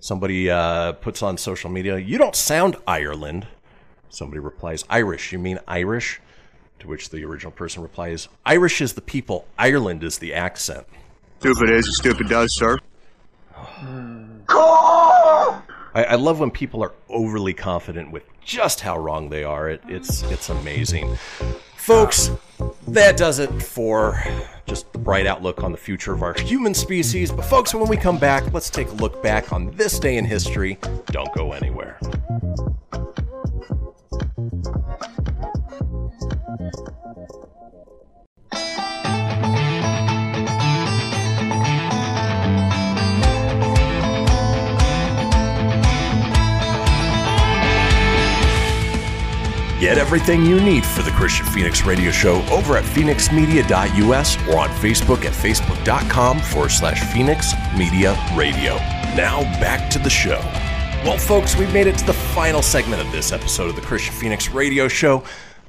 Somebody 0.00 0.48
uh, 0.48 0.92
puts 0.92 1.22
on 1.22 1.36
social 1.36 1.70
media, 1.70 1.98
you 1.98 2.18
don't 2.18 2.36
sound 2.36 2.76
Ireland. 2.86 3.46
Somebody 4.08 4.38
replies, 4.40 4.84
Irish. 4.88 5.32
You 5.32 5.38
mean 5.38 5.58
Irish? 5.66 6.20
To 6.78 6.88
which 6.88 7.10
the 7.10 7.24
original 7.24 7.50
person 7.50 7.82
replies, 7.82 8.28
Irish 8.46 8.80
is 8.80 8.92
the 8.92 9.00
people, 9.00 9.46
Ireland 9.58 10.04
is 10.04 10.18
the 10.18 10.32
accent. 10.32 10.86
Stupid 11.40 11.70
is, 11.70 11.96
stupid 11.96 12.28
does, 12.28 12.56
sir. 12.56 12.78
I, 15.94 16.04
I 16.10 16.14
love 16.14 16.38
when 16.38 16.50
people 16.52 16.82
are 16.82 16.92
overly 17.08 17.52
confident 17.54 18.12
with 18.12 18.22
just 18.40 18.80
how 18.80 18.96
wrong 18.96 19.28
they 19.28 19.42
are. 19.42 19.68
It, 19.68 19.82
it's 19.88 20.22
it's 20.24 20.48
amazing, 20.48 21.18
folks. 21.88 22.30
That 22.88 23.16
does 23.16 23.38
it 23.38 23.50
for 23.62 24.22
just 24.66 24.92
the 24.92 24.98
bright 24.98 25.26
outlook 25.26 25.62
on 25.62 25.72
the 25.72 25.78
future 25.78 26.12
of 26.12 26.22
our 26.22 26.34
human 26.34 26.74
species. 26.74 27.32
But 27.32 27.46
folks, 27.46 27.74
when 27.74 27.88
we 27.88 27.96
come 27.96 28.18
back, 28.18 28.52
let's 28.52 28.68
take 28.68 28.88
a 28.88 28.94
look 28.96 29.22
back 29.22 29.54
on 29.54 29.70
this 29.70 29.98
day 29.98 30.18
in 30.18 30.26
history. 30.26 30.76
Don't 31.06 31.32
go 31.34 31.52
anywhere. 31.52 31.98
Get 49.78 49.96
everything 49.96 50.44
you 50.44 50.60
need 50.60 50.84
for 50.84 51.02
the 51.02 51.12
Kristian 51.12 51.46
Fenix 51.54 51.84
Radio 51.84 52.10
Show 52.10 52.44
over 52.50 52.76
at 52.76 52.82
fenixmedia.us 52.82 54.36
or 54.48 54.58
on 54.58 54.68
Facebook 54.70 55.24
at 55.24 55.32
facebook.com 55.32 56.40
forward 56.40 56.70
slash 56.70 57.00
Fenix 57.12 57.52
Media 57.76 58.18
Radio. 58.34 58.74
Now 59.14 59.42
back 59.60 59.88
to 59.90 60.00
the 60.00 60.10
show. 60.10 60.40
Well, 61.04 61.16
folks, 61.16 61.54
we've 61.54 61.72
made 61.72 61.86
it 61.86 61.96
to 61.98 62.04
the 62.04 62.12
final 62.12 62.60
segment 62.60 63.00
of 63.00 63.12
this 63.12 63.30
episode 63.30 63.70
of 63.70 63.76
the 63.76 63.82
Kristian 63.82 64.10
Fenix 64.10 64.50
Radio 64.50 64.88
Show, 64.88 65.22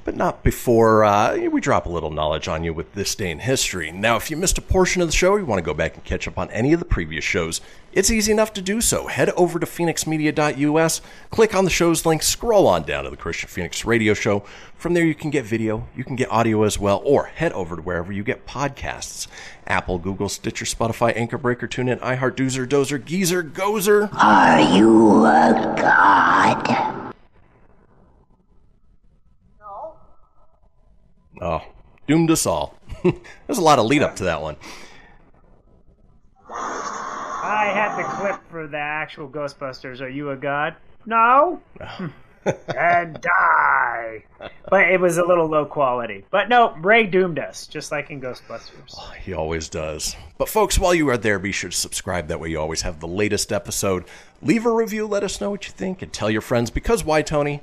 but 0.05 0.15
not 0.15 0.41
before 0.41 1.03
uh, 1.03 1.37
we 1.37 1.61
drop 1.61 1.85
a 1.85 1.89
little 1.89 2.09
knowledge 2.09 2.47
on 2.47 2.63
you 2.63 2.73
with 2.73 2.91
this 2.95 3.13
day 3.13 3.29
in 3.29 3.37
history. 3.37 3.91
Now, 3.91 4.15
if 4.15 4.31
you 4.31 4.37
missed 4.37 4.57
a 4.57 4.61
portion 4.61 5.03
of 5.03 5.07
the 5.07 5.13
show, 5.15 5.33
or 5.33 5.39
you 5.39 5.45
want 5.45 5.59
to 5.59 5.63
go 5.63 5.75
back 5.75 5.93
and 5.93 6.03
catch 6.03 6.27
up 6.27 6.39
on 6.39 6.49
any 6.49 6.73
of 6.73 6.79
the 6.79 6.85
previous 6.85 7.23
shows, 7.23 7.61
it's 7.91 8.11
easy 8.11 8.31
enough 8.31 8.53
to 8.53 8.61
do 8.61 8.81
so. 8.81 9.07
Head 9.07 9.29
over 9.31 9.59
to 9.59 9.65
fenixmedia.us, 9.65 11.01
click 11.29 11.55
on 11.55 11.63
the 11.65 11.69
show's 11.69 12.05
link, 12.05 12.23
scroll 12.23 12.67
on 12.67 12.83
down 12.83 13.03
to 13.03 13.09
the 13.09 13.17
Kristian 13.17 13.47
Fenix 13.47 13.85
Radio 13.85 14.13
Show. 14.13 14.43
From 14.75 14.93
there, 14.93 15.05
you 15.05 15.15
can 15.15 15.29
get 15.29 15.45
video, 15.45 15.87
you 15.95 16.03
can 16.03 16.15
get 16.15 16.31
audio 16.31 16.63
as 16.63 16.79
well, 16.79 17.01
or 17.03 17.25
head 17.25 17.51
over 17.53 17.75
to 17.75 17.81
wherever 17.81 18.11
you 18.13 18.23
get 18.23 18.45
podcasts 18.45 19.27
Apple, 19.67 19.99
Google, 19.99 20.29
Stitcher, 20.29 20.65
Spotify, 20.65 21.15
Anchor 21.15 21.37
Breaker, 21.37 21.67
TuneIn, 21.67 21.99
iHeart, 21.99 22.35
Doozer, 22.35 22.67
Dozer, 22.67 23.03
Geezer, 23.03 23.43
Gozer. 23.43 24.09
Are 24.13 24.61
you 24.75 25.25
a 25.25 25.75
god? 25.77 27.13
No. 29.59 29.95
Oh, 31.41 31.61
doomed 32.07 32.31
us 32.31 32.45
all. 32.45 32.79
There's 33.03 33.59
a 33.59 33.61
lot 33.61 33.79
of 33.79 33.85
lead 33.85 34.01
up 34.01 34.15
to 34.17 34.23
that 34.23 34.41
one. 34.41 34.55
I 37.49 37.65
had 37.65 37.97
the 37.97 38.03
clip 38.03 38.39
for 38.51 38.67
the 38.67 38.77
actual 38.77 39.27
Ghostbusters. 39.27 40.01
Are 40.01 40.09
you 40.09 40.29
a 40.31 40.35
god? 40.37 40.75
No. 41.05 41.61
and 42.75 43.19
die. 43.21 44.23
But 44.69 44.89
it 44.91 44.99
was 44.99 45.17
a 45.17 45.25
little 45.25 45.47
low 45.47 45.65
quality. 45.65 46.25
But 46.29 46.49
no, 46.49 46.75
Ray 46.77 47.05
doomed 47.05 47.39
us, 47.39 47.67
just 47.67 47.91
like 47.91 48.09
in 48.11 48.21
Ghostbusters. 48.21 48.95
He 49.23 49.33
always 49.33 49.67
does. 49.67 50.15
But 50.37 50.47
folks, 50.49 50.77
while 50.77 50.93
you 50.93 51.09
are 51.09 51.17
there, 51.17 51.39
be 51.39 51.51
sure 51.51 51.69
to 51.71 51.75
subscribe. 51.75 52.27
That 52.27 52.39
way 52.39 52.49
you 52.49 52.59
always 52.59 52.81
have 52.83 52.99
the 52.99 53.07
latest 53.07 53.51
episode. 53.51 54.05
Leave 54.41 54.65
a 54.65 54.71
review, 54.71 55.07
let 55.07 55.23
us 55.23 55.41
know 55.41 55.49
what 55.49 55.65
you 55.65 55.71
think, 55.71 56.01
and 56.01 56.13
tell 56.13 56.29
your 56.29 56.41
friends 56.41 56.69
because 56.69 57.03
why, 57.03 57.21
Tony? 57.21 57.61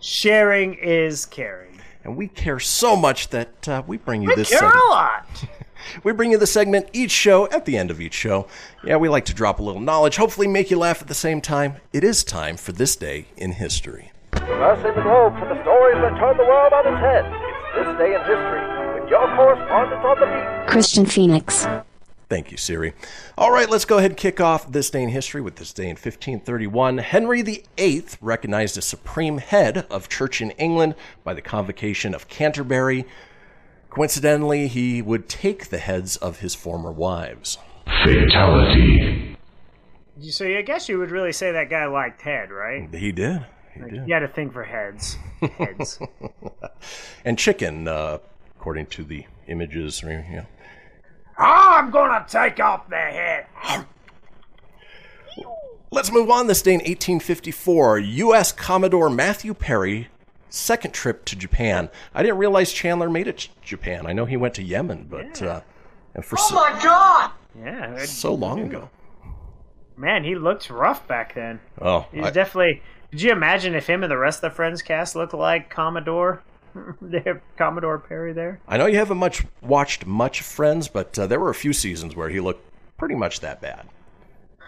Sharing 0.00 0.74
is 0.74 1.24
caring. 1.24 1.80
And 2.02 2.16
we 2.16 2.28
care 2.28 2.60
so 2.60 2.96
much 2.96 3.28
that 3.28 3.68
uh, 3.68 3.82
we 3.86 3.96
bring 3.96 4.22
you 4.22 4.28
We 4.28 4.34
this 4.34 4.50
care 4.50 4.58
segment. 4.58 4.82
a 4.84 4.88
lot. 4.90 5.44
We 6.02 6.12
bring 6.12 6.32
you 6.32 6.38
the 6.38 6.46
segment 6.46 6.88
each 6.92 7.10
show 7.10 7.48
at 7.50 7.64
the 7.64 7.76
end 7.76 7.90
of 7.90 8.00
each 8.00 8.14
show. 8.14 8.46
Yeah, 8.84 8.96
we 8.96 9.08
like 9.08 9.24
to 9.26 9.34
drop 9.34 9.58
a 9.58 9.62
little 9.62 9.80
knowledge, 9.80 10.16
hopefully 10.16 10.46
make 10.46 10.70
you 10.70 10.78
laugh 10.78 11.00
at 11.00 11.08
the 11.08 11.14
same 11.14 11.40
time. 11.40 11.76
It 11.92 12.04
is 12.04 12.24
time 12.24 12.56
for 12.56 12.72
this 12.72 12.96
day 12.96 13.26
in 13.36 13.52
history. 13.52 14.12
Traversing 14.32 14.94
the 14.94 15.02
globe 15.02 15.38
for 15.38 15.48
the 15.48 15.60
stories 15.62 15.96
that 16.02 16.18
turn 16.18 16.36
the 16.36 16.44
world 16.44 16.72
on 16.72 16.92
its 16.92 17.00
head. 17.00 17.24
It's 17.76 17.88
this 17.88 17.98
day 17.98 18.14
in 18.14 18.20
history 18.20 19.00
with 19.00 19.10
your 19.10 19.26
correspondent 19.36 20.04
on 20.04 20.20
the 20.20 20.26
beat. 20.26 20.72
Kristian 20.72 21.10
Fenix. 21.10 21.66
Thank 22.28 22.50
you, 22.50 22.56
Siri. 22.56 22.94
All 23.36 23.52
right, 23.52 23.68
let's 23.68 23.84
go 23.84 23.98
ahead 23.98 24.12
and 24.12 24.18
kick 24.18 24.40
off 24.40 24.72
this 24.72 24.90
day 24.90 25.02
in 25.02 25.10
history 25.10 25.40
with 25.40 25.56
this 25.56 25.72
day 25.72 25.84
in 25.84 25.90
1531. 25.90 26.98
Henry 26.98 27.42
VIII 27.42 28.04
recognized 28.20 28.78
as 28.78 28.84
supreme 28.84 29.38
head 29.38 29.86
of 29.90 30.08
church 30.08 30.40
in 30.40 30.50
England 30.52 30.94
by 31.22 31.34
the 31.34 31.42
convocation 31.42 32.14
of 32.14 32.26
Canterbury. 32.26 33.04
Coincidentally, 33.94 34.66
he 34.68 35.00
would 35.02 35.28
take 35.28 35.68
the 35.68 35.78
heads 35.78 36.16
of 36.16 36.40
his 36.40 36.54
former 36.54 36.90
wives. 36.90 37.58
Fatality. 38.04 39.36
You- 40.18 40.32
So 40.32 40.46
I 40.46 40.62
guess 40.62 40.88
you 40.88 40.98
would 40.98 41.10
really 41.10 41.32
say 41.32 41.52
that 41.52 41.70
guy 41.70 41.86
liked 41.86 42.22
head, 42.22 42.50
right? 42.50 42.88
He 42.94 43.12
did. 43.12 43.44
He 43.74 43.80
Like, 43.82 43.90
did. 43.92 44.08
You 44.08 44.14
had 44.14 44.20
to 44.20 44.28
think 44.28 44.52
for 44.52 44.64
heads. 44.64 45.16
Heads. 45.58 45.98
And 47.24 47.38
chicken, 47.38 47.88
uh, 47.88 48.18
according 48.56 48.86
to 48.86 49.02
the 49.04 49.24
images. 49.46 50.02
Yeah. 50.04 50.44
I'm 51.38 51.90
gonna 51.90 52.24
take 52.28 52.60
off 52.60 52.88
the 52.90 52.96
head. 52.96 53.46
Let's 55.90 56.12
move 56.12 56.28
on. 56.30 56.46
This 56.48 56.60
day 56.60 56.72
in 56.74 56.80
1854, 56.80 57.98
U.S. 57.98 58.52
Commodore 58.52 59.08
Matthew 59.08 59.54
Perry, 59.54 60.08
second 60.54 60.92
trip 60.92 61.24
to 61.26 61.36
Japan. 61.36 61.90
I 62.14 62.22
didn't 62.22 62.38
realize 62.38 62.72
Chandler 62.72 63.10
made 63.10 63.26
it 63.28 63.38
to 63.38 63.48
Japan. 63.62 64.06
I 64.06 64.12
know 64.12 64.24
he 64.24 64.36
went 64.36 64.54
to 64.54 64.62
Yemen, 64.62 65.06
but 65.10 65.42
uh, 65.42 65.60
and 66.14 66.24
for 66.24 66.36
Oh 66.38 66.48
so, 66.48 66.54
my 66.54 66.78
god! 66.82 67.30
Yeah, 67.58 68.04
so 68.04 68.34
long 68.34 68.60
ago. 68.60 68.90
Man, 69.96 70.24
he 70.24 70.34
looked 70.34 70.70
rough 70.70 71.06
back 71.06 71.34
then. 71.34 71.60
Oh, 71.80 72.06
He's 72.12 72.24
I- 72.24 72.30
definitely. 72.30 72.82
Could 73.10 73.22
you 73.22 73.30
imagine 73.30 73.74
if 73.76 73.86
him 73.86 74.02
and 74.02 74.10
the 74.10 74.18
rest 74.18 74.42
of 74.42 74.50
the 74.50 74.56
Friends 74.56 74.82
cast 74.82 75.14
looked 75.14 75.34
like 75.34 75.70
Commodore? 75.70 76.42
they 77.00 77.20
have 77.20 77.40
Commodore 77.56 78.00
Perry 78.00 78.32
there. 78.32 78.58
I 78.66 78.76
know 78.76 78.86
you 78.86 78.98
haven't 78.98 79.18
much 79.18 79.44
watched 79.62 80.04
much 80.04 80.40
Friends, 80.42 80.88
but 80.88 81.16
uh, 81.16 81.26
there 81.28 81.38
were 81.38 81.50
a 81.50 81.54
few 81.54 81.72
seasons 81.72 82.16
where 82.16 82.28
he 82.28 82.40
looked 82.40 82.68
pretty 82.98 83.14
much 83.14 83.38
that 83.40 83.60
bad. 83.60 83.86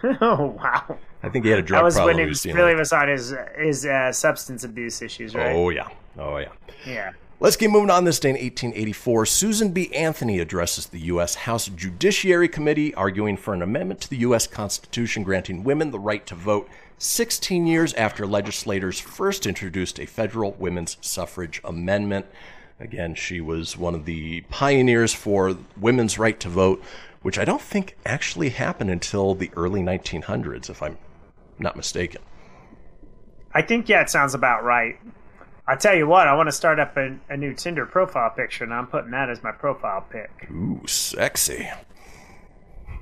oh 0.20 0.56
wow! 0.62 0.98
I 1.26 1.30
think 1.30 1.44
he 1.44 1.50
had 1.50 1.58
a 1.58 1.62
drug 1.62 1.80
that 1.80 1.84
was 1.84 1.94
problem. 1.94 2.16
when 2.16 2.24
he 2.24 2.28
was, 2.28 2.46
really 2.46 2.74
was 2.74 2.92
on 2.92 3.08
his 3.08 3.34
his 3.58 3.84
uh, 3.84 4.12
substance 4.12 4.62
abuse 4.64 5.02
issues, 5.02 5.34
right? 5.34 5.54
Oh 5.54 5.70
yeah, 5.70 5.88
oh 6.18 6.38
yeah. 6.38 6.52
Yeah. 6.86 7.12
Let's 7.38 7.56
keep 7.56 7.70
moving 7.70 7.90
on 7.90 8.04
this 8.04 8.18
day 8.18 8.30
in 8.30 8.36
1884. 8.36 9.26
Susan 9.26 9.70
B. 9.70 9.94
Anthony 9.94 10.38
addresses 10.38 10.86
the 10.86 11.00
U.S. 11.00 11.34
House 11.34 11.68
Judiciary 11.68 12.48
Committee, 12.48 12.94
arguing 12.94 13.36
for 13.36 13.52
an 13.52 13.60
amendment 13.60 14.00
to 14.02 14.08
the 14.08 14.16
U.S. 14.18 14.46
Constitution 14.46 15.22
granting 15.22 15.62
women 15.62 15.90
the 15.90 15.98
right 15.98 16.24
to 16.26 16.34
vote 16.34 16.66
16 16.96 17.66
years 17.66 17.92
after 17.94 18.26
legislators 18.26 18.98
first 18.98 19.46
introduced 19.46 20.00
a 20.00 20.06
federal 20.06 20.52
women's 20.52 20.96
suffrage 21.02 21.60
amendment. 21.62 22.24
Again, 22.80 23.14
she 23.14 23.42
was 23.42 23.76
one 23.76 23.94
of 23.94 24.06
the 24.06 24.40
pioneers 24.42 25.12
for 25.12 25.58
women's 25.78 26.18
right 26.18 26.40
to 26.40 26.48
vote, 26.48 26.82
which 27.20 27.38
I 27.38 27.44
don't 27.44 27.60
think 27.60 27.98
actually 28.06 28.48
happened 28.48 28.88
until 28.88 29.34
the 29.34 29.50
early 29.56 29.82
1900s, 29.82 30.70
if 30.70 30.82
I'm 30.82 30.96
not 31.58 31.76
mistaken. 31.76 32.22
I 33.52 33.62
think 33.62 33.88
yeah, 33.88 34.02
it 34.02 34.10
sounds 34.10 34.34
about 34.34 34.64
right. 34.64 34.98
I 35.68 35.74
tell 35.74 35.96
you 35.96 36.06
what, 36.06 36.28
I 36.28 36.34
want 36.34 36.46
to 36.48 36.52
start 36.52 36.78
up 36.78 36.96
a, 36.96 37.16
a 37.28 37.36
new 37.36 37.52
Tinder 37.52 37.86
profile 37.86 38.30
picture, 38.30 38.62
and 38.62 38.72
I'm 38.72 38.86
putting 38.86 39.10
that 39.10 39.28
as 39.30 39.42
my 39.42 39.50
profile 39.50 40.06
pic. 40.08 40.48
Ooh, 40.50 40.82
sexy. 40.86 41.68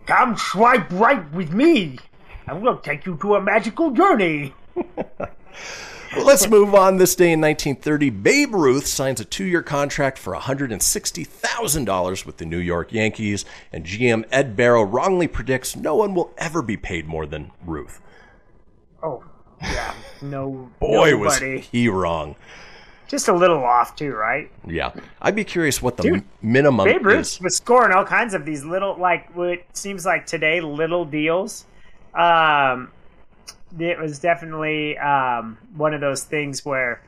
Come 0.06 0.36
swipe 0.36 0.90
right 0.92 1.30
with 1.32 1.52
me. 1.52 1.98
I 2.46 2.54
will 2.54 2.78
take 2.78 3.04
you 3.04 3.16
to 3.18 3.34
a 3.36 3.42
magical 3.42 3.90
journey. 3.90 4.54
Let's 6.16 6.48
move 6.48 6.74
on. 6.74 6.98
This 6.98 7.16
day 7.16 7.32
in 7.32 7.40
1930, 7.40 8.10
Babe 8.10 8.54
Ruth 8.54 8.86
signs 8.86 9.20
a 9.20 9.24
two 9.24 9.44
year 9.44 9.62
contract 9.62 10.16
for 10.16 10.34
$160,000 10.34 12.26
with 12.26 12.36
the 12.36 12.46
New 12.46 12.58
York 12.58 12.92
Yankees, 12.92 13.44
and 13.72 13.84
GM 13.84 14.24
Ed 14.30 14.54
Barrow 14.56 14.84
wrongly 14.84 15.26
predicts 15.26 15.74
no 15.74 15.96
one 15.96 16.14
will 16.14 16.32
ever 16.38 16.62
be 16.62 16.76
paid 16.76 17.06
more 17.06 17.26
than 17.26 17.50
Ruth. 17.64 18.00
Oh, 19.04 19.22
yeah. 19.62 19.94
No. 20.22 20.70
Boy, 20.80 21.10
nobody. 21.12 21.56
was 21.56 21.66
he 21.66 21.88
wrong. 21.88 22.34
Just 23.06 23.28
a 23.28 23.32
little 23.32 23.62
off, 23.62 23.94
too, 23.94 24.12
right? 24.12 24.50
Yeah. 24.66 24.92
I'd 25.20 25.36
be 25.36 25.44
curious 25.44 25.80
what 25.82 25.96
the 25.98 26.02
Dude, 26.04 26.14
m- 26.16 26.28
minimum 26.42 26.86
Babe 26.86 27.04
Ruth 27.04 27.18
is. 27.20 27.40
was 27.40 27.56
scoring 27.56 27.94
all 27.94 28.04
kinds 28.04 28.32
of 28.34 28.44
these 28.46 28.64
little, 28.64 28.96
like, 28.98 29.34
what 29.36 29.60
seems 29.74 30.06
like 30.06 30.26
today, 30.26 30.60
little 30.60 31.04
deals. 31.04 31.66
Um, 32.14 32.90
it 33.78 33.98
was 33.98 34.18
definitely 34.20 34.96
um, 34.98 35.58
one 35.76 35.92
of 35.94 36.00
those 36.00 36.24
things 36.24 36.64
where 36.64 37.02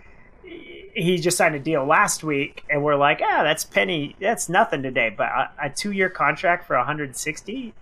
he 0.45 1.19
just 1.19 1.37
signed 1.37 1.55
a 1.55 1.59
deal 1.59 1.85
last 1.85 2.23
week, 2.25 2.65
and 2.71 2.83
we're 2.83 2.97
like, 2.97 3.21
ah, 3.23 3.43
that's 3.43 3.65
penny, 3.65 4.17
that's 4.21 4.49
nothing 4.49 4.83
today. 4.83 5.13
But 5.17 5.29
a, 5.29 5.51
a 5.65 5.71
two-year 5.71 6.11
contract 6.11 6.67
for 6.67 6.77
160, 6.77 7.73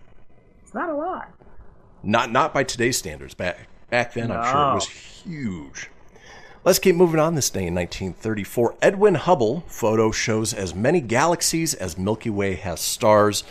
it's 0.63 0.75
not 0.75 0.89
a 0.89 0.95
lot. 0.95 1.31
Not 2.03 2.31
not 2.31 2.53
by 2.53 2.65
today's 2.65 2.99
standards. 2.99 3.33
Back 3.35 3.67
back 3.95 4.13
then, 4.15 4.33
I'm 4.33 4.45
sure 4.51 4.71
it 4.71 4.75
was 4.75 4.89
huge. 4.89 5.89
Let's 6.65 6.81
keep 6.81 6.97
moving 6.97 7.21
on 7.21 7.37
this 7.37 7.49
day 7.49 7.69
in 7.69 7.77
1934. 7.77 8.75
Edwin 8.83 9.15
Hubble 9.15 9.61
photo 9.69 10.11
shows 10.11 10.53
as 10.53 10.75
many 10.75 11.01
galaxies 11.01 11.75
as 11.75 11.97
Milky 11.97 12.29
Way 12.31 12.55
has 12.57 12.81
stars. 12.81 13.45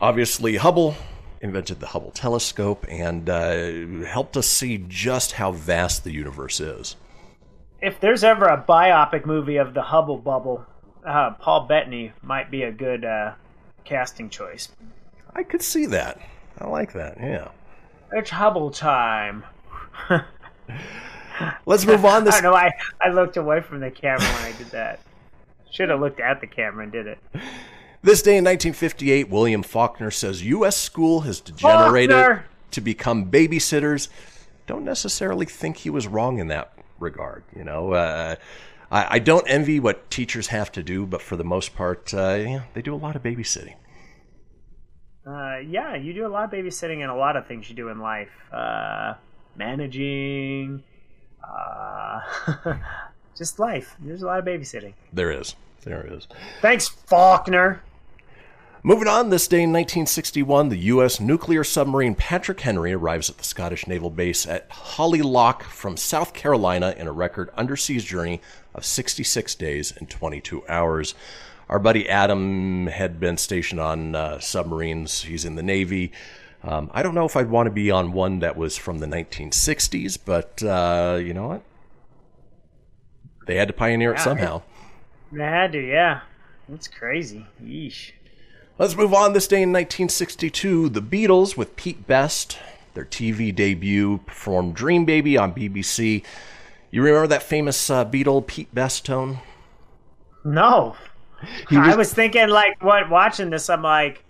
Obviously, 0.00 0.56
Hubble 0.56 0.96
invented 1.40 1.78
the 1.78 1.86
Hubble 1.86 2.10
telescope 2.10 2.84
and 2.88 3.30
uh, 3.30 4.04
helped 4.04 4.36
us 4.36 4.48
see 4.48 4.84
just 4.88 5.32
how 5.32 5.52
vast 5.52 6.02
the 6.02 6.12
universe 6.12 6.58
is. 6.58 6.96
If 7.80 8.00
there's 8.00 8.24
ever 8.24 8.46
a 8.46 8.64
biopic 8.68 9.26
movie 9.26 9.58
of 9.58 9.74
the 9.74 9.82
Hubble 9.82 10.18
bubble, 10.18 10.66
uh, 11.06 11.34
Paul 11.34 11.68
Bettany 11.68 12.10
might 12.20 12.50
be 12.50 12.64
a 12.64 12.72
good 12.72 13.04
uh, 13.04 13.34
casting 13.84 14.28
choice. 14.28 14.70
I 15.36 15.44
could 15.44 15.62
see 15.62 15.86
that. 15.86 16.18
I 16.58 16.66
like 16.66 16.94
that. 16.94 17.18
Yeah. 17.20 17.50
It's 18.12 18.30
Hubble 18.30 18.70
time. 18.70 19.44
Let's 21.66 21.84
move 21.84 22.04
on. 22.04 22.24
This 22.24 22.36
I 22.36 22.40
know. 22.40 22.54
I, 22.54 22.70
I 23.00 23.08
looked 23.10 23.36
away 23.36 23.60
from 23.60 23.80
the 23.80 23.90
camera 23.90 24.26
when 24.26 24.44
I 24.44 24.52
did 24.56 24.68
that. 24.68 25.00
Should 25.70 25.88
have 25.88 26.00
looked 26.00 26.20
at 26.20 26.40
the 26.40 26.46
camera 26.46 26.84
and 26.84 26.92
did 26.92 27.06
it. 27.06 27.18
This 28.02 28.22
day 28.22 28.36
in 28.36 28.44
1958, 28.44 29.28
William 29.30 29.62
Faulkner 29.62 30.10
says 30.10 30.44
U.S. 30.44 30.76
school 30.76 31.22
has 31.22 31.40
degenerated 31.40 32.14
Faulkner! 32.14 32.46
to 32.70 32.80
become 32.80 33.30
babysitters. 33.30 34.08
Don't 34.66 34.84
necessarily 34.84 35.46
think 35.46 35.78
he 35.78 35.90
was 35.90 36.06
wrong 36.06 36.38
in 36.38 36.48
that 36.48 36.72
regard. 36.98 37.42
You 37.56 37.64
know, 37.64 37.92
uh, 37.92 38.36
I, 38.90 39.06
I 39.16 39.18
don't 39.18 39.46
envy 39.48 39.80
what 39.80 40.10
teachers 40.10 40.48
have 40.48 40.70
to 40.72 40.82
do, 40.82 41.06
but 41.06 41.22
for 41.22 41.36
the 41.36 41.44
most 41.44 41.74
part, 41.74 42.12
uh, 42.14 42.36
yeah, 42.38 42.62
they 42.74 42.82
do 42.82 42.94
a 42.94 42.96
lot 42.96 43.16
of 43.16 43.22
babysitting. 43.22 43.74
Uh, 45.26 45.58
yeah, 45.66 45.96
you 45.96 46.12
do 46.12 46.26
a 46.26 46.28
lot 46.28 46.44
of 46.44 46.50
babysitting 46.50 47.00
and 47.00 47.10
a 47.10 47.14
lot 47.14 47.36
of 47.36 47.46
things 47.46 47.68
you 47.68 47.74
do 47.74 47.88
in 47.88 47.98
life. 47.98 48.30
Uh, 48.52 49.14
managing, 49.56 50.82
uh, 51.42 52.20
just 53.36 53.58
life. 53.58 53.96
There's 54.00 54.22
a 54.22 54.26
lot 54.26 54.38
of 54.38 54.44
babysitting. 54.44 54.92
There 55.12 55.32
is. 55.32 55.54
There 55.82 56.06
is. 56.06 56.28
Thanks, 56.60 56.88
Faulkner. 56.88 57.82
Moving 58.86 59.08
on, 59.08 59.30
this 59.30 59.48
day 59.48 59.62
in 59.62 59.72
1961, 59.72 60.68
the 60.68 60.76
U.S. 60.76 61.18
nuclear 61.18 61.64
submarine 61.64 62.14
Patrick 62.14 62.60
Henry 62.60 62.92
arrives 62.92 63.30
at 63.30 63.38
the 63.38 63.44
Scottish 63.44 63.86
naval 63.86 64.10
base 64.10 64.46
at 64.46 64.70
Holy 64.70 65.22
Loch 65.22 65.62
from 65.62 65.96
South 65.96 66.34
Carolina 66.34 66.94
in 66.98 67.06
a 67.06 67.12
record 67.12 67.48
undersea 67.56 67.98
journey 67.98 68.42
of 68.74 68.84
66 68.84 69.54
days 69.54 69.94
and 69.96 70.10
22 70.10 70.64
hours. 70.68 71.14
Our 71.68 71.78
buddy 71.78 72.08
Adam 72.08 72.86
had 72.86 73.18
been 73.18 73.36
stationed 73.36 73.80
on 73.80 74.14
uh, 74.14 74.38
submarines. 74.40 75.22
He's 75.22 75.44
in 75.44 75.54
the 75.54 75.62
Navy. 75.62 76.12
Um, 76.62 76.90
I 76.94 77.02
don't 77.02 77.14
know 77.14 77.26
if 77.26 77.36
I'd 77.36 77.50
want 77.50 77.66
to 77.66 77.70
be 77.70 77.90
on 77.90 78.12
one 78.12 78.38
that 78.40 78.56
was 78.56 78.76
from 78.76 78.98
the 78.98 79.06
1960s, 79.06 80.18
but 80.24 80.62
uh, 80.62 81.18
you 81.18 81.34
know 81.34 81.48
what? 81.48 81.62
They 83.46 83.56
had 83.56 83.68
to 83.68 83.74
pioneer 83.74 84.14
it 84.14 84.20
somehow. 84.20 84.62
They 85.30 85.42
had 85.42 85.72
to, 85.72 85.80
yeah. 85.80 86.20
That's 86.68 86.88
crazy. 86.88 87.46
Yeesh. 87.62 88.12
Let's 88.78 88.96
move 88.96 89.12
on. 89.12 89.34
This 89.34 89.46
day 89.46 89.62
in 89.62 89.70
1962, 89.70 90.88
the 90.88 91.02
Beatles 91.02 91.56
with 91.56 91.76
Pete 91.76 92.06
Best, 92.06 92.58
their 92.94 93.04
TV 93.04 93.54
debut, 93.54 94.18
performed 94.26 94.74
Dream 94.74 95.04
Baby 95.04 95.36
on 95.36 95.54
BBC. 95.54 96.24
You 96.90 97.02
remember 97.02 97.26
that 97.26 97.42
famous 97.42 97.90
uh, 97.90 98.04
Beatle 98.04 98.46
Pete 98.46 98.74
Best 98.74 99.04
tone? 99.04 99.40
No. 100.44 100.96
I 101.70 101.88
was- 101.88 101.96
was 101.96 102.14
thinking, 102.14 102.48
like, 102.48 102.82
what 102.82 103.08
watching 103.10 103.50
this, 103.50 103.68
I'm 103.70 103.82
like, 103.82 104.24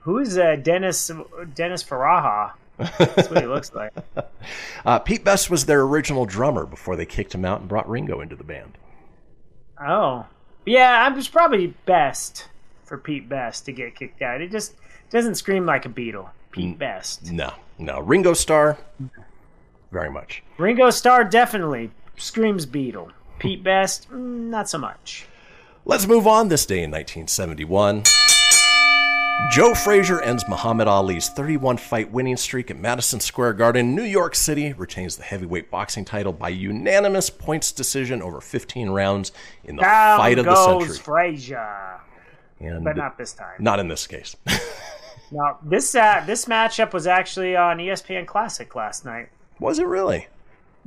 who's 0.00 0.36
uh, 0.38 0.56
Dennis 0.56 1.10
Dennis 1.54 1.82
Faraha? 1.82 2.52
That's 2.78 3.30
what 3.30 3.40
he 3.40 3.46
looks 3.46 3.72
like. 3.74 3.92
Uh, 4.84 5.00
Pete 5.00 5.24
Best 5.24 5.50
was 5.50 5.66
their 5.66 5.80
original 5.82 6.24
drummer 6.24 6.64
before 6.64 6.94
they 6.94 7.04
kicked 7.04 7.34
him 7.34 7.44
out 7.44 7.58
and 7.58 7.68
brought 7.68 7.88
Ringo 7.88 8.20
into 8.20 8.36
the 8.36 8.44
band. 8.44 8.78
Oh, 9.84 10.24
yeah, 10.64 11.04
it 11.10 11.16
was 11.16 11.26
probably 11.26 11.68
best 11.84 12.46
for 12.84 12.96
Pete 12.96 13.28
Best 13.28 13.64
to 13.66 13.72
get 13.72 13.96
kicked 13.96 14.22
out. 14.22 14.40
It 14.40 14.52
just 14.52 14.74
doesn't 15.10 15.34
scream 15.34 15.66
like 15.66 15.84
a 15.84 15.88
Beatle. 15.88 16.28
Pete 16.52 16.78
Best. 16.78 17.32
No, 17.32 17.52
no. 17.78 17.98
Ringo 18.00 18.32
Starr, 18.34 18.78
very 19.90 20.10
much. 20.10 20.44
Ringo 20.58 20.90
Starr 20.90 21.24
definitely 21.24 21.90
screams 22.16 22.64
Beatle. 22.64 23.10
Pete 23.40 23.64
Best, 23.64 24.08
mm, 24.10 24.48
not 24.48 24.68
so 24.68 24.78
much. 24.78 25.26
Let's 25.88 26.08
move 26.08 26.26
on. 26.26 26.48
This 26.48 26.66
day 26.66 26.82
in 26.82 26.90
1971, 26.90 28.02
Joe 29.52 29.72
Frazier 29.72 30.20
ends 30.20 30.42
Muhammad 30.48 30.88
Ali's 30.88 31.28
31 31.28 31.76
fight 31.76 32.10
winning 32.10 32.36
streak 32.36 32.72
at 32.72 32.76
Madison 32.76 33.20
Square 33.20 33.52
Garden, 33.52 33.94
New 33.94 34.02
York 34.02 34.34
City, 34.34 34.72
retains 34.72 35.16
the 35.16 35.22
heavyweight 35.22 35.70
boxing 35.70 36.04
title 36.04 36.32
by 36.32 36.48
unanimous 36.48 37.30
points 37.30 37.70
decision 37.70 38.20
over 38.20 38.40
15 38.40 38.90
rounds 38.90 39.30
in 39.62 39.76
the 39.76 39.82
Down 39.82 40.18
fight 40.18 40.40
of 40.40 40.46
the 40.46 40.54
goes 40.54 40.86
century. 40.86 40.98
Frazier. 40.98 42.00
And 42.58 42.82
but 42.82 42.96
not 42.96 43.16
this 43.16 43.32
time. 43.32 43.54
Not 43.60 43.78
in 43.78 43.86
this 43.86 44.08
case. 44.08 44.34
now, 45.30 45.60
this 45.62 45.94
uh, 45.94 46.24
this 46.26 46.46
matchup 46.46 46.92
was 46.92 47.06
actually 47.06 47.54
on 47.54 47.78
ESPN 47.78 48.26
Classic 48.26 48.74
last 48.74 49.04
night. 49.04 49.28
Was 49.60 49.78
it 49.78 49.86
really? 49.86 50.26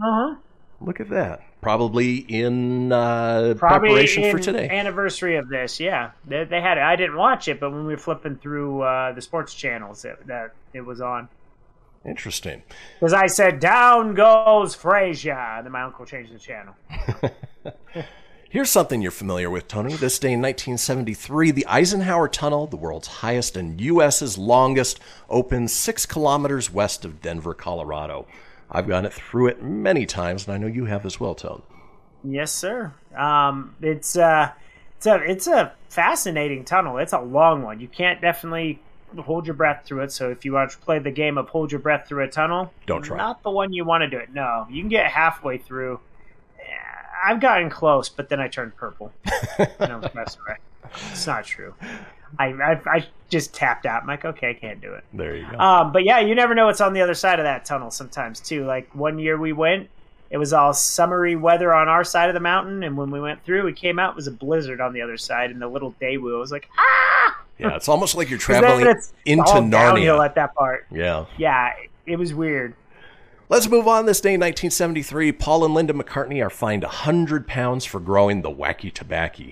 Uh 0.02 0.12
huh. 0.12 0.36
Look 0.82 1.00
at 1.00 1.10
that. 1.10 1.42
Probably 1.62 2.18
in 2.18 2.92
uh, 2.92 3.54
Probably 3.58 3.90
preparation 3.90 4.24
in 4.24 4.32
for 4.32 4.40
today. 4.42 4.70
anniversary 4.70 5.36
of 5.36 5.50
this. 5.50 5.80
Yeah, 5.80 6.12
they, 6.26 6.46
they 6.46 6.62
had 6.62 6.78
it. 6.78 6.84
I 6.84 6.96
didn't 6.96 7.18
watch 7.18 7.50
it, 7.50 7.60
but 7.60 7.72
when 7.72 7.86
we 7.86 7.94
were 7.94 8.00
flipping 8.00 8.38
through 8.38 8.82
uh, 8.82 9.12
the 9.12 9.22
sports 9.22 9.54
channels, 9.54 10.06
it, 10.06 10.26
that 10.28 10.54
it 10.74 10.82
was 10.82 11.02
on. 11.02 11.28
Interesting. 12.06 12.64
Because 12.98 13.12
I 13.12 13.28
said, 13.28 13.60
"Down 13.60 14.14
goes 14.14 14.74
Frazier," 14.74 15.34
and 15.34 15.66
then 15.66 15.74
my 15.74 15.82
uncle 15.82 16.06
changed 16.06 16.34
the 16.34 16.40
channel. 16.40 16.76
Here's 18.50 18.72
something 18.72 19.02
you're 19.02 19.12
familiar 19.12 19.48
with, 19.50 19.68
Tony. 19.68 19.94
This 19.94 20.18
day 20.18 20.30
in 20.34 20.42
1973, 20.42 21.52
the 21.52 21.68
Eisenhower 21.68 22.28
Tunnel, 22.28 22.66
the 22.66 22.78
world's 22.78 23.08
highest 23.08 23.56
and 23.56 23.80
U.S.'s 23.80 24.40
longest, 24.40 25.00
opens 25.30 25.72
six 25.72 26.08
kilometers 26.08 26.72
west 26.72 27.06
of 27.06 27.22
Denver, 27.22 27.54
Colorado. 27.54 28.26
I've 28.72 28.88
gone 28.88 29.06
it 29.06 29.14
through 29.14 29.48
it 29.48 29.64
many 29.64 30.06
times, 30.06 30.48
and 30.48 30.54
I 30.54 30.58
know 30.58 30.68
you 30.68 30.86
have 30.86 31.06
as 31.06 31.20
well, 31.20 31.36
Tone. 31.36 31.62
Yes, 32.24 32.52
sir. 32.52 32.94
Um, 33.16 33.76
it's 33.82 34.16
uh, 34.16 34.52
it's 34.98 35.06
a 35.08 35.16
it's 35.24 35.48
a 35.48 35.74
fascinating 35.90 36.66
tunnel. 36.66 36.98
It's 36.98 37.14
a 37.14 37.22
long 37.22 37.64
one. 37.64 37.80
You 37.80 37.88
can't 37.88 38.22
definitely 38.22 38.80
hold 39.18 39.48
your 39.48 39.56
breath 39.56 39.86
through 39.86 40.02
it. 40.02 40.12
So 40.12 40.30
if 40.30 40.46
you 40.46 40.54
want 40.54 40.72
to 40.72 40.78
play 40.78 41.00
the 41.00 41.12
game 41.12 41.38
of 41.38 41.50
hold 41.50 41.72
your 41.72 41.80
breath 41.80 42.08
through 42.08 42.24
a 42.24 42.28
tunnel, 42.28 42.72
Don't 42.86 43.02
try. 43.02 43.18
Not 43.18 43.42
the 43.42 43.50
one 43.50 43.74
you 43.74 43.86
want 43.86 44.02
to 44.02 44.10
do 44.10 44.18
it. 44.18 44.34
No, 44.34 44.68
you 44.70 44.82
can 44.82 44.90
get 44.90 45.08
halfway 45.08 45.58
through. 45.58 46.00
I've 47.22 47.42
gotten 47.42 47.70
close, 47.70 48.08
but 48.08 48.30
then 48.30 48.40
I 48.40 48.48
turned 48.48 48.76
purple. 48.76 49.12
and 49.58 49.92
I 49.92 49.96
was 49.98 50.14
messing 50.14 50.42
around. 50.48 50.60
It's 51.12 51.28
not 51.28 51.44
true. 51.44 51.74
I, 52.38 52.48
I 52.48 52.82
I 52.86 53.08
just 53.30 53.54
tapped 53.54 53.86
out. 53.86 54.02
I'm 54.02 54.08
like, 54.08 54.26
okay, 54.26 54.50
I 54.50 54.54
can't 54.54 54.82
do 54.82 54.94
it. 54.94 55.04
There 55.14 55.36
you 55.36 55.48
go. 55.50 55.58
Um, 55.58 55.92
but 55.92 56.04
yeah, 56.04 56.20
you 56.20 56.36
never 56.36 56.56
know 56.56 56.66
what's 56.66 56.82
on 56.82 56.94
the 56.94 57.02
other 57.02 57.14
side 57.14 57.40
of 57.40 57.46
that 57.46 57.66
tunnel 57.66 57.92
sometimes 57.92 58.40
too. 58.40 58.66
Like 58.66 58.94
one 58.96 59.20
year 59.20 59.38
we 59.38 59.54
went, 59.54 59.90
it 60.30 60.38
was 60.38 60.54
all 60.54 60.74
summery 60.74 61.36
weather 61.36 61.74
on 61.74 61.88
our 61.88 62.04
side 62.04 62.30
of 62.30 62.34
the 62.34 62.40
mountain, 62.40 62.84
and 62.84 62.96
when 62.96 63.10
we 63.10 63.20
went 63.20 63.44
through, 63.44 63.66
we 63.66 63.74
came 63.74 63.98
out, 63.98 64.12
it 64.12 64.16
was 64.16 64.28
a 64.28 64.32
blizzard 64.32 64.80
on 64.80 64.94
the 64.94 65.02
other 65.02 65.18
side, 65.18 65.50
and 65.50 65.62
the 65.62 65.68
little 65.68 65.96
Daewoo 66.02 66.40
was 66.40 66.52
like, 66.52 66.70
ah! 66.78 67.44
yeah, 67.58 67.76
it's 67.76 67.90
almost 67.90 68.16
like 68.16 68.30
you're 68.30 68.40
traveling 68.40 68.86
it's 68.86 69.14
into 69.26 69.44
all 69.44 69.62
Narnia. 69.62 70.24
at 70.24 70.36
that 70.36 70.54
part. 70.54 70.86
Yeah. 70.92 71.26
Yeah, 71.38 71.74
it 72.06 72.18
was 72.18 72.34
weird. 72.34 72.76
Let's 73.50 73.68
move 73.68 73.88
on. 73.88 74.06
This 74.06 74.22
day 74.22 74.36
in 74.36 74.40
1973, 74.40 75.32
Paul 75.32 75.66
and 75.66 75.74
Linda 75.74 75.94
McCartney 75.94 76.46
are 76.46 76.52
fined 76.52 76.84
100 76.84 77.48
pounds 77.48 77.84
for 77.84 78.00
growing 78.00 78.44
the 78.44 78.52
wacky 78.52 78.94
tobacco. 78.94 79.46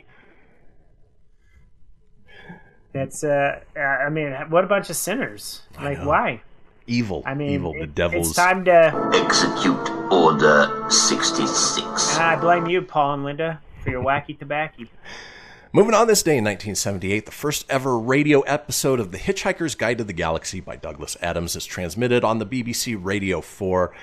That's 2.97 3.23
uh, 3.23 3.59
I 3.77 4.09
mean, 4.09 4.33
what 4.49 4.63
a 4.63 4.67
bunch 4.67 4.89
of 4.89 4.95
sinners. 4.95 5.61
Like, 5.81 6.03
why? 6.03 6.41
Evil. 6.87 7.21
I 7.25 7.33
mean, 7.33 7.51
evil. 7.51 7.73
The 7.73 7.87
devil's. 7.87 8.29
It's 8.29 8.35
time 8.35 8.65
to 8.65 9.11
execute 9.13 9.89
Order 10.11 10.89
66. 10.89 12.17
I 12.17 12.37
blame 12.39 12.67
you, 12.67 12.81
Paul 12.81 13.15
and 13.15 13.23
Linda, 13.23 13.61
for 13.83 13.89
your 13.89 14.03
wacky 14.03 14.37
tobacco. 14.37 14.85
Moving 15.73 15.93
on 15.93 16.07
this 16.07 16.23
day 16.23 16.37
in 16.37 16.45
1978, 16.45 17.25
the 17.25 17.31
first 17.31 17.65
ever 17.69 17.99
radio 17.99 18.39
episode 18.41 19.01
of 19.01 19.11
The 19.11 19.17
Hitchhiker's 19.17 19.75
Guide 19.75 19.97
to 19.97 20.05
the 20.05 20.13
Galaxy 20.13 20.61
by 20.61 20.77
Douglas 20.77 21.17
Adams 21.21 21.57
is 21.57 21.65
transmitted 21.65 22.23
on 22.23 22.39
the 22.39 22.45
BBC 22.45 22.97
Radio 22.99 23.41
4. 23.41 23.93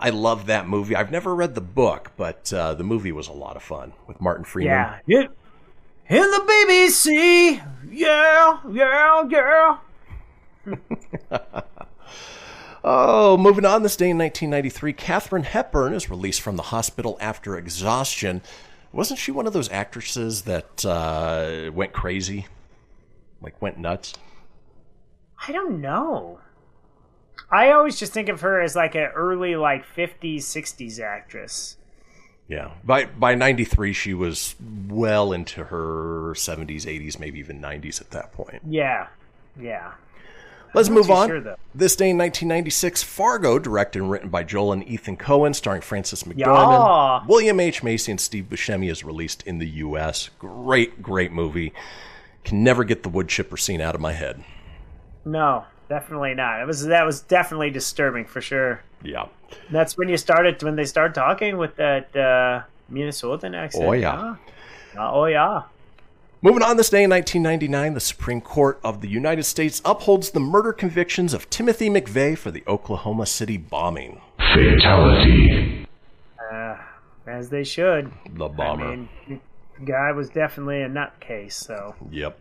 I 0.00 0.10
love 0.10 0.46
that 0.46 0.66
movie. 0.66 0.96
I've 0.96 1.12
never 1.12 1.34
read 1.34 1.54
the 1.54 1.60
book, 1.60 2.12
but 2.16 2.52
uh, 2.52 2.74
the 2.74 2.82
movie 2.82 3.12
was 3.12 3.28
a 3.28 3.32
lot 3.32 3.56
of 3.56 3.62
fun 3.62 3.92
with 4.06 4.20
Martin 4.20 4.44
Freeman. 4.44 4.72
Yeah. 5.06 5.20
In, 5.20 5.28
in 6.08 6.30
the 6.30 6.44
BBC. 6.48 7.71
Yeah, 7.92 8.58
yeah, 8.70 9.24
yeah. 9.28 9.78
Oh, 12.84 13.36
moving 13.36 13.64
on 13.64 13.84
this 13.84 13.94
day 13.94 14.10
in 14.10 14.18
1993, 14.18 14.92
Katharine 14.94 15.44
Hepburn 15.44 15.94
is 15.94 16.10
released 16.10 16.40
from 16.40 16.56
the 16.56 16.64
hospital 16.64 17.16
after 17.20 17.56
exhaustion. 17.56 18.42
Wasn't 18.90 19.20
she 19.20 19.30
one 19.30 19.46
of 19.46 19.52
those 19.52 19.70
actresses 19.70 20.42
that 20.42 20.84
uh, 20.84 21.70
went 21.72 21.92
crazy? 21.92 22.46
Like, 23.40 23.62
went 23.62 23.78
nuts? 23.78 24.14
I 25.46 25.52
don't 25.52 25.80
know. 25.80 26.40
I 27.52 27.70
always 27.70 28.00
just 28.00 28.12
think 28.12 28.28
of 28.28 28.40
her 28.40 28.60
as 28.60 28.74
like 28.74 28.96
an 28.96 29.10
early 29.14 29.54
like 29.54 29.84
50s 29.86 30.38
60s 30.38 30.98
actress. 31.00 31.76
Yeah. 32.52 32.72
By 32.84 33.06
by 33.06 33.34
93 33.34 33.94
she 33.94 34.12
was 34.12 34.54
well 34.88 35.32
into 35.32 35.64
her 35.64 36.34
70s, 36.34 36.82
80s, 36.84 37.18
maybe 37.18 37.38
even 37.38 37.62
90s 37.62 38.00
at 38.02 38.10
that 38.10 38.32
point. 38.32 38.60
Yeah, 38.68 39.06
yeah. 39.58 39.92
Let's 40.74 40.88
I'm 40.88 40.94
move 40.94 41.10
on. 41.10 41.28
sure, 41.28 41.56
this 41.74 41.96
day 41.96 42.10
in 42.10 42.18
1996, 42.18 43.02
Fargo, 43.02 43.58
directed 43.58 44.00
and 44.02 44.10
written 44.10 44.28
by 44.28 44.42
Joel 44.42 44.72
and 44.72 44.86
Ethan 44.86 45.16
Coen, 45.16 45.54
starring 45.54 45.80
Frances 45.82 46.24
Yeah. 46.34 46.46
McDormand, 46.46 47.26
William 47.26 47.58
H. 47.60 47.82
Macy, 47.82 48.10
and 48.12 48.20
Steve 48.20 48.44
Buscemi, 48.50 48.90
is 48.90 49.02
released 49.04 49.42
in 49.44 49.58
the 49.58 49.68
U.S. 49.68 50.28
Great, 50.38 51.02
great 51.02 51.32
movie. 51.32 51.72
Can 52.44 52.62
never 52.64 52.84
get 52.84 53.02
the 53.02 53.08
wood 53.10 53.28
chipper 53.28 53.56
scene 53.56 53.80
out 53.80 53.94
of 53.94 54.00
my 54.00 54.12
head. 54.12 54.44
No, 55.24 55.64
definitely 55.92 56.32
not. 56.32 56.62
It 56.62 56.66
was 56.66 56.86
that 56.86 57.04
was 57.04 57.20
definitely 57.20 57.70
disturbing 57.70 58.24
for 58.24 58.40
sure. 58.40 58.82
Yeah. 59.02 59.26
That's 59.70 59.98
when 59.98 60.08
you 60.08 60.16
started 60.16 60.62
when 60.62 60.76
they 60.76 60.86
started 60.86 61.14
talking 61.14 61.58
with 61.58 61.76
that 61.76 62.16
uh, 62.16 62.62
Minnesotan 62.90 63.54
accent. 63.54 63.84
Oh, 63.84 63.92
yeah. 63.92 64.36
Uh, 64.96 65.12
oh 65.12 65.26
yeah. 65.26 65.64
Moving 66.40 66.62
on 66.62 66.76
this 66.76 66.88
day 66.88 67.04
in 67.04 67.10
1999, 67.10 67.94
the 67.94 68.00
Supreme 68.00 68.40
Court 68.40 68.80
of 68.82 69.02
the 69.02 69.08
United 69.08 69.44
States 69.44 69.82
upholds 69.84 70.30
the 70.30 70.40
murder 70.40 70.72
convictions 70.72 71.34
of 71.34 71.48
Timothy 71.50 71.88
McVeigh 71.88 72.36
for 72.38 72.50
the 72.50 72.64
Oklahoma 72.66 73.26
City 73.26 73.58
bombing. 73.58 74.20
Fatality. 74.38 75.86
Uh, 76.50 76.78
as 77.26 77.50
they 77.50 77.62
should. 77.62 78.10
The 78.34 78.48
bomber. 78.48 78.86
I 78.86 78.96
mean, 78.96 79.40
guy 79.84 80.10
was 80.12 80.30
definitely 80.30 80.82
a 80.82 80.88
nutcase. 80.88 81.52
So 81.52 81.94
Yep. 82.10 82.38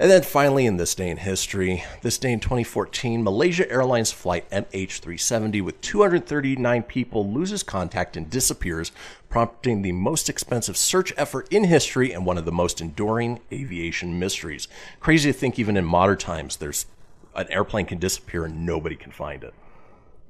And 0.00 0.10
then 0.10 0.22
finally, 0.22 0.64
in 0.64 0.78
this 0.78 0.94
day 0.94 1.10
in 1.10 1.18
history, 1.18 1.84
this 2.00 2.16
day 2.16 2.32
in 2.32 2.40
2014, 2.40 3.22
Malaysia 3.22 3.70
Airlines 3.70 4.10
flight 4.10 4.48
MH370 4.48 5.60
with 5.60 5.78
239 5.82 6.84
people 6.84 7.30
loses 7.30 7.62
contact 7.62 8.16
and 8.16 8.30
disappears, 8.30 8.92
prompting 9.28 9.82
the 9.82 9.92
most 9.92 10.30
expensive 10.30 10.78
search 10.78 11.12
effort 11.18 11.48
in 11.50 11.64
history 11.64 12.14
and 12.14 12.24
one 12.24 12.38
of 12.38 12.46
the 12.46 12.50
most 12.50 12.80
enduring 12.80 13.40
aviation 13.52 14.18
mysteries. 14.18 14.68
Crazy 15.00 15.30
to 15.30 15.38
think, 15.38 15.58
even 15.58 15.76
in 15.76 15.84
modern 15.84 16.16
times, 16.16 16.56
there's 16.56 16.86
an 17.34 17.48
airplane 17.50 17.84
can 17.84 17.98
disappear 17.98 18.46
and 18.46 18.64
nobody 18.64 18.96
can 18.96 19.12
find 19.12 19.44
it. 19.44 19.52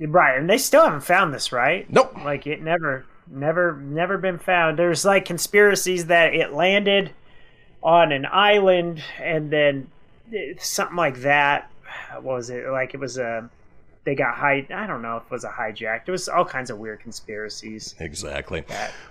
right, 0.01 0.37
and 0.37 0.51
they 0.51 0.59
still 0.59 0.83
haven't 0.83 1.05
found 1.05 1.33
this, 1.33 1.53
right? 1.53 1.89
Nope. 1.89 2.17
Like 2.25 2.49
it 2.49 2.61
never, 2.61 3.07
never, 3.29 3.77
never 3.81 4.19
been 4.19 4.39
found. 4.39 4.81
There's 4.81 5.05
like 5.05 5.27
conspiracies 5.27 6.07
that 6.07 6.35
it 6.35 6.53
landed 6.53 7.13
on 7.83 8.13
an 8.13 8.27
island 8.27 9.03
and 9.19 9.51
then 9.51 9.89
eh, 10.35 10.55
something 10.59 10.97
like 10.97 11.21
that. 11.21 11.71
What 12.15 12.37
was 12.37 12.51
it 12.51 12.69
like? 12.69 12.95
It 12.95 13.01
was 13.01 13.19
a. 13.19 13.49
They 14.05 14.15
got 14.15 14.35
high. 14.35 14.67
I 14.73 14.87
don't 14.87 15.03
know 15.03 15.19
if 15.19 15.25
it 15.25 15.31
was 15.31 15.45
a 15.45 15.51
hijacked. 15.51 16.03
It 16.07 16.11
was 16.11 16.29
all 16.29 16.45
kinds 16.45 16.71
of 16.71 16.79
weird 16.79 17.01
conspiracies. 17.01 17.95
Exactly. 17.99 18.65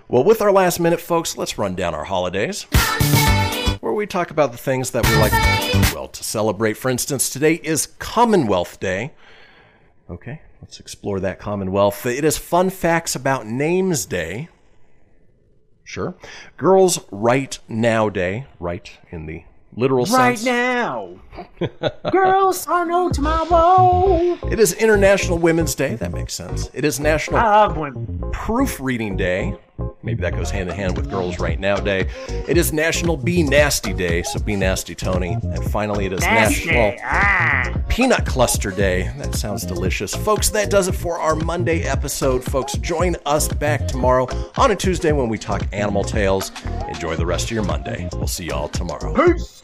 Well, 0.08 0.24
with 0.24 0.42
our 0.42 0.52
last 0.52 0.80
minute, 0.80 1.00
folks, 1.00 1.38
let's 1.38 1.58
run 1.60 1.76
down 1.76 1.94
our 1.94 2.06
holidays. 2.06 2.64
Where 3.82 3.94
we 3.94 4.08
talk 4.08 4.32
about 4.32 4.52
the 4.52 4.58
things 4.58 4.92
that 4.92 5.08
we 5.08 5.16
like, 5.18 5.32
well, 5.94 6.08
to 6.08 6.24
celebrate. 6.24 6.74
For 6.74 6.90
instance, 6.90 7.30
today 7.30 7.62
is 7.64 7.86
Commonwealth 8.00 8.80
Day. 8.80 9.12
Okay, 10.10 10.42
let's 10.62 10.80
explore 10.80 11.20
that 11.20 11.38
Commonwealth. 11.40 12.06
It 12.06 12.26
is 12.26 12.38
Fun 12.38 12.72
Facts 12.72 13.16
About 13.16 13.46
Names 13.46 14.08
Day. 14.08 14.50
Sure. 15.90 16.14
Girls 16.56 17.00
Right 17.10 17.58
Now 17.68 18.10
Day. 18.10 18.46
Right 18.60 18.92
in 19.10 19.26
the 19.26 19.44
literal 19.76 20.06
sense. 20.06 20.20
Right 20.20 20.38
sense. 20.38 20.46
now. 20.46 21.20
Girls 22.12 22.68
are 22.68 22.86
no 22.86 23.10
tomorrow. 23.10 24.38
It 24.52 24.60
is 24.60 24.74
International 24.74 25.40
Women's 25.40 25.74
Day. 25.74 25.96
That 25.96 26.14
makes 26.14 26.36
sense. 26.36 26.70
It 26.76 26.86
is 26.86 27.00
National 27.00 27.40
ah, 27.40 27.74
I. 27.74 27.92
Proofreading 28.32 29.18
Day. 29.18 29.56
Maybe 30.04 30.22
that 30.22 30.34
goes 30.34 30.50
hand 30.50 30.70
in 30.70 30.76
hand 30.76 30.96
with 30.98 31.10
Girls 31.10 31.40
Right 31.40 31.60
Now 31.60 31.76
Day. 31.78 32.08
It 32.48 32.58
is 32.58 32.72
National 32.74 33.18
Be 33.18 33.44
Nasty 33.44 33.94
Day. 33.94 34.24
So 34.24 34.40
be 34.40 34.56
nasty, 34.56 34.96
Tony. 34.96 35.34
And 35.34 35.64
finally, 35.72 36.06
it 36.06 36.14
is 36.14 36.22
Nasty. 36.22 36.66
National 36.68 36.96
Ah. 37.04 37.74
Peanut 37.90 38.26
Cluster 38.26 38.72
Day. 38.72 39.12
That 39.18 39.36
sounds 39.36 39.66
delicious. 39.66 40.14
Folks, 40.16 40.50
that 40.50 40.70
does 40.70 40.88
it 40.88 40.96
for 40.96 41.20
our 41.20 41.36
Monday 41.36 41.84
episode. 41.84 42.44
Folks, 42.44 42.74
join 42.78 43.16
us 43.26 43.48
back 43.48 43.88
tomorrow 43.88 44.28
on 44.58 44.72
a 44.72 44.76
Tuesday 44.76 45.12
when 45.12 45.28
we 45.30 45.38
talk 45.38 45.64
animal 45.74 46.04
tales. 46.04 46.52
Enjoy 46.88 47.16
the 47.16 47.26
rest 47.26 47.46
of 47.46 47.52
your 47.52 47.64
Monday. 47.64 48.08
We'll 48.14 48.28
see 48.28 48.46
y'all 48.46 48.70
tomorrow. 48.70 49.14
Peace. 49.14 49.64